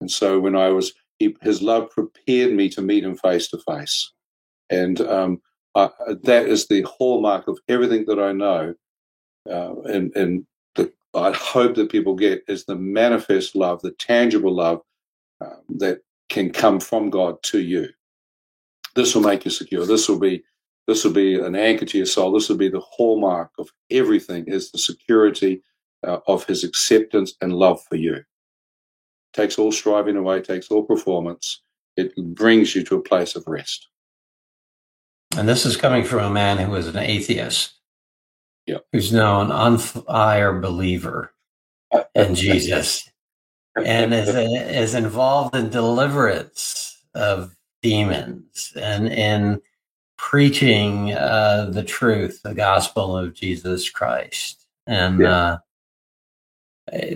And 0.00 0.10
so 0.10 0.38
when 0.38 0.54
I 0.54 0.68
was, 0.68 0.92
he, 1.18 1.36
his 1.42 1.62
love 1.62 1.90
prepared 1.90 2.52
me 2.54 2.68
to 2.70 2.82
meet 2.82 3.04
him 3.04 3.16
face 3.16 3.48
to 3.48 3.58
face. 3.58 4.12
And 4.70 5.00
um, 5.00 5.40
I, 5.74 5.90
that 6.24 6.46
is 6.46 6.68
the 6.68 6.82
hallmark 6.82 7.48
of 7.48 7.58
everything 7.68 8.04
that 8.06 8.18
I 8.18 8.32
know. 8.32 8.74
Uh, 9.50 9.80
and 9.82 10.14
and 10.16 10.46
the, 10.74 10.92
I 11.14 11.32
hope 11.32 11.74
that 11.76 11.90
people 11.90 12.14
get 12.14 12.44
is 12.48 12.64
the 12.64 12.76
manifest 12.76 13.56
love, 13.56 13.82
the 13.82 13.92
tangible 13.92 14.54
love 14.54 14.80
um, 15.40 15.62
that 15.78 16.00
can 16.28 16.50
come 16.50 16.80
from 16.80 17.10
God 17.10 17.42
to 17.44 17.60
you. 17.60 17.88
This 18.94 19.14
will 19.14 19.22
make 19.22 19.44
you 19.44 19.50
secure. 19.50 19.86
This 19.86 20.08
will 20.08 20.18
be 20.18 20.44
this 20.86 21.04
will 21.04 21.12
be 21.12 21.38
an 21.38 21.54
anchor 21.54 21.86
to 21.86 21.96
your 21.96 22.06
soul. 22.06 22.32
This 22.32 22.48
will 22.48 22.56
be 22.56 22.68
the 22.68 22.80
hallmark 22.80 23.50
of 23.58 23.70
everything 23.90 24.44
is 24.46 24.70
the 24.70 24.78
security 24.78 25.62
uh, 26.06 26.18
of 26.26 26.44
his 26.44 26.64
acceptance 26.64 27.34
and 27.40 27.54
love 27.54 27.80
for 27.88 27.96
you. 27.96 28.22
Takes 29.32 29.58
all 29.58 29.72
striving 29.72 30.16
away, 30.16 30.42
takes 30.42 30.70
all 30.70 30.82
performance. 30.82 31.62
It 31.96 32.14
brings 32.34 32.74
you 32.74 32.84
to 32.84 32.96
a 32.96 33.02
place 33.02 33.36
of 33.36 33.44
rest. 33.46 33.88
And 35.36 35.48
this 35.48 35.64
is 35.64 35.76
coming 35.76 36.04
from 36.04 36.24
a 36.24 36.30
man 36.30 36.58
who 36.58 36.74
is 36.74 36.86
an 36.86 36.98
atheist. 36.98 37.74
Yeah. 38.66 38.78
Who's 38.92 39.12
now 39.12 39.40
an 39.40 39.50
on 39.50 39.78
fire 39.78 40.60
believer 40.60 41.32
in 42.14 42.34
Jesus 42.36 43.08
and 43.76 44.12
is, 44.12 44.28
is 44.28 44.94
involved 44.94 45.56
in 45.56 45.70
deliverance 45.70 47.02
of 47.14 47.56
demons 47.82 48.72
and 48.76 49.08
in 49.08 49.60
preaching 50.16 51.12
uh, 51.12 51.68
the 51.70 51.82
truth, 51.82 52.42
the 52.42 52.54
gospel 52.54 53.16
of 53.16 53.34
Jesus 53.34 53.90
Christ. 53.90 54.66
And 54.86 55.20
yeah. 55.20 55.28
uh, 55.30 55.58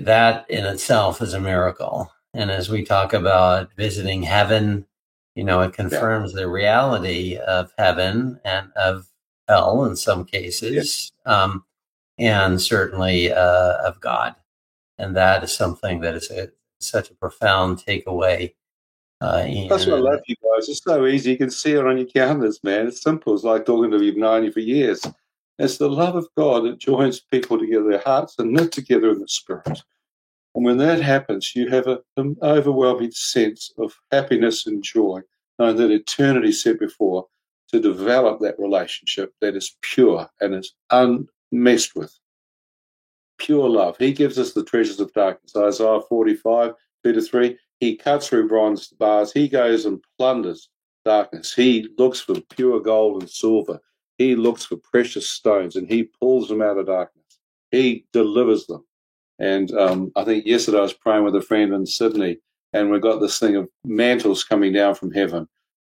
that 0.01 0.51
in 0.51 0.65
itself 0.65 1.21
is 1.23 1.35
a 1.35 1.41
miracle. 1.41 2.11
And 2.35 2.51
as 2.51 2.69
we 2.69 2.85
talk 2.85 3.13
about 3.13 3.73
visiting 3.77 4.23
heaven, 4.23 4.87
you 5.37 5.45
know, 5.45 5.61
it 5.61 5.73
confirms 5.73 6.33
yeah. 6.33 6.41
the 6.41 6.49
reality 6.49 7.37
of 7.37 7.73
heaven 7.79 8.41
and 8.45 8.73
of 8.75 9.07
hell 9.47 9.85
in 9.85 9.95
some 9.95 10.25
cases, 10.25 11.13
yeah. 11.25 11.43
um, 11.43 11.65
and 12.19 12.61
certainly 12.61 13.33
uh, 13.33 13.77
of 13.87 14.01
God. 14.01 14.35
And 14.99 15.15
that 15.15 15.45
is 15.45 15.55
something 15.55 16.01
that 16.01 16.15
is 16.15 16.29
a, 16.33 16.51
such 16.81 17.11
a 17.11 17.15
profound 17.15 17.79
takeaway 17.79 18.55
uh, 19.21 19.45
That's 19.69 19.87
what 19.87 19.99
I 19.99 20.01
love 20.01 20.21
you 20.27 20.37
guys. 20.37 20.69
It's 20.69 20.83
so 20.83 21.07
easy. 21.07 21.31
You 21.31 21.39
can 21.39 21.51
see 21.51 21.73
it 21.73 21.87
on 21.87 21.97
your 21.97 22.07
calendars, 22.07 22.63
man. 22.63 22.87
It's 22.87 23.01
simple. 23.01 23.35
It's 23.35 23.45
like 23.45 23.65
talking 23.65 23.91
to 23.91 24.05
you've 24.05 24.17
known 24.17 24.45
you 24.45 24.53
for 24.53 24.61
years. 24.61 25.07
It's 25.59 25.79
the 25.79 25.89
love 25.89 26.17
of 26.17 26.29
God 26.37 26.65
that 26.65 26.79
joins 26.79 27.21
people 27.21 27.59
together. 27.59 27.89
Their 27.89 28.03
hearts 28.05 28.35
are 28.39 28.45
knit 28.45 28.73
together 28.73 29.11
in 29.11 29.21
the 29.21 29.29
spirit. 29.29 29.83
And 30.57 30.65
when 30.65 30.79
that 30.79 31.03
happens, 31.03 31.55
you 31.55 31.69
have 31.69 31.87
a, 31.87 32.01
an 32.17 32.35
overwhelming 32.43 33.11
sense 33.11 33.71
of 33.77 33.95
happiness 34.11 34.67
and 34.67 34.83
joy, 34.83 35.21
knowing 35.59 35.77
that 35.77 35.91
eternity 35.91 36.51
set 36.51 36.81
before 36.81 37.27
to 37.69 37.79
develop 37.79 38.41
that 38.41 38.59
relationship 38.59 39.35
that 39.43 39.55
is 39.55 39.77
pure 39.83 40.27
and 40.41 40.55
is 40.55 40.75
unmessed 40.91 41.95
with. 41.95 42.19
Pure 43.37 43.69
love. 43.69 43.99
He 43.99 44.13
gives 44.13 44.39
us 44.39 44.55
the 44.55 44.65
treasures 44.65 44.99
of 44.99 45.13
darkness. 45.13 45.55
Isaiah 45.55 46.01
45, 46.09 46.73
2 47.05 47.13
to 47.13 47.21
3. 47.21 47.59
He 47.81 47.97
cuts 47.97 48.29
through 48.29 48.49
bronze 48.49 48.89
bars. 48.89 49.33
He 49.33 49.49
goes 49.49 49.85
and 49.85 50.03
plunders 50.17 50.71
darkness. 51.05 51.53
He 51.53 51.87
looks 51.99 52.21
for 52.21 52.41
pure 52.41 52.81
gold 52.81 53.21
and 53.21 53.31
silver. 53.31 53.79
He 54.17 54.35
looks 54.35 54.65
for 54.65 54.79
precious 54.79 55.29
stones 55.29 55.77
and 55.77 55.87
he 55.87 56.05
pulls 56.05 56.49
them 56.49 56.63
out 56.63 56.79
of 56.79 56.87
darkness. 56.87 57.41
He 57.71 58.07
delivers 58.15 58.67
them. 58.67 58.87
And 59.39 59.71
um, 59.73 60.13
I 60.17 60.25
think 60.25 60.47
yesterday 60.47 60.79
I 60.79 60.83
was 60.83 60.93
praying 60.93 61.25
with 61.25 61.37
a 61.37 61.43
friend 61.43 61.73
in 61.75 61.87
Sydney, 61.87 62.39
and 62.73 62.91
we 62.91 62.99
got 62.99 63.21
this 63.21 63.39
thing 63.39 63.57
of 63.57 63.69
mantles 63.85 64.45
coming 64.45 64.73
down 64.73 64.95
from 64.95 65.13
heaven, 65.13 65.47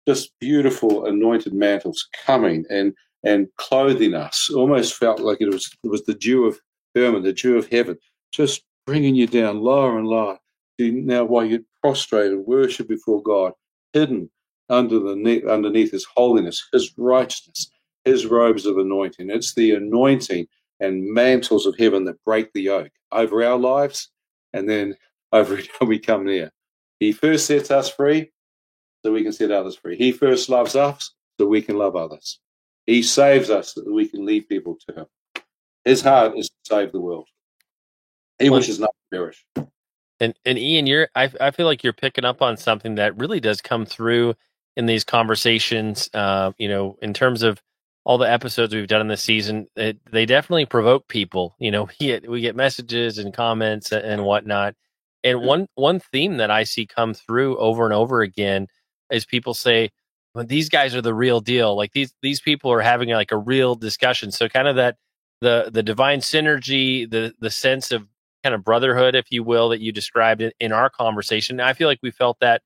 just 0.08 0.32
beautiful 0.40 1.06
anointed 1.06 1.52
mantles 1.52 2.08
coming 2.24 2.64
and 2.70 2.94
and 3.22 3.48
clothing 3.56 4.14
us. 4.14 4.50
Almost 4.54 4.94
felt 4.94 5.20
like 5.20 5.40
it 5.40 5.52
was 5.52 5.70
it 5.82 5.88
was 5.88 6.04
the 6.04 6.14
dew 6.14 6.46
of 6.46 6.58
Hermon, 6.94 7.22
the 7.22 7.32
dew 7.32 7.56
of 7.56 7.68
heaven, 7.68 7.98
just 8.32 8.62
bringing 8.86 9.14
you 9.14 9.26
down 9.26 9.60
lower 9.60 9.98
and 9.98 10.06
lower 10.06 10.38
now 10.78 11.24
while 11.24 11.44
you 11.44 11.64
prostrate 11.82 12.32
and 12.32 12.46
worship 12.46 12.88
before 12.88 13.22
God, 13.22 13.52
hidden 13.92 14.30
under 14.68 14.98
the 14.98 15.42
underneath 15.50 15.92
His 15.92 16.06
holiness, 16.16 16.66
His 16.72 16.92
righteousness, 16.96 17.70
His 18.04 18.26
robes 18.26 18.64
of 18.66 18.78
anointing. 18.78 19.30
It's 19.30 19.54
the 19.54 19.72
anointing 19.72 20.46
and 20.84 21.12
mantles 21.12 21.66
of 21.66 21.76
heaven 21.78 22.04
that 22.04 22.22
break 22.24 22.52
the 22.52 22.62
yoke 22.62 22.92
over 23.12 23.42
our 23.42 23.58
lives, 23.58 24.10
and 24.52 24.68
then 24.68 24.96
over 25.32 25.58
it 25.58 25.68
we 25.80 25.98
come 25.98 26.24
near. 26.24 26.52
He 27.00 27.12
first 27.12 27.46
sets 27.46 27.70
us 27.70 27.88
free, 27.88 28.30
so 29.04 29.12
we 29.12 29.22
can 29.22 29.32
set 29.32 29.50
others 29.50 29.76
free. 29.76 29.96
He 29.96 30.12
first 30.12 30.48
loves 30.48 30.76
us, 30.76 31.12
so 31.38 31.46
we 31.46 31.62
can 31.62 31.76
love 31.76 31.96
others. 31.96 32.38
He 32.86 33.02
saves 33.02 33.50
us 33.50 33.74
so 33.74 33.80
that 33.82 33.92
we 33.92 34.08
can 34.08 34.24
lead 34.24 34.48
people 34.48 34.76
to 34.88 34.94
Him. 34.94 35.06
His 35.84 36.02
heart 36.02 36.36
is 36.36 36.48
to 36.48 36.54
save 36.64 36.92
the 36.92 37.00
world. 37.00 37.28
He 38.38 38.50
wishes 38.50 38.78
not 38.78 38.90
to 38.90 39.16
perish. 39.16 39.44
And 40.20 40.34
and 40.44 40.58
Ian, 40.58 40.86
you're 40.86 41.08
I 41.14 41.30
I 41.40 41.50
feel 41.50 41.66
like 41.66 41.82
you're 41.82 41.92
picking 41.92 42.24
up 42.24 42.42
on 42.42 42.56
something 42.56 42.94
that 42.96 43.16
really 43.18 43.40
does 43.40 43.60
come 43.60 43.84
through 43.86 44.34
in 44.76 44.86
these 44.86 45.04
conversations. 45.04 46.08
Uh, 46.14 46.52
you 46.58 46.68
know, 46.68 46.96
in 47.02 47.14
terms 47.14 47.42
of 47.42 47.62
all 48.04 48.18
the 48.18 48.30
episodes 48.30 48.74
we've 48.74 48.86
done 48.86 49.00
in 49.00 49.08
this 49.08 49.22
season, 49.22 49.66
it, 49.76 49.98
they 50.10 50.26
definitely 50.26 50.66
provoke 50.66 51.08
people. 51.08 51.56
You 51.58 51.70
know, 51.70 51.84
we 52.00 52.06
get 52.06 52.30
we 52.30 52.40
get 52.40 52.56
messages 52.56 53.18
and 53.18 53.32
comments 53.34 53.92
and 53.92 54.24
whatnot. 54.24 54.74
And 55.22 55.40
one 55.40 55.68
one 55.74 56.00
theme 56.00 56.36
that 56.36 56.50
I 56.50 56.64
see 56.64 56.86
come 56.86 57.14
through 57.14 57.56
over 57.58 57.84
and 57.84 57.94
over 57.94 58.20
again 58.20 58.68
is 59.10 59.24
people 59.24 59.54
say, 59.54 59.90
well, 60.34 60.44
"These 60.44 60.68
guys 60.68 60.94
are 60.94 61.02
the 61.02 61.14
real 61.14 61.40
deal." 61.40 61.76
Like 61.76 61.92
these 61.92 62.12
these 62.22 62.40
people 62.40 62.70
are 62.72 62.82
having 62.82 63.08
like 63.10 63.32
a 63.32 63.38
real 63.38 63.74
discussion. 63.74 64.30
So 64.30 64.48
kind 64.48 64.68
of 64.68 64.76
that 64.76 64.96
the 65.40 65.70
the 65.72 65.82
divine 65.82 66.20
synergy, 66.20 67.10
the 67.10 67.34
the 67.40 67.50
sense 67.50 67.90
of 67.90 68.06
kind 68.42 68.54
of 68.54 68.62
brotherhood, 68.62 69.14
if 69.14 69.26
you 69.30 69.42
will, 69.42 69.70
that 69.70 69.80
you 69.80 69.92
described 69.92 70.42
in, 70.42 70.52
in 70.60 70.72
our 70.72 70.90
conversation. 70.90 71.60
I 71.60 71.72
feel 71.72 71.88
like 71.88 72.00
we 72.02 72.10
felt 72.10 72.38
that 72.40 72.60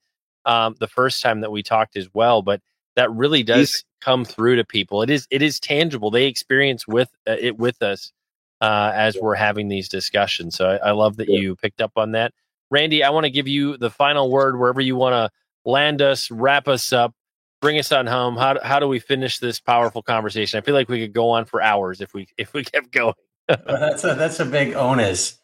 um, 0.44 0.74
the 0.80 0.88
first 0.88 1.22
time 1.22 1.42
that 1.42 1.52
we 1.52 1.62
talked 1.62 1.96
as 1.96 2.08
well, 2.12 2.42
but 2.42 2.60
that 2.96 3.12
really 3.12 3.44
does 3.44 3.84
come 4.00 4.24
through 4.24 4.56
to 4.56 4.64
people. 4.64 5.02
It 5.02 5.10
is 5.10 5.26
it 5.30 5.42
is 5.42 5.60
tangible. 5.60 6.10
They 6.10 6.26
experience 6.26 6.86
with 6.86 7.10
uh, 7.26 7.36
it 7.38 7.58
with 7.58 7.82
us 7.82 8.12
uh, 8.60 8.92
as 8.94 9.16
we're 9.20 9.34
having 9.34 9.68
these 9.68 9.88
discussions. 9.88 10.56
So 10.56 10.68
I, 10.68 10.88
I 10.88 10.90
love 10.92 11.16
that 11.16 11.28
you 11.28 11.56
picked 11.56 11.80
up 11.80 11.92
on 11.96 12.12
that. 12.12 12.32
Randy, 12.70 13.02
I 13.02 13.10
want 13.10 13.24
to 13.24 13.30
give 13.30 13.48
you 13.48 13.76
the 13.76 13.90
final 13.90 14.30
word 14.30 14.58
wherever 14.58 14.80
you 14.80 14.96
want 14.96 15.14
to 15.14 15.30
land 15.68 16.02
us, 16.02 16.30
wrap 16.30 16.68
us 16.68 16.92
up, 16.92 17.14
bring 17.60 17.78
us 17.78 17.92
on 17.92 18.06
home. 18.06 18.36
How, 18.36 18.58
how 18.62 18.78
do 18.78 18.88
we 18.88 18.98
finish 18.98 19.38
this 19.38 19.60
powerful 19.60 20.02
conversation? 20.02 20.58
I 20.58 20.60
feel 20.60 20.74
like 20.74 20.88
we 20.88 21.00
could 21.00 21.12
go 21.12 21.30
on 21.30 21.44
for 21.44 21.62
hours 21.62 22.00
if 22.00 22.12
we 22.14 22.28
if 22.38 22.52
we 22.52 22.64
kept 22.64 22.90
going. 22.90 23.14
well, 23.48 23.80
that's 23.80 24.04
a 24.04 24.14
that's 24.14 24.40
a 24.40 24.44
big 24.44 24.74
onus 24.74 25.38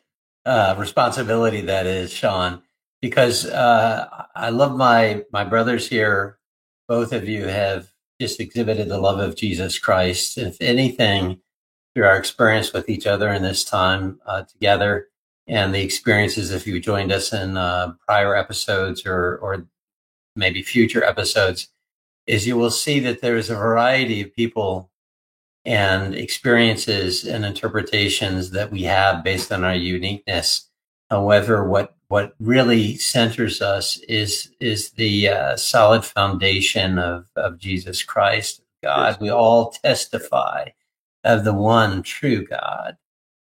uh, 0.44 0.74
responsibility 0.78 1.62
that 1.62 1.86
is, 1.86 2.12
Sean, 2.12 2.62
because 3.01 3.47
uh, 3.47 4.26
I 4.35 4.51
love 4.51 4.76
my 4.76 5.24
my 5.32 5.44
brothers 5.44 5.89
here. 5.89 6.39
Both 6.86 7.12
of 7.14 7.26
you 7.26 7.44
have 7.47 7.93
just 8.24 8.40
exhibited 8.40 8.88
the 8.88 8.98
love 8.98 9.18
of 9.18 9.36
Jesus 9.36 9.78
Christ. 9.78 10.38
If 10.38 10.56
anything, 10.59 11.40
through 11.94 12.06
our 12.06 12.16
experience 12.16 12.72
with 12.72 12.88
each 12.88 13.06
other 13.06 13.30
in 13.30 13.42
this 13.42 13.64
time 13.64 14.18
uh, 14.26 14.44
together, 14.44 15.09
and 15.46 15.74
the 15.74 15.82
experiences 15.82 16.51
if 16.51 16.66
you 16.66 16.80
joined 16.80 17.12
us 17.12 17.34
in 17.34 17.59
uh, 17.59 17.92
prior 18.06 18.34
episodes 18.34 19.05
or 19.05 19.36
or 19.36 19.66
maybe 20.36 20.62
future 20.62 21.05
episodes 21.05 21.68
is 22.26 22.46
you 22.46 22.56
will 22.56 22.70
see 22.70 22.98
that 23.01 23.20
there's 23.20 23.51
a 23.51 23.56
variety 23.56 24.22
of 24.22 24.34
people 24.34 24.90
and 25.66 26.14
experiences 26.14 27.24
and 27.26 27.44
interpretations 27.44 28.51
that 28.52 28.72
we 28.72 28.84
have 28.84 29.22
based 29.22 29.52
on 29.52 29.64
our 29.64 29.74
uniqueness 29.74 30.70
however 31.10 31.68
what 31.68 31.94
what 32.15 32.36
really 32.39 32.97
centers 32.97 33.61
us 33.61 33.99
is 34.09 34.53
is 34.61 34.91
the 34.91 35.28
uh, 35.28 35.57
solid 35.57 36.05
foundation 36.05 36.97
of 36.97 37.27
of 37.35 37.59
Jesus 37.59 38.05
Christ 38.05 38.62
God. 38.85 39.20
We 39.20 39.31
all 39.31 39.73
testify 39.73 40.69
of 41.24 41.43
the 41.43 41.53
one 41.53 42.05
true 42.05 42.47
God. 42.47 42.97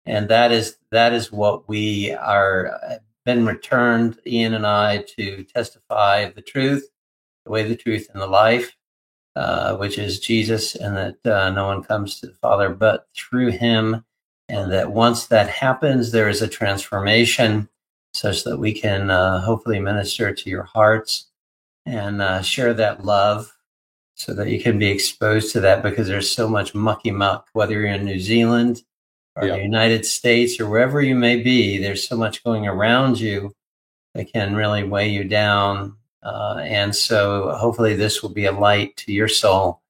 And 0.05 0.29
that 0.29 0.53
is 0.53 0.77
that 0.91 1.11
is 1.11 1.29
what 1.29 1.67
we 1.67 2.13
are 2.13 2.79
uh, 2.81 2.95
been 3.25 3.45
returned 3.45 4.17
ian 4.25 4.53
and 4.53 4.65
i 4.65 5.03
to 5.17 5.43
testify 5.43 6.19
of 6.19 6.35
the 6.35 6.41
truth 6.41 6.87
the 7.43 7.51
way 7.51 7.63
the 7.63 7.75
truth 7.75 8.07
and 8.13 8.21
the 8.21 8.27
life 8.27 8.75
uh, 9.35 9.75
which 9.75 9.97
is 9.97 10.19
jesus 10.19 10.75
and 10.75 10.95
that 10.95 11.25
uh, 11.25 11.49
no 11.49 11.67
one 11.67 11.83
comes 11.83 12.19
to 12.19 12.27
the 12.27 12.33
father 12.35 12.69
but 12.69 13.07
through 13.13 13.49
him. 13.51 14.05
And 14.49 14.71
that 14.71 14.91
once 14.91 15.27
that 15.27 15.49
happens 15.49 16.11
there 16.11 16.29
is 16.29 16.41
a 16.41 16.47
transformation 16.47 17.69
such 18.13 18.43
that 18.43 18.57
we 18.57 18.73
can 18.73 19.09
uh, 19.09 19.41
hopefully 19.41 19.79
minister 19.79 20.33
to 20.33 20.49
your 20.49 20.63
hearts 20.63 21.27
and 21.85 22.21
uh, 22.21 22.41
share 22.41 22.73
that 22.73 23.03
love 23.03 23.51
so 24.15 24.33
that 24.33 24.49
you 24.49 24.61
can 24.61 24.77
be 24.77 24.87
exposed 24.87 25.51
to 25.51 25.59
that 25.59 25.81
because 25.81 26.07
there's 26.07 26.31
so 26.31 26.47
much 26.47 26.75
mucky 26.75 27.11
muck 27.11 27.47
whether 27.53 27.73
you're 27.73 27.85
in 27.85 28.05
new 28.05 28.19
zealand 28.19 28.83
or 29.35 29.47
yeah. 29.47 29.55
the 29.55 29.63
United 29.63 30.05
States 30.05 30.59
or 30.59 30.69
wherever 30.69 31.01
you 31.01 31.15
may 31.15 31.41
be, 31.41 31.77
there's 31.77 32.07
so 32.07 32.15
much 32.15 32.43
going 32.43 32.67
around 32.67 33.19
you 33.19 33.53
that 34.13 34.31
can 34.31 34.55
really 34.55 34.83
weigh 34.83 35.09
you 35.09 35.23
down. 35.23 35.95
Uh, 36.21 36.59
and 36.61 36.95
so 36.95 37.51
hopefully 37.57 37.95
this 37.95 38.21
will 38.21 38.29
be 38.29 38.45
a 38.45 38.51
light 38.51 38.95
to 38.97 39.11
your 39.11 39.27
soul 39.27 39.81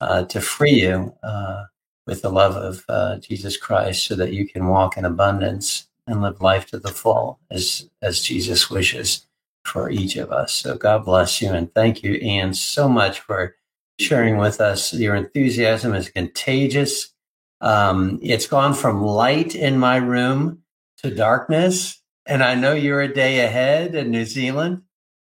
uh, 0.00 0.24
to 0.24 0.40
free 0.40 0.82
you 0.82 1.14
uh, 1.22 1.64
with 2.06 2.22
the 2.22 2.28
love 2.28 2.56
of 2.56 2.84
uh, 2.88 3.18
Jesus 3.18 3.56
Christ 3.56 4.06
so 4.06 4.16
that 4.16 4.32
you 4.32 4.46
can 4.46 4.66
walk 4.66 4.96
in 4.96 5.04
abundance 5.04 5.86
and 6.06 6.22
live 6.22 6.40
life 6.40 6.66
to 6.66 6.78
the 6.78 6.90
full 6.90 7.38
as, 7.50 7.88
as 8.02 8.22
Jesus 8.22 8.70
wishes 8.70 9.26
for 9.64 9.90
each 9.90 10.16
of 10.16 10.30
us. 10.30 10.52
So 10.52 10.76
God 10.76 11.04
bless 11.04 11.42
you. 11.42 11.50
And 11.50 11.72
thank 11.74 12.02
you, 12.02 12.14
Ian, 12.14 12.54
so 12.54 12.88
much 12.88 13.20
for 13.20 13.56
sharing 13.98 14.36
with 14.36 14.60
us. 14.60 14.92
Your 14.94 15.14
enthusiasm 15.16 15.94
is 15.94 16.08
contagious 16.08 17.12
um, 17.60 18.18
it's 18.22 18.46
gone 18.46 18.74
from 18.74 19.02
light 19.02 19.54
in 19.54 19.78
my 19.78 19.96
room 19.96 20.62
to 20.98 21.14
darkness. 21.14 22.00
And 22.26 22.42
I 22.42 22.54
know 22.54 22.74
you're 22.74 23.00
a 23.00 23.12
day 23.12 23.40
ahead 23.40 23.94
in 23.94 24.10
New 24.10 24.24
Zealand. 24.24 24.82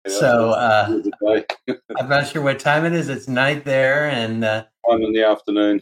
Yeah, 0.07 0.19
so 0.19 0.51
uh, 0.51 1.02
I'm 1.98 2.09
not 2.09 2.28
sure 2.28 2.43
what 2.43 2.59
time 2.59 2.85
it 2.85 2.93
is. 2.93 3.09
It's 3.09 3.28
night 3.28 3.65
there. 3.65 4.09
And 4.09 4.44
uh, 4.44 4.65
I'm 4.90 5.02
in 5.02 5.12
the 5.12 5.24
afternoon. 5.24 5.81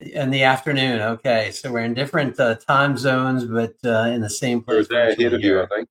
In 0.00 0.30
the 0.30 0.42
afternoon. 0.42 1.00
Okay. 1.00 1.50
So 1.52 1.72
we're 1.72 1.80
in 1.80 1.94
different 1.94 2.38
uh, 2.38 2.56
time 2.56 2.98
zones, 2.98 3.44
but 3.44 3.74
uh, 3.84 4.10
in 4.10 4.20
the 4.20 4.30
same 4.30 4.62
place. 4.62 4.88
We're 4.90 5.08
a 5.08 5.14
day 5.16 5.24
ahead 5.24 5.34
of 5.34 5.42
you, 5.42 5.62
I 5.62 5.66
think. 5.66 5.88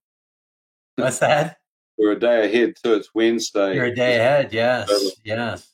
What's 0.95 1.19
that? 1.19 1.57
We're 1.97 2.11
a 2.11 2.19
day 2.19 2.45
ahead, 2.45 2.77
so 2.77 2.93
it's 2.93 3.09
Wednesday. 3.13 3.75
You're 3.75 3.85
a 3.85 3.95
day 3.95 4.17
ahead. 4.17 4.53
Yes. 4.53 4.91
Yes. 5.23 5.71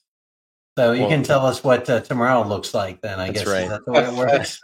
So 0.77 0.93
you 0.93 1.01
well, 1.01 1.09
can 1.09 1.23
tell 1.23 1.45
us 1.45 1.63
what 1.63 1.89
uh, 1.89 1.99
tomorrow 1.99 2.47
looks 2.47 2.73
like. 2.73 3.01
Then 3.01 3.19
I 3.19 3.31
guess 3.31 3.45
right. 3.45 3.67
that's 3.67 3.83
the 3.85 3.91
way 3.91 4.03
it 4.05 4.13
works. 4.13 4.61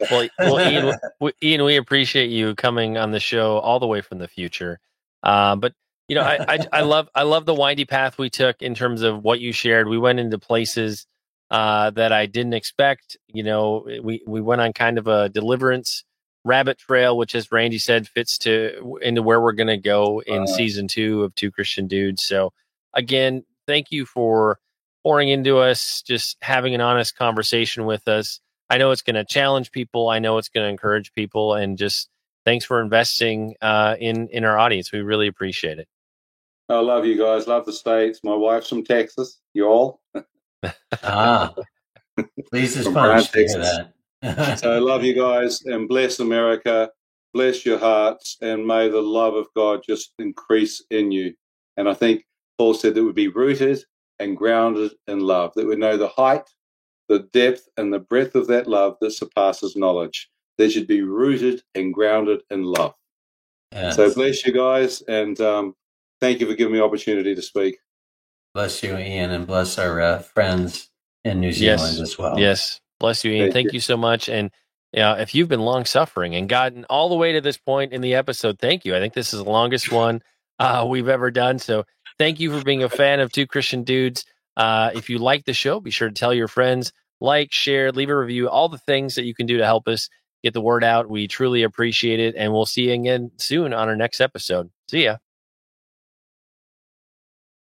well, 0.10 0.28
well, 0.38 0.60
Ian, 0.60 0.96
we, 1.20 1.32
Ian, 1.42 1.64
we 1.64 1.76
appreciate 1.76 2.30
you 2.30 2.54
coming 2.54 2.96
on 2.96 3.10
the 3.10 3.18
show 3.18 3.58
all 3.58 3.80
the 3.80 3.86
way 3.86 4.00
from 4.00 4.18
the 4.18 4.28
future. 4.28 4.78
Uh, 5.24 5.56
but 5.56 5.74
you 6.06 6.14
know, 6.14 6.22
I, 6.22 6.44
I, 6.46 6.58
I 6.72 6.80
love 6.82 7.08
I 7.14 7.24
love 7.24 7.44
the 7.44 7.54
windy 7.54 7.84
path 7.84 8.18
we 8.18 8.30
took 8.30 8.62
in 8.62 8.74
terms 8.74 9.02
of 9.02 9.24
what 9.24 9.40
you 9.40 9.50
shared. 9.50 9.88
We 9.88 9.98
went 9.98 10.20
into 10.20 10.38
places 10.38 11.06
uh, 11.52 11.90
that 11.90 12.12
I 12.12 12.24
didn't 12.24 12.54
expect. 12.54 13.18
You 13.28 13.42
know, 13.42 13.86
we 14.02 14.22
we 14.26 14.40
went 14.40 14.62
on 14.62 14.72
kind 14.72 14.96
of 14.96 15.06
a 15.06 15.28
deliverance 15.28 16.02
rabbit 16.44 16.78
trail, 16.78 17.16
which, 17.16 17.34
as 17.34 17.52
Randy 17.52 17.78
said, 17.78 18.08
fits 18.08 18.38
to 18.38 18.98
into 19.02 19.22
where 19.22 19.40
we're 19.40 19.52
going 19.52 19.68
to 19.68 19.76
go 19.76 20.20
in 20.26 20.44
uh, 20.44 20.46
season 20.46 20.88
two 20.88 21.22
of 21.22 21.34
Two 21.34 21.52
Christian 21.52 21.86
Dudes. 21.86 22.24
So 22.24 22.52
again, 22.94 23.44
thank 23.66 23.92
you 23.92 24.06
for 24.06 24.58
pouring 25.04 25.28
into 25.28 25.58
us, 25.58 26.02
just 26.02 26.38
having 26.40 26.74
an 26.74 26.80
honest 26.80 27.16
conversation 27.16 27.84
with 27.84 28.08
us. 28.08 28.40
I 28.70 28.78
know 28.78 28.90
it's 28.90 29.02
going 29.02 29.16
to 29.16 29.24
challenge 29.24 29.72
people. 29.72 30.08
I 30.08 30.20
know 30.20 30.38
it's 30.38 30.48
going 30.48 30.64
to 30.64 30.70
encourage 30.70 31.12
people, 31.12 31.52
and 31.52 31.76
just 31.76 32.08
thanks 32.46 32.64
for 32.64 32.80
investing 32.80 33.56
uh, 33.60 33.96
in 34.00 34.28
in 34.28 34.44
our 34.44 34.58
audience. 34.58 34.90
We 34.90 35.00
really 35.02 35.26
appreciate 35.26 35.78
it. 35.78 35.88
I 36.70 36.78
love 36.78 37.04
you 37.04 37.18
guys. 37.18 37.46
Love 37.46 37.66
the 37.66 37.74
states. 37.74 38.20
My 38.24 38.34
wife's 38.34 38.70
from 38.70 38.84
Texas. 38.84 39.38
You 39.52 39.66
all. 39.66 40.01
Ah, 41.02 41.54
please 42.50 42.76
respond 42.76 43.24
to 43.26 43.92
that. 44.22 44.58
so 44.58 44.72
I 44.72 44.78
love 44.78 45.04
you 45.04 45.14
guys 45.14 45.62
and 45.62 45.88
bless 45.88 46.20
America. 46.20 46.90
Bless 47.34 47.64
your 47.64 47.78
hearts 47.78 48.36
and 48.42 48.66
may 48.66 48.88
the 48.88 49.00
love 49.00 49.34
of 49.34 49.46
God 49.56 49.80
just 49.86 50.12
increase 50.18 50.84
in 50.90 51.10
you. 51.10 51.34
And 51.76 51.88
I 51.88 51.94
think 51.94 52.24
Paul 52.58 52.74
said 52.74 52.94
that 52.94 53.04
would 53.04 53.14
be 53.14 53.28
rooted 53.28 53.82
and 54.18 54.36
grounded 54.36 54.92
in 55.08 55.20
love, 55.20 55.52
that 55.56 55.66
we 55.66 55.76
know 55.76 55.96
the 55.96 56.08
height, 56.08 56.48
the 57.08 57.20
depth, 57.32 57.68
and 57.76 57.92
the 57.92 57.98
breadth 57.98 58.34
of 58.34 58.46
that 58.48 58.68
love 58.68 58.96
that 59.00 59.12
surpasses 59.12 59.76
knowledge. 59.76 60.30
They 60.58 60.68
should 60.68 60.86
be 60.86 61.02
rooted 61.02 61.62
and 61.74 61.92
grounded 61.92 62.42
in 62.50 62.62
love. 62.62 62.94
Yes. 63.72 63.96
So 63.96 64.12
bless 64.14 64.46
you 64.46 64.52
guys, 64.52 65.02
and 65.08 65.40
um, 65.40 65.74
thank 66.20 66.40
you 66.40 66.46
for 66.46 66.54
giving 66.54 66.74
me 66.74 66.80
opportunity 66.80 67.34
to 67.34 67.42
speak. 67.42 67.78
Bless 68.54 68.82
you, 68.82 68.96
Ian, 68.96 69.30
and 69.30 69.46
bless 69.46 69.78
our 69.78 70.00
uh, 70.00 70.18
friends 70.20 70.90
in 71.24 71.40
New 71.40 71.52
Zealand 71.52 71.94
yes. 71.94 72.00
as 72.00 72.18
well. 72.18 72.38
Yes, 72.38 72.80
bless 73.00 73.24
you, 73.24 73.32
Ian. 73.32 73.44
Thank, 73.46 73.54
thank 73.54 73.66
you. 73.66 73.76
you 73.76 73.80
so 73.80 73.96
much, 73.96 74.28
and 74.28 74.50
yeah, 74.92 75.14
if 75.14 75.34
you've 75.34 75.48
been 75.48 75.60
long 75.60 75.84
suffering 75.84 76.34
and 76.34 76.48
gotten 76.48 76.84
all 76.90 77.08
the 77.08 77.16
way 77.16 77.32
to 77.32 77.40
this 77.40 77.56
point 77.56 77.92
in 77.92 78.02
the 78.02 78.14
episode, 78.14 78.58
thank 78.58 78.84
you. 78.84 78.94
I 78.94 79.00
think 79.00 79.14
this 79.14 79.32
is 79.32 79.42
the 79.42 79.50
longest 79.50 79.90
one 79.90 80.22
uh, 80.58 80.86
we've 80.86 81.08
ever 81.08 81.30
done. 81.30 81.58
So 81.58 81.84
Thank 82.18 82.40
you 82.40 82.56
for 82.56 82.64
being 82.64 82.82
a 82.82 82.88
fan 82.88 83.20
of 83.20 83.32
Two 83.32 83.46
Christian 83.46 83.84
Dudes. 83.84 84.24
Uh, 84.56 84.90
if 84.94 85.08
you 85.08 85.18
like 85.18 85.44
the 85.44 85.52
show, 85.52 85.80
be 85.80 85.90
sure 85.90 86.08
to 86.08 86.14
tell 86.14 86.34
your 86.34 86.48
friends, 86.48 86.92
like, 87.20 87.52
share, 87.52 87.92
leave 87.92 88.10
a 88.10 88.16
review, 88.16 88.48
all 88.48 88.68
the 88.68 88.78
things 88.78 89.14
that 89.14 89.24
you 89.24 89.34
can 89.34 89.46
do 89.46 89.58
to 89.58 89.64
help 89.64 89.88
us 89.88 90.08
get 90.42 90.52
the 90.52 90.60
word 90.60 90.84
out. 90.84 91.08
We 91.08 91.26
truly 91.26 91.62
appreciate 91.62 92.20
it. 92.20 92.34
And 92.36 92.52
we'll 92.52 92.66
see 92.66 92.88
you 92.88 92.92
again 92.92 93.30
soon 93.38 93.72
on 93.72 93.88
our 93.88 93.96
next 93.96 94.20
episode. 94.20 94.70
See 94.88 95.04
ya. 95.04 95.16